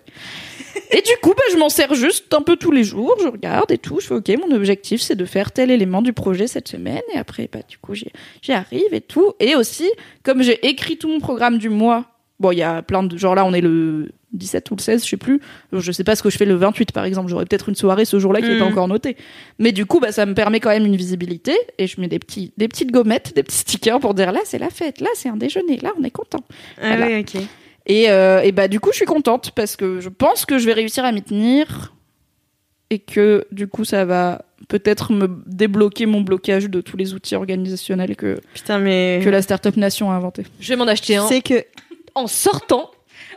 Et 0.91 1.01
du 1.01 1.11
coup, 1.21 1.33
bah, 1.35 1.43
je 1.51 1.57
m'en 1.57 1.67
sers 1.67 1.93
juste 1.95 2.33
un 2.33 2.41
peu 2.41 2.55
tous 2.55 2.71
les 2.71 2.83
jours, 2.83 3.17
je 3.21 3.27
regarde 3.27 3.71
et 3.71 3.77
tout, 3.77 3.99
je 3.99 4.07
fais 4.07 4.13
ok, 4.13 4.29
mon 4.39 4.55
objectif 4.55 5.01
c'est 5.01 5.15
de 5.15 5.25
faire 5.25 5.51
tel 5.51 5.71
élément 5.71 6.01
du 6.01 6.13
projet 6.13 6.47
cette 6.47 6.67
semaine, 6.67 7.01
et 7.13 7.17
après, 7.17 7.49
bah, 7.51 7.59
du 7.67 7.77
coup, 7.79 7.95
j'y 7.95 8.51
arrive 8.53 8.93
et 8.93 9.01
tout. 9.01 9.33
Et 9.39 9.55
aussi, 9.55 9.89
comme 10.23 10.43
j'ai 10.43 10.65
écrit 10.65 10.97
tout 10.97 11.09
mon 11.09 11.19
programme 11.19 11.57
du 11.57 11.69
mois, 11.69 12.05
bon, 12.39 12.51
il 12.51 12.59
y 12.59 12.63
a 12.63 12.83
plein 12.83 13.03
de, 13.03 13.17
genre 13.17 13.35
là, 13.35 13.43
on 13.45 13.53
est 13.53 13.61
le 13.61 14.11
17 14.33 14.71
ou 14.71 14.75
le 14.75 14.81
16, 14.81 15.03
je 15.05 15.09
sais 15.09 15.17
plus, 15.17 15.41
je 15.73 15.91
sais 15.91 16.03
pas 16.03 16.15
ce 16.15 16.21
que 16.23 16.29
je 16.29 16.37
fais 16.37 16.45
le 16.45 16.55
28 16.55 16.91
par 16.91 17.03
exemple, 17.05 17.29
j'aurais 17.29 17.45
peut-être 17.45 17.69
une 17.69 17.75
soirée 17.75 18.05
ce 18.05 18.19
jour-là 18.19 18.41
qui 18.41 18.47
n'est 18.49 18.59
pas 18.59 18.65
Mhm. 18.65 18.71
encore 18.71 18.87
notée. 18.87 19.17
Mais 19.57 19.71
du 19.71 19.85
coup, 19.85 19.99
bah, 19.99 20.11
ça 20.11 20.25
me 20.25 20.33
permet 20.33 20.59
quand 20.59 20.69
même 20.69 20.85
une 20.85 20.95
visibilité, 20.95 21.55
et 21.77 21.87
je 21.87 21.99
mets 21.99 22.07
des 22.07 22.19
petits, 22.19 22.53
des 22.57 22.67
petites 22.67 22.91
gommettes, 22.91 23.33
des 23.35 23.43
petits 23.43 23.57
stickers 23.57 23.99
pour 23.99 24.13
dire 24.13 24.31
là, 24.31 24.39
c'est 24.45 24.59
la 24.59 24.69
fête, 24.69 25.01
là, 25.01 25.09
c'est 25.15 25.29
un 25.29 25.37
déjeuner, 25.37 25.77
là, 25.77 25.91
on 25.99 26.03
est 26.03 26.11
content. 26.11 26.43
Ah 26.81 26.87
Voilà. 26.89 27.05
ouais, 27.07 27.19
ok. 27.27 27.41
Et, 27.87 28.09
euh, 28.11 28.41
et 28.41 28.51
bah 28.51 28.67
du 28.67 28.79
coup, 28.79 28.89
je 28.91 28.97
suis 28.97 29.05
contente 29.05 29.51
parce 29.55 29.75
que 29.75 29.99
je 29.99 30.09
pense 30.09 30.45
que 30.45 30.59
je 30.59 30.65
vais 30.67 30.73
réussir 30.73 31.03
à 31.05 31.11
m'y 31.11 31.23
tenir 31.23 31.93
et 32.91 32.99
que 32.99 33.45
du 33.51 33.67
coup, 33.67 33.83
ça 33.83 34.05
va 34.05 34.43
peut-être 34.67 35.11
me 35.11 35.27
débloquer 35.47 36.05
mon 36.05 36.21
blocage 36.21 36.69
de 36.69 36.81
tous 36.81 36.97
les 36.97 37.13
outils 37.15 37.35
organisationnels 37.35 38.15
que, 38.15 38.39
Putain, 38.53 38.77
mais. 38.77 39.21
que 39.23 39.29
la 39.29 39.41
Startup 39.41 39.75
Nation 39.75 40.11
a 40.11 40.15
inventé. 40.15 40.43
Je 40.59 40.69
vais 40.69 40.75
m'en 40.75 40.85
acheter 40.87 41.15
un 41.15 41.27
C'est 41.27 41.41
que 41.41 41.63
en 42.13 42.27
sortant. 42.27 42.91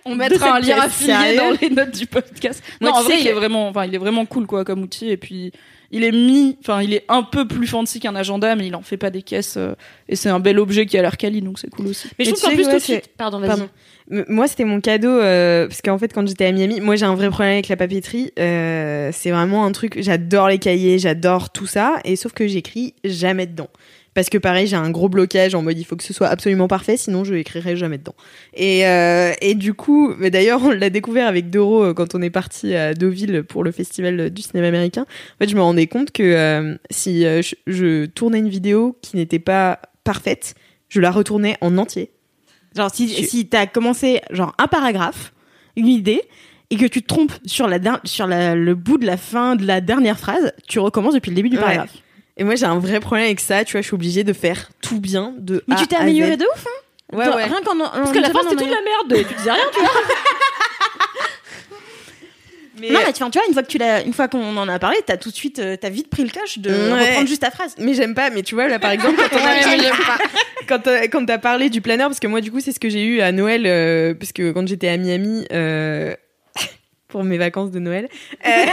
On 0.04 0.14
mettra 0.14 0.56
un 0.56 0.60
lien 0.60 0.78
affilié 0.80 1.12
sérieux 1.12 1.36
dans 1.36 1.58
les 1.60 1.70
notes 1.70 1.96
du 1.96 2.06
podcast. 2.06 2.62
Moi, 2.80 2.90
non, 2.90 2.96
en 2.96 3.02
vrai, 3.02 3.20
il 3.20 3.26
est 3.26 3.32
vraiment, 3.32 3.68
enfin, 3.68 3.86
il 3.86 3.94
est 3.94 3.98
vraiment 3.98 4.26
cool 4.26 4.46
quoi 4.46 4.64
comme 4.64 4.82
outil 4.82 5.10
et 5.10 5.16
puis 5.16 5.52
il 5.92 6.04
est 6.04 6.12
mis, 6.12 6.56
enfin, 6.60 6.82
il 6.82 6.94
est 6.94 7.04
un 7.08 7.22
peu 7.22 7.46
plus 7.46 7.66
fancy 7.66 8.00
qu'un 8.00 8.16
agenda, 8.16 8.56
mais 8.56 8.66
il 8.66 8.74
en 8.74 8.80
fait 8.80 8.96
pas 8.96 9.10
des 9.10 9.22
caisses 9.22 9.56
euh, 9.58 9.74
et 10.08 10.16
c'est 10.16 10.30
un 10.30 10.40
bel 10.40 10.58
objet 10.58 10.86
qui 10.86 10.96
a 10.96 11.02
l'air 11.02 11.18
quali, 11.18 11.42
donc 11.42 11.58
c'est 11.58 11.68
cool 11.68 11.88
aussi. 11.88 12.08
Mais 12.18 12.24
je 12.24 12.30
trouve 12.30 12.42
qu'en 12.42 12.48
sais 12.50 12.56
plus 12.56 12.64
que 12.64 12.70
tout 12.70 12.76
de 12.76 12.82
suite. 12.82 13.10
Pardon, 13.16 13.38
vas-y. 13.38 13.68
Moi, 14.28 14.48
c'était 14.48 14.64
mon 14.64 14.80
cadeau 14.80 15.10
euh, 15.10 15.68
parce 15.68 15.80
qu'en 15.80 15.98
fait, 15.98 16.12
quand 16.12 16.26
j'étais 16.26 16.46
à 16.46 16.52
Miami, 16.52 16.80
moi 16.80 16.96
j'ai 16.96 17.06
un 17.06 17.14
vrai 17.14 17.28
problème 17.28 17.52
avec 17.52 17.68
la 17.68 17.76
papeterie. 17.76 18.32
Euh, 18.38 19.10
c'est 19.12 19.30
vraiment 19.30 19.64
un 19.64 19.72
truc. 19.72 19.96
J'adore 20.00 20.48
les 20.48 20.58
cahiers, 20.58 20.98
j'adore 20.98 21.50
tout 21.50 21.66
ça, 21.66 21.98
et 22.04 22.16
sauf 22.16 22.32
que 22.32 22.46
j'écris 22.46 22.94
jamais 23.04 23.46
dedans. 23.46 23.68
Parce 24.14 24.28
que 24.28 24.36
pareil, 24.36 24.66
j'ai 24.66 24.76
un 24.76 24.90
gros 24.90 25.08
blocage 25.08 25.54
en 25.54 25.62
mode 25.62 25.78
il 25.78 25.84
faut 25.84 25.96
que 25.96 26.02
ce 26.04 26.12
soit 26.12 26.26
absolument 26.28 26.68
parfait, 26.68 26.98
sinon 26.98 27.24
je 27.24 27.32
écrirai 27.34 27.76
jamais 27.76 27.96
dedans. 27.96 28.14
Et, 28.54 28.86
euh, 28.86 29.32
et 29.40 29.54
du 29.54 29.72
coup, 29.72 30.12
mais 30.18 30.30
d'ailleurs, 30.30 30.62
on 30.62 30.70
l'a 30.70 30.90
découvert 30.90 31.26
avec 31.26 31.48
Doro 31.48 31.82
euh, 31.84 31.94
quand 31.94 32.14
on 32.14 32.20
est 32.20 32.28
parti 32.30 32.74
à 32.74 32.92
Deauville 32.92 33.42
pour 33.42 33.64
le 33.64 33.72
festival 33.72 34.28
du 34.30 34.42
cinéma 34.42 34.68
américain. 34.68 35.02
En 35.02 35.38
fait, 35.38 35.48
je 35.48 35.56
me 35.56 35.62
rendais 35.62 35.86
compte 35.86 36.10
que 36.12 36.22
euh, 36.22 36.74
si 36.90 37.22
je, 37.22 37.54
je 37.66 38.04
tournais 38.06 38.38
une 38.40 38.50
vidéo 38.50 38.98
qui 39.00 39.16
n'était 39.16 39.38
pas 39.38 39.80
parfaite, 40.04 40.54
je 40.90 41.00
la 41.00 41.10
retournais 41.10 41.56
en 41.62 41.78
entier. 41.78 42.10
Genre, 42.76 42.90
si, 42.94 43.08
Je- 43.08 43.24
si 43.24 43.46
t'as 43.46 43.66
commencé, 43.66 44.20
genre, 44.30 44.54
un 44.58 44.66
paragraphe, 44.66 45.32
une 45.76 45.88
idée, 45.88 46.20
et 46.70 46.76
que 46.76 46.86
tu 46.86 47.00
te 47.02 47.06
trompes 47.06 47.32
sur, 47.46 47.66
la, 47.66 47.78
sur 48.04 48.26
la- 48.26 48.54
le 48.54 48.74
bout 48.74 48.98
de 48.98 49.06
la 49.06 49.16
fin 49.16 49.56
de 49.56 49.66
la 49.66 49.80
dernière 49.80 50.18
phrase, 50.18 50.52
tu 50.68 50.78
recommences 50.80 51.14
depuis 51.14 51.30
le 51.30 51.36
début 51.36 51.48
du 51.50 51.56
Ouais. 51.58 51.62
Et 52.36 52.44
moi, 52.44 52.54
j'ai 52.54 52.66
un 52.66 52.78
vrai 52.78 53.00
problème 53.00 53.26
avec 53.26 53.40
ça. 53.40 53.64
Tu 53.64 53.72
vois, 53.72 53.80
je 53.82 53.86
suis 53.86 53.94
obligée 53.94 54.24
de 54.24 54.32
faire 54.32 54.70
tout 54.80 55.00
bien 55.00 55.34
de 55.38 55.62
Mais 55.68 55.74
A 55.76 55.78
tu 55.78 55.86
t'es 55.86 55.96
à 55.96 56.00
amélioré 56.00 56.34
Z. 56.34 56.38
de 56.38 56.44
ouf, 56.44 56.66
hein 56.66 57.16
Ouais, 57.16 57.24
Genre, 57.26 57.36
ouais. 57.36 57.44
Rien 57.44 57.60
qu'en. 57.62 57.76
Parce 57.78 58.10
que 58.12 58.18
la 58.18 58.30
fin, 58.30 58.38
c'était 58.42 58.56
toute 58.64 58.70
la 58.70 58.80
merde. 58.80 59.26
Tu 59.28 59.34
disais 59.34 59.52
rien, 59.52 59.64
tu 59.72 59.80
vois. 59.80 59.90
Mais, 62.80 62.88
Non, 62.90 63.00
mais 63.06 63.12
tu, 63.12 63.18
vois, 63.22 63.30
tu 63.30 63.38
vois, 63.38 63.46
une 63.46 63.52
fois 63.52 63.62
que 63.62 63.68
tu 63.68 63.78
l'as, 63.78 64.02
une 64.02 64.12
fois 64.14 64.26
qu'on 64.28 64.56
en 64.56 64.66
a 64.68 64.78
parlé, 64.78 64.96
t'as 65.06 65.16
tout 65.18 65.28
de 65.30 65.34
suite, 65.34 65.58
euh, 65.60 65.76
t'as 65.80 65.90
vite 65.90 66.08
pris 66.08 66.24
le 66.24 66.30
coche 66.30 66.58
de 66.58 66.70
Ouais. 66.70 67.08
reprendre 67.10 67.28
juste 67.28 67.42
ta 67.42 67.50
phrase. 67.52 67.74
mais 67.78 67.94
j'aime 67.94 68.14
pas. 68.14 68.30
Mais 68.30 68.42
tu 68.42 68.54
vois, 68.56 68.66
là, 68.66 68.78
par 68.80 68.90
exemple, 68.90 69.20
quand 69.30 69.36
on 69.36 69.44
a 69.46 69.52
quand, 70.68 70.86
euh, 70.88 71.02
quand 71.12 71.24
t'as 71.26 71.38
parlé 71.38 71.68
du 71.70 71.80
planeur, 71.80 72.08
parce 72.08 72.18
que 72.18 72.26
moi, 72.26 72.40
du 72.40 72.50
coup, 72.50 72.58
c'est 72.60 72.72
ce 72.72 72.80
que 72.80 72.88
j'ai 72.88 73.04
eu 73.04 73.20
à 73.20 73.30
Noël, 73.30 73.64
euh, 73.66 74.14
parce 74.14 74.32
que 74.32 74.50
quand 74.52 74.66
j'étais 74.66 74.88
à 74.88 74.96
Miami, 74.96 75.46
euh, 75.52 76.14
pour 77.12 77.24
mes 77.24 77.36
vacances 77.36 77.70
de 77.70 77.78
Noël, 77.78 78.08
euh, 78.46 78.64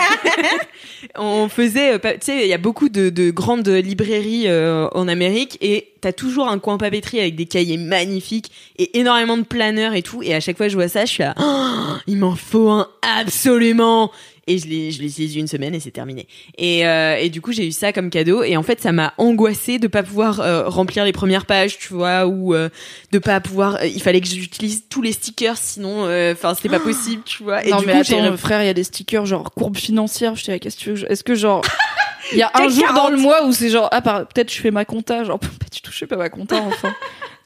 on 1.15 1.49
faisait, 1.49 1.93
euh, 1.93 1.99
tu 1.99 2.17
sais, 2.21 2.43
il 2.43 2.47
y 2.47 2.53
a 2.53 2.57
beaucoup 2.57 2.87
de, 2.87 3.09
de 3.09 3.31
grandes 3.31 3.67
librairies 3.67 4.47
euh, 4.47 4.87
en 4.93 5.09
Amérique, 5.09 5.57
et 5.59 5.89
t'as 5.99 6.13
toujours 6.13 6.47
un 6.47 6.57
coin 6.57 6.77
papeterie 6.77 7.19
avec 7.19 7.35
des 7.35 7.45
cahiers 7.45 7.77
magnifiques 7.77 8.49
et 8.77 8.97
énormément 8.97 9.35
de 9.35 9.43
planeurs 9.43 9.93
et 9.93 10.01
tout. 10.01 10.23
Et 10.23 10.33
à 10.33 10.39
chaque 10.39 10.55
fois 10.55 10.67
que 10.67 10.71
je 10.71 10.77
vois 10.77 10.87
ça, 10.87 11.03
je 11.03 11.11
suis 11.11 11.23
là, 11.23 11.35
il 12.07 12.17
m'en 12.17 12.35
faut 12.35 12.69
un 12.69 12.87
absolument. 13.19 14.09
Et 14.51 14.57
je 14.57 14.67
l'ai, 14.67 14.91
je 14.91 15.03
utilisé 15.03 15.39
une 15.39 15.47
semaine 15.47 15.75
et 15.75 15.79
c'est 15.79 15.91
terminé. 15.91 16.27
Et, 16.57 16.85
euh, 16.87 17.15
et 17.17 17.29
du 17.29 17.39
coup, 17.39 17.51
j'ai 17.51 17.67
eu 17.67 17.71
ça 17.71 17.93
comme 17.93 18.09
cadeau. 18.09 18.41
Et 18.43 18.57
en 18.57 18.63
fait, 18.63 18.81
ça 18.81 18.91
m'a 18.91 19.13
angoissé 19.19 19.77
de 19.77 19.87
pas 19.87 20.01
pouvoir 20.01 20.39
euh, 20.39 20.67
remplir 20.67 21.05
les 21.05 21.11
premières 21.11 21.45
pages, 21.45 21.77
tu 21.77 21.93
vois, 21.93 22.25
ou 22.25 22.55
euh, 22.55 22.69
de 23.11 23.19
pas 23.19 23.39
pouvoir. 23.41 23.75
euh, 23.75 23.85
il 23.85 24.01
fallait 24.01 24.21
que 24.21 24.27
j'utilise 24.27 24.83
tous 24.89 25.03
les 25.03 25.11
stickers, 25.11 25.57
sinon, 25.57 26.01
enfin, 26.31 26.55
c'était 26.55 26.69
pas 26.69 26.79
possible, 26.83 27.21
tu 27.25 27.43
vois. 27.43 27.63
Et 27.63 27.69
non 27.69 27.77
du 27.77 27.85
mais 27.85 27.93
coup, 27.93 27.99
attends, 27.99 28.23
re- 28.31 28.37
frère, 28.37 28.63
il 28.63 28.65
y 28.65 28.69
a 28.69 28.73
des 28.73 28.83
stickers 28.83 29.25
genre 29.27 29.51
courbe 29.51 29.77
financière. 29.77 30.35
Je 30.35 30.43
sais, 30.43 30.59
qu'est-ce 30.59 30.77
que 30.77 30.81
tu 30.81 30.89
veux 30.89 30.95
je- 30.95 31.05
Est-ce 31.05 31.23
que 31.23 31.35
genre 31.35 31.61
il 32.31 32.39
y 32.39 32.41
a 32.41 32.51
un 32.55 32.67
jour 32.69 32.87
dans 32.87 32.93
40. 33.09 33.11
le 33.11 33.17
mois 33.17 33.45
où 33.45 33.51
c'est 33.53 33.69
genre 33.69 33.87
ah 33.91 34.01
peut-être 34.01 34.51
je 34.51 34.59
fais 34.59 34.71
ma 34.71 34.83
compta, 34.85 35.23
genre 35.23 35.39
tout 35.83 35.91
je 35.91 35.97
fais 35.97 36.07
pas 36.07 36.17
ma 36.17 36.29
compta 36.29 36.57
enfin. 36.57 36.93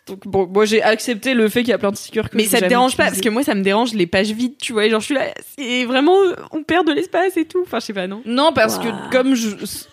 Donc 0.05 0.27
bon, 0.27 0.47
moi 0.47 0.65
j'ai 0.65 0.83
accepté 0.83 1.33
le 1.33 1.47
fait 1.47 1.61
qu'il 1.61 1.69
y 1.69 1.73
a 1.73 1.77
plein 1.77 1.91
de 1.91 1.95
stickers 1.95 2.29
que 2.29 2.35
mais 2.35 2.43
ça 2.43 2.59
te 2.59 2.65
dérange 2.65 2.97
pas 2.97 3.05
parce 3.05 3.21
que 3.21 3.29
moi, 3.29 3.43
ça 3.43 3.55
me 3.55 3.61
dérange 3.61 3.93
les 3.93 4.05
pages 4.05 4.31
vides, 4.31 4.57
tu 4.59 4.73
vois. 4.73 4.85
Et 4.85 4.89
genre, 4.89 4.99
je 4.99 5.05
suis 5.05 5.15
là, 5.15 5.33
c'est 5.57 5.85
vraiment, 5.85 6.17
on 6.51 6.61
perd 6.63 6.85
de 6.85 6.91
l'espace 6.91 7.37
et 7.37 7.45
tout. 7.45 7.61
Enfin, 7.61 7.79
je 7.79 7.85
sais 7.85 7.93
pas, 7.93 8.05
non. 8.07 8.21
Non, 8.25 8.51
parce 8.53 8.79
que 8.79 8.87
comme 9.11 9.33
je, 9.33 9.49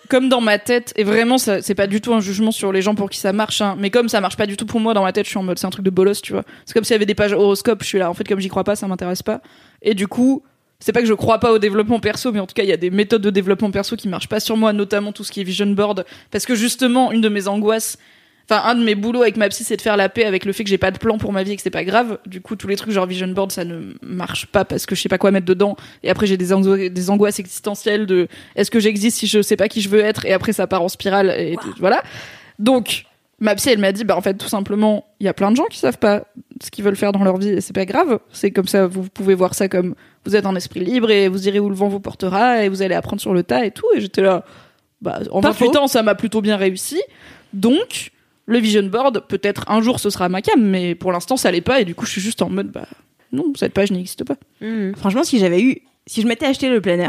comme 0.09 0.27
dans 0.27 0.41
ma 0.41 0.59
tête, 0.59 0.91
et 0.97 1.05
vraiment, 1.05 1.37
ça, 1.37 1.61
c'est 1.61 1.75
pas 1.75 1.87
du 1.87 2.01
tout 2.01 2.13
un 2.13 2.19
jugement 2.19 2.51
sur 2.51 2.73
les 2.73 2.81
gens 2.81 2.93
pour 2.93 3.09
qui 3.09 3.19
ça 3.19 3.31
marche, 3.31 3.61
hein, 3.61 3.77
mais 3.79 3.89
comme 3.89 4.09
ça 4.09 4.19
marche 4.19 4.35
pas 4.35 4.47
du 4.47 4.57
tout 4.57 4.65
pour 4.65 4.81
moi 4.81 4.93
dans 4.93 5.03
ma 5.03 5.13
tête, 5.13 5.25
je 5.25 5.29
suis 5.29 5.39
en 5.39 5.43
mode 5.43 5.57
c'est 5.57 5.67
un 5.67 5.71
truc 5.71 5.85
de 5.85 5.89
bolos, 5.89 6.21
tu 6.21 6.33
vois. 6.33 6.43
C'est 6.65 6.73
comme 6.73 6.83
s'il 6.83 6.93
y 6.93 6.95
avait 6.95 7.05
des 7.05 7.15
pages 7.15 7.31
horoscope, 7.31 7.81
je 7.81 7.87
suis 7.87 7.99
là, 7.99 8.09
en 8.09 8.13
fait, 8.13 8.27
comme 8.27 8.41
j'y 8.41 8.49
crois 8.49 8.65
pas, 8.65 8.75
ça 8.75 8.87
m'intéresse 8.87 9.23
pas. 9.23 9.41
Et 9.81 9.93
du 9.93 10.09
coup, 10.09 10.43
c'est 10.81 10.91
pas 10.91 11.01
que 11.01 11.07
je 11.07 11.13
crois 11.13 11.39
pas 11.39 11.53
au 11.53 11.59
développement 11.59 12.01
perso, 12.01 12.33
mais 12.33 12.41
en 12.41 12.47
tout 12.47 12.53
cas, 12.53 12.63
il 12.63 12.69
y 12.69 12.73
a 12.73 12.77
des 12.77 12.89
méthodes 12.89 13.21
de 13.21 13.29
développement 13.29 13.71
perso 13.71 13.95
qui 13.95 14.09
marchent 14.09 14.27
pas 14.27 14.41
sur 14.41 14.57
moi, 14.57 14.73
notamment 14.73 15.13
tout 15.13 15.23
ce 15.23 15.31
qui 15.31 15.39
est 15.39 15.45
vision 15.45 15.67
board, 15.67 16.05
parce 16.31 16.45
que 16.45 16.55
justement, 16.55 17.13
une 17.13 17.21
de 17.21 17.29
mes 17.29 17.47
angoisses, 17.47 17.97
Enfin, 18.51 18.69
un 18.69 18.75
de 18.75 18.83
mes 18.83 18.95
boulots 18.95 19.21
avec 19.21 19.37
ma 19.37 19.47
psy, 19.47 19.63
c'est 19.63 19.77
de 19.77 19.81
faire 19.81 19.95
la 19.95 20.09
paix 20.09 20.25
avec 20.25 20.43
le 20.43 20.51
fait 20.51 20.63
que 20.65 20.69
j'ai 20.69 20.77
pas 20.77 20.91
de 20.91 20.97
plan 20.97 21.17
pour 21.17 21.31
ma 21.31 21.43
vie 21.43 21.53
et 21.53 21.55
que 21.55 21.61
c'est 21.61 21.69
pas 21.69 21.85
grave. 21.85 22.17
Du 22.25 22.41
coup, 22.41 22.57
tous 22.57 22.67
les 22.67 22.75
trucs 22.75 22.91
genre 22.91 23.05
vision 23.05 23.27
board, 23.29 23.51
ça 23.51 23.63
ne 23.63 23.93
marche 24.01 24.45
pas 24.47 24.65
parce 24.65 24.85
que 24.85 24.93
je 24.95 25.01
sais 25.01 25.07
pas 25.09 25.17
quoi 25.17 25.31
mettre 25.31 25.45
dedans. 25.45 25.77
Et 26.03 26.09
après, 26.09 26.27
j'ai 26.27 26.35
des, 26.35 26.51
ango- 26.51 26.89
des 26.89 27.09
angoisses 27.09 27.39
existentielles 27.39 28.05
de 28.05 28.27
est-ce 28.57 28.69
que 28.69 28.79
j'existe 28.81 29.17
si 29.19 29.27
je 29.27 29.41
sais 29.41 29.55
pas 29.55 29.69
qui 29.69 29.79
je 29.81 29.87
veux 29.87 30.01
être? 30.01 30.25
Et 30.25 30.33
après 30.33 30.51
ça 30.51 30.67
part 30.67 30.81
en 30.81 30.89
spirale 30.89 31.29
et 31.37 31.55
voilà. 31.79 32.03
Donc, 32.59 33.05
ma 33.39 33.55
psy, 33.55 33.69
elle 33.69 33.79
m'a 33.79 33.93
dit, 33.93 34.03
bah 34.03 34.17
en 34.17 34.21
fait, 34.21 34.33
tout 34.33 34.49
simplement, 34.49 35.05
il 35.21 35.25
y 35.25 35.29
a 35.29 35.33
plein 35.33 35.49
de 35.51 35.55
gens 35.55 35.65
qui 35.71 35.79
savent 35.79 35.97
pas 35.97 36.25
ce 36.61 36.69
qu'ils 36.71 36.83
veulent 36.83 36.97
faire 36.97 37.13
dans 37.13 37.23
leur 37.23 37.37
vie 37.37 37.49
et 37.49 37.61
c'est 37.61 37.73
pas 37.73 37.85
grave. 37.85 38.19
C'est 38.33 38.51
comme 38.51 38.67
ça, 38.67 38.85
vous 38.85 39.03
pouvez 39.03 39.33
voir 39.33 39.53
ça 39.55 39.69
comme 39.69 39.95
vous 40.25 40.35
êtes 40.35 40.45
un 40.45 40.55
esprit 40.57 40.81
libre 40.81 41.09
et 41.09 41.29
vous 41.29 41.47
irez 41.47 41.59
où 41.59 41.69
le 41.69 41.75
vent 41.75 41.87
vous 41.87 42.01
portera 42.01 42.63
et 42.65 42.69
vous 42.69 42.81
allez 42.81 42.95
apprendre 42.95 43.21
sur 43.21 43.33
le 43.33 43.43
tas 43.43 43.65
et 43.65 43.71
tout. 43.71 43.85
Et 43.95 44.01
j'étais 44.01 44.21
là, 44.21 44.43
bah 45.01 45.19
en 45.31 45.39
Pas 45.41 45.51
28 45.51 45.65
faux. 45.67 45.77
ans, 45.77 45.87
ça 45.87 46.03
m'a 46.03 46.15
plutôt 46.15 46.41
bien 46.41 46.57
réussi. 46.57 47.01
Donc, 47.53 48.11
le 48.47 48.57
vision 48.59 48.83
board, 48.83 49.25
peut-être 49.27 49.63
un 49.69 49.81
jour 49.81 49.99
ce 49.99 50.09
sera 50.09 50.27
ma 50.29 50.41
cam, 50.41 50.61
mais 50.61 50.95
pour 50.95 51.11
l'instant 51.11 51.37
ça 51.37 51.51
l'est 51.51 51.61
pas 51.61 51.79
et 51.81 51.85
du 51.85 51.95
coup 51.95 52.05
je 52.05 52.11
suis 52.11 52.21
juste 52.21 52.41
en 52.41 52.49
mode 52.49 52.67
bah 52.71 52.85
non, 53.31 53.45
cette 53.57 53.73
page 53.73 53.91
n'existe 53.91 54.23
pas. 54.25 54.35
Hmm. 54.59 54.93
Franchement, 54.95 55.23
si 55.23 55.39
j'avais 55.39 55.61
eu, 55.61 55.81
si 56.05 56.21
je 56.21 56.27
m'étais 56.27 56.45
acheté 56.45 56.69
le 56.69 56.81
planner, 56.81 57.07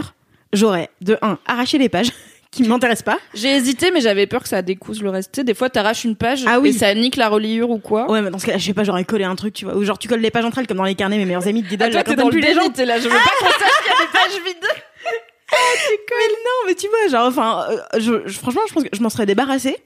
j'aurais 0.53 0.89
de 1.01 1.19
1 1.21 1.39
arraché 1.47 1.79
les 1.79 1.89
pages 1.89 2.11
qui 2.53 2.63
m'intéressent 2.65 3.05
pas. 3.05 3.19
J'ai 3.35 3.57
hésité 3.57 3.91
mais 3.91 4.01
j'avais 4.01 4.27
peur 4.29 4.43
que 4.43 4.49
ça 4.49 4.63
découse 4.63 5.03
le 5.03 5.11
reste. 5.11 5.33
Tu 5.33 5.41
sais, 5.41 5.45
des 5.45 5.55
fois 5.55 5.69
t'arraches 5.71 6.05
une 6.05 6.15
page 6.15 6.45
Ah 6.47 6.61
oui. 6.61 6.69
et 6.69 6.73
ça 6.73 6.95
nique 6.95 7.17
la 7.17 7.29
reliure 7.29 7.71
ou 7.71 7.79
quoi. 7.79 8.09
Ouais, 8.11 8.21
mais 8.23 8.31
dans 8.31 8.39
ce 8.39 8.47
cas-là, 8.47 8.59
je 8.59 8.67
sais 8.67 8.75
pas, 8.75 8.85
j'aurais 8.85 9.05
collé 9.05 9.25
un 9.25 9.35
truc, 9.35 9.55
tu 9.55 9.65
vois, 9.65 9.75
ou 9.77 9.83
genre 9.85 9.99
tu 9.99 10.07
colles 10.07 10.21
les 10.21 10.31
pages 10.31 10.45
entre 10.45 10.59
elles 10.59 10.67
comme 10.69 10.77
dans 10.77 10.85
les 10.85 10.95
carnets, 10.95 11.17
mes 11.19 11.25
meilleurs 11.25 11.49
amis 11.49 11.63
de 11.63 11.67
Guidal, 11.69 11.89
Ah, 11.89 11.91
toi, 11.93 11.99
là, 12.01 12.05
quand 12.05 12.11
t'es 12.13 12.17
dans 12.17 12.25
le 12.29 12.31
plus 12.31 12.41
les 12.41 12.55
gens. 12.55 12.61
déni, 12.63 12.73
t'es 12.75 12.85
là, 12.87 12.99
je 12.99 13.05
veux 13.05 13.09
pas 13.11 13.17
qu'on 13.41 13.47
sache 13.47 13.83
qu'il 13.83 13.91
y 13.91 13.95
a 13.95 14.07
des 14.07 14.13
pages 14.13 14.45
vides. 14.45 14.69
Non, 16.45 16.67
mais 16.69 16.75
tu 16.75 16.87
vois, 16.89 17.09
genre, 17.11 17.27
enfin, 17.27 17.65
euh, 17.71 17.99
je, 18.01 18.23
je- 18.27 18.39
franchement, 18.39 18.63
je 18.69 18.73
pense 18.75 18.83
que 18.85 18.89
je 18.93 19.03
m'en 19.03 19.11
serais 19.11 19.27
débarrassée 19.27 19.77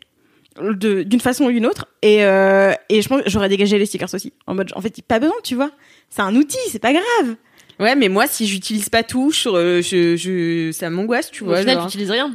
d'une 0.61 1.21
façon 1.21 1.45
ou 1.45 1.51
d'une 1.51 1.67
autre, 1.67 1.87
et, 2.03 2.25
euh, 2.25 2.73
et 2.89 3.03
je 3.03 3.09
pense 3.09 3.23
que 3.23 3.31
j'aurais 3.31 3.49
dégagé 3.49 3.79
les 3.79 3.87
stickers 3.87 4.13
aussi. 4.15 4.33
En 4.47 4.55
mode, 4.55 4.71
en 4.75 4.81
fait, 4.81 4.95
pas 5.03 5.19
besoin, 5.19 5.37
tu 5.43 5.55
vois. 5.55 5.71
C'est 6.11 6.23
un 6.23 6.35
outil, 6.37 6.59
c'est 6.71 6.79
pas 6.79 6.93
grave. 6.93 7.37
Ouais, 7.79 7.95
mais 7.95 8.09
moi, 8.09 8.27
si 8.27 8.47
j'utilise 8.47 8.89
pas 8.89 9.03
tout, 9.03 9.31
je, 9.33 9.83
je, 9.83 10.17
je- 10.17 10.71
ça 10.73 10.89
m'angoisse, 10.89 11.31
tu 11.31 11.43
Au 11.43 11.47
vois. 11.47 11.59
final, 11.59 11.75
genre. 11.75 11.83
tu 11.87 11.89
utilises 11.91 12.11
rien. 12.11 12.35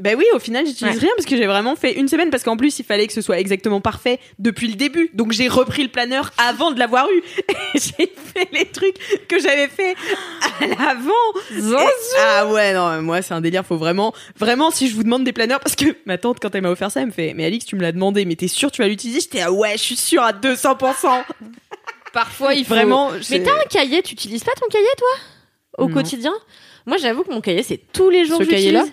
Bah 0.00 0.10
oui, 0.18 0.24
au 0.34 0.40
final, 0.40 0.66
j'utilise 0.66 0.94
Ouais. 0.96 1.00
rien 1.02 1.10
parce 1.16 1.24
que 1.24 1.36
j'ai 1.36 1.46
vraiment 1.46 1.76
fait 1.76 1.92
une 1.92 2.08
semaine 2.08 2.28
parce 2.30 2.42
qu'en 2.42 2.56
plus, 2.56 2.80
il 2.80 2.84
fallait 2.84 3.06
que 3.06 3.12
ce 3.12 3.20
soit 3.20 3.38
exactement 3.38 3.80
parfait 3.80 4.18
depuis 4.40 4.66
le 4.66 4.74
début. 4.74 5.08
Donc 5.14 5.30
j'ai 5.30 5.46
repris 5.46 5.84
le 5.84 5.88
planeur 5.88 6.32
avant 6.36 6.72
de 6.72 6.80
l'avoir 6.80 7.06
eu. 7.12 7.22
J'ai 7.74 8.12
fait 8.34 8.48
les 8.52 8.66
trucs 8.66 8.96
que 9.28 9.38
j'avais 9.40 9.68
fait 9.68 9.94
à 10.60 10.66
l'avant. 10.66 11.12
Et- 11.52 11.86
Ah 12.20 12.46
ouais, 12.48 12.72
non, 12.74 13.02
moi 13.02 13.22
c'est 13.22 13.34
un 13.34 13.40
délire, 13.40 13.64
faut 13.64 13.76
vraiment 13.76 14.12
vraiment 14.36 14.70
si 14.72 14.88
je 14.88 14.94
vous 14.96 15.02
demande 15.04 15.22
des 15.24 15.32
planeurs 15.32 15.60
parce 15.60 15.74
que 15.76 15.84
ma 16.06 16.18
tante 16.18 16.38
quand 16.40 16.52
elle 16.54 16.62
m'a 16.62 16.70
offert 16.70 16.90
ça, 16.90 17.00
elle 17.00 17.06
me 17.06 17.12
fait 17.12 17.32
"Mais 17.34 17.44
Alix, 17.44 17.64
tu 17.64 17.76
me 17.76 17.80
l'as 17.82 17.92
demandé, 17.92 18.24
mais 18.24 18.34
t'es 18.36 18.48
sûr 18.48 18.70
tu 18.72 18.82
vas 18.82 18.88
l'utiliser? 18.88 19.20
J'étais 19.20 19.42
ah 19.42 19.52
ouais, 19.52 19.72
je 19.76 19.82
suis 19.82 19.96
sûre 19.96 20.22
à 20.22 20.32
200 20.32 20.76
Parfois, 22.12 22.54
il 22.54 22.64
faut 22.64 22.74
Vraiment, 22.74 23.10
Mais 23.30 23.42
t'as 23.42 23.52
un 23.52 23.64
cahier, 23.68 24.02
tu 24.02 24.12
utilises 24.14 24.44
pas 24.44 24.52
ton 24.60 24.66
cahier 24.68 24.86
toi? 24.98 25.08
Au 25.84 25.88
Non. 25.88 25.94
quotidien? 25.94 26.32
Moi 26.86 26.96
j'avoue 26.96 27.22
que 27.24 27.32
mon 27.32 27.40
cahier 27.40 27.62
c'est 27.62 27.80
tous 27.92 28.10
les 28.10 28.24
jours 28.24 28.38
Ce 28.38 28.44
que 28.44 28.50
j'utilise. 28.50 28.72
cahier-là? 28.72 28.84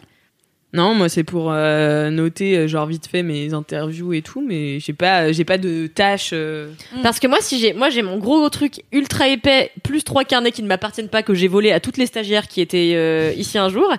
Non, 0.74 0.94
moi 0.94 1.10
c'est 1.10 1.24
pour 1.24 1.52
euh, 1.52 2.10
noter 2.10 2.58
euh, 2.58 2.68
genre 2.68 2.86
vite 2.86 3.08
fait 3.08 3.24
mes 3.24 3.54
interviews 3.54 4.14
et 4.14 4.22
tout, 4.22 4.42
mais 4.42 4.80
j'ai 4.80 4.94
pas 4.94 5.32
j'ai 5.32 5.44
pas 5.44 5.58
de 5.58 5.88
tâches 5.88 6.32
euh, 6.34 6.70
Parce 7.04 7.20
que 7.20 7.28
moi, 7.28 7.40
si 7.42 7.60
j'ai, 7.60 7.74
moi, 7.74 7.90
j'ai 7.90 8.02
mon 8.02 8.18
gros 8.18 8.50
truc 8.50 8.84
ultra 8.92 9.28
épais, 9.28 9.72
plus 9.84 10.04
trois 10.04 10.24
carnets 10.24 10.52
qui 10.52 10.64
ne 10.64 10.68
m'appartiennent 10.68 11.10
pas, 11.10 11.24
que 11.24 11.34
j'ai 11.34 11.48
volé 11.48 11.72
à 11.72 11.80
toutes 11.80 11.98
les 11.98 12.06
stagiaires 12.06 12.48
qui 12.48 12.62
étaient 12.62 12.94
euh, 12.96 13.34
ici 13.36 13.58
un 13.58 13.70
jour. 13.70 13.92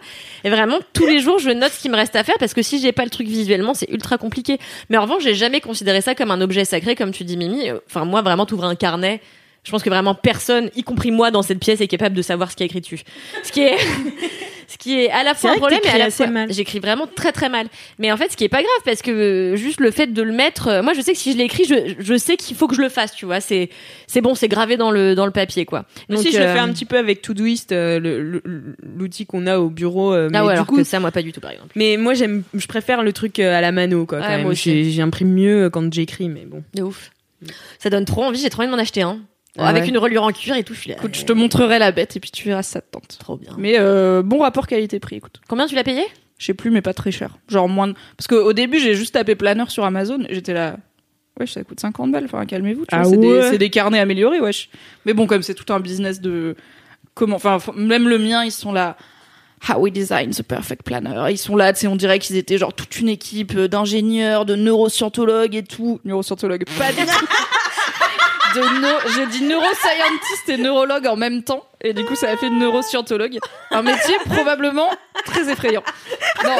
Et 0.44 0.50
vraiment, 0.50 0.78
tous 0.92 1.06
les 1.06 1.20
jours, 1.20 1.38
je 1.38 1.50
note 1.50 1.72
ce 1.72 1.80
qui 1.80 1.88
me 1.88 1.96
reste 1.96 2.16
à 2.16 2.24
faire 2.24 2.36
parce 2.38 2.54
que 2.54 2.62
si 2.62 2.80
j'ai 2.80 2.92
pas 2.92 3.04
le 3.04 3.10
truc 3.10 3.26
visuellement, 3.26 3.74
c'est 3.74 3.90
ultra 3.90 4.18
compliqué. 4.18 4.58
Mais 4.90 4.96
en 4.96 5.02
revanche, 5.02 5.22
j'ai 5.22 5.34
jamais 5.34 5.60
considéré 5.60 6.00
ça 6.00 6.14
comme 6.14 6.30
un 6.30 6.40
objet 6.40 6.64
sacré, 6.64 6.94
comme 6.94 7.12
tu 7.12 7.24
dis, 7.24 7.36
Mimi. 7.36 7.70
Enfin, 7.86 8.04
moi, 8.04 8.22
vraiment, 8.22 8.46
t'ouvres 8.46 8.64
un 8.64 8.74
carnet. 8.74 9.20
Je 9.64 9.70
pense 9.70 9.82
que 9.84 9.90
vraiment 9.90 10.14
personne, 10.16 10.70
y 10.74 10.82
compris 10.82 11.12
moi 11.12 11.30
dans 11.30 11.42
cette 11.42 11.60
pièce, 11.60 11.80
est 11.80 11.86
capable 11.86 12.16
de 12.16 12.22
savoir 12.22 12.50
ce 12.50 12.56
qui 12.56 12.64
est 12.64 12.66
écrit 12.66 12.80
dessus. 12.80 13.00
Ce 13.44 13.52
qui 13.52 13.60
est, 13.60 13.76
ce 14.66 14.76
qui 14.76 14.98
est 14.98 15.08
à 15.10 15.22
la 15.22 15.34
fois 15.36 15.52
un 15.52 15.56
problème 15.56 15.78
et 15.84 15.88
à 15.88 15.98
la 15.98 16.10
fois, 16.10 16.26
j'écris 16.48 16.80
vraiment 16.80 17.06
très 17.06 17.30
très 17.30 17.48
mal. 17.48 17.68
Mais 18.00 18.10
en 18.10 18.16
fait, 18.16 18.32
ce 18.32 18.36
qui 18.36 18.42
est 18.42 18.48
pas 18.48 18.60
grave 18.62 18.82
parce 18.84 19.02
que 19.02 19.12
euh, 19.12 19.56
juste 19.56 19.78
le 19.80 19.92
fait 19.92 20.08
de 20.08 20.20
le 20.20 20.32
mettre, 20.32 20.66
euh, 20.66 20.82
moi 20.82 20.94
je 20.94 21.00
sais 21.00 21.12
que 21.12 21.18
si 21.18 21.32
je 21.32 21.38
l'écris, 21.38 21.64
je, 21.64 21.94
je 21.96 22.18
sais 22.18 22.36
qu'il 22.36 22.56
faut 22.56 22.66
que 22.66 22.74
je 22.74 22.80
le 22.80 22.88
fasse, 22.88 23.14
tu 23.14 23.24
vois. 23.24 23.40
C'est 23.40 23.70
c'est 24.08 24.20
bon, 24.20 24.34
c'est 24.34 24.48
gravé 24.48 24.76
dans 24.76 24.90
le 24.90 25.14
dans 25.14 25.26
le 25.26 25.32
papier 25.32 25.64
quoi. 25.64 25.84
Donc, 26.08 26.18
si 26.18 26.32
je 26.32 26.38
le 26.38 26.44
euh, 26.44 26.54
fais 26.54 26.58
un 26.58 26.72
petit 26.72 26.84
peu 26.84 26.98
avec 26.98 27.22
Todoist, 27.22 27.70
euh, 27.70 28.40
l'outil 28.82 29.26
qu'on 29.26 29.46
a 29.46 29.58
au 29.60 29.70
bureau. 29.70 30.12
euh, 30.12 30.28
mais 30.28 30.38
Ah 30.38 30.42
ouais, 30.44 30.48
du 30.48 30.54
alors 30.54 30.66
coup, 30.66 30.74
que 30.76 30.82
ça, 30.84 30.98
moi 30.98 31.12
pas 31.12 31.22
du 31.22 31.30
tout 31.32 31.40
par 31.40 31.52
exemple. 31.52 31.70
mais 31.76 31.96
moi 31.98 32.14
j'aime, 32.14 32.42
je 32.52 32.66
préfère 32.66 33.04
le 33.04 33.12
truc 33.12 33.38
euh, 33.38 33.56
à 33.56 33.60
la 33.60 33.70
mano 33.70 34.06
quoi. 34.06 34.18
Ouais, 34.18 34.54
J'imprime 34.90 35.32
mieux 35.32 35.70
quand 35.70 35.92
j'écris, 35.94 36.28
mais 36.28 36.46
bon. 36.46 36.64
De 36.74 36.82
ouf. 36.82 37.12
Ça 37.78 37.90
donne 37.90 38.04
trop 38.04 38.24
envie. 38.24 38.40
J'ai 38.40 38.50
trop 38.50 38.62
envie 38.62 38.70
de 38.70 38.74
m'en 38.76 38.82
acheter 38.82 39.02
un. 39.02 39.20
Ah 39.58 39.68
avec 39.68 39.82
ouais. 39.82 39.88
une 39.90 39.98
reliure 39.98 40.22
en 40.22 40.32
cuir 40.32 40.56
et 40.56 40.64
tout. 40.64 40.74
Je 40.74 40.80
suis 40.80 40.90
là. 40.90 40.96
Écoute, 40.96 41.14
je 41.14 41.24
te 41.24 41.32
montrerai 41.32 41.78
la 41.78 41.92
bête 41.92 42.16
et 42.16 42.20
puis 42.20 42.30
tu 42.30 42.44
verras 42.44 42.62
si 42.62 42.70
ça 42.70 42.80
te 42.80 42.90
tente. 42.90 43.18
Trop 43.18 43.36
bien. 43.36 43.54
Mais 43.58 43.74
euh, 43.78 44.22
bon 44.22 44.40
rapport 44.40 44.66
qualité-prix, 44.66 45.16
écoute. 45.16 45.40
Combien 45.48 45.66
tu 45.66 45.74
l'as 45.74 45.84
payé? 45.84 46.02
Je 46.38 46.46
sais 46.46 46.54
plus, 46.54 46.70
mais 46.70 46.82
pas 46.82 46.94
très 46.94 47.12
cher. 47.12 47.38
Genre 47.48 47.68
moins 47.68 47.88
de... 47.88 47.94
Parce 48.16 48.26
qu'au 48.26 48.52
début, 48.52 48.80
j'ai 48.80 48.94
juste 48.94 49.14
tapé 49.14 49.34
planeur 49.34 49.70
sur 49.70 49.84
Amazon 49.84 50.24
j'étais 50.30 50.54
là. 50.54 50.76
Wesh, 51.38 51.52
ça 51.52 51.64
coûte 51.64 51.80
50 51.80 52.12
balles. 52.12 52.24
Enfin, 52.24 52.44
calmez-vous. 52.46 52.84
Ah 52.90 53.04
c'est, 53.04 53.16
ouais. 53.16 53.42
des, 53.42 53.42
c'est 53.50 53.58
des 53.58 53.70
carnets 53.70 54.00
améliorés, 54.00 54.40
wesh. 54.40 54.68
Mais 55.06 55.14
bon, 55.14 55.26
comme 55.26 55.42
c'est 55.42 55.54
tout 55.54 55.72
un 55.72 55.80
business 55.80 56.20
de. 56.20 56.56
Comment. 57.14 57.36
Enfin, 57.36 57.58
même 57.74 58.08
le 58.08 58.18
mien, 58.18 58.44
ils 58.44 58.52
sont 58.52 58.72
là. 58.72 58.96
How 59.68 59.78
we 59.78 59.92
design 59.92 60.30
the 60.30 60.42
perfect 60.42 60.82
planner. 60.82 61.30
Ils 61.30 61.38
sont 61.38 61.54
là, 61.54 61.72
tu 61.72 61.80
sais, 61.80 61.86
on 61.86 61.94
dirait 61.94 62.18
qu'ils 62.18 62.36
étaient 62.36 62.58
genre 62.58 62.74
toute 62.74 62.98
une 62.98 63.08
équipe 63.08 63.54
euh, 63.54 63.68
d'ingénieurs, 63.68 64.44
de 64.44 64.56
neuroscientologues 64.56 65.54
et 65.54 65.62
tout. 65.62 66.00
Neuroscientologues, 66.04 66.64
pas 66.76 66.90
du 66.90 67.06
tout. 67.06 67.26
De 68.54 68.60
neu- 68.80 69.12
J'ai 69.14 69.26
dit 69.26 69.44
neuroscientist 69.44 70.48
et 70.48 70.56
neurologue 70.58 71.06
en 71.06 71.16
même 71.16 71.42
temps. 71.42 71.66
Et 71.80 71.92
du 71.94 72.04
coup, 72.04 72.14
ça 72.16 72.30
a 72.30 72.36
fait 72.36 72.50
neuroscientologue. 72.50 73.38
Un 73.70 73.82
métier 73.82 74.14
probablement 74.26 74.90
très 75.24 75.48
effrayant. 75.50 75.82
Non. 76.44 76.56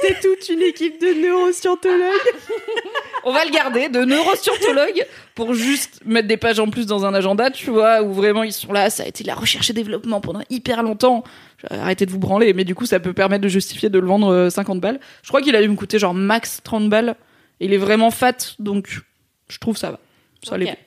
C'était 0.00 0.18
toute 0.20 0.48
une 0.48 0.62
équipe 0.62 1.00
de 1.00 1.12
neuroscientologues. 1.14 2.34
On 3.24 3.32
va 3.32 3.44
le 3.44 3.50
garder 3.52 3.88
de 3.88 4.00
neuroscientologue 4.00 5.06
pour 5.36 5.54
juste 5.54 6.00
mettre 6.04 6.26
des 6.26 6.36
pages 6.36 6.58
en 6.58 6.68
plus 6.68 6.86
dans 6.86 7.04
un 7.06 7.14
agenda, 7.14 7.50
tu 7.50 7.70
vois, 7.70 8.02
où 8.02 8.12
vraiment 8.12 8.42
ils 8.42 8.52
sont 8.52 8.72
là, 8.72 8.90
ça 8.90 9.04
a 9.04 9.06
été 9.06 9.22
de 9.22 9.28
la 9.28 9.36
recherche 9.36 9.70
et 9.70 9.72
développement 9.72 10.20
pendant 10.20 10.42
hyper 10.50 10.82
longtemps. 10.82 11.22
Arrêtez 11.70 12.06
de 12.06 12.10
vous 12.10 12.18
branler, 12.18 12.52
mais 12.54 12.64
du 12.64 12.74
coup 12.74 12.86
ça 12.86 12.98
peut 13.00 13.12
permettre 13.12 13.42
de 13.42 13.48
justifier 13.48 13.88
de 13.90 13.98
le 13.98 14.06
vendre 14.06 14.28
euh, 14.32 14.50
50 14.50 14.80
balles. 14.80 15.00
Je 15.22 15.28
crois 15.28 15.42
qu'il 15.42 15.54
a 15.56 15.62
dû 15.62 15.68
me 15.68 15.76
coûter 15.76 15.98
genre 15.98 16.14
max 16.14 16.60
30 16.64 16.88
balles. 16.88 17.16
Il 17.60 17.72
est 17.72 17.78
vraiment 17.78 18.10
fat, 18.10 18.36
donc 18.58 19.00
je 19.48 19.58
trouve 19.58 19.76
ça 19.76 19.90
va. 19.92 20.00
Ça 20.42 20.54
Ok. 20.56 20.60
l'est. 20.62 20.78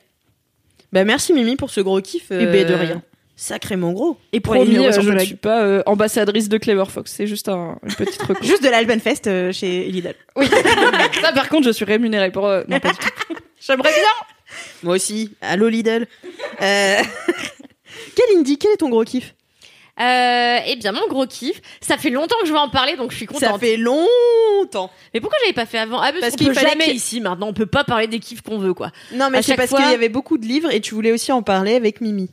Bah 0.92 1.04
merci 1.04 1.32
Mimi 1.32 1.56
pour 1.56 1.70
ce 1.70 1.80
gros 1.80 2.00
kiff. 2.00 2.30
Et 2.30 2.46
ben, 2.46 2.66
de 2.66 2.74
rien. 2.74 3.02
Sacrément 3.38 3.92
gros. 3.92 4.16
Et 4.32 4.40
promis, 4.40 4.78
euh, 4.78 4.92
je 4.92 5.10
ne 5.10 5.18
suis 5.18 5.34
pas 5.36 5.62
euh, 5.62 5.82
ambassadrice 5.84 6.48
de 6.48 6.56
Clever 6.56 6.84
Fox, 6.88 7.12
c'est 7.12 7.26
juste 7.26 7.48
un, 7.50 7.78
une 7.82 7.92
petite 7.94 8.22
recours. 8.22 8.42
Juste 8.42 8.62
de 8.62 8.68
l'Alpenfest 8.70 9.26
euh, 9.26 9.52
chez 9.52 9.84
Lidl. 9.90 10.14
Oui. 10.36 10.46
ça 11.20 11.32
par 11.32 11.48
contre, 11.50 11.66
je 11.66 11.72
suis 11.72 11.84
rémunérée 11.84 12.30
pour... 12.30 12.46
euh, 12.46 12.62
Non, 12.68 12.80
pas 12.80 12.92
du 12.92 12.98
tout. 12.98 13.08
J'aimerais 13.60 13.90
bien 13.92 14.56
Moi 14.84 14.94
aussi. 14.94 15.32
Allô 15.42 15.68
Lidl. 15.68 16.06
Euh... 16.62 16.96
Quel 18.14 18.38
indie 18.38 18.56
Quel 18.58 18.72
est 18.72 18.76
ton 18.78 18.88
gros 18.88 19.04
kiff? 19.04 19.34
Euh, 20.00 20.58
Eh 20.66 20.76
bien, 20.76 20.92
mon 20.92 21.06
gros 21.08 21.26
kiff. 21.26 21.60
Ça 21.80 21.96
fait 21.96 22.10
longtemps 22.10 22.36
que 22.40 22.46
je 22.46 22.52
vais 22.52 22.58
en 22.58 22.68
parler, 22.68 22.96
donc 22.96 23.10
je 23.12 23.16
suis 23.16 23.26
contente. 23.26 23.42
Ça 23.42 23.58
fait 23.58 23.76
longtemps. 23.76 24.90
Mais 25.14 25.20
pourquoi 25.20 25.38
j'avais 25.42 25.54
pas 25.54 25.66
fait 25.66 25.78
avant? 25.78 25.98
Ah, 26.00 26.08
parce, 26.10 26.20
Parce 26.20 26.32
qu'on 26.32 26.38
qu'il 26.38 26.48
peut 26.48 26.54
fallait 26.54 26.70
jamais 26.70 26.90
ici 26.92 27.20
maintenant. 27.20 27.48
On 27.48 27.52
peut 27.54 27.66
pas 27.66 27.84
parler 27.84 28.06
des 28.06 28.18
kiffs 28.18 28.42
qu'on 28.42 28.58
veut, 28.58 28.74
quoi. 28.74 28.90
Non 29.12 29.30
mais 29.30 29.42
c'est 29.42 29.56
parce 29.56 29.70
fois- 29.70 29.80
qu'il 29.80 29.90
y 29.90 29.94
avait 29.94 30.08
beaucoup 30.08 30.38
de 30.38 30.46
livres 30.46 30.70
et 30.70 30.80
tu 30.80 30.94
voulais 30.94 31.12
aussi 31.12 31.32
en 31.32 31.42
parler 31.42 31.74
avec 31.74 32.00
Mimi. 32.00 32.28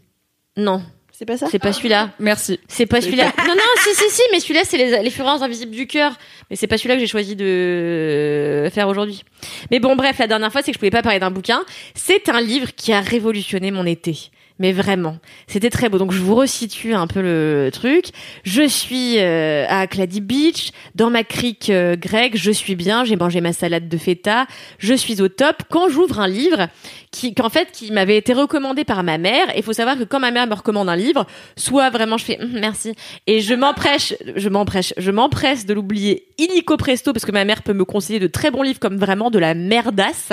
Non, 0.57 0.83
C'est 1.11 1.25
pas 1.25 1.37
ça? 1.37 1.47
C'est 1.49 1.59
pas 1.59 1.71
celui-là. 1.73 2.09
Merci. 2.19 2.59
C'est 2.67 2.85
pas 2.85 2.99
celui-là. 3.01 3.31
Non, 3.47 3.55
non, 3.55 3.61
si, 3.83 3.95
si, 3.95 4.09
si, 4.09 4.21
mais 4.31 4.39
celui-là, 4.39 4.61
c'est 4.65 4.77
les, 4.77 5.01
les 5.01 5.09
fureurs 5.09 5.41
invisibles 5.41 5.71
du 5.71 5.87
cœur. 5.87 6.13
Mais 6.49 6.55
c'est 6.55 6.67
pas 6.67 6.77
celui-là 6.77 6.95
que 6.95 6.99
j'ai 7.01 7.07
choisi 7.07 7.35
de 7.35 8.69
faire 8.73 8.87
aujourd'hui. 8.87 9.23
Mais 9.71 9.79
bon, 9.79 9.95
bref, 9.95 10.17
la 10.19 10.27
dernière 10.27 10.51
fois, 10.51 10.61
c'est 10.61 10.71
que 10.71 10.75
je 10.75 10.79
pouvais 10.79 10.91
pas 10.91 11.01
parler 11.01 11.19
d'un 11.19 11.31
bouquin. 11.31 11.63
C'est 11.95 12.29
un 12.29 12.41
livre 12.41 12.73
qui 12.75 12.93
a 12.93 12.99
révolutionné 13.01 13.71
mon 13.71 13.85
été. 13.85 14.31
Mais 14.63 14.71
vraiment, 14.71 15.17
c'était 15.45 15.69
très 15.69 15.89
beau. 15.89 15.97
Donc 15.97 16.13
je 16.13 16.21
vous 16.21 16.35
resitue 16.35 16.93
un 16.93 17.05
peu 17.05 17.21
le 17.21 17.69
truc. 17.73 18.05
Je 18.43 18.65
suis 18.65 19.19
euh, 19.19 19.65
à 19.67 19.87
Clady 19.87 20.21
Beach, 20.21 20.71
dans 20.95 21.09
ma 21.09 21.25
crique 21.25 21.69
euh, 21.69 21.97
grecque. 21.97 22.37
Je 22.37 22.49
suis 22.49 22.75
bien. 22.75 23.03
J'ai 23.03 23.17
mangé 23.17 23.41
ma 23.41 23.51
salade 23.51 23.89
de 23.89 23.97
feta. 23.97 24.47
Je 24.77 24.93
suis 24.93 25.21
au 25.21 25.27
top. 25.27 25.63
Quand 25.69 25.89
j'ouvre 25.89 26.21
un 26.21 26.29
livre 26.29 26.69
qui, 27.11 27.33
qu'en 27.33 27.49
fait, 27.49 27.73
qui 27.73 27.91
m'avait 27.91 28.15
été 28.15 28.31
recommandé 28.31 28.85
par 28.85 29.03
ma 29.03 29.17
mère. 29.17 29.47
Il 29.57 29.63
faut 29.63 29.73
savoir 29.73 29.97
que 29.97 30.05
quand 30.05 30.21
ma 30.21 30.31
mère 30.31 30.47
me 30.47 30.55
recommande 30.55 30.87
un 30.87 30.95
livre, 30.95 31.27
soit 31.57 31.89
vraiment 31.89 32.17
je 32.17 32.23
fais 32.23 32.39
Hum, 32.41 32.51
merci 32.53 32.93
et 33.27 33.41
je 33.41 33.53
m'empresse, 33.53 34.15
je 34.35 34.49
m'empresse, 34.49 34.93
je 34.97 35.11
m'empresse 35.11 35.65
de 35.65 35.73
l'oublier 35.73 36.27
illico 36.37 36.77
presto 36.77 37.11
parce 37.11 37.25
que 37.25 37.31
ma 37.33 37.43
mère 37.45 37.63
peut 37.63 37.73
me 37.73 37.83
conseiller 37.85 38.19
de 38.19 38.27
très 38.27 38.49
bons 38.49 38.63
livres 38.63 38.79
comme 38.79 38.97
vraiment 38.97 39.29
de 39.29 39.39
la 39.39 39.53
merdasse. 39.53 40.29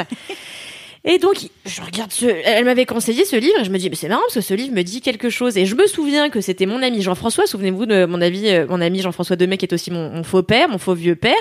Et 1.05 1.19
donc, 1.19 1.37
je 1.65 1.81
regarde 1.81 2.13
ce, 2.13 2.27
elle 2.27 2.65
m'avait 2.65 2.85
conseillé 2.85 3.25
ce 3.25 3.37
livre 3.37 3.59
et 3.61 3.65
je 3.65 3.71
me 3.71 3.79
dis, 3.79 3.89
mais 3.89 3.97
c'est 3.97 4.09
marrant 4.09 4.21
parce 4.23 4.35
que 4.35 4.41
ce 4.41 4.55
livre 4.55 4.75
me 4.75 4.83
dit 4.83 5.01
quelque 5.01 5.31
chose. 5.31 5.57
Et 5.57 5.65
je 5.65 5.75
me 5.75 5.87
souviens 5.87 6.29
que 6.29 6.41
c'était 6.41 6.67
mon 6.67 6.83
ami 6.83 7.01
Jean-François, 7.01 7.47
souvenez-vous 7.47 7.87
de 7.87 8.05
mon 8.05 8.21
ami, 8.21 8.51
euh, 8.51 8.67
mon 8.69 8.81
ami 8.81 9.01
Jean-François 9.01 9.37
Demet 9.37 9.57
qui 9.57 9.65
est 9.65 9.73
aussi 9.73 9.91
mon, 9.91 10.11
mon 10.11 10.23
faux 10.23 10.43
père, 10.43 10.69
mon 10.69 10.79
faux 10.79 10.95
vieux 10.95 11.17
père 11.17 11.41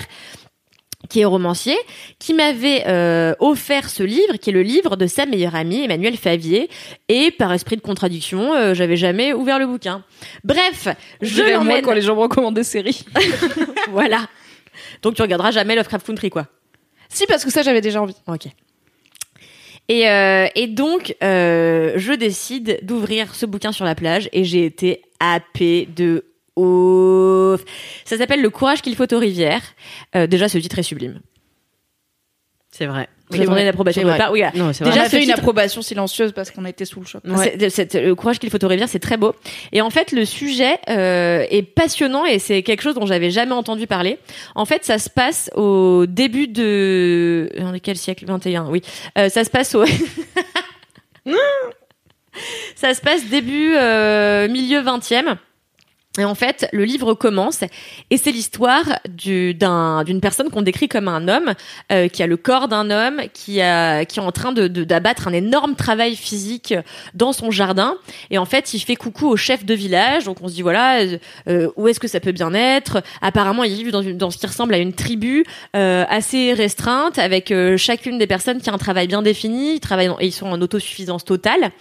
qui 1.08 1.22
est 1.22 1.26
romancier, 1.26 1.78
qui 2.20 2.34
m'avait 2.34 2.84
euh, 2.88 3.34
offert 3.40 3.90
ce 3.90 4.04
livre, 4.04 4.36
qui 4.36 4.50
est 4.50 4.54
le 4.54 4.62
livre 4.62 4.98
de 4.98 5.08
sa 5.08 5.26
meilleure 5.26 5.56
amie, 5.56 5.86
Emmanuel 5.86 6.18
Favier, 6.18 6.70
et 7.08 7.32
par 7.32 7.54
esprit 7.54 7.78
de 7.78 7.82
contradiction, 7.82 8.54
euh, 8.54 8.74
j'avais 8.74 8.98
jamais 8.98 9.32
ouvert 9.34 9.60
le 9.60 9.66
bouquin. 9.66 10.04
Bref, 10.44 10.90
je 11.22 11.42
l'emmène. 11.42 11.84
quand 11.84 11.94
les 11.94 12.02
gens 12.02 12.16
me 12.16 12.22
recommandent 12.22 12.56
des 12.56 12.64
séries. 12.64 13.06
Voilà. 13.92 14.28
Donc 15.02 15.16
tu 15.16 15.22
regarderas 15.22 15.52
jamais 15.52 15.76
Lovecraft 15.76 16.06
Country, 16.06 16.30
quoi. 16.30 16.48
si, 17.08 17.26
parce 17.26 17.46
que 17.46 17.52
ça, 17.52 17.64
j'avais 17.64 17.82
déjà 17.82 18.02
envie. 18.02 18.16
Ok. 18.28 18.48
Et, 19.90 20.08
euh, 20.08 20.48
et 20.54 20.68
donc, 20.68 21.16
euh, 21.24 21.94
je 21.96 22.14
décide 22.14 22.80
d'ouvrir 22.84 23.34
ce 23.34 23.48
bouquin 23.48 23.72
sur 23.72 23.86
la 23.86 23.96
plage 23.96 24.30
et 24.32 24.44
j'ai 24.44 24.64
été 24.64 25.02
happée 25.20 25.88
de 25.88 26.26
ouf. 26.56 27.66
Ça 28.06 28.18
s'appelle 28.18 28.42
Le 28.42 28.52
courage 28.52 28.84
qu'il 28.84 28.96
faut 28.96 29.12
aux 29.12 29.20
rivières. 29.20 29.64
Euh, 30.16 30.28
déjà, 30.28 30.48
ce 30.48 30.60
titre 30.60 30.78
est 30.78 30.84
sublime. 30.84 31.22
C'est 32.70 32.86
vrai. 32.86 33.10
Vous 33.30 33.42
attendez 33.42 33.64
l'approbation 33.64 34.02
de 34.02 34.18
part 34.18 34.32
Oui, 34.32 34.40
voilà. 34.40 34.54
Non, 34.56 34.72
Déjà, 34.72 35.06
fait 35.06 35.24
une 35.24 35.32
approbation 35.32 35.82
silencieuse 35.82 36.32
parce 36.32 36.52
qu'on 36.52 36.66
a 36.66 36.70
été 36.70 36.86
sous 36.86 37.00
le 37.00 37.06
choc. 37.06 37.22
Ouais. 37.26 37.56
C'est- 37.60 37.70
c'est- 37.92 38.02
le 38.02 38.16
courage 38.16 38.40
qu'il 38.40 38.50
faut 38.50 38.58
rivières, 38.64 38.90
c'est 38.90 39.00
très 39.00 39.18
beau. 39.18 39.36
Et 39.72 39.82
en 39.82 39.90
fait, 39.90 40.12
le 40.12 40.26
sujet 40.26 40.78
euh, 40.90 41.46
est 41.50 41.62
passionnant 41.62 42.26
et 42.26 42.40
c'est 42.40 42.64
quelque 42.64 42.82
chose 42.82 42.96
dont 42.96 43.06
j'avais 43.06 43.30
jamais 43.30 43.54
entendu 43.54 43.88
parler. 43.88 44.18
En 44.56 44.66
fait, 44.66 44.84
ça 44.84 44.98
se 44.98 45.10
passe 45.10 45.50
au 45.56 46.06
début 46.08 46.48
de... 46.48 47.50
On 47.60 47.74
est 47.74 47.80
quel 47.80 47.98
siècle? 47.98 48.26
21, 48.26 48.68
oui. 48.70 48.82
Euh, 49.18 49.30
ça 49.30 49.44
se 49.44 49.50
passe 49.50 49.76
au... 49.76 49.86
ça 52.76 52.94
se 52.94 53.02
passe 53.02 53.26
début, 53.26 53.74
euh, 53.76 54.48
milieu 54.48 54.82
20e. 54.82 55.36
Et 56.20 56.26
en 56.26 56.36
fait, 56.36 56.68
le 56.72 56.84
livre 56.86 57.14
commence 57.14 57.62
et 58.10 58.18
c'est 58.18 58.32
l'histoire 58.32 58.84
du- 59.10 59.54
d'un- 59.54 60.04
d'une 60.04 60.22
personne 60.22 60.50
qu'on 60.50 60.62
décrit 60.62 60.88
comme 60.88 61.08
un 61.08 61.28
homme 61.28 61.54
euh, 61.92 62.08
qui 62.08 62.22
a 62.24 62.28
le 62.28 62.38
corps 62.38 62.68
d'un 62.68 62.90
homme, 62.90 63.22
qui 63.34 63.60
est 63.60 64.20
en 64.20 64.32
train 64.32 64.52
d'abattre 64.54 65.28
un 65.28 65.34
énorme 65.34 65.76
travail 65.76 66.16
physique 66.16 66.74
dans 67.14 67.34
son 67.34 67.52
jardin. 67.52 67.96
Et 68.32 68.38
en 68.38 68.46
fait, 68.46 68.74
il 68.74 68.80
fait 68.80 68.96
coucou 68.96 69.28
au 69.28 69.38
chef 69.38 69.66
de 69.66 69.74
village. 69.74 70.26
Donc 70.26 70.38
on 70.42 70.48
se 70.48 70.54
dit 70.54 70.62
voilà, 70.62 71.00
euh, 71.02 71.18
euh, 71.48 71.70
où 71.76 71.88
est-ce 71.88 72.00
que 72.00 72.08
ça 72.08 72.20
peut 72.20 72.32
bien 72.32 72.54
être? 72.54 73.02
Apparemment, 73.22 73.64
il 73.64 73.74
vit 73.86 73.92
dans, 73.92 74.32
ce 74.32 74.38
qui 74.38 74.48
ressemble 74.48 74.74
à 74.74 74.78
une 74.78 74.94
tribu 74.94 75.46
assez 75.74 76.54
restreinte, 76.54 77.18
avec 77.20 77.54
chacune 77.78 78.18
des 78.18 78.28
personnes 78.28 78.62
qui 78.62 78.70
a 78.70 78.74
un 78.74 78.78
travail 78.78 79.08
bien 79.08 79.22
défini. 79.22 79.76
Ils 79.76 79.80
travaillent 79.80 80.12
et 80.20 80.28
ils 80.28 80.32
sont 80.32 80.48
en 80.48 80.62
autosuffisance 80.62 81.26
totale. 81.26 81.72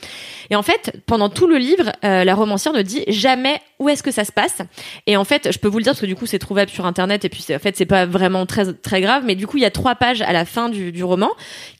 Et 0.50 0.56
en 0.56 0.62
fait, 0.62 0.92
pendant 1.06 1.28
tout 1.28 1.46
le 1.46 1.56
livre, 1.56 1.92
la 2.02 2.34
romancière 2.34 2.72
ne 2.74 2.82
dit 2.82 3.04
jamais 3.08 3.60
où 3.78 3.88
est-ce 3.88 4.02
que 4.02 4.10
ça 4.10 4.24
se 4.28 4.32
passe. 4.32 4.58
Et 5.06 5.16
en 5.16 5.24
fait, 5.24 5.50
je 5.52 5.58
peux 5.58 5.66
vous 5.66 5.78
le 5.78 5.82
dire 5.82 5.92
parce 5.94 6.00
que 6.00 6.06
du 6.06 6.14
coup, 6.14 6.26
c'est 6.26 6.38
trouvable 6.38 6.70
sur 6.70 6.86
internet 6.86 7.24
et 7.24 7.28
puis 7.28 7.44
en 7.52 7.58
fait, 7.58 7.76
c'est 7.76 7.86
pas 7.86 8.06
vraiment 8.06 8.46
très 8.46 8.72
très 8.72 9.00
grave. 9.00 9.24
Mais 9.26 9.34
du 9.34 9.48
coup, 9.48 9.56
il 9.56 9.62
y 9.62 9.66
a 9.66 9.72
trois 9.72 9.96
pages 9.96 10.22
à 10.22 10.32
la 10.32 10.44
fin 10.44 10.68
du, 10.68 10.92
du 10.92 11.02
roman 11.02 11.30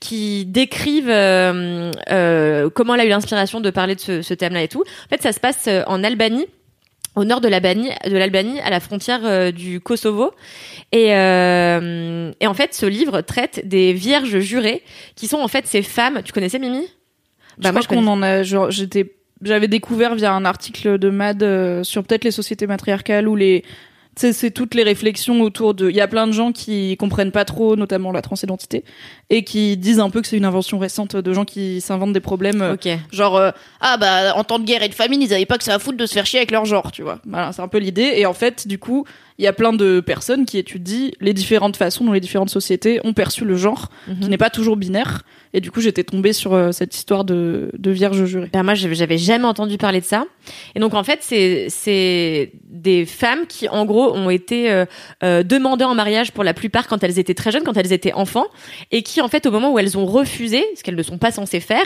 qui 0.01 0.45
décrivent 0.45 1.09
euh, 1.09 1.91
euh, 2.11 2.69
comment 2.69 2.95
elle 2.95 3.01
a 3.01 3.05
eu 3.05 3.09
l'inspiration 3.09 3.61
de 3.61 3.69
parler 3.69 3.95
de 3.95 4.01
ce, 4.01 4.21
ce 4.21 4.33
thème-là 4.33 4.63
et 4.63 4.67
tout. 4.67 4.83
En 5.05 5.09
fait, 5.09 5.21
ça 5.21 5.31
se 5.31 5.39
passe 5.39 5.65
euh, 5.67 5.83
en 5.87 6.03
Albanie 6.03 6.47
au 7.15 7.25
nord 7.25 7.41
de 7.41 7.47
l'Albanie, 7.47 7.89
de 8.05 8.17
l'Albanie, 8.17 8.59
à 8.61 8.69
la 8.69 8.79
frontière 8.79 9.21
euh, 9.23 9.51
du 9.51 9.79
Kosovo. 9.79 10.31
Et, 10.91 11.15
euh, 11.15 12.31
et 12.39 12.47
en 12.47 12.53
fait, 12.53 12.73
ce 12.73 12.85
livre 12.85 13.21
traite 13.21 13.67
des 13.67 13.93
vierges 13.93 14.39
jurées, 14.39 14.83
qui 15.15 15.27
sont 15.27 15.39
en 15.39 15.47
fait 15.47 15.67
ces 15.67 15.81
femmes. 15.81 16.21
Tu 16.23 16.31
connaissais 16.31 16.59
Mimi? 16.59 16.87
Bah, 17.57 17.71
moi, 17.71 17.81
je 17.81 17.87
qu'on 17.87 18.07
en 18.07 18.21
a. 18.21 18.43
J'étais, 18.43 19.11
j'avais 19.41 19.67
découvert 19.67 20.15
via 20.15 20.33
un 20.33 20.45
article 20.45 20.97
de 20.97 21.09
Mad 21.09 21.41
euh, 21.43 21.83
sur 21.83 22.03
peut-être 22.03 22.23
les 22.23 22.31
sociétés 22.31 22.67
matriarcales 22.67 23.27
ou 23.27 23.35
les. 23.35 23.63
C'est 24.15 24.51
toutes 24.51 24.75
les 24.75 24.83
réflexions 24.83 25.39
autour 25.41 25.73
de. 25.73 25.89
Il 25.89 25.95
y 25.95 26.01
a 26.01 26.07
plein 26.09 26.27
de 26.27 26.33
gens 26.33 26.51
qui 26.51 26.97
comprennent 26.97 27.31
pas 27.31 27.45
trop, 27.45 27.77
notamment 27.77 28.11
la 28.11 28.21
transidentité, 28.21 28.83
et 29.29 29.45
qui 29.45 29.77
disent 29.77 30.01
un 30.01 30.09
peu 30.09 30.19
que 30.19 30.27
c'est 30.27 30.35
une 30.35 30.43
invention 30.43 30.77
récente 30.77 31.15
de 31.15 31.31
gens 31.33 31.45
qui 31.45 31.79
s'inventent 31.79 32.11
des 32.11 32.19
problèmes. 32.19 32.61
euh, 32.61 32.73
Ok. 32.73 32.89
Genre, 33.13 33.37
euh, 33.37 33.51
ah 33.79 33.95
bah, 33.95 34.35
en 34.35 34.43
temps 34.43 34.59
de 34.59 34.65
guerre 34.65 34.83
et 34.83 34.89
de 34.89 34.93
famine, 34.93 35.21
ils 35.21 35.33
avaient 35.33 35.45
pas 35.45 35.57
que 35.57 35.63
ça 35.63 35.75
à 35.75 35.79
foutre 35.79 35.97
de 35.97 36.05
se 36.05 36.13
faire 36.13 36.25
chier 36.25 36.39
avec 36.39 36.51
leur 36.51 36.65
genre, 36.65 36.91
tu 36.91 37.01
vois. 37.01 37.19
Voilà, 37.25 37.53
c'est 37.53 37.61
un 37.61 37.69
peu 37.69 37.77
l'idée. 37.77 38.11
Et 38.17 38.25
en 38.25 38.33
fait, 38.33 38.67
du 38.67 38.77
coup, 38.77 39.05
il 39.39 39.43
y 39.43 39.47
a 39.47 39.53
plein 39.53 39.73
de 39.73 39.99
personnes 40.01 40.45
qui 40.45 40.57
étudient 40.59 41.09
les 41.21 41.33
différentes 41.33 41.77
façons 41.77 42.03
dont 42.05 42.11
les 42.11 42.19
différentes 42.19 42.49
sociétés 42.51 42.99
ont 43.03 43.13
perçu 43.13 43.43
le 43.45 43.55
genre, 43.55 43.89
Mhm. 44.07 44.19
qui 44.19 44.29
n'est 44.29 44.37
pas 44.37 44.49
toujours 44.51 44.75
binaire. 44.77 45.23
Et 45.53 45.61
du 45.61 45.71
coup, 45.71 45.81
j'étais 45.81 46.03
tombée 46.03 46.31
sur 46.33 46.53
euh, 46.53 46.71
cette 46.71 46.93
histoire 46.95 47.23
de, 47.23 47.71
de 47.75 47.89
vierge 47.89 48.23
jurée. 48.25 48.49
Ben 48.53 48.61
moi, 48.61 48.75
j'avais 48.75 49.17
jamais 49.17 49.45
entendu 49.45 49.77
parler 49.79 49.99
de 49.99 50.05
ça. 50.05 50.25
Et 50.75 50.79
donc, 50.79 50.93
en 50.93 51.03
fait, 51.03 51.19
c'est 51.23 52.51
des 52.69 53.05
femmes 53.05 53.47
qui, 53.47 53.67
en 53.67 53.85
gros, 53.85 54.13
ont 54.15 54.29
été 54.29 54.69
euh, 54.71 54.85
euh, 55.23 55.41
demandées 55.41 55.85
en 55.85 55.95
mariage 55.95 56.31
pour 56.33 56.43
la 56.43 56.53
plupart 56.53 56.87
quand 56.87 57.03
elles 57.03 57.17
étaient 57.17 57.33
très 57.33 57.51
jeunes, 57.51 57.63
quand 57.63 57.77
elles 57.77 57.93
étaient 57.93 58.13
enfants, 58.13 58.45
et 58.91 59.01
qui, 59.01 59.21
en 59.21 59.27
fait, 59.27 59.45
au 59.47 59.51
moment 59.51 59.71
où 59.73 59.79
elles 59.79 59.97
ont 59.97 60.05
refusé, 60.05 60.63
ce 60.75 60.83
qu'elles 60.83 60.95
ne 60.95 61.01
sont 61.03 61.17
pas 61.17 61.31
censées 61.31 61.59
faire, 61.61 61.85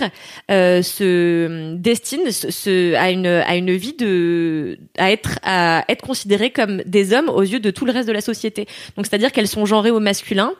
euh, 0.51 0.82
se 0.82 1.76
destinent 1.76 2.32
se, 2.32 2.51
se- 2.51 2.93
à 2.95 3.12
une 3.12 3.28
à 3.28 3.56
une 3.56 3.72
vie 3.72 3.93
de 3.97 4.78
à 4.97 5.12
être 5.12 5.39
à 5.43 5.86
être 5.89 6.01
considérées 6.01 6.49
comme 6.51 6.82
des 6.86 7.14
hommes 7.14 7.30
aux 7.43 7.45
yeux 7.45 7.59
de 7.59 7.69
tout 7.69 7.85
le 7.85 7.91
reste 7.91 8.07
de 8.07 8.13
la 8.13 8.21
société. 8.21 8.65
Donc, 8.97 9.05
c'est-à-dire 9.05 9.31
qu'elles 9.31 9.47
sont 9.47 9.65
genrées 9.65 9.91
au 9.91 9.99
masculin. 9.99 10.53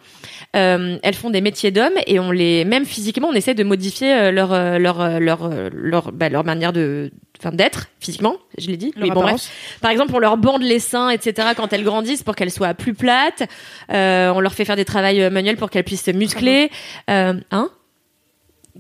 Euh, 0.56 0.98
elles 1.02 1.16
font 1.16 1.32
des 1.32 1.42
métiers 1.42 1.72
d'hommes 1.72 1.98
et 2.06 2.20
on 2.20 2.30
les 2.30 2.64
même 2.64 2.86
physiquement 2.86 3.30
on 3.30 3.34
essaie 3.34 3.56
de 3.56 3.64
modifier 3.64 4.14
euh, 4.14 4.32
leur 4.32 4.54
euh, 4.54 4.78
leur 4.78 5.20
leur 5.20 5.50
leur 5.72 6.12
bah, 6.12 6.30
leur 6.30 6.44
manière 6.44 6.72
de 6.74 7.12
enfin 7.40 7.50
d'être 7.50 7.88
physiquement 8.00 8.38
je 8.60 8.68
l'ai 8.68 8.78
dit 8.78 8.94
Leur 8.96 9.04
Oui, 9.04 9.12
bon, 9.16 9.22
bref. 9.22 9.50
par 9.82 9.90
exemple 9.90 10.12
on 10.14 10.20
leur 10.20 10.38
bande 10.38 10.62
les 10.62 10.78
seins 10.78 11.10
etc 11.10 11.50
quand 11.58 11.74
elles 11.74 11.84
grandissent 11.84 12.22
pour 12.22 12.36
qu'elles 12.36 12.52
soient 12.52 12.76
plus 12.76 12.94
plates 12.94 13.50
euh, 13.92 14.32
on 14.36 14.42
leur 14.42 14.54
fait 14.54 14.64
faire 14.64 14.76
des 14.76 14.86
travails 14.86 15.28
manuels 15.32 15.58
pour 15.58 15.72
qu'elles 15.72 15.86
puissent 15.86 16.06
se 16.06 16.12
muscler 16.12 16.70
euh, 17.10 17.34
hein? 17.50 17.72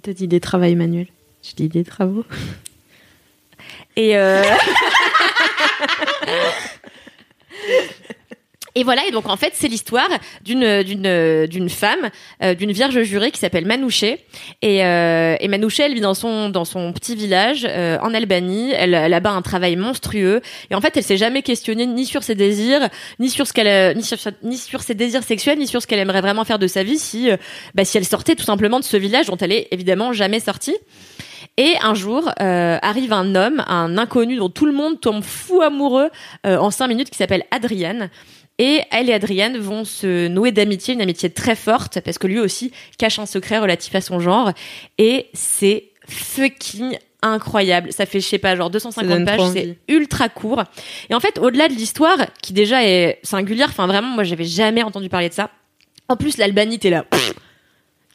T'as 0.01 0.13
dit 0.13 0.27
des 0.27 0.39
travaux 0.39 0.75
manuels. 0.75 1.07
Je 1.43 1.53
dis 1.55 1.69
des 1.69 1.83
travaux. 1.83 2.25
Et 3.95 4.17
euh... 4.17 4.43
Et 8.75 8.83
voilà, 8.83 9.05
et 9.07 9.11
donc 9.11 9.29
en 9.29 9.37
fait, 9.37 9.53
c'est 9.53 9.67
l'histoire 9.67 10.09
d'une 10.43 10.81
d'une 10.81 11.45
d'une 11.45 11.69
femme, 11.69 12.09
euh, 12.41 12.55
d'une 12.55 12.71
vierge 12.71 13.01
jurée 13.03 13.29
qui 13.29 13.39
s'appelle 13.39 13.65
Manouché. 13.65 14.25
Et, 14.63 14.83
euh, 14.83 15.35
et 15.39 15.47
Manouché, 15.47 15.83
elle 15.83 15.93
vit 15.93 16.01
dans 16.01 16.15
son 16.15 16.49
dans 16.49 16.65
son 16.65 16.91
petit 16.91 17.15
village 17.15 17.67
euh, 17.69 17.99
en 18.01 18.13
Albanie. 18.13 18.71
Elle 18.75 18.95
elle 18.95 19.13
a-bas 19.13 19.31
un 19.31 19.43
travail 19.43 19.75
monstrueux. 19.75 20.41
Et 20.71 20.75
en 20.75 20.81
fait, 20.81 20.97
elle 20.97 21.03
s'est 21.03 21.17
jamais 21.17 21.43
questionnée 21.43 21.85
ni 21.85 22.05
sur 22.05 22.23
ses 22.23 22.33
désirs, 22.33 22.89
ni 23.19 23.29
sur 23.29 23.45
ce 23.45 23.53
qu'elle 23.53 23.67
euh, 23.67 23.93
ni 23.93 24.03
sur 24.03 24.17
ni 24.41 24.57
sur 24.57 24.81
ses 24.81 24.95
désirs 24.95 25.23
sexuels, 25.23 25.59
ni 25.59 25.67
sur 25.67 25.81
ce 25.81 25.87
qu'elle 25.87 25.99
aimerait 25.99 26.21
vraiment 26.21 26.43
faire 26.43 26.59
de 26.59 26.67
sa 26.67 26.81
vie 26.81 26.97
si 26.97 27.29
euh, 27.29 27.37
bah, 27.75 27.85
si 27.85 27.97
elle 27.97 28.05
sortait 28.05 28.35
tout 28.35 28.45
simplement 28.45 28.79
de 28.79 28.85
ce 28.85 28.97
village 28.97 29.27
dont 29.27 29.37
elle 29.37 29.51
est 29.51 29.67
évidemment 29.71 30.13
jamais 30.13 30.39
sortie. 30.39 30.75
Et 31.57 31.75
un 31.83 31.93
jour, 31.93 32.31
euh, 32.41 32.79
arrive 32.81 33.13
un 33.13 33.35
homme, 33.35 33.63
un 33.67 33.97
inconnu 33.99 34.37
dont 34.37 34.49
tout 34.49 34.65
le 34.65 34.71
monde 34.71 34.99
tombe 34.99 35.23
fou 35.23 35.61
amoureux 35.61 36.09
euh, 36.47 36.57
en 36.57 36.71
cinq 36.71 36.87
minutes, 36.87 37.11
qui 37.11 37.17
s'appelle 37.17 37.43
Adrian. 37.51 38.09
Et 38.59 38.81
elle 38.91 39.09
et 39.09 39.13
Adrian 39.13 39.53
vont 39.59 39.83
se 39.83 40.27
nouer 40.27 40.51
d'amitié, 40.51 40.93
une 40.93 41.01
amitié 41.01 41.29
très 41.29 41.55
forte, 41.55 41.99
parce 42.01 42.17
que 42.17 42.27
lui 42.27 42.39
aussi 42.39 42.71
cache 42.97 43.17
un 43.19 43.25
secret 43.25 43.57
relatif 43.57 43.95
à 43.95 44.01
son 44.01 44.19
genre. 44.19 44.51
Et 44.97 45.27
c'est 45.33 45.89
fucking 46.07 46.97
incroyable. 47.23 47.91
Ça 47.91 48.05
fait, 48.05 48.19
je 48.19 48.27
sais 48.27 48.37
pas, 48.37 48.55
genre 48.55 48.69
250 48.69 49.09
donne 49.09 49.25
pages, 49.25 49.41
c'est 49.53 49.77
ultra 49.87 50.29
court. 50.29 50.63
Et 51.09 51.15
en 51.15 51.19
fait, 51.19 51.39
au-delà 51.39 51.67
de 51.67 51.73
l'histoire, 51.73 52.17
qui 52.41 52.53
déjà 52.53 52.83
est 52.83 53.19
singulière, 53.23 53.69
enfin 53.69 53.87
vraiment, 53.87 54.09
moi 54.09 54.23
j'avais 54.23 54.45
jamais 54.45 54.83
entendu 54.83 55.09
parler 55.09 55.29
de 55.29 55.33
ça. 55.33 55.49
En 56.09 56.17
plus, 56.17 56.37
l'Albanie, 56.37 56.79
t'es 56.79 56.89
là. 56.89 57.03
pff, 57.03 57.33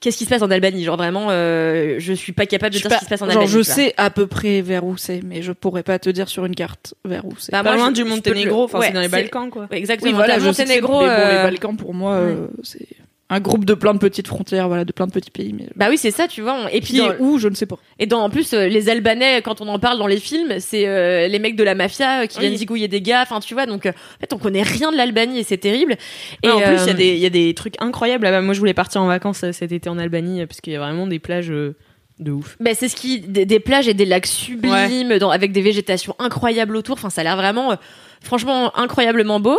Qu'est-ce 0.00 0.16
qui 0.16 0.24
se 0.24 0.30
passe 0.30 0.42
en 0.42 0.50
Albanie? 0.50 0.84
Genre 0.84 0.96
vraiment, 0.96 1.28
euh, 1.30 1.96
je 1.98 2.12
suis 2.12 2.32
pas 2.32 2.46
capable 2.46 2.72
de 2.72 2.78
Je 2.78 2.82
dire 2.82 2.90
pas, 2.90 2.96
ce 2.96 3.00
qui 3.00 3.04
se 3.06 3.10
passe 3.10 3.22
en 3.22 3.26
genre, 3.26 3.42
Albanie. 3.42 3.50
je 3.52 3.58
tu 3.60 3.64
vois. 3.66 3.74
sais 3.74 3.94
à 3.96 4.10
peu 4.10 4.26
près 4.26 4.60
vers 4.60 4.84
où 4.84 4.96
c'est, 4.96 5.20
mais 5.24 5.42
je 5.42 5.52
pourrais 5.52 5.82
pas 5.82 5.98
te 5.98 6.08
dire 6.10 6.28
sur 6.28 6.44
une 6.44 6.54
carte 6.54 6.94
vers 7.04 7.24
où 7.24 7.32
c'est. 7.38 7.50
Bah, 7.52 7.62
Pas 7.64 7.70
moi, 7.72 7.76
loin 7.78 7.88
je- 7.88 7.94
du 7.94 8.00
je 8.08 8.14
Monténégro, 8.14 8.58
le- 8.58 8.62
enfin 8.64 8.78
ouais, 8.78 8.86
c'est 8.88 8.92
dans 8.92 9.00
les 9.00 9.08
Balkans 9.08 9.50
quoi. 9.50 9.66
Ouais, 9.70 9.78
exactement. 9.78 10.10
Oui, 10.10 10.16
voilà, 10.16 10.34
je 10.38 10.40
c'est- 10.52 10.62
Monténégro. 10.64 11.00
mais 11.00 11.06
bon, 11.08 11.12
les 11.14 11.36
euh, 11.36 11.42
Balkans 11.42 11.76
pour 11.76 11.94
moi, 11.94 12.12
euh, 12.14 12.46
c'est 12.62 12.86
un 13.30 13.40
groupe 13.40 13.66
de 13.66 13.74
plein 13.74 13.92
de 13.92 13.98
petites 13.98 14.26
frontières, 14.26 14.68
voilà, 14.68 14.86
de 14.86 14.92
plein 14.92 15.06
de 15.06 15.12
petits 15.12 15.30
pays, 15.30 15.52
mais 15.52 15.68
Bah 15.76 15.88
oui, 15.90 15.98
c'est 15.98 16.10
ça, 16.10 16.28
tu 16.28 16.40
vois. 16.40 16.54
on- 16.64 16.68
Et 16.68 16.80
puis, 16.80 16.96
dans- 16.96 17.12
où, 17.18 17.38
je 17.38 17.48
ne 17.48 17.54
sais 17.54 17.66
pas. 17.66 17.76
et 17.98 18.06
dans, 18.06 18.20
en 18.20 18.30
plus, 18.30 18.54
euh, 18.54 18.68
les 18.68 18.88
Albanais, 18.88 19.42
quand 19.42 19.60
on 19.60 19.68
en 19.68 19.78
parle 19.78 19.98
dans 19.98 20.06
les 20.06 20.16
films, 20.18 20.54
c'est 20.60 20.88
euh, 20.88 21.28
les 21.28 21.38
mecs 21.38 21.54
de 21.56 21.62
la 21.62 21.74
mafia 21.74 22.22
euh, 22.22 22.26
qui 22.26 22.38
Oui. 22.38 22.46
viennent 22.46 22.56
zigouiller 22.56 22.88
des 22.88 23.02
gars. 23.02 23.20
Enfin, 23.22 23.40
tu 23.40 23.52
vois. 23.52 23.66
Donc, 23.66 23.84
en 23.84 23.92
fait, 24.20 24.32
on 24.32 24.38
connaît 24.38 24.62
rien 24.62 24.90
de 24.92 24.96
l'Albanie 24.96 25.40
et 25.40 25.42
c'est 25.44 25.58
terrible. 25.58 25.96
Et 26.42 26.46
Ouais, 26.48 26.52
en 26.54 26.60
plus, 26.60 26.76
il 26.76 26.86
y, 26.86 26.88
euh, 26.88 26.90
a 26.90 26.94
des- 26.94 27.14
il 27.14 27.18
y 27.20 27.26
a 27.26 27.30
des 27.30 27.52
trucs 27.52 27.74
incroyables 27.80 28.24
là-bas. 28.24 28.40
Moi, 28.40 28.54
je 28.54 28.60
voulais 28.60 28.72
partir 28.74 29.02
en 29.02 29.06
vacances 29.06 29.44
cet 29.52 29.72
été 29.72 29.90
en 29.90 29.98
Albanie 29.98 30.46
parce 30.46 30.60
qu'il 30.62 30.72
y 30.72 30.76
a 30.76 30.80
vraiment 30.80 31.06
des 31.06 31.18
plages 31.18 31.50
euh, 31.50 31.76
de 32.20 32.32
ouf. 32.32 32.56
bah, 32.60 32.70
c'est 32.74 32.88
ce 32.88 32.96
qui 32.96 33.20
des, 33.20 33.44
des 33.44 33.60
plages 33.60 33.86
et 33.88 33.94
des 33.94 34.04
lacs 34.06 34.26
sublimes, 34.26 35.18
dans, 35.18 35.30
avec 35.30 35.52
des 35.52 35.60
végétations 35.62 36.14
incroyables 36.18 36.76
autour. 36.76 36.94
Enfin, 36.94 37.10
ça 37.10 37.20
a 37.20 37.24
l'air 37.24 37.36
vraiment, 37.36 37.72
euh, 37.72 37.76
franchement, 38.22 38.76
incroyablement 38.76 39.38
beau. 39.38 39.58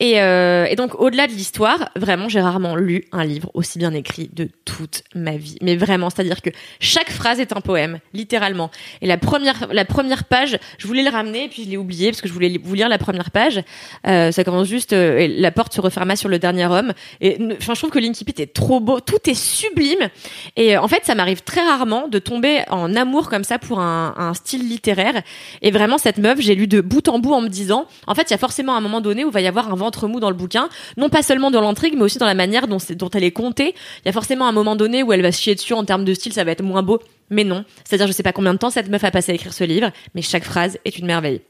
Et, 0.00 0.20
euh, 0.20 0.66
et 0.66 0.76
donc, 0.76 1.00
au-delà 1.00 1.26
de 1.26 1.32
l'histoire, 1.32 1.90
vraiment, 1.96 2.28
j'ai 2.28 2.40
rarement 2.40 2.76
lu 2.76 3.04
un 3.10 3.24
livre 3.24 3.50
aussi 3.54 3.78
bien 3.78 3.92
écrit 3.92 4.30
de 4.32 4.48
toute 4.64 5.02
ma 5.14 5.36
vie. 5.36 5.56
Mais 5.60 5.76
vraiment, 5.76 6.08
c'est-à-dire 6.08 6.40
que 6.40 6.50
chaque 6.78 7.10
phrase 7.10 7.40
est 7.40 7.52
un 7.52 7.60
poème, 7.60 7.98
littéralement. 8.14 8.70
Et 9.02 9.08
la 9.08 9.18
première, 9.18 9.66
la 9.72 9.84
première 9.84 10.24
page, 10.24 10.58
je 10.78 10.86
voulais 10.86 11.02
le 11.02 11.10
ramener, 11.10 11.48
puis 11.48 11.64
je 11.64 11.70
l'ai 11.70 11.76
oublié 11.76 12.10
parce 12.10 12.20
que 12.20 12.28
je 12.28 12.32
voulais 12.32 12.60
vous 12.62 12.74
lire 12.74 12.88
la 12.88 12.98
première 12.98 13.32
page. 13.32 13.60
Euh, 14.06 14.30
ça 14.30 14.44
commence 14.44 14.68
juste, 14.68 14.92
euh, 14.92 15.26
la 15.28 15.50
porte 15.50 15.72
se 15.74 15.80
referma 15.80 16.14
sur 16.14 16.28
le 16.28 16.38
dernier 16.38 16.66
homme. 16.66 16.92
Et 17.20 17.36
enfin, 17.60 17.74
je 17.74 17.80
trouve 17.80 17.90
que 17.90 17.98
l'incipit 17.98 18.40
est 18.40 18.54
trop 18.54 18.78
beau, 18.78 19.00
tout 19.00 19.28
est 19.28 19.34
sublime. 19.34 20.08
Et 20.54 20.76
en 20.76 20.86
fait, 20.86 21.04
ça 21.04 21.16
m'arrive 21.16 21.42
très 21.42 21.62
rarement 21.62 22.06
de 22.06 22.20
tomber 22.20 22.62
en 22.68 22.94
amour 22.94 23.28
comme 23.28 23.44
ça 23.44 23.58
pour 23.58 23.80
un, 23.80 24.14
un 24.16 24.34
style 24.34 24.68
littéraire. 24.68 25.22
Et 25.60 25.72
vraiment, 25.72 25.98
cette 25.98 26.18
meuf, 26.18 26.40
j'ai 26.40 26.54
lu 26.54 26.68
de 26.68 26.80
bout 26.80 27.08
en 27.08 27.18
bout 27.18 27.34
en 27.34 27.40
me 27.40 27.48
disant, 27.48 27.86
en 28.06 28.14
fait, 28.14 28.30
il 28.30 28.30
y 28.30 28.34
a 28.34 28.38
forcément 28.38 28.76
un 28.76 28.80
moment 28.80 29.00
donné 29.00 29.24
où 29.24 29.28
il 29.28 29.34
va 29.34 29.40
y 29.40 29.48
avoir 29.48 29.72
un 29.72 29.76
ventre 29.88 30.06
mou 30.06 30.20
dans 30.20 30.28
le 30.28 30.36
bouquin, 30.36 30.68
non 30.98 31.08
pas 31.08 31.22
seulement 31.22 31.50
dans 31.50 31.62
l'intrigue, 31.62 31.94
mais 31.96 32.02
aussi 32.02 32.18
dans 32.18 32.26
la 32.26 32.34
manière 32.34 32.68
dont, 32.68 32.78
elle 33.14 33.24
est 33.24 33.30
contée. 33.30 33.74
Il 34.04 34.06
y 34.06 34.08
a 34.10 34.12
forcément 34.12 34.46
un 34.46 34.52
moment 34.52 34.76
donné 34.76 35.02
où 35.02 35.12
elle 35.12 35.22
va 35.22 35.32
se 35.32 35.40
chier 35.40 35.54
dessus 35.54 35.72
en 35.72 35.84
termes 35.84 36.04
de 36.04 36.12
style, 36.12 36.32
ça 36.34 36.44
va 36.44 36.50
être 36.50 36.62
moins 36.62 36.82
beau. 36.82 37.00
Mais 37.30 37.44
non. 37.44 37.64
C'est-à-dire, 37.84 38.06
je 38.06 38.12
sais 38.12 38.22
pas 38.22 38.32
combien 38.32 38.52
de 38.52 38.58
temps 38.58 38.70
cette 38.70 38.88
meuf 38.88 39.02
a 39.04 39.10
passé 39.10 39.32
à 39.32 39.34
écrire 39.34 39.54
ce 39.54 39.64
livre, 39.64 39.90
mais 40.14 40.22
chaque 40.22 40.44
phrase 40.44 40.78
est 40.84 40.98
une 40.98 41.06
merveille. 41.06 41.40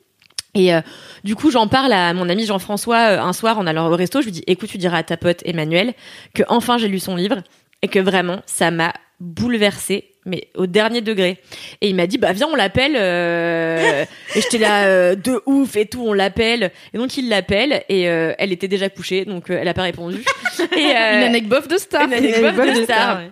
Et 0.55 0.73
euh, 0.73 0.81
du 1.25 1.35
coup, 1.35 1.51
j'en 1.51 1.67
parle 1.67 1.93
à 1.93 2.15
mon 2.15 2.29
ami 2.29 2.47
Jean-François 2.47 2.97
euh, 2.97 3.21
un 3.21 3.33
soir 3.33 3.59
en 3.59 3.67
allant 3.67 3.89
au 3.91 3.97
resto. 3.97 4.21
Je 4.21 4.27
lui 4.27 4.33
dis, 4.33 4.45
écoute, 4.47 4.71
tu 4.71 4.79
diras 4.79 4.99
à 4.99 5.03
ta 5.03 5.17
pote 5.17 5.43
Emmanuel 5.45 5.95
que 6.35 6.43
enfin 6.49 6.79
j'ai 6.79 6.89
lu 6.89 7.01
son 7.01 7.17
livre 7.17 7.43
et 7.83 7.89
que 7.89 7.99
vraiment 7.99 8.41
ça 8.47 8.71
m'a 8.71 8.93
bouleversée, 9.21 10.13
mais 10.27 10.49
au 10.57 10.67
dernier 10.67 11.01
degré. 11.01 11.39
Et 11.81 11.89
il 11.89 11.95
m'a 11.95 12.07
dit, 12.07 12.19
bah 12.19 12.33
viens, 12.33 12.49
on 12.53 12.55
l'appelle. 12.57 12.97
euh, 12.97 14.05
et 14.35 14.41
j'étais 14.41 14.59
là 14.59 14.85
euh, 14.87 15.15
de 15.15 15.41
ouf 15.47 15.77
et 15.77 15.87
tout, 15.87 16.05
on 16.07 16.13
l'appelle. 16.13 16.71
Et 16.93 16.99
donc 16.99 17.17
il 17.17 17.29
l'appelle 17.29 17.83
et 17.89 18.09
euh, 18.09 18.33
elle 18.39 18.53
était 18.53 18.69
déjà 18.69 18.89
couchée, 18.89 19.25
donc 19.25 19.51
euh, 19.51 19.59
elle 19.61 19.69
a 19.69 19.75
pas 19.75 19.83
répondu. 19.83 20.19
Et, 20.77 20.87
euh, 20.91 21.19
Une 21.19 21.23
anecdote 21.25 21.69
de 21.71 21.77
star. 21.79 22.07
une 22.07 22.15
anecdote 22.15 22.57
de 22.79 22.83
star. 22.85 23.19
ouais. 23.19 23.31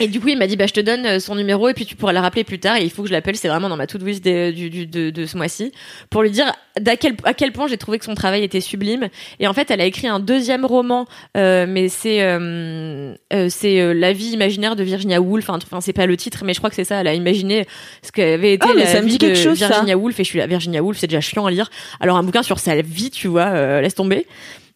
Et 0.00 0.08
du 0.08 0.20
coup, 0.20 0.28
il 0.28 0.38
m'a 0.38 0.46
dit, 0.46 0.56
bah, 0.56 0.66
je 0.66 0.72
te 0.72 0.80
donne 0.80 1.04
euh, 1.06 1.18
son 1.20 1.34
numéro 1.34 1.68
et 1.68 1.74
puis 1.74 1.84
tu 1.84 1.96
pourras 1.96 2.12
la 2.12 2.20
rappeler 2.20 2.44
plus 2.44 2.58
tard. 2.58 2.76
Et 2.76 2.84
il 2.84 2.90
faut 2.90 3.02
que 3.02 3.08
je 3.08 3.12
l'appelle. 3.12 3.36
C'est 3.36 3.48
vraiment 3.48 3.68
dans 3.68 3.76
ma 3.76 3.86
to-do 3.86 4.06
list 4.06 4.22
des- 4.22 4.52
du, 4.52 4.70
du- 4.70 4.86
de, 4.86 5.10
de 5.10 5.26
ce 5.26 5.36
mois-ci 5.36 5.72
pour 6.10 6.22
lui 6.22 6.30
dire 6.30 6.52
d'à 6.80 6.96
quel, 6.96 7.14
à 7.24 7.34
quel 7.34 7.50
point 7.52 7.66
j'ai 7.66 7.76
trouvé 7.78 7.98
que 7.98 8.04
son 8.04 8.14
travail 8.14 8.44
était 8.44 8.60
sublime. 8.60 9.08
Et 9.40 9.46
en 9.48 9.52
fait, 9.54 9.70
elle 9.70 9.80
a 9.80 9.84
écrit 9.84 10.06
un 10.06 10.20
deuxième 10.20 10.64
roman, 10.64 11.06
euh, 11.36 11.66
mais 11.68 11.88
c'est 11.88 12.22
euh, 12.22 13.14
euh, 13.32 13.48
c'est 13.50 13.80
euh, 13.80 13.92
la 13.92 14.12
vie 14.12 14.30
imaginaire 14.30 14.76
de 14.76 14.84
Virginia 14.84 15.20
Woolf. 15.20 15.48
Enfin, 15.50 15.80
c'est 15.80 15.92
pas 15.92 16.06
le 16.06 16.16
titre, 16.16 16.42
mais 16.44 16.54
je 16.54 16.58
crois 16.58 16.70
que 16.70 16.76
c'est 16.76 16.84
ça. 16.84 17.00
Elle 17.00 17.08
a 17.08 17.14
imaginé 17.14 17.66
ce 18.02 18.12
qu'avait 18.12 18.54
été 18.54 18.66
mais 18.74 18.82
la 18.84 18.86
ça 18.86 19.00
me 19.00 19.06
vie 19.06 19.12
dit 19.12 19.18
quelque 19.18 19.30
de 19.38 19.42
chose, 19.42 19.58
ça. 19.58 19.66
Virginia 19.68 19.96
Woolf. 19.98 20.20
Et 20.20 20.24
je 20.24 20.28
suis 20.28 20.38
là, 20.38 20.46
Virginia 20.46 20.82
Woolf, 20.82 20.98
c'est 20.98 21.06
déjà 21.08 21.20
chiant 21.20 21.46
à 21.46 21.50
lire. 21.50 21.70
Alors 22.00 22.16
un 22.16 22.22
bouquin 22.22 22.42
sur 22.42 22.58
sa 22.60 22.80
vie, 22.82 23.10
tu 23.10 23.26
vois, 23.28 23.46
euh, 23.46 23.80
laisse 23.80 23.94
tomber. 23.96 24.26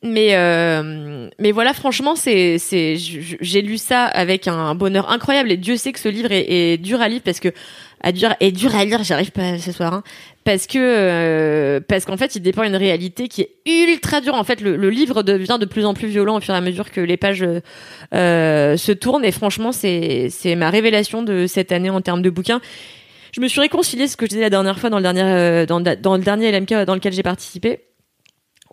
Mais 0.05 0.31
euh, 0.33 1.29
mais 1.39 1.53
voilà, 1.53 1.73
franchement, 1.75 2.17
c'est 2.17 2.59
c'est 2.59 2.97
j'ai 2.97 3.63
lu 3.63 3.79
ça 3.79 4.05
avec 4.05 4.49
un 4.49 4.75
bonheur 4.75 5.09
incroyable 5.11 5.53
et 5.53 5.57
Dieu 5.57 5.77
sait 5.77 5.93
que 5.93 6.01
ce 6.01 6.09
livre 6.09 6.33
est, 6.33 6.77
dur 6.79 7.01
à 7.01 7.09
lire 7.09 7.21
parce 7.25 7.39
que 7.39 7.51
à 8.03 8.11
dur 8.11 8.35
est 8.41 8.51
dur 8.51 8.75
à 8.75 8.85
lire, 8.85 9.05
j'arrive 9.05 9.31
pas 9.31 9.59
ce 9.59 9.71
soir, 9.71 9.95
hein, 9.95 10.03
parce 10.43 10.67
que 10.67 10.79
euh, 10.81 11.79
parce 11.87 12.05
qu'en 12.05 12.17
fait, 12.17 12.35
il 12.35 12.43
dépend 12.43 12.65
d'une 12.65 12.75
réalité 12.75 13.29
qui 13.29 13.43
est 13.43 13.51
ultra 13.65 14.21
dure. 14.21 14.35
En 14.35 14.43
fait, 14.43 14.61
le, 14.61 14.75
le 14.75 14.91
livre 14.91 15.23
devient 15.23 15.59
de 15.61 15.67
plus 15.67 15.85
en 15.85 15.95
plus 15.95 16.09
violent 16.09 16.39
au 16.39 16.41
fur 16.41 16.53
et 16.53 16.57
à 16.57 16.61
mesure 16.61 16.91
que 16.91 17.01
les 17.01 17.17
pages 17.17 17.47
euh, 18.13 18.77
se 18.77 18.91
tournent 18.91 19.25
et 19.25 19.31
franchement, 19.31 19.71
c'est 19.71 20.31
c'est 20.31 20.57
ma 20.57 20.71
révélation 20.71 21.23
de 21.23 21.47
cette 21.47 21.71
année 21.71 21.91
en 21.91 22.01
termes 22.01 22.23
de 22.23 22.31
bouquins. 22.31 22.61
Je 23.31 23.41
me 23.41 23.47
suis 23.47 23.61
réconciliée, 23.61 24.09
ce 24.09 24.17
que 24.17 24.27
je 24.27 24.31
disais 24.31 24.43
la 24.43 24.51
dernière 24.51 24.81
fois 24.81 24.91
dans 24.91 24.99
le 24.99 25.05
dernier 25.05 25.23
euh, 25.23 25.65
dans, 25.65 25.81
dans 25.81 26.17
le 26.17 26.23
dernier 26.25 26.51
LMK 26.51 26.85
dans 26.87 26.97
lequel 26.97 27.13
j'ai 27.13 27.23
participé. 27.23 27.83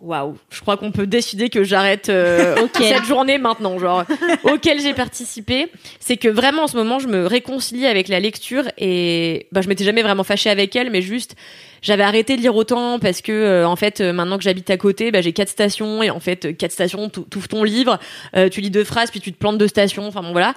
Waouh, 0.02 0.36
je 0.50 0.60
crois 0.60 0.76
qu'on 0.76 0.92
peut 0.92 1.06
décider 1.06 1.50
que 1.50 1.62
j'arrête 1.62 2.08
euh, 2.08 2.56
cette 2.78 3.04
journée 3.04 3.38
maintenant, 3.38 3.78
genre 3.78 4.04
auquel 4.44 4.80
j'ai 4.80 4.94
participé. 4.94 5.70
C'est 5.98 6.16
que 6.16 6.28
vraiment 6.28 6.64
en 6.64 6.66
ce 6.68 6.76
moment, 6.76 6.98
je 6.98 7.08
me 7.08 7.26
réconcilie 7.26 7.86
avec 7.86 8.08
la 8.08 8.20
lecture 8.20 8.64
et 8.78 9.46
bah 9.52 9.60
je 9.60 9.68
m'étais 9.68 9.84
jamais 9.84 10.02
vraiment 10.02 10.24
fâchée 10.24 10.50
avec 10.50 10.74
elle, 10.74 10.90
mais 10.90 11.02
juste 11.02 11.36
j'avais 11.82 12.02
arrêté 12.02 12.36
de 12.36 12.42
lire 12.42 12.54
autant 12.56 12.98
parce 12.98 13.22
que 13.22 13.32
euh, 13.32 13.66
en 13.66 13.76
fait 13.76 14.00
euh, 14.00 14.12
maintenant 14.12 14.36
que 14.36 14.44
j'habite 14.44 14.68
à 14.70 14.76
côté, 14.76 15.10
bah, 15.10 15.20
j'ai 15.20 15.32
quatre 15.32 15.48
stations 15.48 16.02
et 16.02 16.10
en 16.10 16.20
fait 16.20 16.44
euh, 16.44 16.52
quatre 16.52 16.72
stations, 16.72 17.08
tu 17.08 17.20
ouvres 17.36 17.48
ton 17.48 17.64
livre, 17.64 17.98
euh, 18.36 18.48
tu 18.48 18.60
lis 18.60 18.70
deux 18.70 18.84
phrases 18.84 19.10
puis 19.10 19.20
tu 19.20 19.32
te 19.32 19.38
plantes 19.38 19.58
deux 19.58 19.68
stations. 19.68 20.06
Enfin 20.06 20.22
bon 20.22 20.32
voilà. 20.32 20.54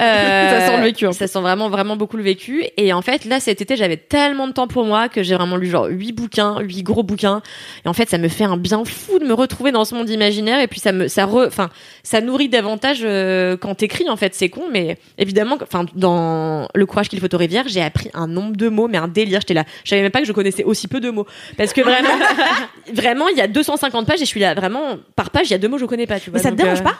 Euh, 0.00 0.50
Ça 0.60 0.66
sent 0.66 0.76
le 0.76 0.82
vécu, 0.82 1.06
un 1.06 1.10
peu. 1.10 1.14
Ça 1.14 1.26
sent 1.26 1.40
vraiment 1.40 1.68
vraiment 1.68 1.96
beaucoup 1.96 2.16
le 2.16 2.22
vécu. 2.22 2.64
Et 2.76 2.92
en 2.92 3.02
fait 3.02 3.24
là 3.24 3.40
cet 3.40 3.60
été 3.60 3.76
j'avais 3.76 3.96
tellement 3.96 4.48
de 4.48 4.52
temps 4.52 4.68
pour 4.68 4.84
moi 4.84 5.08
que 5.08 5.22
j'ai 5.22 5.34
vraiment 5.34 5.56
lu 5.56 5.68
genre 5.68 5.86
huit 5.86 6.12
bouquins, 6.12 6.60
huit 6.60 6.82
gros 6.82 7.02
bouquins. 7.02 7.42
Et 7.84 7.88
en 7.88 7.94
fait 7.94 8.10
ça 8.10 8.18
me 8.18 8.28
fait 8.28 8.44
un 8.44 8.56
bien 8.56 8.78
fou 8.88 9.18
de 9.18 9.24
me 9.24 9.32
retrouver 9.34 9.72
dans 9.72 9.84
ce 9.84 9.94
monde 9.94 10.08
imaginaire 10.10 10.60
et 10.60 10.66
puis 10.66 10.80
ça 10.80 10.92
me 10.92 11.08
ça 11.08 11.26
re, 11.26 11.44
enfin 11.46 11.68
ça 12.02 12.20
nourrit 12.20 12.48
davantage 12.48 13.00
euh, 13.02 13.56
quand 13.56 13.74
t'écris 13.74 14.08
en 14.08 14.16
fait 14.16 14.34
c'est 14.34 14.48
con 14.48 14.64
mais 14.72 14.98
évidemment 15.18 15.58
enfin 15.62 15.86
dans 15.94 16.68
le 16.74 16.86
courage 16.86 17.08
qu'il 17.08 17.20
faut 17.20 17.32
aux 17.34 17.38
rivières 17.38 17.64
j'ai 17.68 17.82
appris 17.82 18.10
un 18.14 18.26
nombre 18.26 18.56
de 18.56 18.68
mots 18.68 18.88
mais 18.88 18.98
un 18.98 19.08
délire 19.08 19.40
j'étais 19.40 19.54
là 19.54 19.64
je 19.84 19.90
savais 19.90 20.02
même 20.02 20.10
pas 20.12 20.20
que 20.20 20.26
je 20.26 20.32
connaissais 20.32 20.64
aussi 20.64 20.88
peu 20.88 21.00
de 21.00 21.10
mots 21.10 21.26
parce 21.56 21.72
que 21.72 21.80
vraiment 21.80 22.08
vraiment 22.92 23.28
il 23.28 23.36
y 23.36 23.40
a 23.40 23.46
250 23.48 24.06
pages 24.06 24.20
et 24.22 24.24
je 24.24 24.30
suis 24.30 24.40
là 24.40 24.54
vraiment 24.54 24.96
par 25.14 25.30
page 25.30 25.48
il 25.48 25.52
y 25.52 25.54
a 25.54 25.58
deux 25.58 25.68
mots 25.68 25.76
que 25.76 25.82
je 25.82 25.86
connais 25.86 26.06
pas 26.06 26.20
tu 26.20 26.30
vois 26.30 26.38
Mais 26.38 26.42
ça 26.42 26.50
te 26.50 26.56
dérange 26.56 26.80
euh, 26.80 26.84
pas? 26.84 26.94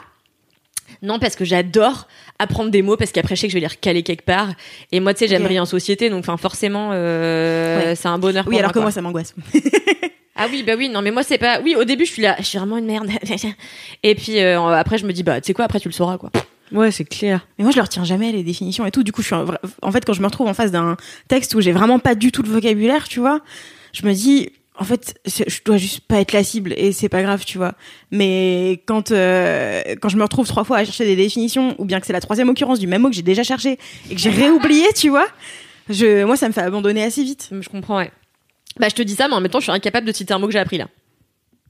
Non, 1.03 1.19
parce 1.19 1.35
que 1.35 1.45
j'adore 1.45 2.07
apprendre 2.39 2.71
des 2.71 2.81
mots, 2.81 2.97
parce 2.97 3.11
qu'après, 3.11 3.35
je 3.35 3.41
sais 3.41 3.47
que 3.47 3.51
je 3.51 3.57
vais 3.57 3.61
les 3.61 3.67
recaler 3.67 4.01
quelque 4.01 4.23
part. 4.25 4.49
Et 4.91 4.99
moi, 4.99 5.13
tu 5.13 5.19
sais, 5.19 5.27
j'aime 5.27 5.41
Ok. 5.41 5.45
briller 5.45 5.59
en 5.59 5.65
société, 5.65 6.09
donc 6.09 6.19
enfin, 6.21 6.37
forcément, 6.37 6.89
euh, 6.93 7.89
Ouais. 7.89 7.95
c'est 7.95 8.07
un 8.07 8.17
bonheur. 8.17 8.45
Oui, 8.47 8.53
pour 8.53 8.59
alors 8.59 8.71
que 8.71 8.79
quoi. 8.79 8.83
moi, 8.83 8.91
ça 8.91 9.01
m'angoisse. 9.01 9.35
Ah 10.37 10.47
oui, 10.51 10.63
bah 10.63 10.73
oui, 10.77 10.87
non, 10.89 11.01
mais 11.01 11.11
moi, 11.11 11.23
c'est 11.23 11.37
pas. 11.37 11.59
Oui, 11.61 11.75
au 11.75 11.83
début, 11.83 12.05
je 12.05 12.11
suis 12.11 12.21
là, 12.21 12.35
je 12.39 12.43
suis 12.43 12.57
vraiment 12.57 12.77
une 12.77 12.85
merde. 12.85 13.09
et 14.03 14.15
puis 14.15 14.39
euh, 14.39 14.61
après, 14.69 14.97
je 14.97 15.05
me 15.05 15.13
dis, 15.13 15.23
bah, 15.23 15.41
tu 15.41 15.47
sais 15.47 15.53
quoi, 15.53 15.65
après, 15.65 15.79
tu 15.79 15.87
le 15.87 15.93
sauras, 15.93 16.17
quoi. 16.17 16.31
Ouais, 16.71 16.91
c'est 16.91 17.05
clair. 17.05 17.47
Mais 17.57 17.63
moi, 17.63 17.71
je 17.71 17.77
ne 17.77 17.83
retiens 17.83 18.03
jamais 18.03 18.31
les 18.31 18.43
définitions 18.43 18.85
et 18.85 18.91
tout. 18.91 19.03
Du 19.03 19.11
coup, 19.11 19.21
je 19.21 19.27
suis 19.27 19.35
en, 19.35 19.45
en 19.81 19.91
fait 19.91 20.05
quand 20.05 20.13
je 20.13 20.21
me 20.21 20.27
retrouve 20.27 20.47
en 20.47 20.53
face 20.53 20.71
d'un 20.71 20.97
texte 21.27 21.55
où 21.55 21.61
j'ai 21.61 21.71
vraiment 21.71 21.99
pas 21.99 22.13
du 22.13 22.31
tout 22.31 22.43
le 22.43 22.49
vocabulaire, 22.49 23.07
tu 23.07 23.19
vois, 23.19 23.39
je 23.93 24.05
me 24.05 24.13
dis 24.13 24.51
en 24.79 24.83
fait, 24.83 25.19
je 25.25 25.59
dois 25.65 25.77
juste 25.77 26.01
pas 26.01 26.19
être 26.19 26.33
la 26.33 26.43
cible 26.43 26.73
et 26.77 26.91
c'est 26.91 27.09
pas 27.09 27.23
grave, 27.23 27.45
tu 27.45 27.57
vois. 27.57 27.73
Mais 28.11 28.83
quand 28.85 29.11
euh, 29.11 29.81
quand 30.01 30.09
je 30.09 30.17
me 30.17 30.23
retrouve 30.23 30.47
trois 30.47 30.63
fois 30.63 30.77
à 30.77 30.85
chercher 30.85 31.05
des 31.05 31.15
définitions 31.15 31.75
ou 31.79 31.85
bien 31.85 31.99
que 31.99 32.05
c'est 32.05 32.13
la 32.13 32.21
troisième 32.21 32.49
occurrence 32.49 32.79
du 32.79 32.85
même 32.87 33.01
mot 33.01 33.09
que 33.09 33.15
j'ai 33.15 33.23
déjà 33.23 33.43
cherché 33.43 33.79
et 34.09 34.15
que 34.15 34.21
j'ai 34.21 34.29
réoublié, 34.43 34.85
tu 34.95 35.09
vois, 35.09 35.27
je 35.89 36.23
moi 36.25 36.37
ça 36.37 36.47
me 36.47 36.53
fait 36.53 36.61
abandonner 36.61 37.03
assez 37.03 37.23
vite. 37.23 37.49
Je 37.59 37.69
comprends, 37.69 37.97
ouais. 37.97 38.11
Bah, 38.79 38.87
je 38.89 38.95
te 38.95 39.01
dis 39.01 39.15
ça, 39.15 39.27
mais 39.27 39.33
en 39.35 39.41
même 39.41 39.51
temps, 39.51 39.59
je 39.59 39.63
suis 39.65 39.71
incapable 39.71 40.07
de 40.07 40.11
citer 40.11 40.33
un 40.33 40.39
mot 40.39 40.47
que 40.47 40.53
j'ai 40.53 40.59
appris 40.59 40.77
là. 40.77 40.87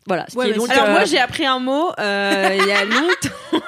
Voilà. 0.06 0.26
Ce 0.32 0.38
Ouais, 0.38 0.46
qui 0.46 0.52
est 0.52 0.54
mais 0.54 0.58
donc, 0.60 0.68
c'est- 0.68 0.74
Alors 0.74 0.88
euh, 0.88 0.92
moi 0.94 1.04
j'ai 1.04 1.18
appris 1.20 1.46
un 1.46 1.60
mot 1.60 1.92
euh, 2.00 2.50
il 2.58 2.66
y 2.66 2.72
a 2.72 2.86
longtemps. 2.86 3.28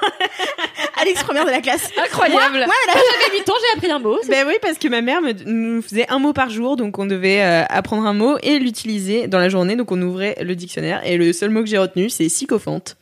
Alex 1.02 1.22
première 1.22 1.44
de 1.44 1.50
la 1.50 1.60
classe. 1.60 1.90
incroyable. 2.02 2.56
Moi, 2.64 2.74
j'avais 2.86 3.38
8 3.38 3.50
ans, 3.50 3.54
j'ai 3.60 3.76
appris 3.78 3.90
un 3.90 3.98
mot. 3.98 4.18
Ben 4.28 4.46
oui 4.46 4.54
parce 4.62 4.78
que 4.78 4.88
ma 4.88 5.02
mère 5.02 5.20
me, 5.20 5.32
nous 5.44 5.82
faisait 5.82 6.06
un 6.10 6.18
mot 6.18 6.32
par 6.32 6.48
jour 6.48 6.76
donc 6.76 6.98
on 6.98 7.04
devait 7.04 7.42
euh, 7.42 7.64
apprendre 7.68 8.06
un 8.06 8.14
mot 8.14 8.38
et 8.42 8.58
l'utiliser 8.58 9.26
dans 9.26 9.38
la 9.38 9.50
journée 9.50 9.76
donc 9.76 9.92
on 9.92 10.00
ouvrait 10.00 10.36
le 10.40 10.54
dictionnaire 10.56 11.02
et 11.06 11.18
le 11.18 11.32
seul 11.34 11.50
mot 11.50 11.60
que 11.60 11.68
j'ai 11.68 11.76
retenu 11.78 12.08
c'est 12.08 12.28
sycophante. 12.30 12.96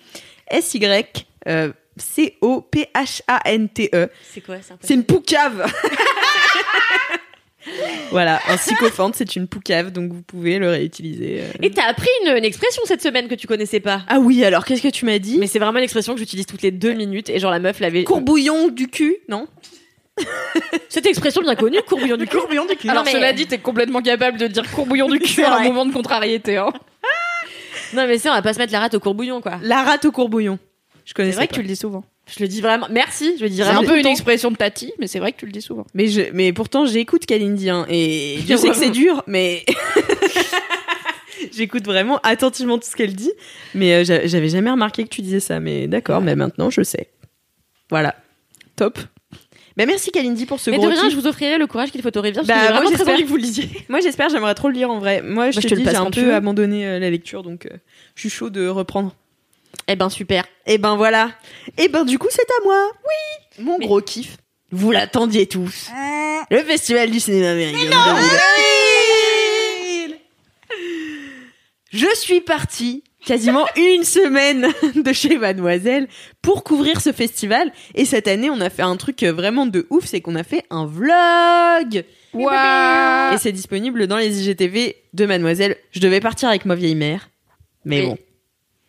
S 0.49 0.75
Y 0.75 1.25
euh, 1.47 1.73
C 1.97 2.39
O 2.41 2.61
P 2.61 2.89
H 2.95 3.21
A 3.29 3.41
N 3.45 3.69
T 3.69 3.89
E. 3.95 4.09
C'est 4.33 4.41
quoi 4.41 4.57
ça 4.63 4.75
C'est 4.83 4.95
une 4.95 5.05
poucave. 5.05 5.65
voilà, 8.11 8.41
un 8.49 8.57
sycophante, 8.57 9.15
c'est 9.17 9.37
une 9.37 9.47
poucave, 9.49 9.91
donc 9.93 10.13
vous 10.13 10.23
pouvez 10.23 10.59
le 10.59 10.71
réutiliser. 10.71 11.41
euh. 11.43 11.53
Et 11.63 11.71
t'as 11.71 11.87
appris 11.87 12.09
une, 12.25 12.37
une 12.37 12.45
expression 12.45 12.83
cette 12.85 13.03
semaine 13.03 13.29
que 13.29 13.35
tu 13.35 13.47
connaissais 13.47 13.81
pas. 13.81 14.03
Ah 14.09 14.19
oui, 14.21 14.45
alors 14.45 14.65
qu'est-ce 14.65 14.83
que 14.83 14.89
tu 14.89 15.05
m'as 15.05 15.19
dit? 15.19 15.39
Mais 15.39 15.47
c'est 15.47 15.59
vraiment 15.59 15.79
une 15.79 15.85
expression 15.85 16.15
que 16.15 16.19
j'utilise 16.19 16.47
toutes 16.47 16.63
les 16.63 16.71
deux 16.71 16.93
minutes 16.95 17.29
et 17.31 17.39
genre 17.39 17.51
la 17.51 17.59
meuf 17.59 17.81
l'avait. 17.81 18.05
Courbouillon 18.05 18.69
du 18.69 18.89
cul, 18.89 19.17
non 19.29 19.47
Cette 20.89 21.07
expression 21.07 21.43
bien 21.43 21.55
connue, 21.55 21.79
courbouillon 21.87 22.17
du 22.17 22.27
cul. 22.27 22.37
Courbillon 22.39 22.65
du 22.67 22.77
cul. 22.77 22.89
Alors 22.89 23.05
mais- 23.05 23.13
cela 23.13 23.33
dit, 23.33 23.47
t'es 23.47 23.59
complètement 23.59 24.03
capable 24.03 24.39
de 24.39 24.47
dire 24.49 24.69
courbouillon 24.73 25.09
du 25.09 25.19
cul 25.21 25.29
C'est 25.29 25.45
à 25.45 25.55
un 25.55 25.59
vrai. 25.59 25.69
moment 25.69 25.87
de 25.87 25.93
contrariété. 25.93 26.57
Hein. 26.57 26.71
Non 27.95 28.07
mais 28.07 28.19
c'est 28.19 28.29
on 28.29 28.35
va 28.35 28.43
pas 28.43 28.53
se 28.53 28.59
mettre 28.59 28.73
la 28.75 28.81
rate 28.81 28.93
au 28.95 29.01
courbouillon 29.01 29.41
quoi. 29.41 29.59
La 29.63 29.83
rate 29.83 30.05
au 30.05 30.13
courbouillon. 30.13 30.59
Je 31.07 31.11
C'est 31.11 31.15
connaissais 31.15 31.37
vrai 31.37 31.47
pas. 31.47 31.51
que 31.53 31.55
tu 31.55 31.63
le 31.63 31.69
dis 31.69 31.77
souvent. 31.77 32.05
Je 32.29 32.43
le 32.43 32.49
dis 32.49 32.61
vraiment. 32.61 32.87
Merci, 32.91 33.35
je 33.39 33.43
le 33.45 33.49
dis 33.49 33.57
C'est 33.57 33.63
vraiment. 33.63 33.81
un 33.81 33.83
tout 33.85 33.89
peu 33.91 33.99
une 33.99 34.07
expression 34.07 34.51
de 34.51 34.57
Tati, 34.57 34.93
mais 34.99 35.07
c'est 35.07 35.19
vrai 35.19 35.33
que 35.33 35.39
tu 35.39 35.47
le 35.47 35.53
dis 35.53 35.63
souvent. 35.63 35.87
Mais 35.95 36.09
je, 36.09 36.21
mais 36.35 36.53
pourtant 36.53 36.85
j'écoute 36.87 37.25
Kalindi 37.27 37.71
hein, 37.71 37.87
et 37.89 38.39
je 38.49 38.57
sais 38.57 38.69
que 38.69 38.77
c'est 38.77 38.91
dur, 38.91 39.23
mais 39.27 39.65
j'écoute 41.53 41.85
vraiment 41.85 42.19
attentivement 42.23 42.79
tout 42.79 42.89
ce 42.89 42.97
qu'elle 42.97 43.15
dit. 43.15 43.33
Mais 43.75 43.95
euh, 43.95 44.05
j'a- 44.05 44.27
j'avais 44.27 44.49
jamais 44.49 44.71
remarqué 44.71 45.05
que 45.05 45.09
tu 45.09 45.23
disais 45.23 45.41
ça. 45.41 45.61
Mais 45.61 45.87
d'accord, 45.89 46.21
mais 46.21 46.37
maintenant 46.37 46.71
je 46.71 46.83
sais. 46.83 47.09
Voilà, 47.91 48.15
top. 48.77 48.99
Bah 49.77 49.87
merci 49.87 50.11
Kalindi 50.11 50.45
pour 50.45 50.59
ce 50.59 50.71
Mais 50.71 50.77
de 50.77 50.83
gros 50.83 50.91
rien, 50.91 51.03
kiff. 51.03 51.13
je 51.13 51.17
vous 51.17 51.27
offrirai 51.29 51.57
le 51.57 51.69
courage 51.69 51.93
qu'il 51.93 52.03
faut 52.03 52.17
au 52.17 52.21
rivière. 52.21 52.45
Bah, 52.45 52.55
j'ai 52.61 52.67
vraiment 52.69 52.81
très 52.89 52.97
j'espère. 52.97 53.15
envie 53.15 53.23
que 53.23 53.29
vous 53.29 53.37
le 53.37 53.43
lisiez. 53.43 53.69
Moi 53.89 54.01
j'espère, 54.01 54.29
j'aimerais 54.29 54.55
trop 54.55 54.69
le 54.69 54.75
lire 54.75 54.91
en 54.91 54.99
vrai. 54.99 55.23
Moi 55.23 55.53
je 55.53 55.57
Bah, 55.57 55.63
te, 55.63 55.69
je 55.69 55.75
te 55.75 55.79
le 55.79 55.85
dis, 55.85 55.91
j'ai 55.91 55.97
un 55.97 56.11
peu 56.11 56.35
abandonné 56.35 56.85
euh, 56.87 56.99
la 56.99 57.11
lecture, 57.11 57.45
donc 57.45 57.67
euh, 57.67 57.77
je 58.17 58.21
suis 58.23 58.31
chaud 58.31 58.51
de 58.51 58.67
reprendre. 58.67 59.15
Eh 59.87 59.97
ben 59.97 60.09
super. 60.11 60.45
Et 60.67 60.79
ben 60.79 60.97
voilà. 60.97 61.31
Et 61.79 61.89
ben 61.89 62.05
du 62.05 62.19
coup 62.19 62.29
c'est 62.31 62.43
à 62.43 62.65
moi. 62.65 62.91
Oui. 63.05 63.65
Mon 63.65 63.79
gros 63.79 64.01
kiff. 64.01 64.37
Vous 64.71 64.91
l'attendiez 64.91 65.47
tous. 65.47 65.89
Le 66.51 66.59
festival 66.63 67.11
du 67.11 67.21
cinéma 67.21 67.51
américain. 67.53 67.97
Je 71.91 72.07
suis 72.17 72.41
partie 72.43 73.03
quasiment 73.25 73.67
une 73.77 74.05
semaine 74.05 74.69
de 74.95 75.13
chez 75.13 75.39
Mademoiselle 75.39 76.07
pour 76.43 76.65
couvrir 76.65 77.01
ce 77.01 77.13
festival. 77.13 77.73
Et 77.95 78.05
cette 78.05 78.29
année, 78.29 78.51
on 78.51 78.61
a 78.61 78.69
fait 78.71 78.83
un 78.83 78.97
truc 78.97 79.23
vraiment 79.23 79.65
de 79.67 79.87
ouf, 79.91 80.05
c'est 80.05 80.21
qu'on 80.21 80.35
a 80.37 80.45
fait 80.45 80.65
un 80.71 80.85
vlog. 80.87 82.05
Waouh 82.35 83.35
Et 83.35 83.39
c'est 83.39 83.53
disponible 83.53 84.07
dans 84.07 84.19
les 84.19 84.43
IGTV 84.47 84.97
de 85.15 85.27
Mademoiselle. 85.27 85.77
Je 85.93 86.01
devais 86.01 86.21
partir 86.21 86.51
avec 86.51 86.67
ma 86.67 86.75
vieille 86.75 86.95
mère. 86.95 87.31
Mais 87.87 88.03
Oui. 88.03 88.07
bon, 88.09 88.19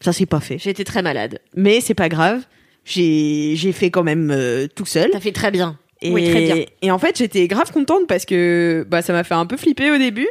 ça 0.01 0.13
s'est 0.13 0.25
pas 0.25 0.39
fait. 0.39 0.55
Été 0.65 0.83
très 0.83 1.01
malade. 1.01 1.39
Mais 1.55 1.81
c'est 1.81 1.93
pas 1.93 2.09
grave. 2.09 2.41
J'ai 2.85 3.53
j'ai 3.55 3.71
fait 3.71 3.91
quand 3.91 4.03
même 4.03 4.31
euh, 4.31 4.67
tout 4.73 4.85
seul. 4.85 5.09
T'as 5.11 5.19
fait 5.19 5.31
très 5.31 5.51
bien. 5.51 5.77
Et, 6.01 6.11
Oui, 6.11 6.29
très 6.29 6.41
bien. 6.41 6.65
Et 6.81 6.91
en 6.91 6.99
fait, 6.99 7.17
j'étais 7.17 7.47
grave 7.47 7.71
contente 7.71 8.07
parce 8.07 8.25
que 8.25 8.85
bah, 8.89 9.01
ça 9.01 9.13
m'a 9.13 9.23
fait 9.23 9.33
un 9.33 9.45
peu 9.45 9.57
flipper 9.57 9.91
au 9.91 9.97
début. 9.97 10.29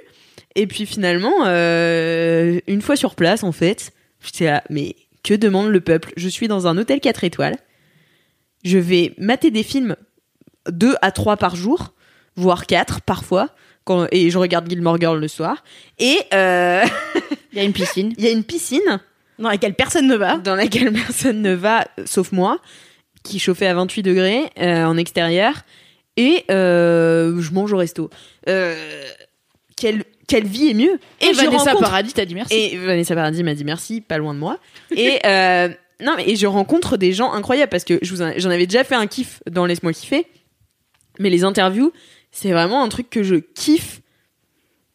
Et 0.55 0.67
puis 0.67 0.87
finalement, 0.87 1.45
euh, 1.47 2.59
une 2.67 2.81
fois 2.81 2.97
sur 2.97 3.15
place, 3.15 3.45
en 3.45 3.53
fait, 3.53 3.93
j'étais 4.25 4.47
là, 4.47 4.65
mais 4.71 4.97
que 5.23 5.35
demande 5.35 5.69
le 5.69 5.81
peuple? 5.81 6.13
Je 6.17 6.29
suis 6.29 6.49
dans 6.49 6.67
un 6.67 6.79
hôtel 6.79 7.01
4 7.01 7.25
étoiles. 7.25 7.57
Je 8.65 8.79
vais 8.79 9.15
mater 9.19 9.51
des 9.51 9.63
films 9.63 9.95
2 10.71 10.97
à 11.03 11.13
3 11.13 11.37
par 11.37 11.55
jour, 11.55 11.93
voire 12.35 12.67
4 12.67 13.03
parfois. 13.03 13.51
Quand, 13.85 14.07
et 14.11 14.31
je 14.31 14.39
regarde 14.39 14.69
Gilmore 14.69 14.99
Girl 14.99 15.21
le 15.21 15.29
soir. 15.29 15.63
Et 15.99 16.19
euh, 16.33 16.85
Il 17.53 17.59
y 17.59 17.61
a 17.61 17.65
une 17.65 17.73
piscine. 17.73 18.15
il 18.19 18.25
y 18.25 18.29
a 18.29 18.31
une 18.31 18.45
piscine 18.45 19.01
Dans 19.39 19.49
laquelle 19.49 19.75
personne 19.75 20.07
ne 20.07 20.17
va. 20.17 20.37
dans 20.39 20.55
laquelle 20.55 20.93
personne 20.93 21.43
ne 21.43 21.55
va, 21.55 21.87
euh, 21.99 22.03
sauf 22.07 22.33
moi, 22.33 22.59
qui 23.23 23.39
chauffait 23.39 23.67
à 23.67 23.75
28 23.75 24.03
degrés 24.03 24.51
euh, 24.59 24.85
en 24.85 24.97
extérieur. 24.97 25.55
Et 26.17 26.45
euh, 26.51 27.41
je 27.41 27.53
mange 27.53 27.73
au 27.73 27.77
resto. 27.77 28.11
Euh, 28.49 28.75
quelle, 29.77 30.03
quelle 30.27 30.47
vie 30.47 30.71
est 30.71 30.75
mieux 30.75 30.99
Et 31.21 31.33
Vanessa 31.33 31.59
rencontre- 31.71 31.81
Paradis 31.83 32.13
t'a 32.13 32.25
dit 32.25 32.35
merci. 32.35 32.55
Et 32.55 32.77
Vanessa 32.77 33.15
Paradis 33.15 33.45
m'a 33.45 33.55
dit 33.55 33.65
merci, 33.65 34.01
pas 34.01 34.19
loin 34.19 34.35
de 34.35 34.39
moi. 34.41 34.59
Et 34.91 35.19
non, 36.01 36.15
mais 36.17 36.29
et 36.29 36.37
je 36.37 36.47
rencontre 36.47 36.97
des 36.97 37.13
gens 37.13 37.33
incroyables 37.33 37.71
parce 37.71 37.85
que 37.85 37.99
je 38.03 38.15
j'en 38.17 38.51
avais 38.51 38.67
déjà 38.67 38.83
fait 38.85 38.95
un 38.97 39.07
kiff 39.07 39.41
dans 39.51 39.67
Laisse-moi 39.67 39.93
kiffer. 39.93 40.27
Mais 41.21 41.31
les 41.31 41.45
interviews, 41.45 41.93
c'est 42.33 42.51
vraiment 42.53 42.83
un 42.83 42.89
truc 42.89 43.11
que 43.11 43.23
je 43.23 43.37
kiffe 43.37 44.01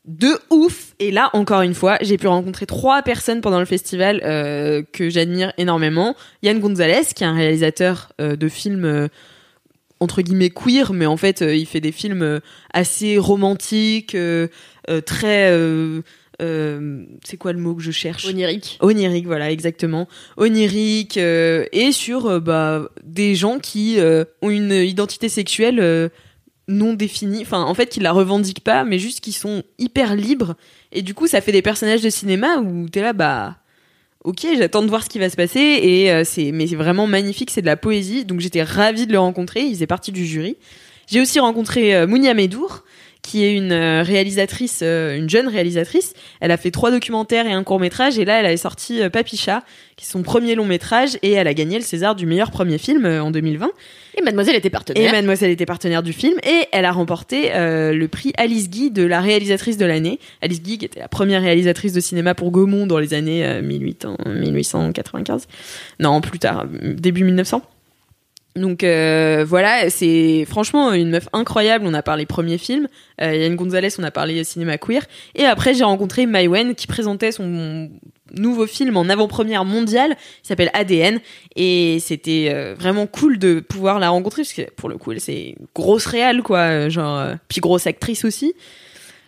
de 0.05 0.37
ouf. 0.49 0.93
Et 0.99 1.11
là, 1.11 1.29
encore 1.33 1.61
une 1.61 1.73
fois, 1.73 1.97
j'ai 2.01 2.17
pu 2.17 2.27
rencontrer 2.27 2.65
trois 2.65 3.01
personnes 3.01 3.41
pendant 3.41 3.59
le 3.59 3.65
festival 3.65 4.21
euh, 4.23 4.83
que 4.91 5.09
j'admire 5.09 5.53
énormément. 5.57 6.15
Yann 6.41 6.59
Gonzalez, 6.59 7.05
qui 7.15 7.23
est 7.23 7.27
un 7.27 7.35
réalisateur 7.35 8.11
euh, 8.19 8.35
de 8.35 8.49
films 8.49 8.85
euh, 8.85 9.07
entre 9.99 10.21
guillemets 10.21 10.49
queer, 10.49 10.91
mais 10.93 11.05
en 11.05 11.15
fait, 11.15 11.41
il 11.41 11.65
fait 11.65 11.79
des 11.79 11.93
films 11.93 12.41
assez 12.73 13.17
romantiques, 13.17 14.17
très... 15.05 15.51
euh, 16.41 17.05
c'est 17.23 17.37
quoi 17.37 17.53
le 17.53 17.59
mot 17.59 17.75
que 17.75 17.81
je 17.81 17.91
cherche? 17.91 18.25
Onirique. 18.25 18.77
Onirique, 18.81 19.25
voilà, 19.25 19.51
exactement. 19.51 20.07
Onirique, 20.37 21.17
euh, 21.17 21.65
et 21.71 21.91
sur 21.91 22.25
euh, 22.25 22.39
bah, 22.39 22.89
des 23.03 23.35
gens 23.35 23.59
qui 23.59 23.97
ont 24.41 24.49
une 24.49 24.73
identité 24.73 25.29
sexuelle 25.29 26.09
non 26.67 26.93
définie, 26.93 27.41
enfin, 27.41 27.61
en 27.63 27.73
fait, 27.73 27.87
qui 27.87 27.99
la 27.99 28.11
revendiquent 28.11 28.63
pas, 28.63 28.83
mais 28.83 28.99
juste 28.99 29.19
qui 29.19 29.31
sont 29.31 29.63
hyper 29.77 30.15
libres. 30.15 30.55
Et 30.91 31.01
du 31.01 31.13
coup, 31.13 31.27
ça 31.27 31.41
fait 31.41 31.51
des 31.51 31.61
personnages 31.61 32.01
de 32.01 32.09
cinéma 32.09 32.57
où 32.57 32.87
t'es 32.89 33.01
là, 33.01 33.13
bah, 33.13 33.57
ok, 34.23 34.45
j'attends 34.57 34.81
de 34.81 34.87
voir 34.87 35.03
ce 35.03 35.09
qui 35.09 35.19
va 35.19 35.29
se 35.29 35.35
passer, 35.35 35.59
et 35.59 36.11
euh, 36.11 36.23
c'est, 36.23 36.51
mais 36.51 36.67
c'est 36.67 36.75
vraiment 36.75 37.07
magnifique, 37.07 37.51
c'est 37.51 37.61
de 37.61 37.65
la 37.65 37.77
poésie, 37.77 38.25
donc 38.25 38.39
j'étais 38.39 38.63
ravie 38.63 39.07
de 39.07 39.11
le 39.11 39.19
rencontrer, 39.19 39.61
il 39.61 39.73
faisait 39.73 39.87
partie 39.87 40.11
du 40.11 40.25
jury. 40.25 40.57
J'ai 41.07 41.19
aussi 41.21 41.39
rencontré 41.39 41.95
euh, 41.95 42.07
Mounia 42.07 42.33
Medour, 42.33 42.83
qui 43.23 43.43
est 43.43 43.53
une 43.53 43.71
euh, 43.71 44.03
réalisatrice, 44.03 44.81
euh, 44.83 45.17
une 45.17 45.29
jeune 45.29 45.47
réalisatrice. 45.47 46.13
Elle 46.39 46.51
a 46.51 46.57
fait 46.57 46.69
trois 46.69 46.91
documentaires 46.91 47.47
et 47.47 47.51
un 47.51 47.63
court 47.63 47.79
métrage, 47.79 48.19
et 48.19 48.25
là, 48.25 48.39
elle 48.39 48.45
a 48.45 48.55
sorti 48.57 49.01
euh, 49.01 49.09
Papicha, 49.09 49.63
qui 49.95 50.05
est 50.05 50.09
son 50.09 50.21
premier 50.21 50.53
long 50.53 50.65
métrage, 50.65 51.17
et 51.23 51.31
elle 51.31 51.47
a 51.47 51.53
gagné 51.53 51.77
le 51.77 51.83
César 51.83 52.15
du 52.15 52.25
meilleur 52.25 52.51
premier 52.51 52.77
film 52.77 53.05
en 53.05 53.31
2020. 53.31 53.71
Et 54.15 54.21
Mademoiselle 54.21 54.55
était 54.55 54.67
Et 54.67 54.71
partenaire. 54.71 55.11
Mademoiselle 55.11 55.51
était 55.51 55.65
partenaire 55.65 56.03
du 56.03 56.13
film, 56.13 56.37
et 56.43 56.67
elle 56.71 56.85
a 56.85 56.91
remporté 56.91 57.55
euh, 57.55 57.93
le 57.93 58.07
prix 58.07 58.33
Alice 58.37 58.69
Guy 58.69 58.91
de 58.91 59.03
la 59.03 59.21
réalisatrice 59.21 59.77
de 59.77 59.85
l'année. 59.85 60.19
Alice 60.41 60.61
Guy, 60.61 60.77
qui 60.77 60.85
était 60.85 60.99
la 60.99 61.07
première 61.07 61.41
réalisatrice 61.41 61.93
de 61.93 61.99
cinéma 61.99 62.35
pour 62.35 62.51
Gaumont 62.51 62.85
dans 62.85 62.99
les 62.99 63.13
années 63.13 63.45
euh, 63.45 63.61
1800, 63.61 64.17
1895. 64.25 65.47
Non, 65.99 66.21
plus 66.21 66.39
tard, 66.39 66.65
début 66.67 67.23
1900. 67.23 67.61
Donc 68.55 68.83
euh, 68.83 69.43
voilà, 69.47 69.89
c'est 69.89 70.45
franchement 70.47 70.93
une 70.93 71.09
meuf 71.09 71.27
incroyable. 71.33 71.85
On 71.87 71.93
a 71.95 72.03
parlé 72.03 72.27
premier 72.27 72.59
film, 72.59 72.87
euh, 73.19 73.35
Yann 73.35 73.55
Gonzalez, 73.55 73.89
on 73.97 74.03
a 74.03 74.11
parlé 74.11 74.43
cinéma 74.43 74.77
queer, 74.77 75.01
et 75.33 75.45
après 75.45 75.73
j'ai 75.73 75.83
rencontré 75.83 76.27
Maïwen 76.27 76.75
qui 76.75 76.85
présentait 76.85 77.31
son 77.31 77.89
nouveau 78.35 78.67
film 78.67 78.95
en 78.97 79.09
avant-première 79.09 79.65
mondiale, 79.65 80.15
il 80.43 80.47
s'appelle 80.47 80.69
ADN, 80.73 81.19
et 81.55 81.97
c'était 81.99 82.51
euh, 82.53 82.75
vraiment 82.77 83.07
cool 83.07 83.39
de 83.39 83.59
pouvoir 83.59 83.97
la 83.99 84.09
rencontrer 84.09 84.43
parce 84.43 84.53
que 84.53 84.69
pour 84.75 84.87
le 84.89 84.97
coup 84.97 85.11
elle 85.11 85.19
c'est 85.19 85.55
grosse 85.73 86.05
réale 86.05 86.43
quoi, 86.43 86.59
euh, 86.59 86.89
genre 86.91 87.17
euh, 87.17 87.33
puis 87.47 87.59
grosse 87.59 87.87
actrice 87.87 88.23
aussi. 88.23 88.53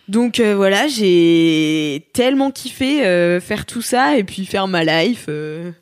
Donc 0.08 0.38
euh, 0.38 0.54
voilà, 0.54 0.86
j'ai 0.86 2.06
tellement 2.12 2.52
kiffé 2.52 3.04
euh, 3.04 3.40
faire 3.40 3.66
tout 3.66 3.82
ça 3.82 4.16
et 4.16 4.22
puis 4.22 4.46
faire 4.46 4.68
ma 4.68 4.84
life. 4.84 5.26
euh, 5.28 5.72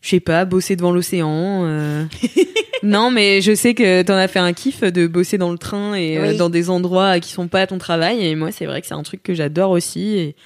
je 0.00 0.08
sais 0.08 0.20
pas, 0.20 0.44
bosser 0.44 0.76
devant 0.76 0.92
l'océan. 0.92 1.64
euh. 1.66 2.04
non, 2.82 3.10
mais 3.10 3.40
je 3.42 3.54
sais 3.54 3.74
que 3.74 4.02
t'en 4.02 4.14
as 4.16 4.28
fait 4.28 4.38
un 4.38 4.52
kiff 4.52 4.80
de 4.82 5.06
bosser 5.06 5.36
dans 5.38 5.52
le 5.52 5.58
train 5.58 5.94
et 5.94 6.16
euh, 6.18 6.34
dans 6.36 6.48
des 6.50 6.70
endroits 6.70 7.20
qui 7.20 7.30
sont 7.32 7.48
pas 7.48 7.60
à 7.62 7.66
ton 7.66 7.78
travail. 7.78 8.26
Et 8.26 8.34
moi, 8.34 8.50
c'est 8.52 8.66
vrai 8.66 8.80
que 8.80 8.86
c'est 8.86 8.94
un 8.94 9.02
truc 9.02 9.22
que 9.22 9.34
j'adore 9.34 9.70
aussi. 9.70 10.16
Et 10.18 10.36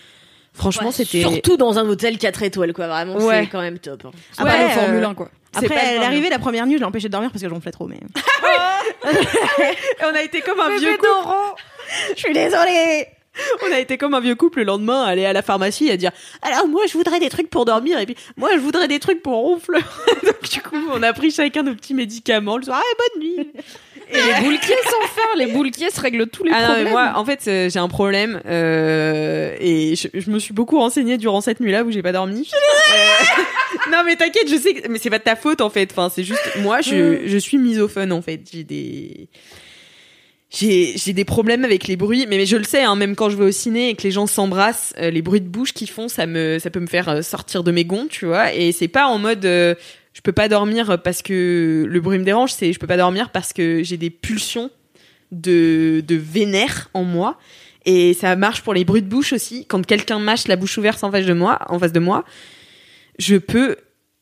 franchement, 0.53 0.89
Ouais, 0.89 0.93
c'était. 0.93 1.21
Surtout 1.21 1.57
dans 1.57 1.79
un 1.79 1.89
hôtel 1.89 2.19
4 2.19 2.43
étoiles, 2.43 2.73
quoi. 2.73 2.89
Vraiment, 2.89 3.17
Ouais. 3.17 3.43
c'est 3.45 3.47
quand 3.51 3.61
même 3.61 3.79
top. 3.79 4.05
hein. 4.07 4.11
Après, 4.39 4.53
pas 4.57 4.63
le 4.65 4.69
Formule 4.71 5.05
euh, 5.05 5.09
1, 5.09 5.15
quoi. 5.15 5.31
C'est 5.53 5.59
Après, 5.67 5.69
pas 5.69 5.75
le 5.75 5.81
elle 5.81 5.87
est 5.87 5.91
problème. 5.99 6.11
arrivée 6.13 6.31
la 6.31 6.39
première 6.41 6.67
nuit, 6.67 6.75
je 6.75 6.79
l'ai 6.81 6.85
empêchée 6.85 7.07
de 7.07 7.13
dormir 7.13 7.31
parce 7.31 7.41
que 7.41 7.49
je 7.49 7.55
ronflais 7.55 7.71
trop, 7.71 7.87
mais. 7.87 8.01
on 10.03 10.15
a 10.15 10.23
été 10.23 10.41
comme 10.41 10.59
un 10.59 10.77
vieux. 10.79 10.97
Je 12.17 12.21
suis 12.21 12.33
désolée 12.33 13.07
On 13.67 13.73
a 13.73 13.79
été 13.79 13.99
comme 13.99 14.15
un 14.15 14.21
vieux 14.21 14.35
couple 14.35 14.61
le 14.61 14.65
lendemain, 14.65 15.03
à 15.03 15.09
aller 15.09 15.25
à 15.25 15.33
la 15.33 15.43
pharmacie 15.43 15.89
et 15.89 15.93
à 15.93 15.97
dire 15.97 16.13
alors 16.43 16.69
moi 16.69 16.83
je 16.87 16.93
voudrais 16.93 17.21
des 17.21 17.29
trucs 17.29 17.51
pour 17.51 17.65
dormir 17.65 17.99
et 17.99 18.07
puis 18.07 18.17
moi 18.37 18.51
je 18.55 18.59
voudrais 18.59 18.89
des 18.89 19.01
trucs 19.01 19.23
pour 19.23 19.35
ronfler. 19.35 19.81
Donc 20.25 20.43
du 20.51 20.61
coup 20.61 20.77
on 20.93 21.03
a 21.03 21.13
pris 21.13 21.31
chacun 21.31 21.63
nos 21.63 21.75
petits 21.75 21.95
médicaments 21.95 22.57
le 22.57 22.65
soir. 22.65 22.81
Ah, 22.83 22.97
bonne 23.15 23.23
nuit. 23.23 23.49
Et 24.11 24.17
les 24.17 24.45
boulquiers 24.45 24.75
sans 24.85 25.09
faire, 25.09 25.37
les 25.37 25.47
boulquiers 25.47 25.91
se 25.91 26.01
règlent 26.01 26.27
tous 26.27 26.45
les 26.45 26.53
Ah 26.55 26.69
non 26.69 26.75
mais 26.85 26.91
moi 26.91 27.13
en 27.17 27.25
fait 27.25 27.45
euh, 27.49 27.71
j'ai 27.71 27.79
un 27.79 27.89
problème 27.89 28.41
euh, 28.47 29.57
et 29.59 29.97
je, 29.97 30.09
je 30.13 30.31
me 30.31 30.39
suis 30.39 30.53
beaucoup 30.53 30.79
renseignée 30.79 31.17
durant 31.17 31.41
cette 31.41 31.61
nuit-là 31.61 31.85
où 31.85 31.91
j'ai 31.91 32.03
pas 32.03 32.13
dormi. 32.13 32.51
Euh, 32.95 33.91
non 33.91 34.03
mais 34.05 34.15
t'inquiète, 34.15 34.49
je 34.49 34.57
sais 34.57 34.75
que 34.75 34.89
mais 34.89 34.99
c'est 34.99 35.11
pas 35.11 35.19
de 35.19 35.25
ta 35.25 35.35
faute 35.35 35.61
en 35.61 35.71
fait. 35.71 35.91
Enfin 35.91 36.11
c'est 36.15 36.23
juste 36.23 36.59
moi 36.59 36.81
je 36.81 37.27
je 37.27 37.39
suis 37.39 37.59
misophone 37.59 38.13
en 38.13 38.23
fait. 38.23 38.41
J'ai 38.53 38.63
des 38.63 39.29
j'ai 40.55 41.13
des 41.13 41.25
problèmes 41.25 41.65
avec 41.65 41.87
les 41.89 41.97
bruits 41.97 42.27
mais, 42.29 42.37
mais 42.37 42.47
je 42.47 42.57
le 42.57 42.65
sais 42.65 42.83
hein, 42.83 42.95
même 42.97 43.17
quand 43.17 43.29
je 43.29 43.37
vais 43.37 43.45
au 43.45 43.51
ciné 43.51 43.91
et 43.91 43.95
que 43.95 44.03
les 44.03 44.11
gens 44.11 44.27
s'embrassent 44.27 44.95
euh, 44.99 45.11
les 45.11 45.21
bruits 45.21 45.41
de 45.41 45.49
bouche 45.49 45.73
qu'ils 45.73 45.91
font 45.91 46.09
ça 46.09 46.27
me 46.27 46.59
ça 46.59 46.71
peut 46.71 46.81
me 46.81 46.87
faire 46.87 47.09
euh, 47.09 47.23
sortir 47.23 47.65
de 47.65 47.73
mes 47.73 47.85
gonds 47.85 48.07
tu 48.09 48.27
vois. 48.27 48.55
Et 48.55 48.73
c'est 48.73 48.89
pas 48.89 49.07
en 49.07 49.19
mode 49.19 49.45
euh, 49.45 49.75
je 50.13 50.21
peux 50.21 50.33
pas 50.33 50.49
dormir 50.49 51.01
parce 51.03 51.23
que 51.23 51.85
le 51.89 52.01
bruit 52.01 52.19
me 52.19 52.25
dérange 52.25 52.53
c'est 52.53 52.73
je 52.73 52.79
peux 52.79 52.87
pas 52.87 52.97
dormir 52.97 53.31
parce 53.31 53.53
que 53.53 53.83
j'ai 53.83 53.97
des 53.97 54.11
pulsions 54.11 54.71
de 55.33 56.03
de 56.07 56.15
vénère 56.15 56.91
en 56.95 57.03
moi. 57.03 57.39
Et 57.87 58.15
ça 58.15 58.35
marche 58.37 58.63
pour 58.63 58.73
les 58.73 58.85
bruits 58.87 59.03
de 59.03 59.09
bouche 59.09 59.35
aussi. 59.35 59.67
Quand 59.67 59.85
quelqu'un 59.85 60.19
mâche 60.19 60.49
la 60.49 60.57
bouche 60.57 60.79
ouverte 60.79 61.05
en 61.05 61.11
face 61.11 61.27
de 61.27 61.35
moi 61.35 61.59
en 61.69 61.79
face 61.79 61.93
de 61.93 62.01
moi 62.01 62.25
je 63.19 63.37
peux 63.37 63.77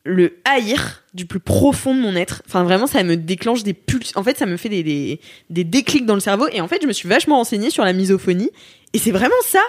le 0.05 0.35
haïr 0.45 1.03
du 1.15 1.27
plus 1.27 1.39
profond 1.41 1.95
de 1.95 2.01
mon 2.01 2.17
être. 2.17 2.43
Enfin, 2.47 2.65
vraiment, 2.65 2.87
ça 2.87 3.03
me 3.05 3.17
déclenche 3.17 3.63
des 3.63 3.73
pulsions. 3.75 4.19
En 4.19 4.25
fait, 4.25 4.37
ça 4.37 4.47
me 4.47 4.57
fait 4.57 4.69
des, 4.69 4.83
des, 4.83 5.21
des 5.51 5.65
déclics 5.65 6.07
dans 6.07 6.15
le 6.15 6.21
cerveau. 6.21 6.49
Et 6.53 6.61
en 6.61 6.69
fait, 6.69 6.81
je 6.83 6.87
me 6.89 6.93
suis 6.93 7.09
vachement 7.09 7.37
renseignée 7.37 7.71
sur 7.71 7.85
la 7.85 7.93
misophonie. 7.93 8.51
Et 8.95 8.99
c'est 8.99 9.13
vraiment 9.13 9.35
ça. 9.47 9.61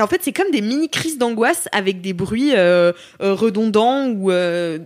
En 0.00 0.06
fait, 0.06 0.20
c'est 0.22 0.32
comme 0.32 0.50
des 0.52 0.60
mini 0.60 0.88
crises 0.88 1.18
d'angoisse 1.18 1.68
avec 1.72 2.00
des 2.00 2.12
bruits 2.12 2.52
euh, 2.54 2.92
euh, 3.20 3.34
redondants 3.34 4.06
ou 4.08 4.30
euh, 4.30 4.78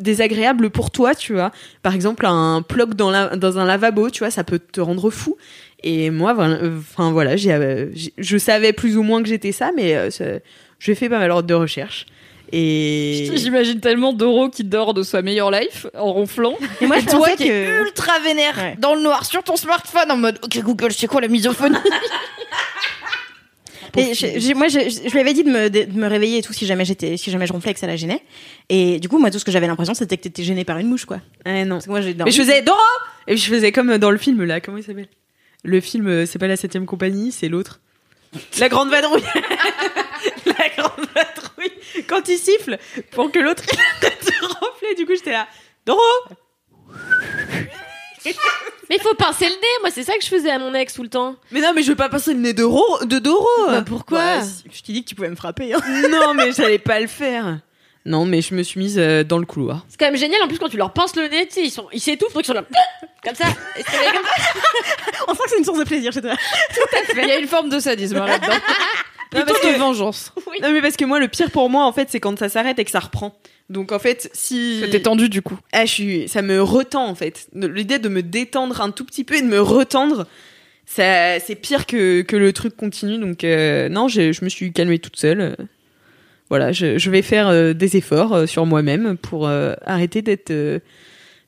désagréables 0.00 0.70
pour 0.70 0.90
toi, 0.90 1.14
tu 1.14 1.32
vois. 1.34 1.52
Par 1.82 1.94
exemple, 1.94 2.24
un 2.26 2.62
plug 2.62 2.94
dans, 2.94 3.10
la, 3.10 3.36
dans 3.36 3.58
un 3.58 3.64
lavabo, 3.66 4.10
tu 4.10 4.20
vois, 4.20 4.30
ça 4.30 4.44
peut 4.44 4.58
te 4.58 4.80
rendre 4.80 5.10
fou. 5.10 5.36
Et 5.82 6.10
moi, 6.10 6.34
enfin 6.78 7.10
voilà, 7.12 7.36
j'ai- 7.36 7.90
je 8.16 8.38
savais 8.38 8.72
plus 8.72 8.96
ou 8.96 9.02
moins 9.02 9.22
que 9.22 9.28
j'étais 9.28 9.52
ça, 9.52 9.70
mais 9.76 9.94
euh, 9.96 10.38
j'ai 10.78 10.94
fait 10.94 11.08
pas 11.08 11.18
mal 11.18 11.44
de 11.44 11.54
recherches. 11.54 12.06
Et 12.54 13.30
J'imagine 13.34 13.80
tellement 13.80 14.12
Doro 14.12 14.50
qui 14.50 14.62
dort 14.64 14.92
de 14.94 15.02
sa 15.02 15.22
meilleure 15.22 15.50
life 15.50 15.86
en 15.96 16.12
ronflant. 16.12 16.54
Et 16.82 16.86
moi, 16.86 16.98
je 17.00 17.06
toi 17.06 17.30
qui 17.30 17.48
es 17.48 17.80
ultra 17.80 18.18
vénère 18.20 18.56
Ouais. 18.58 18.76
dans 18.78 18.94
le 18.94 19.00
noir 19.02 19.24
sur 19.24 19.42
ton 19.42 19.56
smartphone 19.56 20.10
en 20.10 20.16
mode 20.18 20.38
Ok 20.44 20.58
Google, 20.62 20.92
c'est 20.92 21.06
quoi 21.06 21.20
la 21.22 21.28
misophonie? 21.28 21.76
Et 23.96 24.14
je- 24.14 24.54
moi, 24.54 24.68
je, 24.68 24.78
je 24.80 25.10
lui 25.10 25.20
avais 25.20 25.34
dit 25.34 25.44
de 25.44 25.50
me, 25.50 25.68
de 25.68 25.84
me 25.92 26.06
réveiller 26.06 26.38
et 26.38 26.42
tout 26.42 26.54
si 26.54 26.64
jamais 26.64 26.84
j'étais, 26.86 27.18
si 27.18 27.30
jamais 27.30 27.46
je 27.46 27.52
ronflais 27.52 27.72
et 27.72 27.74
que 27.74 27.80
ça 27.80 27.86
la 27.86 27.96
gênait. 27.96 28.22
Et 28.70 28.98
du 29.00 29.08
coup, 29.08 29.18
moi, 29.18 29.30
tout 29.30 29.38
ce 29.38 29.44
que 29.44 29.50
j'avais 29.50 29.66
l'impression, 29.66 29.92
c'était 29.92 30.16
que 30.16 30.22
t'étais 30.22 30.44
gênée 30.44 30.64
par 30.64 30.78
une 30.78 30.88
mouche, 30.88 31.04
quoi. 31.04 31.20
Ah 31.44 31.64
non. 31.66 31.74
Parce 31.76 31.84
que 31.86 31.90
moi, 31.90 32.00
j'ai 32.00 32.14
Mais 32.14 32.30
je 32.30 32.40
faisais 32.40 32.62
Doro 32.62 32.78
Et 33.26 33.36
je 33.36 33.50
faisais 33.50 33.70
comme 33.70 33.98
dans 33.98 34.10
le 34.10 34.16
film 34.16 34.44
là, 34.44 34.60
comment 34.62 34.78
il 34.78 34.84
s'appelle? 34.84 35.08
Le 35.64 35.80
film, 35.80 36.06
euh, 36.08 36.26
c'est 36.26 36.38
pas 36.38 36.48
la 36.48 36.56
septième 36.56 36.86
compagnie, 36.86 37.32
c'est 37.32 37.48
l'autre. 37.48 37.80
La 38.58 38.70
grande 38.70 38.88
vadrouille 38.88 39.22
La 40.58 40.68
grande 40.70 41.06
vadrouille 41.14 42.04
Quand 42.08 42.28
il 42.28 42.38
siffle 42.38 42.78
pour 43.12 43.30
que 43.32 43.38
l'autre 43.38 43.62
il 43.72 43.78
arrête 43.78 44.24
de 44.26 44.46
ronfler, 44.46 44.94
du 44.96 45.06
coup 45.06 45.14
j'étais 45.14 45.32
là. 45.32 45.46
Doro 45.86 46.00
Mais 48.24 48.96
il 48.96 49.00
faut 49.02 49.14
pincer 49.14 49.46
le 49.46 49.52
nez. 49.54 49.78
Moi, 49.80 49.90
c'est 49.90 50.02
ça 50.04 50.14
que 50.16 50.22
je 50.22 50.28
faisais 50.28 50.50
à 50.50 50.58
mon 50.58 50.74
ex 50.74 50.92
tout 50.94 51.02
le 51.02 51.08
temps. 51.08 51.34
Mais 51.50 51.60
non, 51.60 51.72
mais 51.74 51.82
je 51.82 51.88
veux 51.88 51.96
pas 51.96 52.08
passer 52.08 52.34
le 52.34 52.40
nez 52.40 52.52
de, 52.52 52.62
Ro- 52.62 53.04
de 53.04 53.18
Doro 53.18 53.48
Bah, 53.66 53.82
pourquoi? 53.84 54.18
Ouais, 54.18 54.42
si- 54.42 54.64
je 54.70 54.82
t'ai 54.82 54.92
dit 54.92 55.02
que 55.04 55.08
tu 55.08 55.14
pouvais 55.14 55.30
me 55.30 55.36
frapper. 55.36 55.72
Hein. 55.74 55.80
Non, 56.10 56.34
mais 56.34 56.52
j'allais 56.52 56.78
pas 56.78 57.00
le 57.00 57.06
faire. 57.08 57.58
Non, 58.04 58.24
mais 58.26 58.42
je 58.42 58.54
me 58.54 58.62
suis 58.62 58.80
mise 58.80 58.98
euh, 58.98 59.22
dans 59.24 59.38
le 59.38 59.46
couloir. 59.46 59.84
C'est 59.88 59.96
quand 59.98 60.06
même 60.06 60.16
génial. 60.16 60.42
En 60.42 60.48
plus, 60.48 60.58
quand 60.58 60.68
tu 60.68 60.76
leur 60.76 60.92
pinces 60.92 61.14
le 61.16 61.28
nez, 61.28 61.46
tu 61.46 61.54
sais, 61.54 61.62
ils 61.64 61.70
sont, 61.70 61.88
ils 61.92 62.00
s'étouffent, 62.00 62.32
donc 62.34 62.42
ils 62.42 62.46
sont 62.48 62.52
là, 62.54 62.64
comme 63.24 63.34
ça. 63.34 63.46
Et 63.76 63.82
c'est 63.84 64.12
comme 64.12 64.24
ça. 64.24 65.22
On 65.28 65.34
sent 65.34 65.40
que 65.44 65.50
c'est 65.50 65.58
une 65.58 65.64
source 65.64 65.78
de 65.78 65.84
plaisir 65.84 66.12
chez 66.12 66.20
toi. 66.20 66.34
Il 67.16 67.28
y 67.28 67.30
a 67.30 67.38
une 67.38 67.46
forme 67.48 67.68
de 67.70 67.78
sadisme 67.78 68.16
hein, 68.16 68.26
là-dedans. 68.26 68.56
Non, 69.34 69.40
Plutôt 69.40 69.54
parce 69.54 69.66
de 69.66 69.72
que- 69.74 69.78
vengeance. 69.78 70.32
Non, 70.62 70.72
mais 70.72 70.80
parce 70.82 70.96
que 70.96 71.04
moi, 71.04 71.18
le 71.20 71.28
pire 71.28 71.50
pour 71.50 71.68
moi, 71.70 71.84
en 71.84 71.92
fait, 71.92 72.08
c'est 72.10 72.20
quand 72.20 72.38
ça 72.38 72.48
s'arrête 72.48 72.78
et 72.78 72.84
que 72.84 72.90
ça 72.90 73.00
reprend. 73.00 73.34
Donc, 73.70 73.90
en 73.92 73.98
fait, 73.98 74.28
si. 74.32 74.82
T'es 74.90 75.00
tendu 75.00 75.28
du 75.28 75.40
coup. 75.42 75.58
Ah, 75.72 75.86
je 75.86 75.90
suis, 75.92 76.28
ça 76.28 76.42
me 76.42 76.62
retend 76.62 77.06
en 77.06 77.14
fait. 77.14 77.48
L'idée 77.54 77.98
de 77.98 78.08
me 78.08 78.22
détendre 78.22 78.80
un 78.80 78.90
tout 78.90 79.04
petit 79.04 79.24
peu 79.24 79.36
et 79.36 79.40
de 79.42 79.46
me 79.46 79.60
retendre, 79.60 80.26
ça, 80.84 81.38
c'est 81.40 81.54
pire 81.54 81.86
que, 81.86 82.20
que 82.22 82.36
le 82.36 82.52
truc 82.52 82.76
continue. 82.76 83.18
Donc 83.18 83.44
euh, 83.44 83.88
non, 83.88 84.08
je, 84.08 84.32
je 84.32 84.44
me 84.44 84.48
suis 84.50 84.72
calmée 84.72 84.98
toute 84.98 85.16
seule. 85.16 85.56
Voilà, 86.50 86.70
je, 86.72 86.98
je 86.98 87.10
vais 87.10 87.22
faire 87.22 87.48
euh, 87.48 87.72
des 87.72 87.96
efforts 87.96 88.34
euh, 88.34 88.46
sur 88.46 88.66
moi-même 88.66 89.16
pour 89.16 89.48
euh, 89.48 89.72
arrêter 89.86 90.20
d'être 90.20 90.50
euh, 90.50 90.80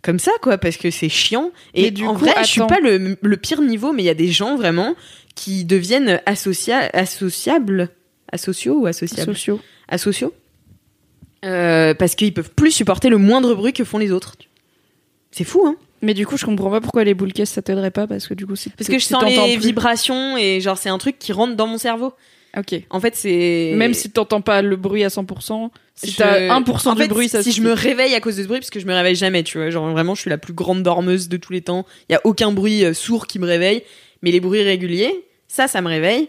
comme 0.01 0.19
ça, 0.19 0.33
quoi, 0.41 0.57
parce 0.57 0.79
que 0.79 0.91
c'est 0.91 1.11
chiant. 1.11 1.51
Et 1.75 1.83
Mais 1.83 1.91
du 1.91 2.07
en 2.07 2.15
coup, 2.15 2.21
vrai, 2.21 2.33
je 2.41 2.45
suis 2.47 2.61
attends. 2.63 2.69
pas 2.69 2.81
le, 2.81 3.17
le 3.21 3.37
pire 3.37 3.61
niveau, 3.61 3.93
mais 3.93 4.03
il 4.03 4.07
y 4.07 4.11
a 4.11 4.15
des 4.15 4.29
gens 4.29 4.57
vraiment 4.57 4.95
qui 5.35 5.65
deviennent 5.65 6.21
associa 6.27 6.89
associables, 6.93 7.91
asociaux 8.33 8.81
ou 8.81 8.87
associables, 8.87 9.35
Sociaux. 9.35 9.61
asociaux, 9.89 10.33
Euh, 11.45 11.93
parce 11.95 12.15
qu'ils 12.15 12.33
peuvent 12.33 12.51
plus 12.55 12.71
supporter 12.71 13.11
le 13.11 13.19
moindre 13.19 13.55
bruit 13.55 13.73
que 13.75 13.85
font 13.85 13.99
les 13.99 14.13
autres. 14.13 14.37
C'est 15.31 15.45
fou, 15.45 15.63
hein 15.67 15.77
Mais 16.01 16.15
du 16.15 16.27
coup, 16.27 16.37
je 16.39 16.47
comprends 16.47 16.71
pas 16.71 16.81
pourquoi 16.81 17.05
les 17.05 17.13
boules 17.15 17.33
caisses 17.33 17.51
ça 17.51 17.61
t'aiderait 17.63 17.91
pas 17.91 18.07
parce 18.07 18.27
que 18.27 18.35
du 18.35 18.47
coup, 18.47 18.57
si 18.57 18.71
Parce 18.71 18.89
que 18.89 18.99
je 18.99 19.05
sens 19.05 19.23
les 19.25 19.57
plus- 19.57 19.67
vibrations 19.67 20.37
et 20.39 20.61
genre 20.61 20.79
c'est 20.79 20.89
un 20.89 20.97
truc 20.99 21.19
qui 21.19 21.33
rentre 21.33 21.55
dans 21.57 21.67
mon 21.67 21.77
cerveau. 21.79 22.15
Ok. 22.57 22.81
En 22.89 23.01
fait, 23.01 23.17
c'est 23.17 23.73
Même 23.75 23.95
si 23.95 24.11
t'entends 24.11 24.41
pas 24.41 24.63
le 24.63 24.77
bruit 24.77 25.03
à 25.05 25.09
100%, 25.11 25.71
si 25.97 26.13
Je- 26.13 26.17
t'as 26.17 26.49
1% 26.55 26.93
en 26.93 26.95
du 26.95 27.03
fait, 27.03 27.09
bruit, 27.09 27.29
ça 27.29 27.43
si 27.43 27.51
je 27.51 27.61
me 27.61 27.73
réveille 27.73 28.15
à 28.15 28.21
cause 28.21 28.37
de 28.37 28.43
ce 28.45 28.47
bruit, 28.49 28.61
parce 28.61 28.71
que 28.71 28.79
je 28.81 28.87
me 28.87 28.95
réveille 28.95 29.17
jamais, 29.17 29.43
tu 29.43 29.59
vois, 29.59 29.71
genre 29.71 29.91
vraiment, 29.91 30.15
je 30.15 30.21
suis 30.21 30.31
la 30.31 30.39
plus 30.39 30.53
grande 30.53 30.83
dormeuse 30.85 31.29
de 31.29 31.37
tous 31.37 31.53
les 31.53 31.63
temps. 31.63 31.85
Il 32.09 32.13
y 32.13 32.17
a 32.17 32.21
aucun 32.25 32.53
bruit 32.53 32.85
euh, 32.85 32.95
sourd 32.95 33.27
qui 33.27 33.41
me 33.41 33.47
réveille, 33.47 33.83
mais 34.25 34.31
les 34.31 34.41
bruits 34.41 34.63
réguliers, 34.63 35.25
ça, 35.47 35.69
ça 35.69 35.83
me 35.83 35.89
réveille. 35.89 36.29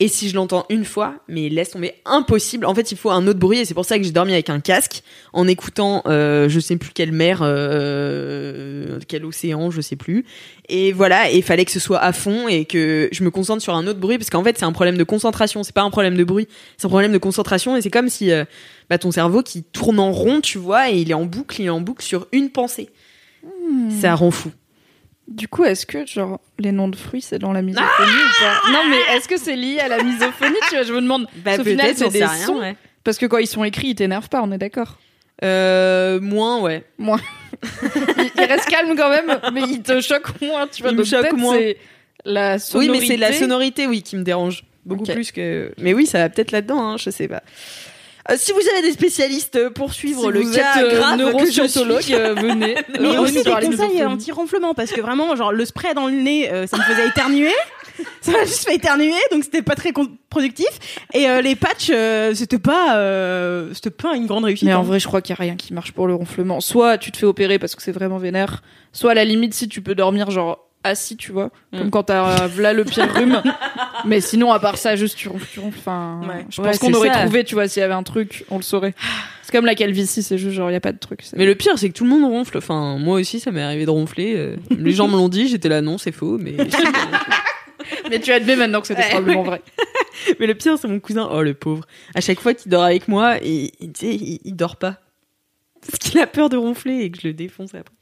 Et 0.00 0.06
si 0.06 0.28
je 0.28 0.36
l'entends 0.36 0.64
une 0.70 0.84
fois, 0.84 1.14
mais 1.26 1.48
laisse 1.48 1.70
tomber, 1.70 1.92
impossible. 2.04 2.64
En 2.66 2.74
fait, 2.74 2.92
il 2.92 2.96
faut 2.96 3.10
un 3.10 3.26
autre 3.26 3.40
bruit, 3.40 3.58
et 3.58 3.64
c'est 3.64 3.74
pour 3.74 3.84
ça 3.84 3.98
que 3.98 4.04
j'ai 4.04 4.12
dormi 4.12 4.32
avec 4.32 4.48
un 4.48 4.60
casque, 4.60 5.02
en 5.32 5.48
écoutant, 5.48 6.02
euh, 6.06 6.48
je 6.48 6.60
sais 6.60 6.76
plus 6.76 6.90
quelle 6.94 7.10
mer, 7.10 7.40
euh, 7.42 9.00
quel 9.08 9.24
océan, 9.24 9.72
je 9.72 9.80
sais 9.80 9.96
plus. 9.96 10.24
Et 10.68 10.92
voilà, 10.92 11.30
et 11.32 11.36
il 11.36 11.42
fallait 11.42 11.64
que 11.64 11.72
ce 11.72 11.80
soit 11.80 11.98
à 11.98 12.12
fond 12.12 12.46
et 12.46 12.64
que 12.64 13.08
je 13.10 13.24
me 13.24 13.30
concentre 13.30 13.60
sur 13.60 13.74
un 13.74 13.88
autre 13.88 13.98
bruit, 13.98 14.18
parce 14.18 14.30
qu'en 14.30 14.44
fait, 14.44 14.56
c'est 14.56 14.64
un 14.64 14.72
problème 14.72 14.96
de 14.96 15.04
concentration, 15.04 15.64
c'est 15.64 15.74
pas 15.74 15.82
un 15.82 15.90
problème 15.90 16.16
de 16.16 16.24
bruit, 16.24 16.46
c'est 16.76 16.86
un 16.86 16.90
problème 16.90 17.12
de 17.12 17.18
concentration, 17.18 17.76
et 17.76 17.82
c'est 17.82 17.90
comme 17.90 18.08
si 18.08 18.30
euh, 18.30 18.44
bah, 18.88 18.98
ton 18.98 19.10
cerveau 19.10 19.42
qui 19.42 19.64
tourne 19.64 19.98
en 19.98 20.12
rond, 20.12 20.40
tu 20.40 20.58
vois, 20.58 20.90
et 20.90 20.98
il 20.98 21.10
est 21.10 21.14
en 21.14 21.24
boucle, 21.24 21.60
il 21.60 21.66
est 21.66 21.70
en 21.70 21.80
boucle 21.80 22.04
sur 22.04 22.28
une 22.30 22.50
pensée. 22.50 22.88
Ça 24.00 24.14
rend 24.14 24.30
fou. 24.30 24.50
Du 25.28 25.46
coup, 25.46 25.64
est-ce 25.64 25.84
que 25.86 26.06
genre 26.06 26.40
les 26.58 26.72
noms 26.72 26.88
de 26.88 26.96
fruits 26.96 27.20
c'est 27.20 27.38
dans 27.38 27.52
la 27.52 27.60
misophonie 27.62 28.10
ou 28.10 28.42
pas? 28.42 28.72
Non, 28.72 28.80
mais 28.88 29.16
est-ce 29.16 29.28
que 29.28 29.36
c'est 29.36 29.56
lié 29.56 29.78
à 29.78 29.88
la 29.88 30.02
misophonie? 30.02 30.56
Tu 30.68 30.74
vois, 30.74 30.82
je 30.84 30.92
me 30.92 31.00
demande. 31.02 31.26
Au 31.46 31.64
final, 31.64 31.92
c'est 31.94 32.08
des 32.08 32.24
rien, 32.24 32.46
sons. 32.46 32.58
ouais. 32.60 32.76
Parce 33.04 33.18
que 33.18 33.26
quand 33.26 33.38
ils 33.38 33.46
sont 33.46 33.62
écrits, 33.64 33.88
ils 33.88 33.94
t'énervent 33.94 34.28
pas, 34.30 34.40
on 34.42 34.50
est 34.52 34.58
d'accord? 34.58 34.98
Euh, 35.44 36.18
moins, 36.20 36.60
ouais. 36.60 36.82
Moins. 36.98 37.20
il, 37.62 38.30
il 38.36 38.44
reste 38.44 38.68
calme 38.68 38.94
quand 38.96 39.10
même, 39.10 39.38
mais 39.52 39.62
il 39.68 39.82
te 39.82 40.00
choque 40.00 40.40
moins. 40.40 40.66
Tu 40.66 40.82
vois, 40.82 40.90
Il 40.92 40.96
me 40.98 41.04
choque 41.04 41.32
moins. 41.34 41.58
la 42.24 42.54
Oui, 42.54 42.60
sonorité. 42.60 42.92
mais 43.00 43.06
c'est 43.06 43.16
la 43.18 43.32
sonorité, 43.32 43.86
oui, 43.86 44.02
qui 44.02 44.16
me 44.16 44.22
dérange 44.24 44.64
beaucoup 44.84 45.04
plus 45.04 45.30
que. 45.30 45.72
Mais 45.78 45.92
oui, 45.94 46.06
ça 46.06 46.18
va 46.18 46.28
peut-être 46.30 46.50
là-dedans, 46.52 46.80
hein, 46.80 46.96
je 46.96 47.10
sais 47.10 47.28
pas. 47.28 47.42
Euh, 48.30 48.34
si 48.36 48.52
vous 48.52 48.60
avez 48.72 48.82
des 48.82 48.92
spécialistes 48.92 49.70
pour 49.70 49.92
suivre 49.92 50.22
Si 50.22 50.28
le 50.28 50.40
vous 50.40 50.52
cas 50.52 50.76
êtes 50.76 50.84
euh, 50.84 50.98
grave 50.98 51.18
neuroscientologue, 51.18 52.02
suis. 52.02 52.14
euh, 52.14 52.34
venez. 52.34 52.76
Mais 53.00 53.18
aussi 53.18 53.42
des 53.42 53.50
conseils 53.50 54.04
anti-ronflement 54.04 54.74
parce 54.74 54.90
que 54.90 55.00
vraiment, 55.00 55.34
genre 55.36 55.52
le 55.52 55.64
spray 55.64 55.94
dans 55.94 56.06
le 56.06 56.14
nez, 56.14 56.50
euh, 56.52 56.66
ça 56.66 56.76
me 56.76 56.82
faisait 56.82 57.08
éternuer. 57.08 57.52
ça 58.20 58.32
m'a 58.32 58.44
juste 58.44 58.64
fait 58.64 58.74
éternuer, 58.76 59.14
donc 59.30 59.44
c'était 59.44 59.62
pas 59.62 59.74
très 59.74 59.92
productif. 60.30 60.68
Et 61.14 61.28
euh, 61.28 61.40
les 61.40 61.56
patchs, 61.56 61.90
euh, 61.92 62.34
c'était 62.34 62.58
pas, 62.58 62.96
euh, 62.96 63.72
c'était 63.74 63.90
pas 63.90 64.14
une 64.14 64.26
grande 64.26 64.44
réussite. 64.44 64.66
Mais 64.66 64.74
en 64.74 64.80
hein. 64.80 64.82
vrai, 64.82 65.00
je 65.00 65.06
crois 65.06 65.22
qu'il 65.22 65.34
n'y 65.34 65.40
a 65.40 65.42
rien 65.42 65.56
qui 65.56 65.72
marche 65.72 65.92
pour 65.92 66.06
le 66.06 66.14
ronflement. 66.14 66.60
Soit 66.60 66.98
tu 66.98 67.12
te 67.12 67.16
fais 67.16 67.26
opérer 67.26 67.58
parce 67.58 67.74
que 67.74 67.82
c'est 67.82 67.92
vraiment 67.92 68.18
vénère, 68.18 68.62
soit 68.92 69.12
à 69.12 69.14
la 69.14 69.24
limite, 69.24 69.54
si 69.54 69.68
tu 69.68 69.82
peux 69.82 69.94
dormir 69.94 70.30
genre 70.30 70.67
assis, 70.88 71.16
tu 71.16 71.32
vois, 71.32 71.50
Mm. 71.72 71.78
comme 71.78 71.90
quand 71.90 72.02
t'as 72.04 72.44
euh, 72.44 72.48
là 72.58 72.72
le 72.72 72.84
pire 72.84 73.12
rhume. 73.14 73.42
Mais 74.04 74.20
sinon, 74.20 74.52
à 74.52 74.58
part 74.60 74.76
ça, 74.78 74.96
juste 74.96 75.16
tu 75.16 75.28
ronfles, 75.28 75.46
tu 75.52 75.60
ronfles. 75.60 75.78
Enfin, 75.78 76.20
Ouais. 76.28 76.46
je 76.50 76.60
Ouais, 76.60 76.68
pense 76.70 76.78
qu'on 76.78 76.92
aurait 76.94 77.12
ça. 77.12 77.20
trouvé, 77.22 77.44
tu 77.44 77.54
vois, 77.54 77.68
s'il 77.68 77.80
y 77.80 77.84
avait 77.84 77.94
un 77.94 78.02
truc, 78.02 78.44
on 78.50 78.56
le 78.56 78.62
saurait. 78.62 78.94
C'est 79.42 79.52
comme 79.52 79.64
la 79.66 79.74
calvitie, 79.74 80.22
c'est 80.22 80.36
juste 80.38 80.54
genre, 80.54 80.68
il 80.68 80.72
n'y 80.72 80.76
a 80.76 80.80
pas 80.80 80.92
de 80.92 80.98
truc. 80.98 81.20
Mais 81.34 81.46
le 81.46 81.54
pire, 81.54 81.78
c'est 81.78 81.88
que 81.88 81.94
tout 81.94 82.04
le 82.04 82.10
monde 82.10 82.24
ronfle. 82.24 82.58
Enfin, 82.58 82.98
moi 82.98 83.18
aussi, 83.20 83.40
ça 83.40 83.50
m'est 83.50 83.62
arrivé 83.62 83.86
de 83.86 83.90
ronfler. 83.90 84.34
euh, 84.36 84.56
Les 84.70 84.92
gens 84.92 85.08
me 85.08 85.16
l'ont 85.16 85.28
dit, 85.30 85.48
j'étais 85.48 85.68
là, 85.70 85.80
non, 85.80 85.96
c'est 85.98 86.12
faux. 86.12 86.36
Mais, 86.38 86.54
Mais 88.10 88.20
tu 88.20 88.32
admets 88.32 88.56
maintenant 88.56 88.80
que 88.82 88.86
c'était 88.86 89.00
Ouais, 89.02 89.08
probablement 89.10 89.42
vrai. 89.44 89.62
mais 90.40 90.46
le 90.46 90.54
pire, 90.54 90.76
c'est 90.78 90.88
mon 90.88 91.00
cousin. 91.00 91.28
Oh, 91.32 91.42
le 91.42 91.54
pauvre. 91.54 91.84
À 92.14 92.20
chaque 92.20 92.40
fois 92.40 92.52
qu'il 92.52 92.70
dort 92.70 92.82
avec 92.84 93.08
moi, 93.08 93.36
il, 93.42 93.70
il, 93.80 93.92
tu 93.92 94.00
sais, 94.06 94.14
il, 94.14 94.40
il 94.44 94.54
dort 94.56 94.76
pas. 94.76 94.96
Parce 95.86 95.98
qu'il 95.98 96.18
a 96.20 96.26
peur 96.26 96.48
de 96.50 96.56
ronfler 96.56 97.00
et 97.02 97.10
que 97.10 97.18
je 97.22 97.28
le 97.28 97.34
défonce 97.34 97.70
après. 97.74 97.94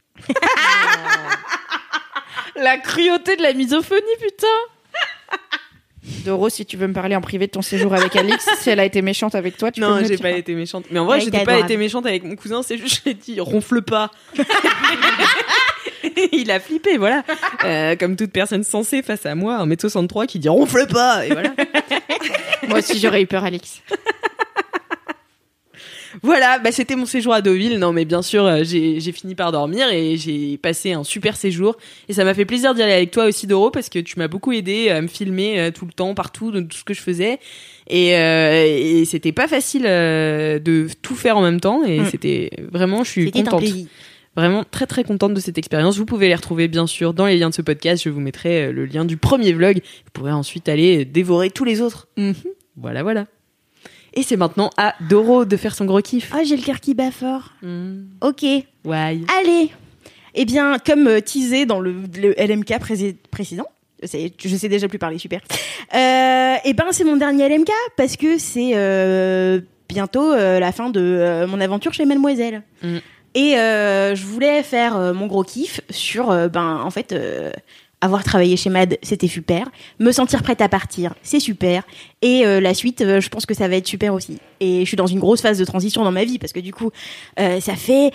La 2.62 2.78
cruauté 2.78 3.36
de 3.36 3.42
la 3.42 3.52
misophonie, 3.52 4.00
putain 4.20 4.46
Doro, 6.24 6.48
si 6.48 6.64
tu 6.64 6.76
veux 6.76 6.86
me 6.86 6.92
parler 6.92 7.16
en 7.16 7.20
privé 7.20 7.46
de 7.46 7.50
ton 7.52 7.62
séjour 7.62 7.92
avec 7.92 8.14
Alix, 8.14 8.46
si 8.60 8.70
elle 8.70 8.78
a 8.80 8.84
été 8.84 9.02
méchante 9.02 9.34
avec 9.34 9.56
toi, 9.56 9.72
tu 9.72 9.80
peux 9.80 9.86
non, 9.86 9.96
me 9.96 10.00
le 10.02 10.06
j'ai 10.06 10.16
dire. 10.16 10.22
pas 10.22 10.30
été 10.30 10.54
méchante. 10.54 10.84
Mais 10.90 11.00
en 11.00 11.04
vrai, 11.04 11.18
Elle 11.18 11.24
j'étais 11.24 11.36
était 11.38 11.44
pas 11.46 11.52
adorable. 11.52 11.72
été 11.72 11.76
méchante 11.78 12.06
avec 12.06 12.22
mon 12.22 12.36
cousin. 12.36 12.62
C'est 12.62 12.78
juste, 12.78 13.02
je 13.04 13.10
l'ai 13.10 13.14
dit, 13.14 13.40
ronfle 13.40 13.82
pas. 13.82 14.10
il 16.32 16.50
a 16.52 16.60
flippé, 16.60 16.96
voilà. 16.96 17.24
Euh, 17.64 17.96
comme 17.96 18.14
toute 18.16 18.30
personne 18.30 18.62
sensée 18.62 19.02
face 19.02 19.26
à 19.26 19.34
moi, 19.34 19.56
un 19.56 19.68
m 19.68 19.76
63 19.78 20.26
qui 20.26 20.38
dit 20.38 20.48
ronfle 20.48 20.86
pas. 20.86 21.26
Et 21.26 21.30
voilà. 21.32 21.52
Moi 22.68 22.78
aussi, 22.78 22.98
j'aurais 23.00 23.22
eu 23.22 23.26
peur, 23.26 23.44
Alix. 23.44 23.82
Voilà, 26.22 26.58
bah 26.58 26.72
c'était 26.72 26.96
mon 26.96 27.06
séjour 27.06 27.32
à 27.34 27.42
Deauville. 27.42 27.78
Non, 27.78 27.92
mais 27.92 28.04
bien 28.04 28.22
sûr, 28.22 28.44
euh, 28.44 28.62
j'ai 28.64 29.00
fini 29.12 29.34
par 29.34 29.52
dormir 29.52 29.88
et 29.92 30.16
j'ai 30.16 30.56
passé 30.56 30.92
un 30.92 31.04
super 31.04 31.36
séjour. 31.36 31.76
Et 32.08 32.12
ça 32.12 32.24
m'a 32.24 32.34
fait 32.34 32.44
plaisir 32.44 32.74
d'y 32.74 32.82
aller 32.82 32.92
avec 32.92 33.10
toi 33.10 33.26
aussi, 33.26 33.46
Doro, 33.46 33.70
parce 33.70 33.88
que 33.88 33.98
tu 33.98 34.18
m'as 34.18 34.28
beaucoup 34.28 34.52
aidé 34.52 34.88
à 34.90 35.00
me 35.02 35.06
filmer 35.08 35.60
euh, 35.60 35.70
tout 35.70 35.84
le 35.86 35.92
temps, 35.92 36.14
partout, 36.14 36.50
de 36.50 36.60
tout 36.60 36.76
ce 36.78 36.84
que 36.84 36.94
je 36.94 37.00
faisais. 37.00 37.38
Et, 37.88 38.16
euh, 38.16 38.64
et 38.66 39.04
c'était 39.04 39.32
pas 39.32 39.46
facile 39.48 39.82
de 39.84 40.86
tout 41.02 41.14
faire 41.14 41.36
en 41.36 41.42
même 41.42 41.60
temps. 41.60 41.84
Et 41.84 42.00
Mm. 42.00 42.06
c'était 42.10 42.50
vraiment, 42.72 43.04
je 43.04 43.10
suis 43.10 43.30
contente. 43.30 43.62
Vraiment 44.36 44.64
très 44.70 44.84
très 44.86 45.02
contente 45.02 45.32
de 45.32 45.40
cette 45.40 45.56
expérience. 45.56 45.96
Vous 45.96 46.04
pouvez 46.04 46.28
les 46.28 46.34
retrouver 46.34 46.68
bien 46.68 46.86
sûr 46.86 47.14
dans 47.14 47.24
les 47.24 47.38
liens 47.38 47.48
de 47.48 47.54
ce 47.54 47.62
podcast. 47.62 48.02
Je 48.04 48.10
vous 48.10 48.20
mettrai 48.20 48.70
le 48.70 48.84
lien 48.84 49.06
du 49.06 49.16
premier 49.16 49.52
vlog. 49.54 49.76
Vous 49.76 50.10
pourrez 50.12 50.32
ensuite 50.32 50.68
aller 50.68 51.06
dévorer 51.06 51.48
tous 51.50 51.64
les 51.64 51.80
autres. 51.80 52.06
Mhm. 52.18 52.34
Voilà, 52.76 53.02
voilà. 53.02 53.26
Et 54.16 54.22
c'est 54.22 54.36
maintenant 54.36 54.70
à 54.78 54.94
Doro 55.08 55.44
de 55.44 55.56
faire 55.56 55.74
son 55.74 55.84
gros 55.84 56.00
kiff. 56.00 56.32
Ah, 56.34 56.42
j'ai 56.42 56.56
le 56.56 56.62
cœur 56.62 56.80
qui 56.80 56.94
bat 56.94 57.10
fort. 57.10 57.52
Mm. 57.62 58.04
Ok. 58.22 58.42
Ouais. 58.42 58.64
Allez 59.38 59.70
Eh 60.34 60.44
bien, 60.46 60.78
comme 60.84 61.06
euh, 61.06 61.20
teasé 61.20 61.66
dans 61.66 61.80
le, 61.80 61.94
le 62.20 62.34
LMK 62.38 62.78
pré- 62.80 63.16
précédent, 63.30 63.66
je 64.02 64.56
sais 64.56 64.68
déjà 64.68 64.88
plus 64.88 64.98
parler, 64.98 65.18
super. 65.18 65.40
Euh, 65.94 66.54
et 66.64 66.72
ben, 66.72 66.86
c'est 66.92 67.04
mon 67.04 67.16
dernier 67.16 67.48
LMK 67.48 67.70
parce 67.96 68.16
que 68.16 68.38
c'est 68.38 68.72
euh, 68.74 69.60
bientôt 69.88 70.32
euh, 70.32 70.58
la 70.60 70.72
fin 70.72 70.88
de 70.90 71.44
mon 71.46 71.60
aventure 71.60 71.92
chez 71.92 72.04
Mademoiselle. 72.06 72.62
Mm. 72.82 72.96
Et 73.34 73.50
je 73.52 74.24
voulais 74.24 74.62
faire 74.62 75.12
mon 75.12 75.26
gros 75.26 75.42
kiff 75.44 75.82
sur, 75.90 76.28
ben, 76.48 76.80
en 76.82 76.90
fait, 76.90 77.14
avoir 78.00 78.22
travaillé 78.24 78.56
chez 78.56 78.68
Mad, 78.70 78.98
c'était 79.02 79.26
super. 79.28 79.68
Me 79.98 80.12
sentir 80.12 80.42
prête 80.42 80.60
à 80.60 80.68
partir, 80.68 81.14
c'est 81.22 81.40
super. 81.40 81.82
Et 82.22 82.44
euh, 82.46 82.60
la 82.60 82.74
suite, 82.74 83.00
euh, 83.00 83.20
je 83.20 83.28
pense 83.28 83.46
que 83.46 83.54
ça 83.54 83.68
va 83.68 83.76
être 83.76 83.86
super 83.86 84.12
aussi. 84.14 84.38
Et 84.60 84.80
je 84.80 84.84
suis 84.86 84.96
dans 84.96 85.06
une 85.06 85.18
grosse 85.18 85.40
phase 85.40 85.58
de 85.58 85.64
transition 85.64 86.04
dans 86.04 86.12
ma 86.12 86.24
vie 86.24 86.38
parce 86.38 86.52
que 86.52 86.60
du 86.60 86.72
coup, 86.72 86.90
euh, 87.40 87.60
ça 87.60 87.74
fait 87.74 88.10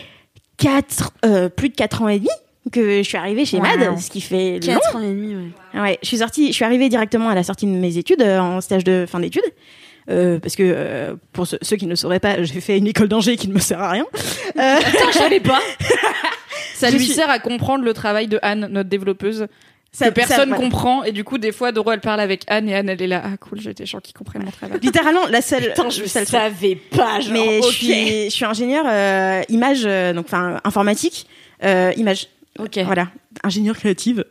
quatre, 0.58 1.12
plus 1.56 1.70
de 1.70 1.76
4 1.76 2.02
ans 2.04 2.08
et 2.10 2.20
demi 2.20 2.30
que 2.72 2.98
je 2.98 3.02
suis 3.08 3.18
arrivée 3.18 3.44
chez 3.46 3.60
Mad, 3.60 3.98
ce 4.00 4.10
qui 4.12 4.22
fait 4.22 4.60
long. 4.60 4.74
4 4.76 4.96
ans 4.98 5.02
et 5.02 5.08
demi, 5.08 5.36
ouais. 5.36 5.82
Ouais, 5.82 6.00
je 6.04 6.08
suis 6.08 6.18
sortie, 6.20 6.48
je 6.50 6.54
suis 6.54 6.64
arrivée 6.66 6.90
directement 6.90 7.30
à 7.30 7.36
la 7.36 7.44
sortie 7.44 7.66
de 7.66 7.72
mes 7.72 7.98
études, 7.98 8.22
en 8.22 8.62
stage 8.62 8.84
de 8.84 9.06
fin 9.10 9.20
d'études. 9.20 9.42
Euh, 10.10 10.40
parce 10.40 10.56
que 10.56 10.64
euh, 10.66 11.16
pour 11.32 11.48
ceux, 11.48 11.58
ceux 11.62 11.76
qui 11.78 11.86
ne 11.88 11.96
sauraient 11.96 12.20
pas, 12.20 12.42
j'ai 12.44 12.60
fait 12.62 12.78
une 12.78 12.88
école 12.88 13.08
d'ingé 13.08 13.38
qui 13.38 13.48
ne 13.48 13.54
me 13.54 13.60
sert 13.60 13.80
à 13.82 13.90
rien. 13.90 14.06
Euh, 14.60 14.76
je 15.14 15.18
savais 15.18 15.40
pas. 15.40 15.62
Ça 16.76 16.90
Je 16.90 16.98
lui 16.98 17.06
suis- 17.06 17.14
sert 17.14 17.30
à 17.30 17.40
comprendre 17.40 17.86
le 17.86 17.94
travail 17.94 18.28
de 18.28 18.38
Anne, 18.42 18.68
notre 18.70 18.90
développeuse. 18.90 19.48
Ça- 19.92 20.08
que 20.10 20.14
personne 20.14 20.38
ça- 20.38 20.46
voilà. 20.46 20.62
comprend 20.62 21.04
et 21.04 21.12
du 21.12 21.24
coup 21.24 21.38
des 21.38 21.52
fois 21.52 21.72
Doro 21.72 21.92
elle 21.92 22.00
parle 22.00 22.20
avec 22.22 22.44
Anne 22.48 22.70
et 22.70 22.76
Anne 22.76 22.90
elle 22.90 23.02
est 23.02 23.08
là 23.08 23.22
ah 23.26 23.38
cool 23.38 23.60
j'ai 23.60 23.74
des 23.74 23.86
gens 23.86 24.00
qui 24.00 24.14
comprennent 24.14 24.44
mon 24.44 24.52
travail 24.52 24.80
Littéralement, 24.82 25.28
la 25.30 25.42
seule. 25.42 25.68
Putain, 25.70 25.90
je 25.90 26.06
savais 26.06 26.76
pas, 26.76 27.20
genre, 27.20 27.34
Mais 27.34 27.62
je 27.62 27.68
suis, 27.68 28.26
je 28.26 28.30
suis 28.30 28.46
ingénieur 28.46 28.86
euh, 28.88 29.42
image, 29.50 29.82
euh, 29.86 30.14
donc 30.14 30.26
enfin 30.28 30.60
informatique, 30.64 31.28
euh, 31.64 31.92
image. 31.98 32.28
Ok. 32.60 32.80
Voilà, 32.86 33.08
ingénieur 33.44 33.78
créative. 33.78 34.26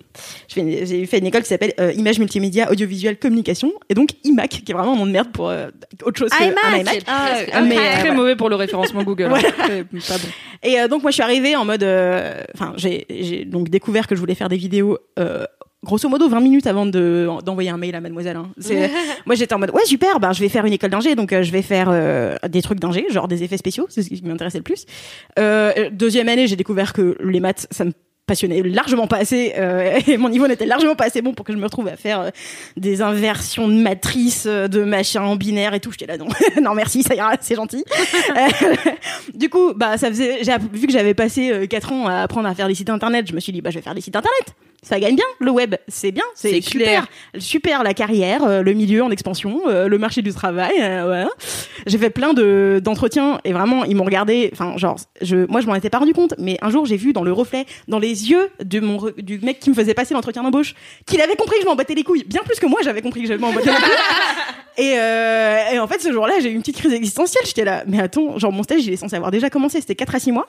Je 0.49 0.55
fais 0.55 0.61
une- 0.61 0.87
J'ai 0.87 1.07
fait 1.07 1.19
une 1.19 1.27
école 1.27 1.43
qui 1.43 1.49
s'appelle 1.49 1.73
euh, 1.81 1.91
image 1.95 2.19
multimédia 2.19 2.71
audiovisuel 2.71 3.19
communication 3.19 3.73
et 3.89 3.95
donc 3.95 4.11
IMAC 4.25 4.51
qui 4.51 4.71
est 4.71 4.75
vraiment 4.75 4.93
un 4.93 4.97
nom 4.97 5.07
de 5.07 5.11
merde 5.11 5.33
pour 5.33 5.49
euh, 5.49 5.69
autre 6.05 6.19
chose 6.19 6.29
que 6.31 6.43
un 6.45 6.79
iMac. 6.79 7.03
Ah, 7.07 7.39
Ah, 7.53 7.61
mais, 7.63 7.77
euh, 7.79 7.81
très 7.81 8.01
voilà. 8.01 8.15
mauvais 8.15 8.37
pour 8.37 8.51
le 8.51 8.57
référencement 8.57 9.03
Google 9.03 9.29
Voilà. 9.31 9.49
hein. 9.49 9.53
Très- 9.65 9.85
pas 9.85 10.19
bon 10.19 10.29
Et 10.63 10.79
euh, 10.79 10.87
donc 10.89 11.01
moi 11.03 11.11
je 11.11 11.15
suis 11.15 11.23
arrivée 11.23 11.57
en 11.57 11.65
mode, 11.65 11.83
euh, 11.83 12.43
enfin 12.55 12.75
j'ai 12.77 13.07
j'ai 13.09 13.47
donc 13.47 13.71
découvert 13.71 14.07
que 14.07 14.15
je 14.15 14.21
voulais 14.21 14.35
faire 14.35 14.51
des 14.51 14.59
vidéos. 14.59 14.99
euh, 15.19 15.45
Grosso 15.83 16.11
modo 16.11 16.29
20 16.29 16.41
minutes 16.41 16.67
avant 16.67 16.85
de 16.85 17.27
d'envoyer 17.43 17.71
un 17.71 17.79
mail 17.79 17.95
à 17.95 18.03
mademoiselle. 18.03 18.37
hein. 18.37 18.51
Moi 19.25 19.35
j'étais 19.35 19.55
en 19.55 19.59
mode 19.59 19.71
ouais 19.71 19.87
super, 19.87 20.21
ben 20.21 20.35
je 20.35 20.41
vais 20.41 20.51
faire 20.51 20.67
une 20.67 20.75
école 20.75 20.91
d'ingé 20.91 21.15
donc 21.15 21.33
euh, 21.33 21.43
je 21.43 21.51
vais 21.51 21.63
faire 21.63 21.89
euh, 21.91 22.37
des 22.51 22.61
trucs 22.61 22.79
d'ingé, 22.81 23.07
genre 23.09 23.29
des 23.29 23.45
effets 23.45 23.57
spéciaux, 23.57 23.87
c'est 23.89 24.03
ce 24.03 24.11
qui 24.11 24.21
m'intéressait 24.23 24.59
le 24.59 24.63
plus. 24.65 24.85
Euh, 25.39 25.89
deuxième 25.91 26.29
année 26.29 26.47
j'ai 26.49 26.57
découvert 26.57 26.93
que 26.93 27.17
les 27.25 27.41
maths 27.41 27.67
ça 27.71 27.87
me 27.87 27.93
passionnait 28.27 28.63
largement 28.63 29.07
pas 29.07 29.17
assez 29.17 29.55
euh, 29.57 29.99
et 30.07 30.17
mon 30.17 30.29
niveau 30.29 30.47
n'était 30.47 30.67
largement 30.67 30.95
pas 30.95 31.07
assez 31.07 31.23
bon 31.23 31.35
pour 31.35 31.45
que 31.45 31.53
je 31.53 31.59
me 31.59 31.65
retrouve 31.65 31.89
à 31.89 31.97
faire 31.97 32.21
euh, 32.21 32.31
des 32.77 33.03
inversions 33.03 33.69
de 33.69 33.75
matrices 33.75 34.47
euh, 34.47 34.69
de 34.69 34.85
machin 34.85 35.23
en 35.23 35.37
binaire 35.37 35.75
et 35.75 35.81
tout. 35.81 35.91
J'étais 35.91 36.07
là 36.07 36.17
non 36.17 36.29
non 36.63 36.75
merci 36.75 37.03
ça 37.03 37.15
ira 37.15 37.33
c'est 37.41 37.57
gentil. 37.57 37.85
Euh, 38.37 38.75
du 39.35 39.49
coup 39.49 39.73
bah 39.75 39.99
ça 39.99 40.09
faisait 40.09 40.43
vu 40.73 40.87
que 40.87 40.93
j'avais 40.93 41.15
passé 41.15 41.67
4 41.69 41.93
ans 41.93 42.07
à 42.07 42.23
apprendre 42.23 42.49
à 42.49 42.55
faire 42.55 42.69
des 42.69 42.75
sites 42.75 42.91
internet 42.91 43.27
je 43.29 43.35
me 43.35 43.41
suis 43.41 43.53
dit 43.53 43.61
bah 43.61 43.71
je 43.71 43.77
vais 43.77 43.83
faire 43.83 43.95
des 43.95 44.01
sites 44.01 44.17
internet 44.17 44.55
ça 44.83 44.99
gagne 44.99 45.15
bien 45.17 45.25
le 45.41 45.51
web, 45.51 45.75
c'est 45.89 46.11
bien, 46.11 46.25
c'est 46.35 46.61
super, 46.63 47.07
super 47.39 47.83
la 47.83 47.93
carrière, 47.95 48.43
euh, 48.45 48.63
le 48.63 48.73
milieu 48.73 49.03
en 49.03 49.11
expansion, 49.11 49.61
euh, 49.69 49.89
le 49.89 49.99
marché 49.99 50.23
du 50.23 50.33
travail. 50.33 50.73
euh, 50.81 51.03
voilà. 51.05 51.29
J'ai 51.87 51.99
fait 51.99 52.11
plein 52.11 52.33
de 52.35 52.81
d'entretiens 52.83 53.41
et 53.45 53.53
vraiment 53.53 53.85
ils 53.85 53.95
m'ont 53.95 54.05
regardé. 54.05 54.51
Enfin 54.53 54.77
genre, 54.77 54.97
je, 55.21 55.47
moi 55.51 55.61
je 55.61 55.67
m'en 55.67 55.75
étais 55.75 55.91
pas 55.91 55.99
rendu 55.99 56.13
compte, 56.15 56.35
mais 56.39 56.57
un 56.63 56.71
jour 56.71 56.87
j'ai 56.87 56.97
vu 56.97 57.13
dans 57.13 57.23
le 57.25 57.33
reflet, 57.33 57.67
dans 57.89 57.99
les 57.99 58.31
yeux 58.31 58.49
de 58.65 58.81
mon 58.81 58.97
re- 58.97 59.21
du 59.21 59.39
mec 59.41 59.61
qui 59.61 59.71
me 59.71 59.75
faisait 59.75 59.95
passer 59.95 60.15
l'entretien 60.15 60.43
d'embauche, 60.43 60.75
qu'il 61.07 61.21
avait 61.21 61.37
compris 61.37 61.57
que 61.57 61.63
je 61.63 61.67
m'en 61.67 61.77
battais 61.77 61.95
les 61.95 62.03
couilles, 62.05 62.25
bien 62.25 62.41
plus 62.45 62.59
que 62.59 62.67
moi 62.67 62.81
j'avais 62.83 63.03
compris 63.03 63.23
que 63.23 63.29
je 63.29 63.35
m'en 63.35 63.53
battais 63.53 63.71
les 63.71 63.77
couilles. 63.77 63.91
Et, 64.79 64.95
euh, 64.99 65.59
et 65.75 65.79
en 65.79 65.87
fait 65.87 66.01
ce 66.01 66.11
jour-là 66.11 66.35
j'ai 66.41 66.49
eu 66.51 66.55
une 66.55 66.61
petite 66.61 66.77
crise 66.79 66.93
existentielle. 66.95 67.43
J'étais 67.45 67.65
là, 67.65 67.83
mais 67.87 68.01
attends, 68.01 68.39
genre 68.39 68.53
mon 68.53 68.63
stage 68.63 68.87
il 68.87 68.93
est 68.93 68.97
censé 68.97 69.15
avoir 69.17 69.31
déjà 69.31 69.51
commencé, 69.51 69.79
c'était 69.81 69.95
4 69.97 70.15
à 70.15 70.19
6 70.21 70.33
mois. 70.33 70.47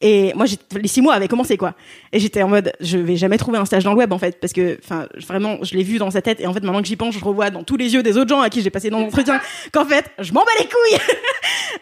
Et 0.00 0.32
moi, 0.34 0.46
les 0.80 0.88
six 0.88 1.00
mois 1.00 1.14
avaient 1.14 1.28
commencé, 1.28 1.56
quoi. 1.56 1.74
Et 2.12 2.18
j'étais 2.20 2.42
en 2.42 2.48
mode, 2.48 2.72
je 2.80 2.98
vais 2.98 3.16
jamais 3.16 3.38
trouver 3.38 3.58
un 3.58 3.64
stage 3.64 3.84
dans 3.84 3.92
le 3.92 3.98
web, 3.98 4.12
en 4.12 4.18
fait, 4.18 4.38
parce 4.40 4.52
que, 4.52 4.78
enfin, 4.84 5.06
vraiment, 5.26 5.58
je 5.62 5.74
l'ai 5.74 5.82
vu 5.82 5.98
dans 5.98 6.10
sa 6.10 6.20
tête. 6.22 6.40
Et 6.40 6.46
en 6.46 6.52
fait, 6.52 6.62
maintenant 6.62 6.82
que 6.82 6.88
j'y 6.88 6.96
pense, 6.96 7.14
je 7.14 7.24
revois 7.24 7.50
dans 7.50 7.64
tous 7.64 7.76
les 7.76 7.94
yeux 7.94 8.02
des 8.02 8.16
autres 8.18 8.28
gens 8.28 8.40
à 8.40 8.50
qui 8.50 8.62
j'ai 8.62 8.70
passé 8.70 8.90
dans 8.90 9.00
l'entretien 9.00 9.40
qu'en 9.72 9.84
fait, 9.84 10.04
je 10.18 10.32
m'en 10.32 10.40
bats 10.44 10.50
les 10.58 10.66
couilles. 10.66 11.06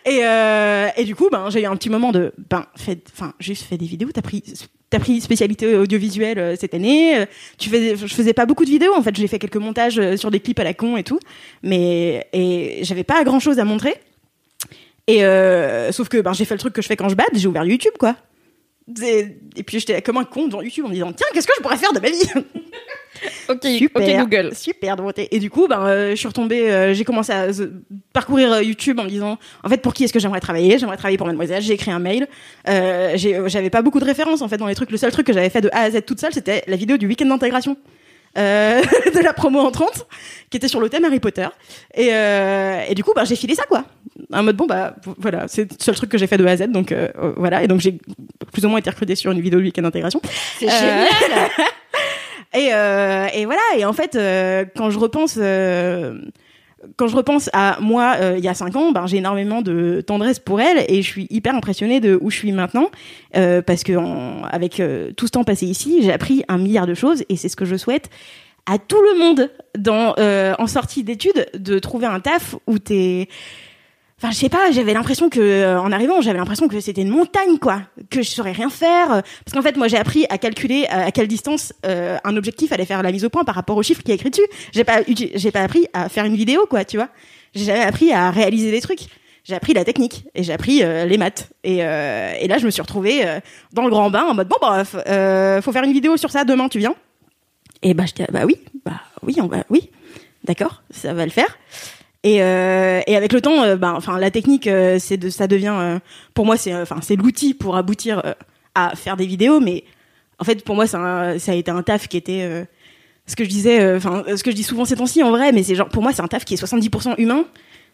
et, 0.16 0.24
euh, 0.24 0.88
et 0.96 1.04
du 1.04 1.14
coup, 1.14 1.28
ben, 1.30 1.50
j'ai 1.50 1.62
eu 1.62 1.66
un 1.66 1.76
petit 1.76 1.90
moment 1.90 2.12
de, 2.12 2.32
ben, 2.50 2.66
fait, 2.76 3.00
enfin, 3.12 3.32
juste 3.40 3.64
fais 3.64 3.76
des 3.76 3.86
vidéos. 3.86 4.08
T'as 4.14 4.22
pris, 4.22 4.42
t'as 4.90 5.00
pris 5.00 5.20
spécialité 5.20 5.76
audiovisuelle 5.76 6.38
euh, 6.38 6.56
cette 6.56 6.74
année. 6.74 7.18
euh, 7.18 7.26
Tu 7.58 7.68
faisais, 7.68 7.96
je 7.96 8.14
faisais 8.14 8.32
pas 8.32 8.46
beaucoup 8.46 8.64
de 8.64 8.70
vidéos, 8.70 8.94
en 8.94 9.02
fait. 9.02 9.16
J'ai 9.16 9.26
fait 9.26 9.38
quelques 9.40 9.56
montages 9.56 9.98
euh, 9.98 10.16
sur 10.16 10.30
des 10.30 10.40
clips 10.40 10.60
à 10.60 10.64
la 10.64 10.74
con 10.74 10.96
et 10.96 11.02
tout. 11.02 11.18
Mais, 11.62 12.28
et 12.32 12.80
j'avais 12.82 13.04
pas 13.04 13.24
grand 13.24 13.40
chose 13.40 13.58
à 13.58 13.64
montrer. 13.64 13.94
Et 15.06 15.24
euh, 15.24 15.92
sauf 15.92 16.08
que 16.08 16.20
ben, 16.20 16.32
j'ai 16.32 16.44
fait 16.44 16.54
le 16.54 16.60
truc 16.60 16.72
que 16.72 16.82
je 16.82 16.86
fais 16.86 16.96
quand 16.96 17.08
je 17.08 17.14
bade, 17.14 17.26
j'ai 17.34 17.46
ouvert 17.46 17.64
YouTube 17.64 17.94
quoi. 17.98 18.16
Et, 19.02 19.38
et 19.56 19.62
puis 19.62 19.80
j'étais 19.80 20.02
comme 20.02 20.18
un 20.18 20.24
con 20.24 20.46
devant 20.46 20.60
YouTube 20.60 20.84
en 20.84 20.88
me 20.88 20.94
disant 20.94 21.12
tiens 21.12 21.26
qu'est-ce 21.32 21.46
que 21.46 21.54
je 21.56 21.62
pourrais 21.62 21.76
faire 21.76 21.92
de 21.92 22.00
ma 22.00 22.10
vie? 22.10 22.44
Ok, 23.48 23.64
super. 23.78 24.02
Ok 24.02 24.28
Google. 24.28 24.54
super 24.54 24.96
nouveauté 24.96 25.28
et 25.34 25.38
du 25.38 25.48
coup 25.48 25.68
ben 25.68 25.86
euh, 25.86 26.10
je 26.10 26.16
suis 26.16 26.26
retombée 26.26 26.70
euh, 26.70 26.94
j'ai 26.94 27.04
commencé 27.04 27.32
à 27.32 27.44
euh, 27.44 27.70
parcourir 28.12 28.60
YouTube 28.60 28.98
en 28.98 29.04
me 29.04 29.08
disant 29.08 29.38
en 29.62 29.68
fait 29.68 29.78
pour 29.78 29.94
qui 29.94 30.04
est-ce 30.04 30.12
que 30.12 30.18
j'aimerais 30.18 30.40
travailler? 30.40 30.78
J'aimerais 30.78 30.96
travailler 30.96 31.16
pour 31.16 31.26
Mademoiselle 31.26 31.62
j'ai 31.62 31.74
écrit 31.74 31.92
un 31.92 32.00
mail. 32.00 32.26
J'avais 32.66 33.70
pas 33.70 33.82
beaucoup 33.82 34.00
de 34.00 34.04
références 34.04 34.42
en 34.42 34.48
fait 34.48 34.56
dans 34.56 34.66
les 34.66 34.74
trucs. 34.74 34.90
Le 34.90 34.96
seul 34.96 35.12
truc 35.12 35.26
que 35.26 35.32
j'avais 35.32 35.48
fait 35.48 35.60
de 35.60 35.70
A 35.72 35.82
à 35.82 35.90
Z 35.90 36.02
toute 36.04 36.20
seule 36.20 36.34
c'était 36.34 36.64
la 36.66 36.76
vidéo 36.76 36.96
du 36.96 37.06
week-end 37.06 37.26
d'intégration. 37.26 37.76
Euh, 38.36 38.82
de 39.14 39.20
la 39.20 39.32
promo 39.32 39.60
entrante 39.60 40.08
qui 40.50 40.56
était 40.56 40.66
sur 40.66 40.80
le 40.80 40.88
thème 40.88 41.04
Harry 41.04 41.20
Potter. 41.20 41.46
Et, 41.94 42.08
euh, 42.12 42.82
et 42.88 42.94
du 42.94 43.04
coup 43.04 43.12
ben, 43.14 43.24
j'ai 43.24 43.36
filé 43.36 43.54
ça 43.54 43.64
quoi 43.64 43.84
en 44.32 44.42
mode 44.42 44.56
bon 44.56 44.66
bah 44.66 44.96
voilà 45.18 45.46
c'est 45.48 45.62
le 45.70 45.76
seul 45.78 45.94
truc 45.94 46.10
que 46.10 46.18
j'ai 46.18 46.26
fait 46.26 46.38
de 46.38 46.44
A 46.46 46.50
à 46.52 46.56
Z 46.56 46.68
donc 46.70 46.92
euh, 46.92 47.08
voilà 47.36 47.62
et 47.62 47.68
donc 47.68 47.80
j'ai 47.80 47.98
plus 48.52 48.64
ou 48.64 48.68
moins 48.68 48.78
été 48.78 48.90
recrutée 48.90 49.14
sur 49.16 49.30
une 49.32 49.40
vidéo 49.40 49.58
du 49.60 49.66
week-end 49.66 49.82
d'intégration 49.82 50.20
C'est 50.58 50.68
Euh, 50.68 50.70
génial. 50.70 51.08
et, 52.54 52.72
euh, 52.72 53.26
et 53.34 53.44
voilà 53.44 53.62
et 53.76 53.84
en 53.84 53.92
fait 53.92 54.12
quand 54.76 54.90
je 54.90 54.98
repense 54.98 55.38
quand 56.96 57.06
je 57.06 57.16
repense 57.16 57.48
à 57.54 57.78
moi 57.80 58.16
euh, 58.20 58.34
il 58.36 58.44
y 58.44 58.48
a 58.48 58.54
cinq 58.54 58.76
ans 58.76 58.92
ben 58.92 59.06
j'ai 59.06 59.16
énormément 59.16 59.62
de 59.62 60.02
tendresse 60.06 60.38
pour 60.38 60.60
elle 60.60 60.84
et 60.88 61.00
je 61.02 61.08
suis 61.08 61.26
hyper 61.30 61.54
impressionnée 61.54 61.98
de 62.00 62.18
où 62.20 62.30
je 62.30 62.36
suis 62.36 62.52
maintenant 62.52 62.90
euh, 63.36 63.62
parce 63.62 63.82
que 63.84 63.94
en- 63.96 64.42
avec 64.44 64.80
euh, 64.80 65.10
tout 65.16 65.26
ce 65.26 65.32
temps 65.32 65.44
passé 65.44 65.64
ici 65.66 66.00
j'ai 66.02 66.12
appris 66.12 66.44
un 66.48 66.58
milliard 66.58 66.86
de 66.86 66.92
choses 66.94 67.24
et 67.30 67.36
c'est 67.36 67.48
ce 67.48 67.56
que 67.56 67.64
je 67.64 67.76
souhaite 67.76 68.10
à 68.66 68.78
tout 68.78 69.00
le 69.00 69.18
monde 69.18 69.50
dans 69.78 70.14
en 70.58 70.66
sortie 70.66 71.04
d'études 71.04 71.46
de 71.54 71.78
trouver 71.78 72.06
un 72.06 72.20
taf 72.20 72.54
où 72.66 72.78
t'es 72.78 73.28
Enfin, 74.18 74.30
je 74.30 74.36
sais 74.36 74.48
pas, 74.48 74.70
j'avais 74.70 74.94
l'impression 74.94 75.28
que, 75.28 75.40
euh, 75.40 75.80
en 75.80 75.90
arrivant, 75.92 76.20
j'avais 76.20 76.38
l'impression 76.38 76.68
que 76.68 76.78
c'était 76.80 77.02
une 77.02 77.08
montagne, 77.10 77.58
quoi, 77.58 77.82
que 78.10 78.22
je 78.22 78.30
saurais 78.30 78.52
rien 78.52 78.70
faire. 78.70 79.10
euh, 79.12 79.20
Parce 79.44 79.52
qu'en 79.52 79.60
fait, 79.62 79.76
moi, 79.76 79.88
j'ai 79.88 79.96
appris 79.98 80.24
à 80.30 80.38
calculer 80.38 80.86
à 80.88 81.10
quelle 81.10 81.26
distance 81.28 81.72
euh, 81.84 82.16
un 82.24 82.36
objectif 82.36 82.70
allait 82.72 82.86
faire 82.86 83.02
la 83.02 83.10
mise 83.12 83.24
au 83.24 83.28
point 83.28 83.44
par 83.44 83.54
rapport 83.56 83.76
aux 83.76 83.82
chiffres 83.82 84.02
qui 84.02 84.12
est 84.12 84.14
écrit 84.14 84.30
dessus. 84.30 84.46
J'ai 84.72 84.84
pas, 84.84 85.00
j'ai 85.06 85.50
pas 85.50 85.60
appris 85.62 85.86
à 85.92 86.08
faire 86.08 86.24
une 86.24 86.36
vidéo, 86.36 86.66
quoi, 86.70 86.84
tu 86.84 86.96
vois. 86.96 87.08
J'ai 87.54 87.64
jamais 87.64 87.82
appris 87.82 88.12
à 88.12 88.30
réaliser 88.30 88.70
des 88.70 88.80
trucs. 88.80 89.00
J'ai 89.42 89.54
appris 89.56 89.74
la 89.74 89.84
technique 89.84 90.24
et 90.34 90.42
j'ai 90.42 90.52
appris 90.54 90.78
les 90.78 91.18
maths. 91.18 91.50
Et, 91.64 91.76
et 91.78 92.48
là, 92.48 92.56
je 92.58 92.64
me 92.64 92.70
suis 92.70 92.80
retrouvée 92.80 93.22
dans 93.74 93.82
le 93.82 93.90
grand 93.90 94.08
bain 94.10 94.24
en 94.24 94.32
mode 94.34 94.48
bon, 94.48 94.56
bah, 94.60 94.84
faut 94.84 95.72
faire 95.72 95.84
une 95.84 95.92
vidéo 95.92 96.16
sur 96.16 96.30
ça 96.30 96.44
demain, 96.44 96.68
tu 96.70 96.78
viens 96.78 96.94
Et 97.82 97.92
bah, 97.92 98.04
je 98.06 98.14
dis 98.14 98.24
bah 98.32 98.46
oui, 98.46 98.56
bah 98.86 99.02
oui, 99.22 99.36
on 99.42 99.46
va, 99.46 99.58
oui, 99.68 99.90
d'accord, 100.44 100.82
ça 100.90 101.12
va 101.12 101.26
le 101.26 101.30
faire. 101.30 101.58
Et, 102.24 102.42
euh, 102.42 103.00
et 103.06 103.14
avec 103.16 103.32
le 103.32 103.40
temps, 103.40 103.62
euh, 103.62 103.76
ben, 103.76 103.92
enfin, 103.94 104.18
la 104.18 104.30
technique, 104.30 104.66
euh, 104.66 104.98
c'est 104.98 105.16
de, 105.18 105.28
ça 105.28 105.46
devient, 105.46 105.74
euh, 105.78 105.98
pour 106.32 106.46
moi, 106.46 106.56
c'est, 106.56 106.72
euh, 106.72 106.82
enfin, 106.82 106.96
c'est 107.02 107.16
l'outil 107.16 107.54
pour 107.54 107.76
aboutir 107.76 108.22
à 108.74 108.96
faire 108.96 109.16
des 109.16 109.26
vidéos. 109.26 109.60
Mais 109.60 109.84
en 110.40 110.44
fait, 110.44 110.64
pour 110.64 110.74
moi, 110.74 110.84
un- 110.96 111.38
ça 111.38 111.52
a 111.52 111.54
été 111.54 111.70
un 111.70 111.82
taf 111.82 112.08
qui 112.08 112.16
était, 112.16 112.66
ce 113.26 113.36
que 113.36 113.44
je 113.44 113.48
disais, 113.48 113.94
enfin, 113.96 114.24
ce 114.36 114.42
que 114.42 114.50
je 114.50 114.56
dis 114.56 114.62
souvent 114.64 114.84
ces 114.84 114.96
temps-ci, 114.96 115.22
en 115.22 115.30
vrai, 115.30 115.52
mais 115.52 115.62
c'est 115.62 115.74
genre, 115.74 115.88
pour 115.90 116.02
moi, 116.02 116.12
c'est 116.12 116.22
un 116.22 116.26
taf 116.28 116.44
qui 116.44 116.54
est 116.54 116.56
70% 116.56 117.14
humain. 117.18 117.44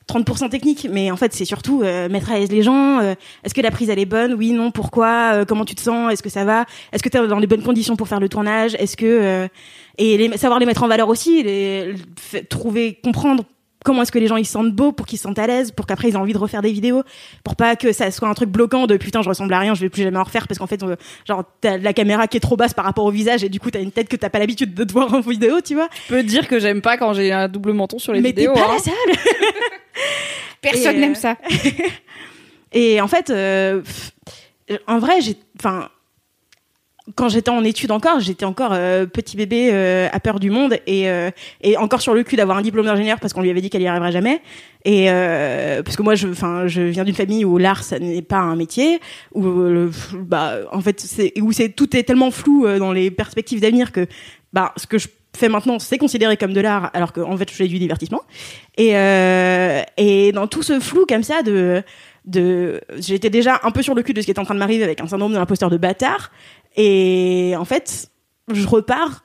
30% 0.08 0.48
technique, 0.48 0.88
mais 0.90 1.10
en 1.12 1.16
fait 1.16 1.32
c'est 1.34 1.44
surtout 1.44 1.82
euh, 1.84 2.08
mettre 2.08 2.32
à 2.32 2.38
l'aise 2.38 2.50
les 2.50 2.62
gens. 2.62 2.98
euh, 3.00 3.14
Est-ce 3.44 3.54
que 3.54 3.60
la 3.60 3.70
prise 3.70 3.90
elle 3.90 3.98
est 4.00 4.06
bonne 4.06 4.32
Oui, 4.34 4.50
non, 4.50 4.72
pourquoi 4.72 5.44
Comment 5.46 5.64
tu 5.64 5.76
te 5.76 5.80
sens 5.82 6.10
Est-ce 6.12 6.22
que 6.22 6.30
ça 6.30 6.44
va 6.44 6.64
Est-ce 6.92 7.02
que 7.02 7.08
tu 7.10 7.16
es 7.18 7.28
dans 7.28 7.38
les 7.38 7.46
bonnes 7.46 7.62
conditions 7.62 7.94
pour 7.94 8.08
faire 8.08 8.18
le 8.18 8.28
tournage 8.28 8.74
Est-ce 8.76 8.96
que 8.96 9.46
et 9.98 10.16
les, 10.16 10.36
savoir 10.36 10.58
les 10.58 10.66
mettre 10.66 10.82
en 10.82 10.88
valeur 10.88 11.08
aussi, 11.10 11.44
les, 11.44 11.94
trouver, 12.48 12.98
comprendre 13.04 13.44
comment 13.84 14.02
est-ce 14.02 14.12
que 14.12 14.18
les 14.18 14.26
gens 14.26 14.36
ils 14.36 14.44
se 14.44 14.52
sentent 14.52 14.72
beaux 14.72 14.92
pour 14.92 15.06
qu'ils 15.06 15.18
se 15.18 15.24
sentent 15.24 15.38
à 15.38 15.46
l'aise, 15.46 15.72
pour 15.72 15.86
qu'après 15.86 16.08
ils 16.08 16.14
aient 16.14 16.18
envie 16.18 16.32
de 16.32 16.38
refaire 16.38 16.62
des 16.62 16.72
vidéos, 16.72 17.02
pour 17.44 17.56
pas 17.56 17.76
que 17.76 17.92
ça 17.92 18.10
soit 18.10 18.28
un 18.28 18.34
truc 18.34 18.50
bloquant 18.50 18.86
de 18.86 18.96
putain 18.96 19.22
je 19.22 19.28
ressemble 19.28 19.52
à 19.54 19.58
rien, 19.58 19.74
je 19.74 19.80
vais 19.80 19.88
plus 19.88 20.02
jamais 20.02 20.18
en 20.18 20.24
refaire 20.24 20.46
parce 20.46 20.58
qu'en 20.58 20.66
fait 20.66 20.82
euh, 20.82 20.96
genre 21.26 21.44
t'as 21.60 21.78
la 21.78 21.92
caméra 21.92 22.26
qui 22.26 22.36
est 22.36 22.40
trop 22.40 22.56
basse 22.56 22.74
par 22.74 22.84
rapport 22.84 23.04
au 23.04 23.10
visage 23.10 23.44
et 23.44 23.48
du 23.48 23.60
coup 23.60 23.70
t'as 23.70 23.80
une 23.80 23.92
tête 23.92 24.08
que 24.08 24.16
t'as 24.16 24.30
pas 24.30 24.38
l'habitude 24.38 24.74
de 24.74 24.84
te 24.84 24.92
voir 24.92 25.12
en 25.14 25.20
vidéo, 25.20 25.60
tu 25.60 25.74
vois. 25.74 25.88
Je 26.08 26.14
peux 26.14 26.22
dire 26.22 26.48
que 26.48 26.58
j'aime 26.58 26.82
pas 26.82 26.96
quand 26.96 27.12
j'ai 27.14 27.32
un 27.32 27.48
double 27.48 27.72
menton 27.72 27.98
sur 27.98 28.12
les 28.12 28.20
Mais 28.20 28.32
t'es 28.32 28.42
vidéos. 28.42 28.54
pas 28.54 28.68
hein. 28.68 28.74
la 28.74 28.78
seule. 28.78 28.94
Personne 30.60 30.96
euh, 30.96 31.00
n'aime 31.00 31.14
ça. 31.14 31.36
Et 32.72 33.00
en 33.00 33.08
fait, 33.08 33.30
euh, 33.30 33.82
en 34.86 34.98
vrai, 34.98 35.20
j'ai, 35.20 35.36
enfin, 35.58 35.88
quand 37.14 37.28
j'étais 37.28 37.50
en 37.50 37.64
études 37.64 37.90
encore, 37.90 38.20
j'étais 38.20 38.44
encore 38.44 38.72
euh, 38.72 39.06
petit 39.06 39.36
bébé 39.36 39.70
euh, 39.72 40.08
à 40.12 40.20
peur 40.20 40.40
du 40.40 40.50
monde 40.50 40.78
et, 40.86 41.08
euh, 41.08 41.30
et 41.62 41.76
encore 41.76 42.00
sur 42.00 42.14
le 42.14 42.22
cul 42.22 42.36
d'avoir 42.36 42.58
un 42.58 42.62
diplôme 42.62 42.86
d'ingénieur 42.86 43.18
parce 43.20 43.32
qu'on 43.32 43.42
lui 43.42 43.50
avait 43.50 43.60
dit 43.60 43.70
qu'elle 43.70 43.82
y 43.82 43.86
arriverait 43.86 44.12
jamais. 44.12 44.42
Et 44.84 45.08
parce 45.84 45.96
que 45.96 46.02
moi, 46.02 46.14
je, 46.14 46.28
enfin, 46.28 46.66
je 46.66 46.80
viens 46.80 47.04
d'une 47.04 47.14
famille 47.14 47.44
où 47.44 47.58
l'art, 47.58 47.84
ça 47.84 47.98
n'est 47.98 48.22
pas 48.22 48.38
un 48.38 48.56
métier, 48.56 48.98
où 49.34 49.42
bah, 50.14 50.54
en 50.72 50.80
fait, 50.80 51.04
où 51.42 51.52
c'est 51.52 51.68
tout 51.68 51.94
est 51.94 52.02
tellement 52.02 52.30
flou 52.30 52.66
dans 52.78 52.90
les 52.90 53.10
perspectives 53.10 53.60
d'avenir 53.60 53.92
que, 53.92 54.06
bah, 54.54 54.72
ce 54.78 54.86
que 54.86 54.96
je 54.96 55.08
fais 55.36 55.50
maintenant, 55.50 55.78
c'est 55.78 55.98
considéré 55.98 56.38
comme 56.38 56.54
de 56.54 56.62
l'art, 56.62 56.90
alors 56.94 57.12
qu'en 57.12 57.36
fait, 57.36 57.50
je 57.50 57.54
fais 57.54 57.68
du 57.68 57.78
divertissement. 57.78 58.22
Et 58.78 60.32
dans 60.32 60.46
tout 60.46 60.62
ce 60.62 60.80
flou 60.80 61.04
comme 61.06 61.24
ça 61.24 61.42
j'étais 62.98 63.30
déjà 63.30 63.60
un 63.62 63.70
peu 63.70 63.82
sur 63.82 63.94
le 63.94 64.02
cul 64.02 64.12
de 64.12 64.20
ce 64.20 64.26
qui 64.26 64.30
était 64.30 64.40
en 64.40 64.44
train 64.44 64.54
de 64.54 64.58
m'arriver 64.58 64.84
avec 64.84 65.00
un 65.00 65.06
syndrome 65.06 65.32
de 65.32 65.38
l'imposteur 65.38 65.70
de 65.70 65.76
bâtard 65.76 66.30
et 66.76 67.54
en 67.56 67.64
fait 67.64 68.10
je 68.52 68.66
repars 68.66 69.24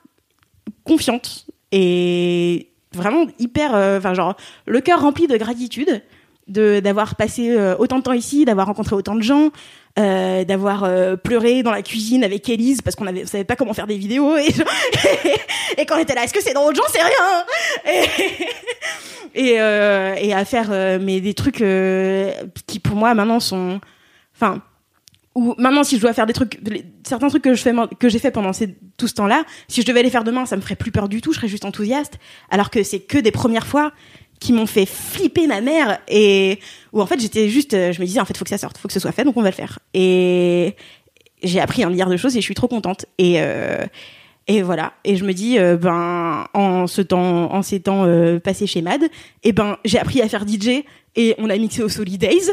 confiante 0.84 1.46
et 1.72 2.70
vraiment 2.92 3.26
hyper 3.38 3.74
euh, 3.74 3.98
enfin 3.98 4.14
genre 4.14 4.36
le 4.66 4.80
cœur 4.80 5.00
rempli 5.00 5.26
de 5.26 5.36
gratitude 5.36 6.02
de 6.48 6.80
d'avoir 6.80 7.16
passé 7.16 7.50
euh, 7.50 7.76
autant 7.78 7.98
de 7.98 8.02
temps 8.02 8.12
ici 8.12 8.44
d'avoir 8.44 8.66
rencontré 8.66 8.94
autant 8.94 9.14
de 9.14 9.22
gens 9.22 9.50
euh, 9.98 10.44
d'avoir 10.44 10.88
pleuré 11.18 11.62
dans 11.62 11.70
la 11.70 11.82
cuisine 11.82 12.22
avec 12.22 12.48
Elise 12.48 12.82
parce 12.82 12.96
qu'on 12.96 13.06
avait 13.06 13.26
savait 13.26 13.44
pas 13.44 13.56
comment 13.56 13.74
faire 13.74 13.86
des 13.86 13.96
vidéos 13.96 14.36
et, 15.78 15.86
quand 15.86 15.96
on 15.96 16.00
était 16.00 16.14
là 16.14 16.24
est-ce 16.24 16.34
que 16.34 16.42
c'est 16.42 16.52
drôle? 16.52 16.74
J'en 16.76 16.86
sais 16.88 17.00
rien! 17.02 17.44
Et, 19.34 19.54
et, 19.54 20.28
et 20.28 20.34
à 20.34 20.44
faire 20.44 21.00
mais 21.00 21.20
des 21.20 21.34
trucs 21.34 21.64
qui 22.66 22.78
pour 22.78 22.96
moi 22.96 23.14
maintenant 23.14 23.40
sont 23.40 23.80
enfin 24.36 24.62
ou 25.36 25.54
maintenant 25.58 25.84
si 25.84 25.96
je 25.96 26.00
dois 26.00 26.14
faire 26.14 26.26
des 26.26 26.32
trucs 26.32 26.58
certains 27.06 27.28
trucs 27.28 27.42
que 27.42 27.54
je 27.54 27.62
fais 27.62 27.72
que 28.00 28.08
j'ai 28.08 28.18
fait 28.18 28.30
pendant 28.30 28.52
tout 28.96 29.06
ce 29.06 29.14
temps-là 29.14 29.44
si 29.68 29.82
je 29.82 29.86
devais 29.86 30.02
les 30.02 30.10
faire 30.10 30.24
demain 30.24 30.46
ça 30.46 30.56
me 30.56 30.62
ferait 30.62 30.76
plus 30.76 30.90
peur 30.90 31.08
du 31.08 31.20
tout 31.20 31.32
je 31.32 31.38
serais 31.38 31.48
juste 31.48 31.66
enthousiaste. 31.66 32.14
Alors 32.50 32.70
que 32.70 32.82
c'est 32.82 33.00
que 33.00 33.18
des 33.18 33.30
premières 33.30 33.66
fois 33.66 33.92
qui 34.40 34.52
m'ont 34.52 34.66
fait 34.66 34.86
flipper 34.86 35.46
ma 35.46 35.60
mère 35.60 35.98
et 36.08 36.58
où 36.92 37.00
en 37.02 37.06
fait 37.06 37.20
j'étais 37.20 37.48
juste 37.50 37.74
euh, 37.74 37.92
je 37.92 38.00
me 38.00 38.06
disais 38.06 38.18
en 38.18 38.24
fait 38.24 38.36
faut 38.36 38.44
que 38.44 38.50
ça 38.50 38.58
sorte 38.58 38.78
faut 38.78 38.88
que 38.88 38.94
ce 38.94 39.00
soit 39.00 39.12
fait 39.12 39.24
donc 39.24 39.36
on 39.36 39.42
va 39.42 39.50
le 39.50 39.54
faire. 39.54 39.78
Et 39.92 40.74
j'ai 41.42 41.60
appris 41.60 41.84
un 41.84 41.90
milliard 41.90 42.08
de 42.08 42.16
choses 42.16 42.34
et 42.34 42.40
je 42.40 42.44
suis 42.44 42.54
trop 42.54 42.68
contente. 42.68 43.04
Et 43.18 43.34
euh, 43.38 43.84
et 44.48 44.62
voilà. 44.62 44.94
Et 45.04 45.16
je 45.16 45.24
me 45.24 45.34
dis 45.34 45.58
euh, 45.58 45.76
ben 45.76 46.46
en 46.54 46.86
ce 46.86 47.02
temps 47.02 47.52
en 47.52 47.60
ces 47.60 47.80
temps 47.80 48.04
euh, 48.06 48.38
passés 48.38 48.66
chez 48.66 48.80
Mad 48.80 49.02
et 49.42 49.52
ben 49.52 49.76
j'ai 49.84 49.98
appris 49.98 50.22
à 50.22 50.28
faire 50.28 50.46
DJ 50.48 50.84
et 51.14 51.34
on 51.36 51.50
a 51.50 51.56
mixé 51.58 51.82
au 51.82 51.90
Solidays 51.90 52.52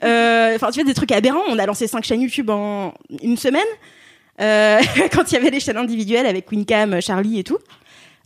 enfin 0.00 0.70
tu 0.70 0.80
vois 0.80 0.84
des 0.84 0.94
trucs 0.94 1.12
aberrants 1.12 1.42
on 1.48 1.58
a 1.58 1.66
lancé 1.66 1.86
cinq 1.86 2.04
chaînes 2.04 2.22
YouTube 2.22 2.50
en 2.50 2.94
une 3.22 3.36
semaine 3.36 3.62
euh, 4.40 4.80
quand 5.12 5.30
il 5.30 5.34
y 5.34 5.36
avait 5.36 5.50
les 5.50 5.60
chaînes 5.60 5.76
individuelles 5.76 6.26
avec 6.26 6.50
Wincam 6.50 7.00
Charlie 7.00 7.38
et 7.38 7.44
tout 7.44 7.58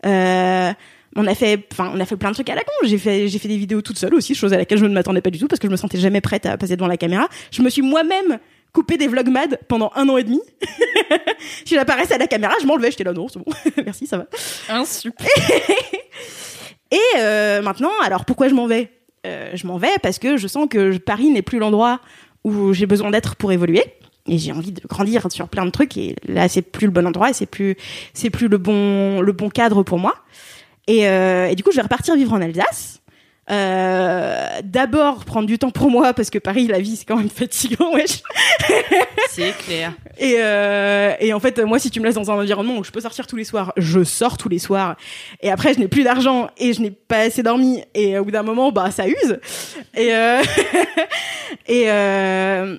euh, 0.04 0.72
on 1.16 1.26
a 1.26 1.34
fait 1.34 1.66
enfin 1.72 1.90
on 1.94 2.00
a 2.00 2.06
fait 2.06 2.16
plein 2.16 2.30
de 2.30 2.34
trucs 2.34 2.50
à 2.50 2.54
la 2.54 2.62
con 2.62 2.72
j'ai 2.84 2.98
fait 2.98 3.28
j'ai 3.28 3.38
fait 3.38 3.48
des 3.48 3.56
vidéos 3.56 3.82
toute 3.82 3.98
seule 3.98 4.14
aussi 4.14 4.34
chose 4.34 4.52
à 4.52 4.58
laquelle 4.58 4.78
je 4.78 4.86
ne 4.86 4.94
m'attendais 4.94 5.22
pas 5.22 5.30
du 5.30 5.38
tout 5.38 5.48
parce 5.48 5.58
que 5.58 5.66
je 5.66 5.72
me 5.72 5.76
sentais 5.76 5.98
jamais 5.98 6.20
prête 6.20 6.46
à 6.46 6.56
passer 6.56 6.76
devant 6.76 6.88
la 6.88 6.96
caméra 6.96 7.28
je 7.50 7.62
me 7.62 7.70
suis 7.70 7.82
moi-même 7.82 8.38
coupé 8.76 8.98
des 8.98 9.08
vlogs 9.08 9.30
mad 9.30 9.58
pendant 9.68 9.90
un 9.94 10.06
an 10.10 10.18
et 10.18 10.22
demi. 10.22 10.40
si 11.64 11.74
j'apparaissais 11.74 12.12
à 12.12 12.18
la 12.18 12.26
caméra, 12.26 12.52
je 12.60 12.66
m'enlevais, 12.66 12.90
j'étais 12.90 13.04
là, 13.04 13.14
non, 13.14 13.26
c'est 13.26 13.38
bon, 13.38 13.46
merci, 13.86 14.06
ça 14.06 14.18
va. 14.18 14.26
Un 14.68 14.84
super. 14.84 15.26
Et 16.90 17.00
euh, 17.18 17.62
maintenant, 17.62 17.90
alors 18.02 18.26
pourquoi 18.26 18.48
je 18.48 18.54
m'en 18.54 18.66
vais? 18.66 18.90
Euh, 19.26 19.50
Je 19.54 19.66
m'en 19.66 19.76
vais 19.76 19.92
parce 20.02 20.18
que 20.18 20.36
je 20.36 20.46
sens 20.46 20.66
que 20.70 20.96
Paris 20.98 21.30
n'est 21.30 21.42
plus 21.42 21.58
l'endroit 21.58 22.00
où 22.44 22.72
j'ai 22.72 22.86
besoin 22.86 23.10
d'être 23.10 23.36
pour 23.36 23.52
évoluer. 23.52 23.84
Et 24.28 24.38
j'ai 24.38 24.52
envie 24.52 24.72
de 24.72 24.80
grandir 24.86 25.30
sur 25.30 25.48
plein 25.48 25.64
de 25.66 25.70
trucs. 25.70 25.96
Et 25.96 26.16
là, 26.26 26.48
c'est 26.48 26.62
plus 26.62 26.86
le 26.86 26.92
bon 26.92 27.06
endroit. 27.06 27.30
et 27.30 27.32
C'est 27.32 27.46
plus, 27.46 27.76
c'est 28.12 28.30
plus 28.30 28.48
le 28.48 28.58
bon, 28.58 29.20
le 29.20 29.32
bon 29.32 29.48
cadre 29.50 29.82
pour 29.82 29.98
moi. 29.98 30.14
Et, 30.88 31.08
euh, 31.08 31.46
et 31.48 31.54
du 31.54 31.62
coup, 31.62 31.70
je 31.70 31.76
vais 31.76 31.82
repartir 31.82 32.16
vivre 32.16 32.32
en 32.32 32.40
Alsace. 32.40 33.00
Euh, 33.50 34.60
D'abord 34.64 35.24
prendre 35.24 35.46
du 35.46 35.58
temps 35.58 35.70
pour 35.70 35.90
moi 35.90 36.12
parce 36.14 36.30
que 36.30 36.38
Paris, 36.38 36.66
la 36.66 36.80
vie, 36.80 36.96
c'est 36.96 37.04
quand 37.04 37.16
même 37.16 37.28
fatigant. 37.28 37.92
Wesh. 37.94 38.22
C'est 39.30 39.56
clair. 39.58 39.92
Et, 40.18 40.36
euh, 40.38 41.12
et 41.20 41.32
en 41.32 41.40
fait, 41.40 41.58
moi, 41.60 41.78
si 41.78 41.90
tu 41.90 42.00
me 42.00 42.06
laisses 42.06 42.14
dans 42.14 42.30
un 42.30 42.36
environnement 42.36 42.78
où 42.78 42.84
je 42.84 42.90
peux 42.90 43.00
sortir 43.00 43.26
tous 43.26 43.36
les 43.36 43.44
soirs, 43.44 43.72
je 43.76 44.02
sors 44.02 44.36
tous 44.36 44.48
les 44.48 44.58
soirs. 44.58 44.96
Et 45.42 45.50
après, 45.50 45.74
je 45.74 45.78
n'ai 45.78 45.88
plus 45.88 46.02
d'argent 46.04 46.48
et 46.58 46.72
je 46.72 46.80
n'ai 46.80 46.90
pas 46.90 47.18
assez 47.18 47.42
dormi. 47.42 47.82
Et 47.94 48.18
au 48.18 48.24
bout 48.24 48.30
d'un 48.30 48.42
moment, 48.42 48.72
bah, 48.72 48.90
ça 48.90 49.06
use. 49.06 49.38
Et 49.94 50.14
euh, 50.14 50.42
et 51.66 51.90
euh, 51.90 52.76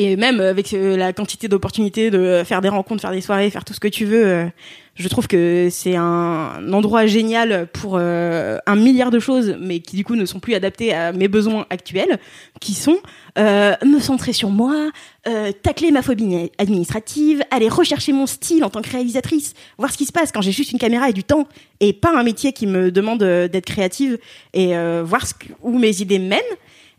et 0.00 0.16
même 0.16 0.40
avec 0.40 0.72
euh, 0.72 0.96
la 0.96 1.12
quantité 1.12 1.48
d'opportunités 1.48 2.10
de 2.10 2.42
faire 2.44 2.60
des 2.60 2.68
rencontres, 2.68 3.02
faire 3.02 3.10
des 3.10 3.20
soirées, 3.20 3.50
faire 3.50 3.64
tout 3.64 3.74
ce 3.74 3.80
que 3.80 3.88
tu 3.88 4.04
veux, 4.04 4.24
euh, 4.26 4.46
je 4.94 5.08
trouve 5.08 5.26
que 5.28 5.68
c'est 5.70 5.96
un 5.96 6.72
endroit 6.72 7.06
génial 7.06 7.66
pour 7.72 7.96
euh, 7.98 8.58
un 8.66 8.76
milliard 8.76 9.10
de 9.10 9.18
choses, 9.18 9.56
mais 9.60 9.80
qui 9.80 9.96
du 9.96 10.04
coup 10.04 10.14
ne 10.16 10.24
sont 10.24 10.40
plus 10.40 10.54
adaptées 10.54 10.92
à 10.92 11.12
mes 11.12 11.26
besoins 11.28 11.66
actuels, 11.70 12.18
qui 12.60 12.74
sont 12.74 12.98
euh, 13.38 13.74
me 13.84 13.98
centrer 14.00 14.32
sur 14.32 14.50
moi, 14.50 14.90
euh, 15.28 15.50
tacler 15.62 15.90
ma 15.92 16.02
phobie 16.02 16.50
administrative, 16.58 17.42
aller 17.50 17.68
rechercher 17.68 18.12
mon 18.12 18.26
style 18.26 18.64
en 18.64 18.70
tant 18.70 18.82
que 18.82 18.90
réalisatrice, 18.90 19.54
voir 19.78 19.92
ce 19.92 19.98
qui 19.98 20.04
se 20.04 20.12
passe 20.12 20.30
quand 20.32 20.40
j'ai 20.42 20.52
juste 20.52 20.72
une 20.72 20.78
caméra 20.80 21.08
et 21.10 21.12
du 21.12 21.22
temps, 21.24 21.46
et 21.80 21.92
pas 21.92 22.12
un 22.16 22.22
métier 22.24 22.52
qui 22.52 22.66
me 22.66 22.90
demande 22.90 23.22
euh, 23.22 23.46
d'être 23.48 23.66
créative, 23.66 24.18
et 24.54 24.76
euh, 24.76 25.02
voir 25.04 25.26
ce 25.26 25.34
que- 25.34 25.52
où 25.62 25.78
mes 25.78 26.00
idées 26.02 26.18
mènent. 26.20 26.40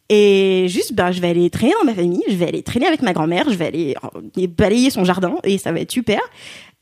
Et 0.10 0.66
juste, 0.70 0.94
ben, 0.94 1.12
je 1.12 1.22
vais 1.22 1.30
aller 1.30 1.50
traîner 1.52 1.74
dans 1.80 1.86
ma 1.86 1.94
famille, 1.94 2.24
je 2.28 2.36
vais 2.36 2.48
aller 2.48 2.64
traîner 2.64 2.88
avec 2.88 3.04
ma 3.04 3.14
grand-mère, 3.14 3.48
je 3.48 3.56
vais 3.56 3.68
aller 3.68 3.96
euh, 4.04 4.48
balayer 4.48 4.90
son 4.90 5.04
jardin, 5.04 5.36
et 5.44 5.60
ça 5.60 5.72
va 5.72 5.82
être 5.82 5.92
super. 5.92 6.20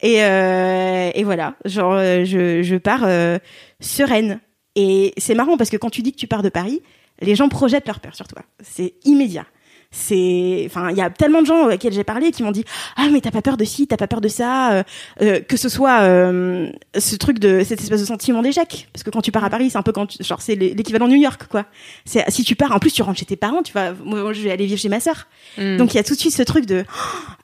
Et, 0.02 0.24
euh, 0.24 1.12
et 1.14 1.24
voilà, 1.24 1.56
genre, 1.66 1.94
euh, 1.94 2.24
je, 2.24 2.62
je 2.64 2.76
pars 2.76 3.04
euh, 3.04 3.38
sereine. 3.82 4.40
Et 4.76 5.14
c'est 5.18 5.36
marrant 5.36 5.58
parce 5.58 5.70
que 5.70 5.78
quand 5.78 5.90
tu 5.90 6.04
dis 6.04 6.12
que 6.12 6.18
tu 6.18 6.28
pars 6.28 6.44
de 6.44 6.50
Paris, 6.50 6.82
les 7.20 7.36
gens 7.36 7.50
projettent 7.50 7.88
leur 7.88 8.00
peur 8.00 8.16
sur 8.16 8.28
toi. 8.28 8.44
C'est 8.62 8.94
immédiat. 9.04 9.46
C'est, 9.90 10.64
enfin, 10.66 10.90
il 10.92 10.98
y 10.98 11.02
a 11.02 11.10
tellement 11.10 11.42
de 11.42 11.48
gens 11.48 11.70
auxquels 11.70 11.94
j'ai 11.94 12.04
parlé 12.04 12.32
qui 12.32 12.44
m'ont 12.44 12.52
dit 12.52 12.66
ah 12.98 13.08
mais 13.12 13.22
t'as 13.22 13.32
pas 13.32 13.42
peur 13.42 13.56
de 13.58 13.64
ci, 13.64 13.88
t'as 13.88 13.96
pas 13.98 14.08
peur 14.08 14.20
de 14.22 14.28
ça, 14.28 14.74
euh, 14.74 14.84
euh, 15.22 15.40
que 15.40 15.56
ce 15.56 15.70
soit 15.70 16.02
euh, 16.02 16.70
ce 16.98 17.16
truc 17.16 17.40
de 17.40 17.64
cette 17.64 17.82
espèce 17.82 18.02
de 18.02 18.06
sentiment 18.06 18.42
d'échec. 18.42 18.90
Parce 18.94 19.04
que 19.04 19.10
quand 19.10 19.22
tu 19.22 19.32
pars 19.32 19.46
à 19.46 19.50
Paris, 19.50 19.70
c'est 19.70 19.78
un 19.78 19.84
peu 19.84 19.94
quand, 19.94 20.06
tu- 20.08 20.22
genre 20.24 20.42
c'est 20.42 20.56
l'é- 20.56 20.74
l'équivalent 20.74 21.08
de 21.08 21.14
New 21.14 21.22
York 21.22 21.48
quoi. 21.50 21.66
C'est 22.06 22.24
si 22.30 22.44
tu 22.44 22.56
pars, 22.56 22.74
en 22.74 22.80
plus 22.80 22.92
tu 22.92 23.02
rentres 23.02 23.18
chez 23.20 23.26
tes 23.26 23.38
parents, 23.38 23.64
tu 23.64 23.72
vas, 23.74 23.94
moi 24.04 24.34
je 24.34 24.42
vais 24.42 24.52
aller 24.52 24.66
vivre 24.66 24.80
chez 24.80 24.90
ma 24.90 25.00
sœur. 25.00 25.26
Hmm. 25.58 25.78
Donc 25.78 25.94
il 25.94 25.98
y 25.98 26.00
a 26.00 26.04
tout 26.04 26.14
de 26.16 26.20
suite 26.20 26.34
ce 26.36 26.44
truc 26.44 26.66
de 26.66 26.84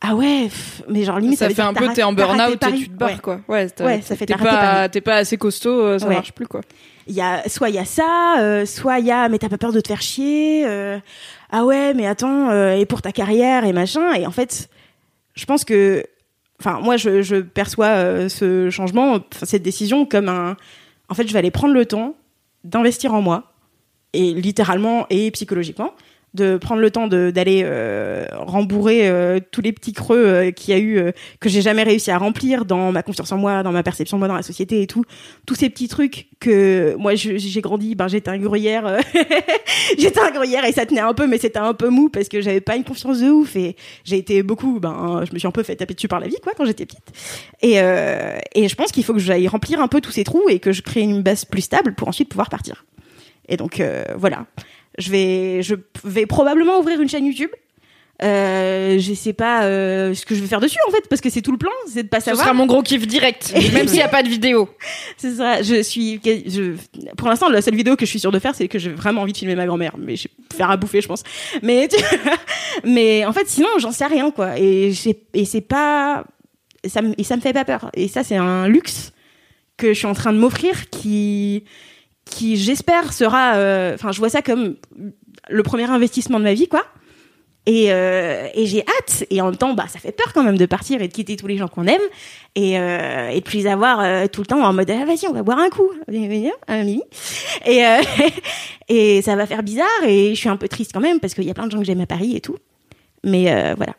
ah 0.01 0.13
ouais, 0.15 0.43
pff, 0.43 0.83
mais 0.89 1.03
genre 1.03 1.19
limite 1.19 1.39
ça 1.39 1.47
veut 1.47 1.53
fait 1.53 1.61
un 1.61 1.73
peu 1.73 1.87
t'es 1.93 2.03
en 2.03 2.09
raté 2.09 2.21
burn-out 2.23 2.63
et 2.67 2.77
tu 2.77 2.89
te 2.89 2.93
barres 2.93 3.09
Ouais. 3.11 3.17
quoi. 3.21 3.39
Ouais, 3.47 3.67
ça 4.01 4.15
fait 4.17 4.25
t'es 4.25 4.35
pas 4.35 4.89
t'es 4.89 5.01
pas 5.01 5.15
assez 5.15 5.37
costaud, 5.37 5.79
euh, 5.81 5.97
ça 5.99 6.07
Ouais. 6.07 6.15
marche 6.15 6.33
plus 6.33 6.47
quoi. 6.47 6.61
il 7.07 7.15
y 7.15 7.21
a 7.21 7.47
soit 7.47 7.69
il 7.69 7.75
y 7.75 7.79
a 7.79 7.85
ça 7.85 8.35
euh, 8.39 8.65
soit 8.65 8.99
il 8.99 9.05
y 9.05 9.11
a 9.11 9.29
mais 9.29 9.37
t'as 9.39 9.49
pas 9.49 9.57
peur 9.57 9.71
de 9.71 9.79
te 9.79 9.87
faire 9.87 10.01
chier 10.01 10.65
euh, 10.67 10.99
ah 11.55 11.65
ouais 11.65 11.93
mais 11.93 12.07
attends 12.07 12.49
euh, 12.49 12.73
et 12.73 12.85
pour 12.87 13.03
ta 13.03 13.11
carrière 13.11 13.63
et 13.63 13.73
machin. 13.73 14.13
Et 14.15 14.25
en 14.25 14.31
fait 14.31 14.69
je 15.35 15.45
pense 15.45 15.63
que 15.63 16.03
enfin 16.59 16.79
moi 16.81 16.97
je, 16.97 17.41
perçois 17.41 17.87
euh, 17.87 18.27
ce 18.27 18.71
changement 18.71 19.19
cette 19.43 19.61
décision 19.61 20.05
comme 20.05 20.29
un 20.29 20.57
en 21.09 21.13
fait 21.13 21.27
je 21.27 21.31
vais 21.31 21.39
aller 21.39 21.51
prendre 21.51 21.75
le 21.75 21.85
temps 21.85 22.15
d'investir 22.63 23.13
en 23.13 23.21
moi 23.21 23.53
et 24.13 24.33
littéralement 24.33 25.05
et 25.11 25.29
psychologiquement 25.29 25.93
de 26.33 26.57
prendre 26.57 26.81
le 26.81 26.89
temps 26.89 27.07
d'aller 27.07 27.61
euh, 27.63 28.25
rembourrer 28.31 29.07
euh, 29.07 29.39
tous 29.51 29.61
les 29.61 29.71
petits 29.71 29.93
creux 29.93 30.25
euh, 30.25 30.51
qu'il 30.51 30.73
y 30.73 30.77
a 30.77 30.79
eu 30.79 31.11
que 31.39 31.47
j'ai 31.47 31.61
jamais 31.61 31.83
réussi 31.83 32.09
à 32.09 32.17
remplir 32.17 32.65
dans 32.65 32.91
ma 32.91 33.03
confiance 33.03 33.31
en 33.31 33.37
moi 33.37 33.61
dans 33.61 33.71
ma 33.71 33.83
perception 33.83 34.17
de 34.17 34.19
moi 34.19 34.27
dans 34.27 34.35
la 34.35 34.41
société 34.41 34.81
et 34.81 34.87
tout. 34.87 35.03
Tous 35.45 35.55
ces 35.55 35.69
petits 35.69 35.87
trucs 35.87 36.27
que 36.39 36.95
moi 36.97 37.13
j'ai 37.15 37.61
grandi 37.61 37.93
ben 37.95 38.07
j'étais 38.07 38.29
un 38.29 38.37
gruyère 38.37 38.97
j'étais 39.97 40.19
un 40.19 40.31
gruyère 40.31 40.65
et 40.65 40.71
ça 40.71 40.85
tenait 40.85 41.01
un 41.01 41.13
peu 41.13 41.27
mais 41.27 41.37
c'était 41.37 41.59
un 41.59 41.73
peu 41.73 41.89
mou 41.89 42.09
parce 42.09 42.29
que 42.29 42.41
j'avais 42.41 42.61
pas 42.61 42.75
une 42.75 42.83
confiance 42.83 43.19
de 43.19 43.29
ouf 43.29 43.55
et 43.55 43.75
j'ai 44.03 44.17
été 44.17 44.41
beaucoup 44.41 44.79
ben 44.79 45.23
je 45.27 45.33
me 45.33 45.39
suis 45.39 45.47
un 45.47 45.51
peu 45.51 45.63
fait 45.63 45.75
taper 45.75 45.93
dessus 45.93 46.07
par 46.07 46.19
la 46.19 46.27
vie 46.27 46.37
quoi 46.41 46.53
quand 46.57 46.65
j'étais 46.65 46.85
petite. 46.85 47.11
Et 47.61 47.75
et 47.75 48.67
je 48.67 48.75
pense 48.75 48.91
qu'il 48.91 49.03
faut 49.03 49.13
que 49.13 49.19
j'aille 49.19 49.47
remplir 49.47 49.81
un 49.81 49.87
peu 49.87 50.01
tous 50.01 50.11
ces 50.11 50.23
trous 50.23 50.49
et 50.49 50.59
que 50.59 50.71
je 50.71 50.81
crée 50.81 51.01
une 51.01 51.21
base 51.21 51.45
plus 51.45 51.61
stable 51.61 51.93
pour 51.93 52.07
ensuite 52.07 52.29
pouvoir 52.29 52.49
partir. 52.49 52.85
Et 53.47 53.57
donc 53.57 53.81
voilà 54.17 54.47
je 54.97 55.09
vais 55.11 55.61
je 55.63 55.75
vais 56.03 56.25
probablement 56.25 56.79
ouvrir 56.79 57.01
une 57.01 57.09
chaîne 57.09 57.25
YouTube 57.25 57.49
euh, 58.21 58.99
je 58.99 59.13
sais 59.15 59.33
pas 59.33 59.63
euh, 59.63 60.13
ce 60.13 60.23
que 60.25 60.35
je 60.35 60.41
vais 60.41 60.47
faire 60.47 60.59
dessus 60.61 60.77
en 60.87 60.91
fait 60.91 61.01
parce 61.09 61.19
que 61.19 61.29
c'est 61.31 61.41
tout 61.41 61.51
le 61.51 61.57
plan 61.57 61.71
c'est 61.87 62.03
de 62.03 62.07
pas 62.07 62.19
Ce 62.19 62.25
savoir 62.25 62.45
sera 62.45 62.53
mon 62.53 62.67
gros 62.67 62.83
kiff 62.83 63.05
direct, 63.07 63.51
même 63.73 63.87
s'il 63.87 63.97
y 63.97 64.03
a 64.03 64.07
pas 64.07 64.21
de 64.23 64.29
vidéo. 64.29 64.69
c'est 65.17 65.31
ça. 65.33 65.61
Je 65.63 65.81
suis, 65.81 66.21
je, 66.23 66.75
pour 67.17 67.27
l'instant, 67.27 67.49
la 67.49 67.61
seule 67.63 67.75
vidéo 67.75 67.95
que 67.95 68.05
je 68.05 68.09
suis 68.11 68.19
sûre 68.19 68.31
de 68.31 68.37
faire, 68.39 68.53
c'est 68.55 68.67
que 68.67 68.77
j'ai 68.79 68.91
vraiment 68.91 69.21
envie 69.23 69.33
de 69.33 69.37
filmer 69.37 69.55
ma 69.55 69.65
grand-mère. 69.65 69.95
Mais 69.97 70.15
je 70.15 70.27
vais 70.27 70.55
faire 70.55 70.69
à 70.69 70.77
bouffer, 70.77 71.01
je 71.01 71.07
pense. 71.07 71.23
Mais, 71.63 71.87
tu- 71.89 72.01
mais 72.85 73.25
en 73.25 73.33
fait, 73.33 73.47
sinon, 73.47 73.67
j'en 73.79 73.91
sais 73.91 74.05
rien, 74.05 74.29
quoi. 74.31 74.57
Et 74.59 74.93
et 75.33 75.45
c'est 75.45 75.61
pas, 75.61 76.23
ça 76.87 77.01
me, 77.01 77.19
et 77.19 77.23
ça 77.23 77.35
me 77.35 77.41
fait 77.41 77.51
pas 77.53 77.65
peur. 77.65 77.89
Et 77.95 78.07
ça, 78.07 78.23
c'est 78.23 78.37
un 78.37 78.67
luxe 78.67 79.11
que 79.75 79.89
je 79.93 79.97
suis 79.97 80.07
en 80.07 80.13
train 80.13 80.31
de 80.33 80.37
m'offrir 80.37 80.89
qui, 80.91 81.65
qui, 82.25 82.57
j'espère, 82.57 83.13
sera, 83.13 83.55
euh, 83.55 83.95
enfin, 83.95 84.11
je 84.11 84.19
vois 84.19 84.29
ça 84.29 84.41
comme 84.41 84.75
le 85.49 85.63
premier 85.63 85.89
investissement 85.89 86.39
de 86.39 86.43
ma 86.43 86.53
vie, 86.53 86.67
quoi. 86.67 86.85
Et, 87.65 87.93
euh, 87.93 88.47
et 88.53 88.65
j'ai 88.65 88.81
hâte. 88.81 89.25
Et 89.29 89.41
en 89.41 89.45
même 89.45 89.57
temps, 89.57 89.73
bah, 89.73 89.85
ça 89.87 89.99
fait 89.99 90.11
peur 90.11 90.33
quand 90.33 90.43
même 90.43 90.57
de 90.57 90.65
partir 90.65 91.01
et 91.01 91.07
de 91.07 91.13
quitter 91.13 91.37
tous 91.37 91.47
les 91.47 91.57
gens 91.57 91.67
qu'on 91.67 91.87
aime 91.87 92.01
et, 92.55 92.77
euh, 92.77 93.29
et 93.29 93.39
de 93.39 93.43
plus 93.43 93.59
les 93.59 93.67
avoir 93.67 94.01
euh, 94.01 94.27
tout 94.27 94.41
le 94.41 94.47
temps 94.47 94.61
en 94.61 94.73
mode 94.73 94.89
ah, 94.91 95.05
vas-y, 95.05 95.27
on 95.29 95.33
va 95.33 95.43
boire 95.43 95.59
un 95.59 95.69
coup, 95.69 95.89
midi. 96.09 97.01
Et, 97.65 97.83
et 98.89 99.21
ça 99.21 99.35
va 99.35 99.45
faire 99.45 99.63
bizarre 99.63 99.87
et 100.05 100.35
je 100.35 100.39
suis 100.39 100.49
un 100.49 100.57
peu 100.57 100.67
triste 100.67 100.91
quand 100.93 100.99
même 100.99 101.19
parce 101.19 101.33
qu'il 101.33 101.45
y 101.45 101.51
a 101.51 101.53
plein 101.53 101.67
de 101.67 101.71
gens 101.71 101.79
que 101.79 101.85
j'aime 101.85 102.01
à 102.01 102.05
Paris 102.05 102.35
et 102.35 102.41
tout. 102.41 102.57
Mais 103.23 103.45
voilà, 103.77 103.93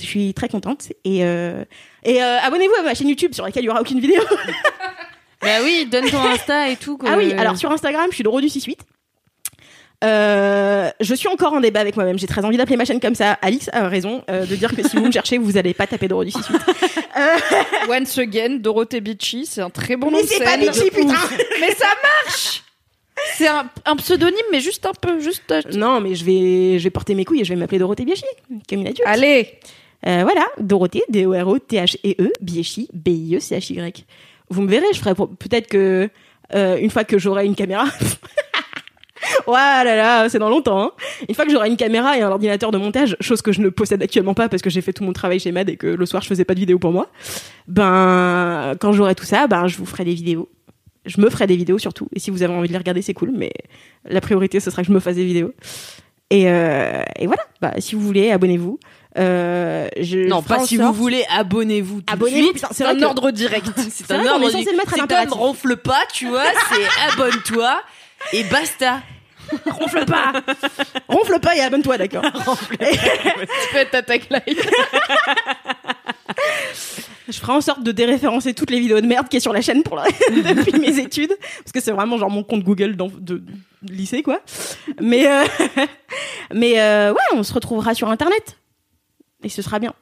je 0.00 0.06
suis 0.06 0.32
très 0.32 0.48
contente. 0.48 0.88
Et, 1.04 1.18
et 1.18 2.22
abonnez-vous 2.22 2.74
à 2.80 2.82
ma 2.82 2.94
chaîne 2.94 3.08
YouTube 3.08 3.34
sur 3.34 3.44
laquelle 3.44 3.64
il 3.64 3.66
y 3.66 3.70
aura 3.70 3.82
aucune 3.82 4.00
vidéo. 4.00 4.22
Bah 5.42 5.58
oui, 5.64 5.86
donne 5.90 6.08
ton 6.08 6.20
Insta 6.22 6.70
et 6.70 6.76
tout. 6.76 6.96
quoi. 6.96 7.10
Ah 7.12 7.16
oui, 7.16 7.32
alors 7.32 7.56
sur 7.56 7.70
Instagram, 7.70 8.06
je 8.10 8.14
suis 8.16 8.24
Doro 8.24 8.40
du 8.40 8.48
68. 8.48 8.78
Euh, 10.04 10.90
je 11.00 11.14
suis 11.14 11.28
encore 11.28 11.52
en 11.52 11.60
débat 11.60 11.78
avec 11.80 11.94
moi-même. 11.94 12.18
J'ai 12.18 12.26
très 12.26 12.44
envie 12.44 12.56
d'appeler 12.56 12.76
ma 12.76 12.84
chaîne 12.84 12.98
comme 12.98 13.14
ça. 13.14 13.34
Alix 13.40 13.70
a 13.72 13.86
raison 13.88 14.24
euh, 14.28 14.44
de 14.46 14.56
dire 14.56 14.74
que 14.74 14.86
si 14.86 14.96
vous 14.96 15.04
me 15.06 15.12
cherchez, 15.12 15.38
vous 15.38 15.56
allez 15.56 15.74
pas 15.74 15.86
taper 15.86 16.08
Doro 16.08 16.24
du 16.24 16.32
68. 16.32 16.60
Once 17.88 18.18
again, 18.18 18.56
Dorothée 18.58 19.00
Bichi, 19.00 19.46
c'est 19.46 19.60
un 19.60 19.70
très 19.70 19.94
bon 19.96 20.10
nom 20.10 20.16
Mais 20.18 20.24
de 20.24 20.28
c'est 20.28 20.42
pas 20.42 20.56
Bichi, 20.56 20.90
putain 20.90 21.14
Mais 21.60 21.70
ça 21.74 21.86
marche 22.26 22.64
C'est 23.36 23.46
un, 23.46 23.70
un 23.84 23.94
pseuonyme, 23.96 24.32
mais 24.50 24.58
juste 24.60 24.84
un 24.86 24.92
peu, 25.00 25.20
juste. 25.20 25.50
euh, 25.52 25.62
Non, 25.74 26.00
mais 26.00 26.16
je 26.16 26.24
vais, 26.24 26.78
je 26.80 26.84
vais 26.84 26.90
porter 26.90 27.14
mes 27.14 27.24
couilles 27.24 27.42
et 27.42 27.44
je 27.44 27.54
vais 27.54 27.60
m'appeler 27.60 27.78
Dorothée 27.78 28.04
Biéchi, 28.04 28.24
comme 28.68 28.80
une 28.80 28.88
adulte. 28.88 29.02
Allez 29.06 29.52
Euh, 30.04 30.22
voilà, 30.24 30.46
Dorothée, 30.58 31.04
D-O-R-O-T-H-E-E, 31.10 32.32
B-I-E-C-H-Y. 32.92 34.04
Vous 34.52 34.62
me 34.62 34.68
verrez, 34.68 34.86
je 34.92 35.00
ferai 35.00 35.14
peut-être 35.14 35.66
que 35.66 36.08
euh, 36.54 36.76
une 36.76 36.90
fois 36.90 37.04
que 37.04 37.18
j'aurai 37.18 37.46
une 37.46 37.54
caméra. 37.54 37.86
Ouais 39.46 39.54
là 39.54 39.96
là, 39.96 40.28
c'est 40.28 40.38
dans 40.38 40.50
longtemps. 40.50 40.82
Hein. 40.82 40.90
Une 41.28 41.34
fois 41.34 41.44
que 41.44 41.50
j'aurai 41.50 41.68
une 41.68 41.76
caméra 41.76 42.18
et 42.18 42.22
un 42.22 42.30
ordinateur 42.30 42.70
de 42.70 42.78
montage, 42.78 43.16
chose 43.20 43.40
que 43.40 43.52
je 43.52 43.60
ne 43.60 43.70
possède 43.70 44.02
actuellement 44.02 44.34
pas 44.34 44.48
parce 44.48 44.62
que 44.62 44.70
j'ai 44.70 44.80
fait 44.82 44.92
tout 44.92 45.04
mon 45.04 45.12
travail 45.12 45.40
chez 45.40 45.52
Mad 45.52 45.68
et 45.68 45.76
que 45.76 45.86
le 45.86 46.06
soir 46.06 46.22
je 46.22 46.28
faisais 46.28 46.44
pas 46.44 46.54
de 46.54 46.60
vidéo 46.60 46.78
pour 46.78 46.92
moi. 46.92 47.08
Ben 47.66 48.74
quand 48.80 48.92
j'aurai 48.92 49.14
tout 49.14 49.24
ça, 49.24 49.46
ben 49.46 49.66
je 49.68 49.78
vous 49.78 49.86
ferai 49.86 50.04
des 50.04 50.14
vidéos. 50.14 50.48
Je 51.06 51.20
me 51.20 51.30
ferai 51.30 51.46
des 51.46 51.56
vidéos 51.56 51.78
surtout. 51.78 52.08
Et 52.14 52.18
si 52.18 52.30
vous 52.30 52.42
avez 52.42 52.54
envie 52.54 52.68
de 52.68 52.72
les 52.72 52.78
regarder, 52.78 53.02
c'est 53.02 53.14
cool. 53.14 53.32
Mais 53.34 53.52
la 54.04 54.20
priorité, 54.20 54.60
ce 54.60 54.70
sera 54.70 54.82
que 54.82 54.88
je 54.88 54.92
me 54.92 55.00
fasse 55.00 55.16
des 55.16 55.24
vidéos. 55.24 55.52
Et, 56.30 56.48
euh, 56.48 57.02
voilà. 57.24 57.42
Bah, 57.60 57.74
si 57.78 57.94
vous 57.94 58.00
voulez, 58.00 58.30
abonnez-vous. 58.30 58.78
Euh, 59.18 59.88
je 60.00 60.18
Non, 60.26 60.42
pas 60.42 60.60
si 60.64 60.76
sorte- 60.76 60.86
vous 60.88 60.92
voulez, 60.94 61.24
abonnez-vous. 61.28 62.00
tout 62.00 62.06
de 62.06 62.12
Abonnez-vous. 62.12 62.50
suite. 62.58 62.64
C'est 62.70 62.84
un 62.84 62.96
que- 62.96 63.04
ordre 63.04 63.30
direct. 63.30 63.66
C'est 63.76 63.90
C'est 64.06 64.10
un 64.12 64.24
ordre. 64.26 64.46
à 64.46 64.50
C'est 64.50 64.64
comme 64.96 65.38
ronfle 65.38 65.76
pas, 65.76 66.00
tu 66.14 66.28
vois, 66.28 66.44
c'est 66.72 67.12
abonne-toi 67.12 67.80
et 68.32 68.44
basta. 68.44 69.00
ronfle 69.66 70.06
pas, 70.06 70.32
ronfle 71.08 71.38
pas 71.40 71.54
et 71.56 71.60
abonne-toi, 71.60 71.98
d'accord. 71.98 72.22
Tu 72.70 73.68
peux 73.72 73.78
être 73.78 74.04
tagline. 74.06 74.40
Je 77.28 77.38
ferai 77.38 77.52
en 77.52 77.60
sorte 77.60 77.82
de 77.82 77.92
déréférencer 77.92 78.52
toutes 78.54 78.70
les 78.70 78.80
vidéos 78.80 79.00
de 79.00 79.06
merde 79.06 79.28
qui 79.28 79.36
est 79.36 79.40
sur 79.40 79.52
la 79.52 79.60
chaîne 79.62 79.82
pour 79.82 79.96
la... 79.96 80.04
depuis 80.30 80.78
mes 80.78 80.98
études, 80.98 81.32
parce 81.58 81.72
que 81.72 81.80
c'est 81.80 81.92
vraiment 81.92 82.18
genre 82.18 82.30
mon 82.30 82.42
compte 82.42 82.62
Google 82.62 82.96
dans... 82.96 83.08
de... 83.08 83.42
de 83.82 83.92
lycée 83.92 84.22
quoi. 84.22 84.40
Mais 85.00 85.26
euh... 85.26 85.44
mais 86.54 86.80
euh, 86.80 87.12
ouais, 87.12 87.20
on 87.32 87.42
se 87.42 87.52
retrouvera 87.54 87.94
sur 87.94 88.08
internet. 88.10 88.56
Et 89.42 89.48
ce 89.48 89.62
sera 89.62 89.78
bien. 89.78 89.94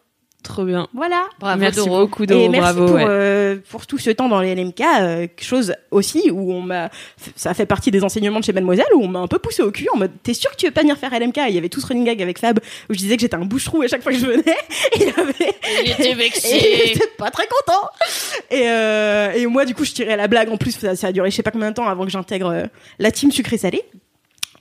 Trop 0.43 0.65
bien. 0.65 0.89
Voilà. 0.95 1.27
Bravo 1.39 1.61
merci 1.61 1.81
Doro. 1.81 1.99
beaucoup, 2.01 2.25
Doro. 2.25 2.41
et 2.41 2.49
merci 2.49 2.73
bravo. 2.73 2.87
pour, 2.87 2.95
ouais. 2.97 3.05
euh, 3.07 3.57
pour 3.69 3.87
tout 3.87 3.99
ce 3.99 4.09
temps 4.09 4.27
dans 4.27 4.41
les 4.41 4.55
LMK, 4.55 4.81
euh, 4.81 5.27
chose 5.39 5.75
aussi 5.91 6.31
où 6.31 6.51
on 6.55 6.63
m'a, 6.63 6.89
ça 7.37 7.53
fait 7.53 7.67
partie 7.67 7.91
des 7.91 8.03
enseignements 8.05 8.41
de 8.41 8.45
chez 8.47 8.55
Mademoiselle 8.55 8.87
où 8.95 9.05
on 9.05 9.09
m'a 9.09 9.19
un 9.19 9.27
peu 9.27 9.39
poussé 9.39 9.61
au 9.63 9.71
cul 9.71 9.87
en 9.93 9.99
mode 9.99 10.13
t'es 10.23 10.33
sûr 10.33 10.51
que 10.51 10.57
tu 10.57 10.65
veux 10.65 10.73
pas 10.73 10.81
venir 10.81 10.97
faire 10.97 11.11
LMK 11.13 11.37
Il 11.49 11.55
y 11.55 11.59
avait 11.59 11.69
tout 11.69 11.81
ce 11.83 11.87
running 11.89 12.07
gag 12.07 12.23
avec 12.23 12.39
Fab 12.39 12.59
où 12.89 12.95
je 12.95 12.99
disais 12.99 13.17
que 13.17 13.21
j'étais 13.21 13.37
un 13.37 13.45
bouche-trou 13.45 13.83
à 13.83 13.89
chaque 13.89 14.03
fois 14.03 14.13
que 14.13 14.19
je 14.19 14.25
venais. 14.25 14.57
Et 14.95 15.03
il 15.03 15.21
avait, 15.21 15.55
Il 15.85 15.91
était 15.91 16.05
et 16.09 16.11
il 16.13 16.17
vexé. 16.17 16.57
était 16.95 17.07
pas 17.19 17.31
très 17.31 17.47
content. 17.47 17.89
Et, 18.51 18.63
euh, 18.67 19.33
et 19.33 19.45
moi, 19.45 19.67
du 19.67 19.75
coup, 19.75 19.85
je 19.85 19.93
tirais 19.93 20.17
la 20.17 20.27
blague. 20.27 20.49
En 20.49 20.57
plus, 20.57 20.73
ça, 20.73 20.97
ça 20.97 21.09
a 21.09 21.13
duré 21.13 21.31
je 21.31 21.37
sais 21.37 21.43
pas 21.43 21.51
combien 21.51 21.69
de 21.69 21.75
temps 21.75 21.87
avant 21.87 22.05
que 22.07 22.11
j'intègre 22.11 22.65
la 22.99 23.11
team 23.13 23.31
sucré-salé. 23.31 23.85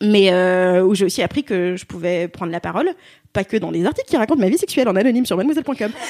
Mais 0.02 0.32
euh, 0.32 0.82
où 0.82 0.96
j'ai 0.96 1.06
aussi 1.06 1.22
appris 1.22 1.44
que 1.44 1.76
je 1.76 1.86
pouvais 1.86 2.28
prendre 2.28 2.52
la 2.52 2.60
parole, 2.60 2.90
pas 3.34 3.44
que 3.44 3.58
dans 3.58 3.72
des 3.72 3.86
articles 3.86 4.08
qui 4.08 4.18
racontent 4.18 4.40
ma 4.40 4.50
vie 4.50 4.58
sexuelle 4.58 4.88
en 4.88 4.96
anonyme 4.96 5.26
sur 5.26 5.38
mademoiselle.com. 5.38 5.92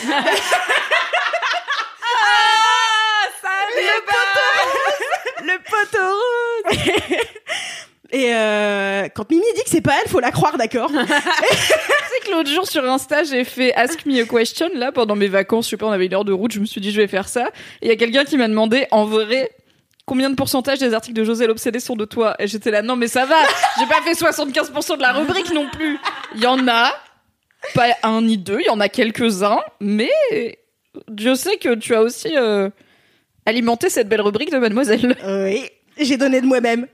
Le 5.42 5.58
poteau 5.64 7.20
Et 8.12 8.34
euh, 8.34 9.08
quand 9.14 9.30
Mimi 9.30 9.44
dit 9.56 9.64
que 9.64 9.70
c'est 9.70 9.82
pas 9.82 9.94
elle, 10.02 10.10
faut 10.10 10.20
la 10.20 10.32
croire, 10.32 10.58
d'accord 10.58 10.92
sais 12.10 12.20
que 12.26 12.32
l'autre 12.32 12.50
jour 12.50 12.68
sur 12.68 12.84
Insta, 12.84 13.24
j'ai 13.24 13.44
fait 13.44 13.74
Ask 13.76 14.06
Me 14.06 14.22
a 14.22 14.26
Question, 14.26 14.70
là, 14.74 14.92
pendant 14.92 15.16
mes 15.16 15.28
vacances. 15.28 15.66
Je 15.66 15.72
sais 15.72 15.78
pas, 15.78 15.86
on 15.86 15.92
avait 15.92 16.08
une 16.08 16.14
heure 16.14 16.26
de 16.26 16.34
route, 16.34 16.52
je 16.52 16.60
me 16.60 16.66
suis 16.66 16.82
dit, 16.82 16.92
je 16.92 17.00
vais 17.00 17.08
faire 17.08 17.28
ça. 17.28 17.52
Et 17.82 17.86
il 17.86 17.90
y 17.90 17.92
a 17.92 17.96
quelqu'un 17.96 18.26
qui 18.26 18.38
m'a 18.38 18.48
demandé, 18.48 18.88
en 18.92 19.06
vrai, 19.06 19.52
combien 20.10 20.32
de 20.32 20.36
pourcentage 20.36 20.80
des 20.80 20.96
articles 20.96 21.16
de 21.16 21.24
José 21.24 21.46
l'Obsédé 21.46 21.80
sont 21.80 21.96
de 21.96 22.04
toi 22.04 22.36
Et 22.40 22.48
j'étais 22.48 22.72
là, 22.72 22.82
non, 22.82 22.96
mais 22.96 23.08
ça 23.08 23.28
va, 23.28 23.36
j'ai 23.80 23.86
pas 23.86 24.02
fait 24.02 24.14
75% 24.14 24.98
de 24.98 25.02
la 25.04 25.14
rubrique 25.14 25.54
non 25.54 25.70
plus. 25.70 26.00
Il 26.34 26.42
y 26.42 26.48
en 26.48 26.68
a, 26.68 26.92
pas 27.76 27.90
un 28.02 28.24
ni 28.24 28.40
deux, 28.40 28.58
il 28.60 28.66
y 28.66 28.70
en 28.72 28.80
a 28.80 28.90
quelques-uns, 28.90 29.60
mais 29.80 30.10
je 31.16 31.36
sais 31.36 31.58
que 31.58 31.76
tu 31.76 31.94
as 31.94 32.02
aussi 32.02 32.36
euh, 32.36 32.72
alimenté 33.46 33.90
cette 33.90 34.10
belle 34.10 34.22
rubrique 34.22 34.52
de 34.52 34.58
Mademoiselle. 34.58 35.16
Oui, 35.28 35.70
j'ai 36.00 36.18
donné 36.18 36.42
de 36.42 36.48
moi-même. 36.48 36.88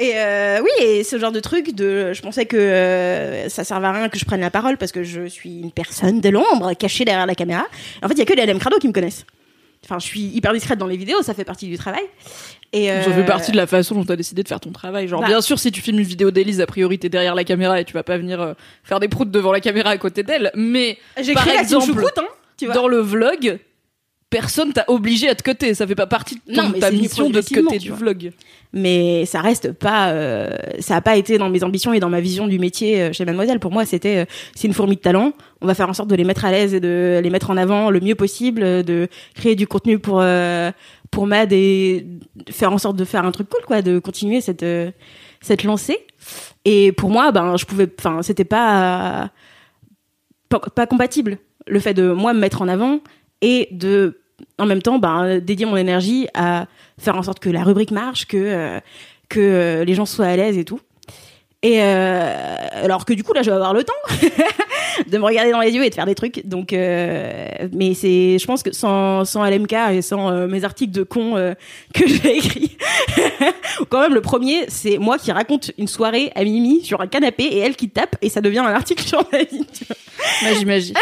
Et 0.00 0.14
euh, 0.16 0.60
oui, 0.60 0.84
et 0.84 1.04
ce 1.04 1.20
genre 1.20 1.30
de 1.30 1.38
truc, 1.38 1.70
je 1.78 2.20
pensais 2.20 2.46
que 2.46 2.56
euh, 2.56 3.48
ça 3.48 3.62
servait 3.62 3.86
à 3.86 3.92
rien 3.92 4.08
que 4.08 4.18
je 4.18 4.24
prenne 4.24 4.40
la 4.40 4.50
parole 4.50 4.76
parce 4.76 4.90
que 4.90 5.04
je 5.04 5.26
suis 5.26 5.60
une 5.60 5.70
personne 5.70 6.20
de 6.20 6.28
l'ombre 6.30 6.72
cachée 6.72 7.04
derrière 7.04 7.26
la 7.26 7.36
caméra. 7.36 7.64
En 8.02 8.08
fait, 8.08 8.14
il 8.14 8.18
y 8.18 8.22
a 8.22 8.24
que 8.24 8.32
les 8.32 8.44
LM 8.44 8.58
Crado 8.58 8.78
qui 8.78 8.88
me 8.88 8.92
connaissent. 8.92 9.24
Enfin, 9.84 9.98
je 9.98 10.06
suis 10.06 10.20
hyper 10.20 10.52
discrète 10.52 10.78
dans 10.78 10.86
les 10.86 10.96
vidéos, 10.96 11.22
ça 11.22 11.34
fait 11.34 11.44
partie 11.44 11.68
du 11.68 11.76
travail. 11.78 12.02
Et 12.72 12.90
euh, 12.90 13.02
Ça 13.04 13.12
fait 13.12 13.24
partie 13.24 13.52
de 13.52 13.56
la 13.56 13.66
façon 13.66 13.94
dont 13.94 14.04
tu 14.04 14.10
as 14.12 14.16
décidé 14.16 14.42
de 14.42 14.48
faire 14.48 14.58
ton 14.60 14.72
travail. 14.72 15.06
Genre, 15.06 15.20
Bah. 15.20 15.26
bien 15.28 15.40
sûr, 15.40 15.58
si 15.58 15.70
tu 15.70 15.80
filmes 15.80 15.98
une 16.00 16.04
vidéo 16.06 16.30
d'Élise, 16.30 16.60
a 16.60 16.66
priori, 16.66 16.98
t'es 16.98 17.08
derrière 17.08 17.34
la 17.34 17.44
caméra 17.44 17.80
et 17.80 17.84
tu 17.84 17.92
vas 17.92 18.02
pas 18.02 18.16
venir 18.18 18.40
euh, 18.40 18.54
faire 18.82 18.98
des 18.98 19.08
proutes 19.08 19.30
devant 19.30 19.52
la 19.52 19.60
caméra 19.60 19.90
à 19.90 19.98
côté 19.98 20.22
d'elle. 20.22 20.50
Mais 20.54 20.98
J'ai 21.20 21.34
par 21.34 21.44
créé 21.44 21.54
la 21.56 21.62
exemple, 21.62 21.86
choucroute, 21.86 22.18
hein, 22.18 22.24
tu 22.56 22.66
vois. 22.66 22.74
dans 22.74 22.88
le 22.88 22.98
vlog, 22.98 23.58
personne 24.30 24.72
t'a 24.72 24.84
obligé 24.88 25.28
à 25.28 25.34
te 25.34 25.42
cutter. 25.42 25.74
Ça 25.74 25.86
fait 25.86 25.94
pas 25.94 26.06
partie 26.06 26.36
de 26.36 26.54
ton- 26.54 26.62
Non, 26.64 26.70
mais 26.72 26.80
ta 26.80 26.90
mission 26.90 27.30
de 27.30 27.40
te 27.40 27.54
cutter 27.54 27.78
du 27.78 27.92
vlog. 27.92 28.32
Mais 28.74 29.24
ça 29.24 29.40
reste 29.40 29.72
pas 29.72 30.10
euh, 30.10 30.50
ça 30.80 30.96
a 30.96 31.00
pas 31.00 31.16
été 31.16 31.38
dans 31.38 31.48
mes 31.48 31.62
ambitions 31.62 31.92
et 31.92 32.00
dans 32.00 32.10
ma 32.10 32.20
vision 32.20 32.48
du 32.48 32.58
métier 32.58 33.00
euh, 33.00 33.12
chez 33.12 33.24
Mademoiselle. 33.24 33.60
Pour 33.60 33.70
moi 33.70 33.86
c'était 33.86 34.18
euh, 34.18 34.24
c'est 34.54 34.66
une 34.66 34.74
fourmi 34.74 34.96
de 34.96 35.00
talent. 35.00 35.32
On 35.60 35.66
va 35.66 35.74
faire 35.74 35.88
en 35.88 35.92
sorte 35.92 36.10
de 36.10 36.16
les 36.16 36.24
mettre 36.24 36.44
à 36.44 36.50
l'aise 36.50 36.74
et 36.74 36.80
de 36.80 37.20
les 37.22 37.30
mettre 37.30 37.50
en 37.50 37.56
avant 37.56 37.90
le 37.90 38.00
mieux 38.00 38.16
possible 38.16 38.62
euh, 38.64 38.82
de 38.82 39.08
créer 39.34 39.54
du 39.54 39.68
contenu 39.68 40.00
pour 40.00 40.20
euh, 40.20 40.72
pour 41.12 41.28
Mad 41.28 41.52
et 41.52 42.04
faire 42.50 42.72
en 42.72 42.78
sorte 42.78 42.96
de 42.96 43.04
faire 43.04 43.24
un 43.24 43.30
truc 43.30 43.48
cool 43.48 43.64
quoi 43.64 43.80
de 43.80 44.00
continuer 44.00 44.40
cette 44.40 44.66
cette 45.40 45.62
lancée. 45.62 46.04
Et 46.64 46.90
pour 46.90 47.10
moi 47.10 47.30
ben 47.30 47.56
je 47.56 47.64
pouvais 47.66 47.88
enfin 47.98 48.22
c'était 48.22 48.44
pas, 48.44 49.30
pas 50.48 50.86
compatible. 50.88 51.38
Le 51.68 51.78
fait 51.78 51.94
de 51.94 52.10
moi 52.10 52.34
me 52.34 52.40
mettre 52.40 52.60
en 52.60 52.66
avant 52.66 52.98
et 53.40 53.68
de 53.70 54.23
en 54.58 54.66
même 54.66 54.82
temps 54.82 54.98
ben 54.98 55.38
dédier 55.40 55.66
mon 55.66 55.76
énergie 55.76 56.28
à 56.34 56.66
faire 56.98 57.16
en 57.16 57.22
sorte 57.22 57.38
que 57.38 57.50
la 57.50 57.62
rubrique 57.64 57.90
marche 57.90 58.26
que 58.26 58.36
euh, 58.36 58.80
que 59.28 59.40
euh, 59.40 59.84
les 59.84 59.94
gens 59.94 60.06
soient 60.06 60.26
à 60.26 60.36
l'aise 60.36 60.58
et 60.58 60.64
tout. 60.64 60.80
Et 61.62 61.82
euh, 61.82 62.56
alors 62.72 63.04
que 63.04 63.14
du 63.14 63.24
coup 63.24 63.32
là 63.32 63.42
je 63.42 63.50
vais 63.50 63.56
avoir 63.56 63.72
le 63.72 63.84
temps 63.84 63.92
de 65.10 65.18
me 65.18 65.24
regarder 65.24 65.50
dans 65.52 65.60
les 65.60 65.70
yeux 65.72 65.84
et 65.84 65.90
de 65.90 65.94
faire 65.94 66.06
des 66.06 66.14
trucs 66.14 66.46
donc 66.46 66.72
euh, 66.72 67.46
mais 67.72 67.94
c'est 67.94 68.38
je 68.38 68.46
pense 68.46 68.62
que 68.62 68.72
sans 68.72 69.24
sans 69.24 69.44
LMK 69.44 69.72
et 69.92 70.02
sans 70.02 70.30
euh, 70.30 70.46
mes 70.46 70.64
articles 70.64 70.92
de 70.92 71.02
con 71.02 71.36
euh, 71.36 71.54
que 71.94 72.06
j'ai 72.06 72.36
écrits 72.38 72.76
quand 73.88 74.00
même 74.00 74.14
le 74.14 74.20
premier 74.20 74.64
c'est 74.68 74.98
moi 74.98 75.18
qui 75.18 75.32
raconte 75.32 75.70
une 75.78 75.88
soirée 75.88 76.30
à 76.34 76.44
Mimi 76.44 76.82
sur 76.84 77.00
un 77.00 77.06
canapé 77.06 77.44
et 77.44 77.58
elle 77.58 77.76
qui 77.76 77.88
tape 77.88 78.16
et 78.22 78.28
ça 78.28 78.40
devient 78.40 78.58
un 78.60 78.66
article 78.74 79.02
sur 79.04 79.22
ma 79.32 79.38
vie. 79.42 79.64
Moi, 80.42 80.52
j'imagine. 80.58 80.94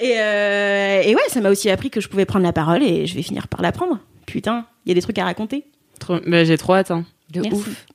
Et, 0.00 0.10
et 0.10 1.14
ouais, 1.14 1.22
ça 1.28 1.40
m'a 1.40 1.50
aussi 1.50 1.70
appris 1.70 1.90
que 1.90 2.00
je 2.00 2.08
pouvais 2.08 2.24
prendre 2.24 2.44
la 2.44 2.52
parole 2.52 2.82
et 2.82 3.06
je 3.06 3.14
vais 3.14 3.22
finir 3.22 3.48
par 3.48 3.62
l'apprendre. 3.62 3.98
Putain, 4.26 4.66
il 4.84 4.90
y 4.90 4.92
a 4.92 4.94
des 4.94 5.00
trucs 5.02 5.18
à 5.18 5.24
raconter. 5.24 5.64
Trop- 6.00 6.18
bah, 6.26 6.44
J'ai 6.44 6.58
trop 6.58 6.74
hâte. 6.74 6.90
hein. 6.90 7.04
De 7.30 7.40
Merci. 7.40 7.56
ouf. 7.56 7.86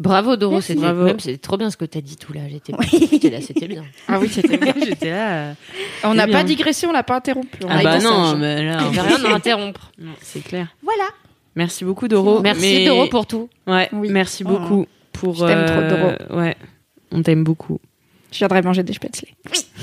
Bravo 0.00 0.36
Doro, 0.36 0.60
c'était 0.60 0.92
même 0.92 1.20
c'était 1.20 1.38
trop 1.38 1.56
bien 1.56 1.70
ce 1.70 1.76
que 1.76 1.84
t'as 1.84 2.00
dit 2.00 2.16
tout 2.16 2.32
là. 2.32 2.40
J'étais 2.50 2.72
Oui. 2.76 3.30
là, 3.30 3.40
c'était 3.40 3.68
bien. 3.68 3.84
Ah 4.08 4.18
oui, 4.18 4.28
c'était 4.28 4.58
bien. 4.58 4.74
J'étais 4.84 5.10
là. 5.10 5.30
euh, 5.32 5.52
On 6.04 6.14
n'a 6.14 6.26
C'est 6.26 6.32
pas 6.32 6.42
digressé, 6.42 6.86
on 6.88 6.92
l'a 6.92 7.02
pas 7.04 7.16
interrompu. 7.16 7.58
On 7.64 7.68
Ah 7.68 7.78
a 7.78 7.82
bah 7.84 7.98
non, 8.00 8.36
mais 8.36 8.64
là, 8.64 8.78
avait 8.86 9.00
rien 9.00 9.24
à 9.26 9.34
interrompre. 9.34 9.92
c'est 10.22 10.40
clair. 10.42 10.66
Voilà. 10.82 11.04
Merci 11.54 11.84
beaucoup 11.84 12.08
Doro. 12.08 12.40
Merci 12.42 12.60
Mais- 12.78 12.86
Doro 12.86 13.06
pour 13.06 13.26
tout. 13.26 13.48
Ouais, 13.66 13.88
Oui. 13.92 14.08
merci 14.10 14.42
beaucoup 14.44 14.86
pour. 15.12 15.34
Je 15.34 15.44
t'aime 15.46 15.66
trop, 15.66 15.82
Doro. 15.82 16.40
Ouais, 16.40 16.56
on 17.12 17.22
t'aime 17.22 17.44
beaucoup. 17.44 17.78
Je 18.32 18.38
viendrai 18.38 18.62
manger 18.62 18.82
des 18.82 18.92
spätzle. 18.92 19.26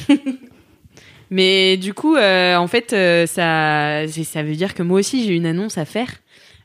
Mais 1.30 1.76
du 1.78 1.94
coup, 1.94 2.16
euh, 2.16 2.56
en 2.56 2.68
fait, 2.68 2.94
euh, 2.94 3.26
ça, 3.26 4.08
c'est- 4.08 4.24
ça 4.24 4.44
veut 4.44 4.56
dire 4.56 4.74
que 4.74 4.82
moi 4.84 5.00
aussi 5.00 5.26
j'ai 5.26 5.36
une 5.36 5.46
annonce 5.46 5.78
à 5.78 5.84
faire. 5.86 6.08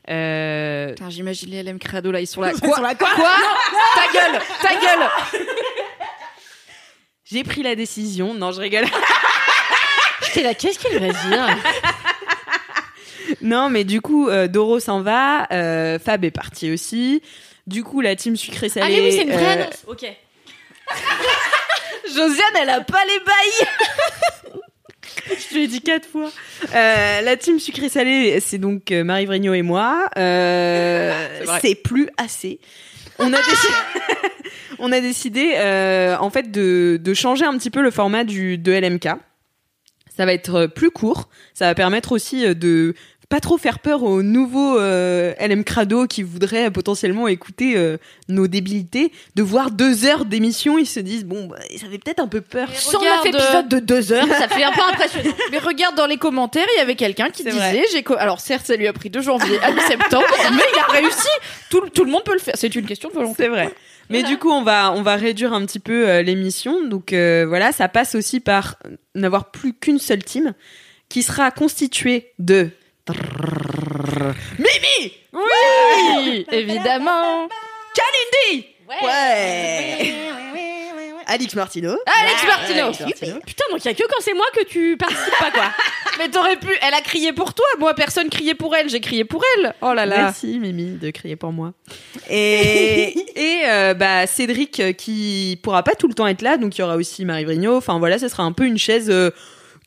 Euh, 0.09 0.93
j'imagine 1.09 1.49
les 1.49 1.63
LM 1.63 1.79
Crado 1.79 2.11
là, 2.11 2.19
ils 2.19 2.27
sont 2.27 2.41
là. 2.41 2.51
Ils 2.53 2.59
Quoi 2.59 2.75
sont 2.75 2.81
là, 2.81 2.95
quoi 2.95 3.09
Quoi 3.15 3.31
Ta 3.95 4.11
gueule 4.13 4.41
Ta 4.61 4.75
gueule 4.75 5.09
j'ai 7.25 7.43
pris 7.43 7.63
la 7.63 7.75
décision. 7.75 8.33
Non, 8.33 8.51
je 8.51 8.61
rigole. 8.61 8.85
J'étais 10.25 10.43
là, 10.43 10.53
qu'est-ce 10.53 10.79
qu'elle 10.79 10.99
va 10.99 11.07
dire 11.11 11.57
non, 13.41 13.69
mais 13.69 13.83
du 13.83 14.01
coup, 14.01 14.29
euh, 14.29 14.47
Doro 14.47 14.79
s'en 14.79 15.01
va. 15.01 15.47
euh, 15.51 15.97
Fab 15.99 16.23
est 16.25 16.31
parti 16.31 16.71
aussi. 16.71 17.21
Du 17.67 17.83
coup, 17.83 18.01
la 18.01 18.15
team 18.15 18.35
sucré 18.35 18.69
salé. 18.69 18.95
Ah 18.97 19.01
oui, 19.03 19.11
c'est 19.11 19.23
une 19.23 19.31
vraie 19.31 19.57
euh, 19.57 19.61
annonce. 19.63 19.83
Ok. 19.87 20.03
Josiane, 22.07 22.55
elle 22.61 22.69
a 22.69 22.81
pas 22.81 23.03
les 23.05 23.19
bails 23.19 23.67
Je 25.51 25.55
l'ai 25.55 25.67
dit 25.67 25.81
quatre 25.81 26.07
fois. 26.07 26.31
Euh, 26.75 27.21
la 27.21 27.37
team 27.37 27.59
sucré 27.59 27.89
salé, 27.89 28.39
c'est 28.39 28.57
donc 28.57 28.91
euh, 28.91 29.03
Marie 29.03 29.25
Vrigno 29.25 29.53
et 29.53 29.61
moi. 29.61 30.09
Euh, 30.17 31.57
C'est 31.61 31.75
plus 31.75 32.09
assez. 32.17 32.59
On 33.19 33.31
a 33.31 33.37
décidé, 33.37 33.73
on 34.79 34.91
a 34.91 35.01
décidé 35.01 35.53
euh, 35.57 36.17
en 36.19 36.29
fait 36.29 36.51
de, 36.51 36.99
de 37.01 37.13
changer 37.13 37.45
un 37.45 37.57
petit 37.57 37.69
peu 37.69 37.81
le 37.81 37.91
format 37.91 38.23
du 38.23 38.57
de 38.57 38.71
LMK. 38.71 39.07
Ça 40.15 40.25
va 40.25 40.33
être 40.33 40.67
plus 40.67 40.91
court. 40.91 41.29
Ça 41.53 41.65
va 41.65 41.75
permettre 41.75 42.11
aussi 42.11 42.55
de 42.55 42.93
pas 43.33 43.39
trop 43.39 43.57
faire 43.57 43.79
peur 43.79 44.03
aux 44.03 44.21
nouveaux 44.21 44.77
euh, 44.77 45.33
LM 45.39 45.63
Crado 45.63 46.05
qui 46.05 46.21
voudraient 46.21 46.69
potentiellement 46.69 47.27
écouter 47.27 47.75
euh, 47.75 47.97
nos 48.29 48.45
débilités, 48.47 49.11
de 49.33 49.41
voir 49.41 49.71
deux 49.71 50.05
heures 50.05 50.25
d'émission, 50.25 50.77
ils 50.77 50.85
se 50.85 50.99
disent 50.99 51.25
bon, 51.25 51.47
bah, 51.47 51.55
ça 51.75 51.87
fait 51.89 51.97
peut-être 51.97 52.19
un 52.19 52.27
peu 52.27 52.41
peur. 52.41 52.67
Mais 52.69 52.75
109 52.77 53.01
regarde, 53.01 53.25
épisodes 53.35 53.67
de 53.69 53.79
2 53.79 54.13
heures. 54.13 54.27
Ça 54.27 54.47
fait 54.47 54.63
un 54.63 54.71
peu 54.71 54.81
impressionnant. 54.87 55.33
Mais 55.51 55.57
regarde 55.57 55.95
dans 55.95 56.05
les 56.05 56.17
commentaires, 56.17 56.67
il 56.75 56.77
y 56.77 56.81
avait 56.81 56.93
quelqu'un 56.93 57.31
qui 57.31 57.43
disait, 57.43 57.85
j'ai 57.91 58.03
co- 58.03 58.13
alors 58.19 58.39
certes 58.39 58.67
ça 58.67 58.75
lui 58.75 58.85
a 58.85 58.93
pris 58.93 59.09
de 59.09 59.19
janvier 59.19 59.57
à 59.63 59.71
septembre, 59.87 60.27
mais 60.51 60.61
il 60.71 60.79
a 60.79 60.91
réussi. 61.01 61.27
Tout, 61.71 61.81
le- 61.81 61.89
tout 61.89 62.05
le 62.05 62.11
monde 62.11 62.23
peut 62.23 62.33
le 62.33 62.39
faire. 62.39 62.53
C'est 62.55 62.75
une 62.75 62.85
question 62.85 63.09
de 63.09 63.15
volonté. 63.15 63.35
C'est 63.39 63.49
vrai. 63.49 63.73
Mais 64.11 64.21
du 64.21 64.37
coup, 64.37 64.51
on 64.51 64.61
va 64.61 64.93
on 64.93 65.01
va 65.01 65.15
réduire 65.15 65.53
un 65.53 65.65
petit 65.65 65.79
peu 65.79 66.07
euh, 66.07 66.21
l'émission. 66.21 66.85
Donc 66.85 67.13
euh, 67.13 67.45
voilà, 67.47 67.71
ça 67.71 67.87
passe 67.87 68.13
aussi 68.13 68.39
par 68.41 68.77
n'avoir 69.15 69.49
plus 69.49 69.73
qu'une 69.73 69.97
seule 69.97 70.23
team 70.23 70.53
qui 71.09 71.23
sera 71.23 71.49
constituée 71.49 72.27
de 72.37 72.69
Mimi, 74.57 75.11
Oui, 75.33 76.45
évidemment. 76.51 77.49
Kalindi, 77.93 78.65
Ouais. 78.89 80.13
Alix 81.25 81.55
Martino, 81.55 81.97
Alex 82.05 82.45
Martino. 82.45 82.91
Putain, 83.45 83.63
donc 83.71 83.83
il 83.83 83.85
y 83.85 83.91
a 83.91 83.93
que 83.93 84.03
quand 84.03 84.19
c'est 84.21 84.33
moi 84.33 84.45
que 84.55 84.63
tu 84.65 84.97
participes 84.97 85.33
pas 85.39 85.51
quoi. 85.51 85.65
Mais 86.19 86.29
t'aurais 86.29 86.57
pu. 86.57 86.67
Elle 86.81 86.93
a 86.93 87.01
crié 87.01 87.33
pour 87.33 87.53
toi. 87.53 87.65
Moi, 87.79 87.93
personne 87.95 88.29
criait 88.29 88.53
pour 88.53 88.75
elle. 88.75 88.89
J'ai 88.89 88.99
crié 88.99 89.23
pour 89.25 89.41
elle. 89.57 89.73
Oh 89.81 89.93
là 89.93 90.05
là. 90.05 90.17
Merci 90.17 90.59
Mimi 90.59 90.97
de 90.97 91.09
crier 91.11 91.35
pour 91.35 91.51
moi. 91.51 91.73
Et, 92.29 93.15
et 93.35 93.61
euh, 93.65 93.93
bah, 93.93 94.27
Cédric 94.27 94.79
euh, 94.79 94.91
qui 94.93 95.59
pourra 95.63 95.81
pas 95.83 95.95
tout 95.95 96.07
le 96.07 96.13
temps 96.13 96.27
être 96.27 96.41
là, 96.41 96.57
donc 96.57 96.77
il 96.77 96.81
y 96.81 96.83
aura 96.83 96.97
aussi 96.97 97.25
Marie 97.25 97.45
Vrigno. 97.45 97.75
Enfin 97.77 97.99
voilà, 97.99 98.19
ce 98.19 98.27
sera 98.27 98.43
un 98.43 98.51
peu 98.51 98.65
une 98.65 98.77
chaise 98.77 99.09
euh, 99.09 99.31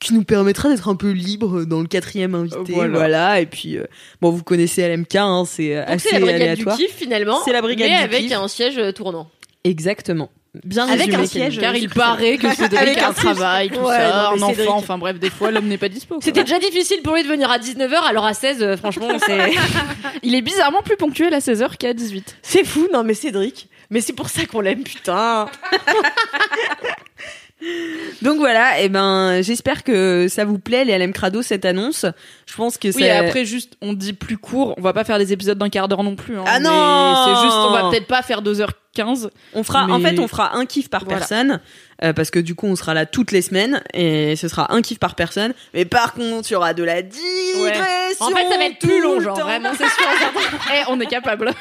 qui 0.00 0.12
nous 0.14 0.24
permettra 0.24 0.68
d'être 0.68 0.88
un 0.88 0.96
peu 0.96 1.10
libre 1.10 1.64
dans 1.64 1.80
le 1.80 1.86
quatrième 1.86 2.34
invité. 2.34 2.72
Voilà. 2.72 2.98
Voilà. 2.98 3.40
Et 3.40 3.46
puis, 3.46 3.78
euh, 3.78 3.84
bon, 4.20 4.30
vous 4.30 4.42
connaissez 4.42 4.86
LMK, 4.88 5.14
hein, 5.16 5.44
c'est 5.46 5.74
euh, 5.76 5.80
Donc 5.86 5.94
assez 5.94 6.08
c'est 6.08 6.14
la 6.14 6.20
brigade 6.20 6.42
aléatoire. 6.42 6.76
du 6.76 6.84
kiff 6.84 6.94
finalement. 6.94 7.40
C'est 7.44 7.52
la 7.52 7.62
brigade 7.62 7.88
mais 7.90 7.98
du 7.98 8.04
avec 8.04 8.22
kiff. 8.28 8.36
un 8.36 8.48
siège 8.48 8.78
euh, 8.78 8.92
tournant. 8.92 9.28
Exactement. 9.64 10.30
Bien 10.64 10.84
Avec 10.88 11.00
résumé, 11.14 11.16
un 11.22 11.26
siège, 11.26 11.58
Car 11.60 11.76
il 11.76 11.90
paraît 11.90 12.38
que 12.38 12.48
Cédric 12.54 12.80
Avec 12.80 12.96
a 12.98 13.08
un 13.08 13.12
travail, 13.12 13.68
tout 13.68 13.80
Ouais, 13.80 13.94
ça, 13.94 14.32
non, 14.38 14.44
un 14.44 14.48
Cédric- 14.48 14.68
enfant, 14.68 14.76
enfin 14.78 14.96
bref, 14.96 15.18
des 15.18 15.28
fois 15.28 15.50
l'homme 15.50 15.66
n'est 15.66 15.76
pas 15.76 15.90
dispo. 15.90 16.18
C'était 16.22 16.44
déjà 16.44 16.58
difficile 16.58 17.02
pour 17.02 17.14
lui 17.14 17.22
de 17.24 17.28
venir 17.28 17.50
à 17.50 17.58
19h, 17.58 17.92
alors 18.08 18.24
à 18.24 18.32
16, 18.32 18.62
euh, 18.62 18.76
franchement, 18.78 19.08
c'est. 19.26 19.50
Il 20.22 20.34
est 20.34 20.40
bizarrement 20.40 20.80
plus 20.82 20.96
ponctuel 20.96 21.34
à 21.34 21.40
16h 21.40 21.76
qu'à 21.76 21.92
18. 21.92 22.38
C'est 22.40 22.64
fou, 22.64 22.88
non 22.90 23.04
mais 23.04 23.12
Cédric. 23.12 23.68
Mais 23.90 24.00
c'est 24.00 24.14
pour 24.14 24.30
ça 24.30 24.46
qu'on 24.46 24.60
l'aime, 24.62 24.82
putain. 24.82 25.46
Donc 28.22 28.36
voilà, 28.38 28.80
et 28.80 28.88
ben 28.88 29.40
j'espère 29.42 29.82
que 29.82 30.26
ça 30.28 30.44
vous 30.44 30.58
plaît 30.58 30.84
les 30.84 30.96
LM 30.98 31.12
Crado 31.12 31.42
cette 31.42 31.64
annonce. 31.64 32.04
Je 32.46 32.54
pense 32.54 32.76
que 32.78 32.92
c'est 32.92 33.10
après 33.10 33.44
juste 33.44 33.74
on 33.80 33.92
dit 33.92 34.12
plus 34.12 34.36
court, 34.38 34.74
on 34.76 34.82
va 34.82 34.92
pas 34.92 35.04
faire 35.04 35.18
des 35.18 35.32
épisodes 35.32 35.56
d'un 35.58 35.68
quart 35.70 35.88
d'heure 35.88 36.02
non 36.02 36.16
plus. 36.16 36.36
hein, 36.38 36.44
Ah 36.46 36.60
non 36.60 37.14
C'est 37.24 37.42
juste, 37.42 37.56
on 37.56 37.70
va 37.72 37.90
peut-être 37.90 38.06
pas 38.06 38.22
faire 38.22 38.42
2h15. 38.42 39.30
on 39.54 39.62
fera 39.62 39.84
en 39.86 40.00
fait 40.00 40.18
on 40.18 40.28
fera 40.28 40.54
un 40.56 40.66
kiff 40.66 40.88
par 40.90 41.04
Voilà. 41.04 41.18
personne 41.18 41.60
euh, 42.04 42.12
parce 42.12 42.30
que 42.30 42.38
du 42.38 42.54
coup 42.54 42.66
on 42.66 42.76
sera 42.76 42.92
là 42.94 43.06
toutes 43.06 43.32
les 43.32 43.42
semaines 43.42 43.82
et 43.94 44.36
ce 44.36 44.48
sera 44.48 44.72
un 44.72 44.82
kiff 44.82 44.98
par 44.98 45.14
personne. 45.14 45.52
Mais 45.74 45.84
par 45.86 46.12
contre, 46.14 46.50
il 46.50 46.52
y 46.52 46.56
aura 46.56 46.74
de 46.74 46.84
la 46.84 47.00
digression. 47.02 47.84
En 48.20 48.30
fait, 48.30 48.48
ça 48.50 48.56
va 48.58 48.64
être 48.66 48.78
plus 48.78 49.00
long, 49.02 49.14
le 49.16 49.20
genre, 49.24 49.38
vraiment, 49.38 49.70
c'est 49.76 49.84
sûr. 49.84 50.06
Eh, 50.74 50.82
on 50.88 50.98
est 51.00 51.06
capable. 51.06 51.52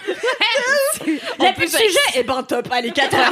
En 1.39 1.53
plus, 1.53 1.67
sujet, 1.67 1.99
et 2.19 2.23
ben 2.23 2.41
top, 2.43 2.67
allez 2.71 2.91
4 2.91 3.13
heures. 3.15 3.31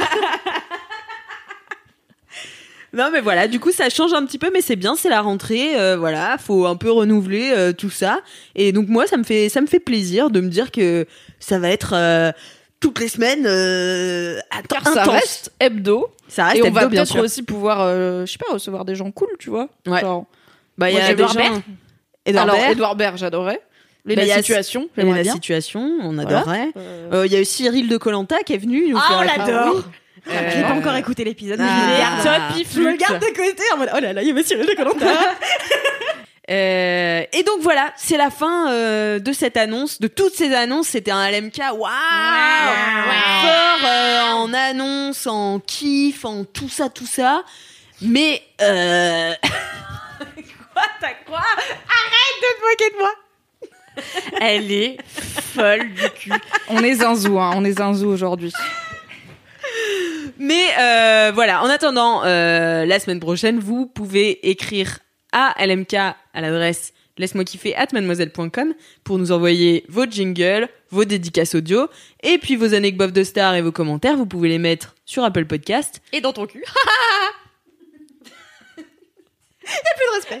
Non 2.94 3.10
mais 3.12 3.20
voilà, 3.20 3.48
du 3.48 3.58
coup 3.60 3.72
ça 3.72 3.88
change 3.90 4.12
un 4.12 4.24
petit 4.24 4.38
peu, 4.38 4.50
mais 4.52 4.60
c'est 4.60 4.76
bien, 4.76 4.94
c'est 4.94 5.08
la 5.08 5.20
rentrée, 5.20 5.78
euh, 5.78 5.96
voilà, 5.96 6.36
faut 6.38 6.66
un 6.66 6.76
peu 6.76 6.90
renouveler 6.90 7.50
euh, 7.56 7.72
tout 7.72 7.90
ça. 7.90 8.20
Et 8.54 8.72
donc 8.72 8.88
moi 8.88 9.06
ça 9.06 9.16
me 9.16 9.24
fait 9.24 9.48
ça 9.48 9.60
me 9.60 9.66
fait 9.66 9.80
plaisir 9.80 10.30
de 10.30 10.40
me 10.40 10.48
dire 10.48 10.70
que 10.70 11.06
ça 11.40 11.58
va 11.58 11.68
être 11.70 11.92
euh, 11.94 12.30
toutes 12.80 13.00
les 13.00 13.08
semaines 13.08 13.44
euh, 13.46 14.38
Car 14.68 14.84
ça 14.84 15.02
intense. 15.02 15.08
reste 15.14 15.52
hebdo. 15.60 16.08
ça 16.28 16.44
reste 16.46 16.58
et 16.58 16.62
on 16.62 16.70
va 16.70 16.86
peut-être 16.88 17.18
aussi 17.20 17.42
pouvoir, 17.42 17.80
euh, 17.80 18.24
je 18.26 18.32
sais 18.32 18.38
pas, 18.38 18.52
recevoir 18.52 18.84
des 18.84 18.94
gens 18.94 19.10
cool, 19.10 19.28
tu 19.38 19.50
vois. 19.50 19.68
Ouais. 19.86 20.00
Genre, 20.00 20.26
Bah 20.78 20.90
il 20.90 20.96
y 20.96 21.00
a 21.00 21.10
Edouard 21.10 21.32
gens. 21.32 21.38
Baird. 21.40 21.62
Edouard 22.26 22.44
alors, 22.44 22.56
Baird, 22.56 22.72
Edouard 22.72 22.96
Baird, 22.96 23.16
j'adorais. 23.18 23.60
Les 24.06 24.16
Bah, 24.16 24.22
il 24.22 24.28
y 24.28 24.32
a- 24.32 24.36
situations, 24.42 24.82
il 24.82 24.84
y 24.84 25.00
a 25.00 25.02
j'aimerais 25.04 25.16
la 25.18 25.22
bien. 25.22 25.32
situation, 25.32 25.80
on 26.02 26.18
adorait. 26.18 26.68
Euh, 26.76 27.22
Il 27.26 27.32
y 27.32 27.36
a 27.36 27.40
eu 27.40 27.44
Cyril 27.46 27.88
de 27.88 27.96
Colanta 27.96 28.36
qui 28.44 28.52
est 28.52 28.58
venu. 28.58 28.90
nous 28.90 28.98
Ah, 28.98 29.08
faire 29.08 29.18
on 29.18 29.22
la 29.22 29.46
l'adore. 29.46 29.84
Euh, 30.26 30.50
J'ai 30.54 30.62
pas 30.62 30.72
encore 30.72 30.96
écouté 30.96 31.24
l'épisode, 31.24 31.58
mais 31.58 31.66
Ah. 31.68 32.48
je 32.54 32.60
il 32.60 32.66
Je 32.72 32.80
me 32.80 32.96
garde 32.96 33.20
de 33.20 33.26
côté 33.26 33.62
en 33.74 33.76
mode 33.78 33.90
oh 33.94 34.00
là 34.00 34.12
là, 34.12 34.22
il 34.22 34.28
y 34.28 34.30
avait 34.30 34.42
Cyril 34.42 34.66
de 34.66 34.74
Colanta. 34.74 35.06
Euh, 36.50 37.24
et 37.32 37.42
donc 37.42 37.60
voilà, 37.62 37.90
c'est 37.96 38.18
la 38.18 38.28
fin 38.28 38.70
euh, 38.70 39.18
de 39.18 39.32
cette 39.32 39.56
annonce, 39.56 39.98
de 39.98 40.08
toutes 40.08 40.34
ces 40.34 40.52
annonces. 40.54 40.88
C'était 40.88 41.10
un 41.10 41.30
LMK, 41.30 41.56
waouh, 41.72 41.88
fort 43.40 43.86
euh, 43.88 44.20
en 44.34 44.52
annonce, 44.52 45.26
en 45.26 45.58
kiff, 45.60 46.26
en 46.26 46.44
tout 46.44 46.68
ça, 46.68 46.90
tout 46.90 47.06
ça. 47.06 47.44
Mais 48.02 48.42
euh... 48.60 49.32
quoi, 50.74 50.82
t'as 51.00 51.14
quoi? 51.26 51.38
Arrête 51.38 52.42
de 52.42 52.58
te 52.58 52.60
moquer 52.60 52.90
de 52.90 52.98
moi. 52.98 53.10
Elle 54.42 54.70
est 54.70 54.98
folle 55.54 55.94
du 55.94 56.10
cul. 56.10 56.32
on 56.68 56.82
est 56.84 56.96
zinzou, 56.96 57.40
hein, 57.40 57.52
on 57.54 57.64
est 57.64 57.78
zinzou 57.78 58.08
aujourd'hui. 58.10 58.52
Mais 60.38 60.66
euh, 60.78 61.32
voilà, 61.34 61.62
en 61.62 61.68
attendant, 61.68 62.24
euh, 62.24 62.84
la 62.84 62.98
semaine 63.00 63.20
prochaine, 63.20 63.58
vous 63.58 63.86
pouvez 63.86 64.48
écrire 64.50 64.98
à 65.32 65.54
LMK 65.64 65.94
à 65.94 66.40
l'adresse 66.40 66.92
laisse-moi 67.18 67.44
kiffer 67.44 67.74
at 67.76 67.88
mademoiselle.com 67.92 68.74
pour 69.04 69.18
nous 69.18 69.32
envoyer 69.32 69.84
vos 69.88 70.06
jingles, 70.06 70.68
vos 70.90 71.04
dédicaces 71.04 71.54
audio 71.54 71.88
et 72.22 72.38
puis 72.38 72.56
vos 72.56 72.74
anecdotes 72.74 73.12
de 73.12 73.22
stars 73.24 73.54
et 73.54 73.62
vos 73.62 73.72
commentaires. 73.72 74.16
Vous 74.16 74.26
pouvez 74.26 74.48
les 74.48 74.58
mettre 74.58 74.94
sur 75.04 75.24
Apple 75.24 75.44
Podcast. 75.44 76.00
Et 76.12 76.20
dans 76.20 76.32
ton 76.32 76.46
cul. 76.46 76.64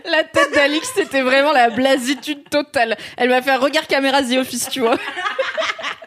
La 0.04 0.22
tête 0.22 0.52
d'Alix, 0.52 0.90
c'était 0.94 1.22
vraiment 1.22 1.52
la 1.52 1.70
blasitude 1.70 2.48
totale. 2.50 2.96
Elle 3.16 3.30
m'a 3.30 3.40
fait 3.40 3.52
un 3.52 3.58
regard 3.58 3.86
caméra 3.86 4.22
The 4.22 4.36
Office, 4.36 4.68
tu 4.70 4.80
vois. 4.80 4.98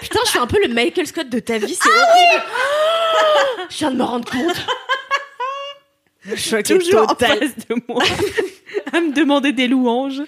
Putain, 0.00 0.20
je 0.24 0.30
suis 0.30 0.38
un 0.38 0.46
peu 0.46 0.58
le 0.66 0.72
Michael 0.72 1.06
Scott 1.06 1.28
de 1.28 1.38
ta 1.40 1.58
vie, 1.58 1.74
c'est 1.74 1.88
horrible. 1.88 2.44
Je 3.70 3.76
viens 3.78 3.90
de 3.90 3.96
me 3.96 4.02
rendre 4.04 4.30
compte. 4.30 4.56
Choqué 6.36 6.78
toujours 6.78 7.10
en 7.10 7.14
face 7.14 7.56
de 7.68 7.74
moi 7.88 8.02
à 8.92 9.00
me 9.00 9.12
demander 9.12 9.52
des 9.52 9.68
louanges. 9.68 10.22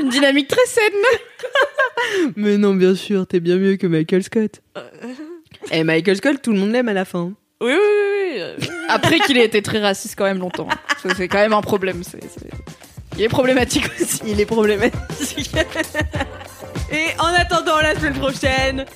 Une 0.00 0.08
dynamique 0.10 0.48
très 0.48 0.64
saine. 0.66 2.32
Mais 2.36 2.56
non, 2.56 2.74
bien 2.74 2.94
sûr, 2.94 3.26
t'es 3.26 3.40
bien 3.40 3.56
mieux 3.56 3.76
que 3.76 3.86
Michael 3.86 4.22
Scott. 4.22 4.60
Et 5.72 5.82
Michael 5.82 6.16
Scott, 6.16 6.40
tout 6.42 6.52
le 6.52 6.58
monde 6.58 6.70
l'aime 6.70 6.88
à 6.88 6.92
la 6.92 7.04
fin. 7.04 7.32
Oui, 7.60 7.72
oui, 7.72 7.76
oui. 8.36 8.42
oui. 8.60 8.68
Après 8.88 9.18
qu'il 9.20 9.36
ait 9.38 9.44
été 9.44 9.60
très 9.62 9.80
raciste 9.80 10.14
quand 10.16 10.24
même 10.24 10.38
longtemps. 10.38 10.68
Ça, 11.02 11.08
C'est 11.16 11.26
quand 11.28 11.38
même 11.38 11.52
un 11.52 11.60
problème. 11.62 12.02
c'est- 12.04 12.20
Il 13.16 13.22
est 13.24 13.28
problématique 13.28 13.90
aussi. 14.00 14.20
Il 14.26 14.40
est 14.40 14.46
problématique. 14.46 15.54
Et 16.90 17.08
en 17.18 17.34
attendant 17.34 17.78
la 17.78 17.94
semaine 17.94 18.18
prochaine, 18.18 18.86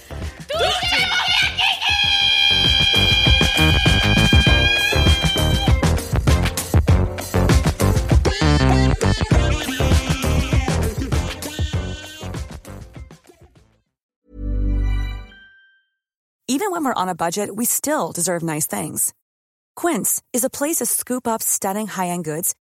Even 16.48 16.70
when 16.70 16.84
we're 16.84 16.94
on 16.94 17.08
a 17.08 17.14
budget, 17.14 17.56
we 17.56 17.64
still 17.64 18.12
deserve 18.12 18.42
nice 18.42 18.66
things. 18.66 19.12
Quince 19.74 20.22
is 20.32 20.44
a 20.44 20.50
place 20.50 20.76
to 20.76 20.86
scoop 20.86 21.26
up 21.26 21.42
stunning 21.42 21.86
high-end 21.86 22.24
goods 22.24 22.54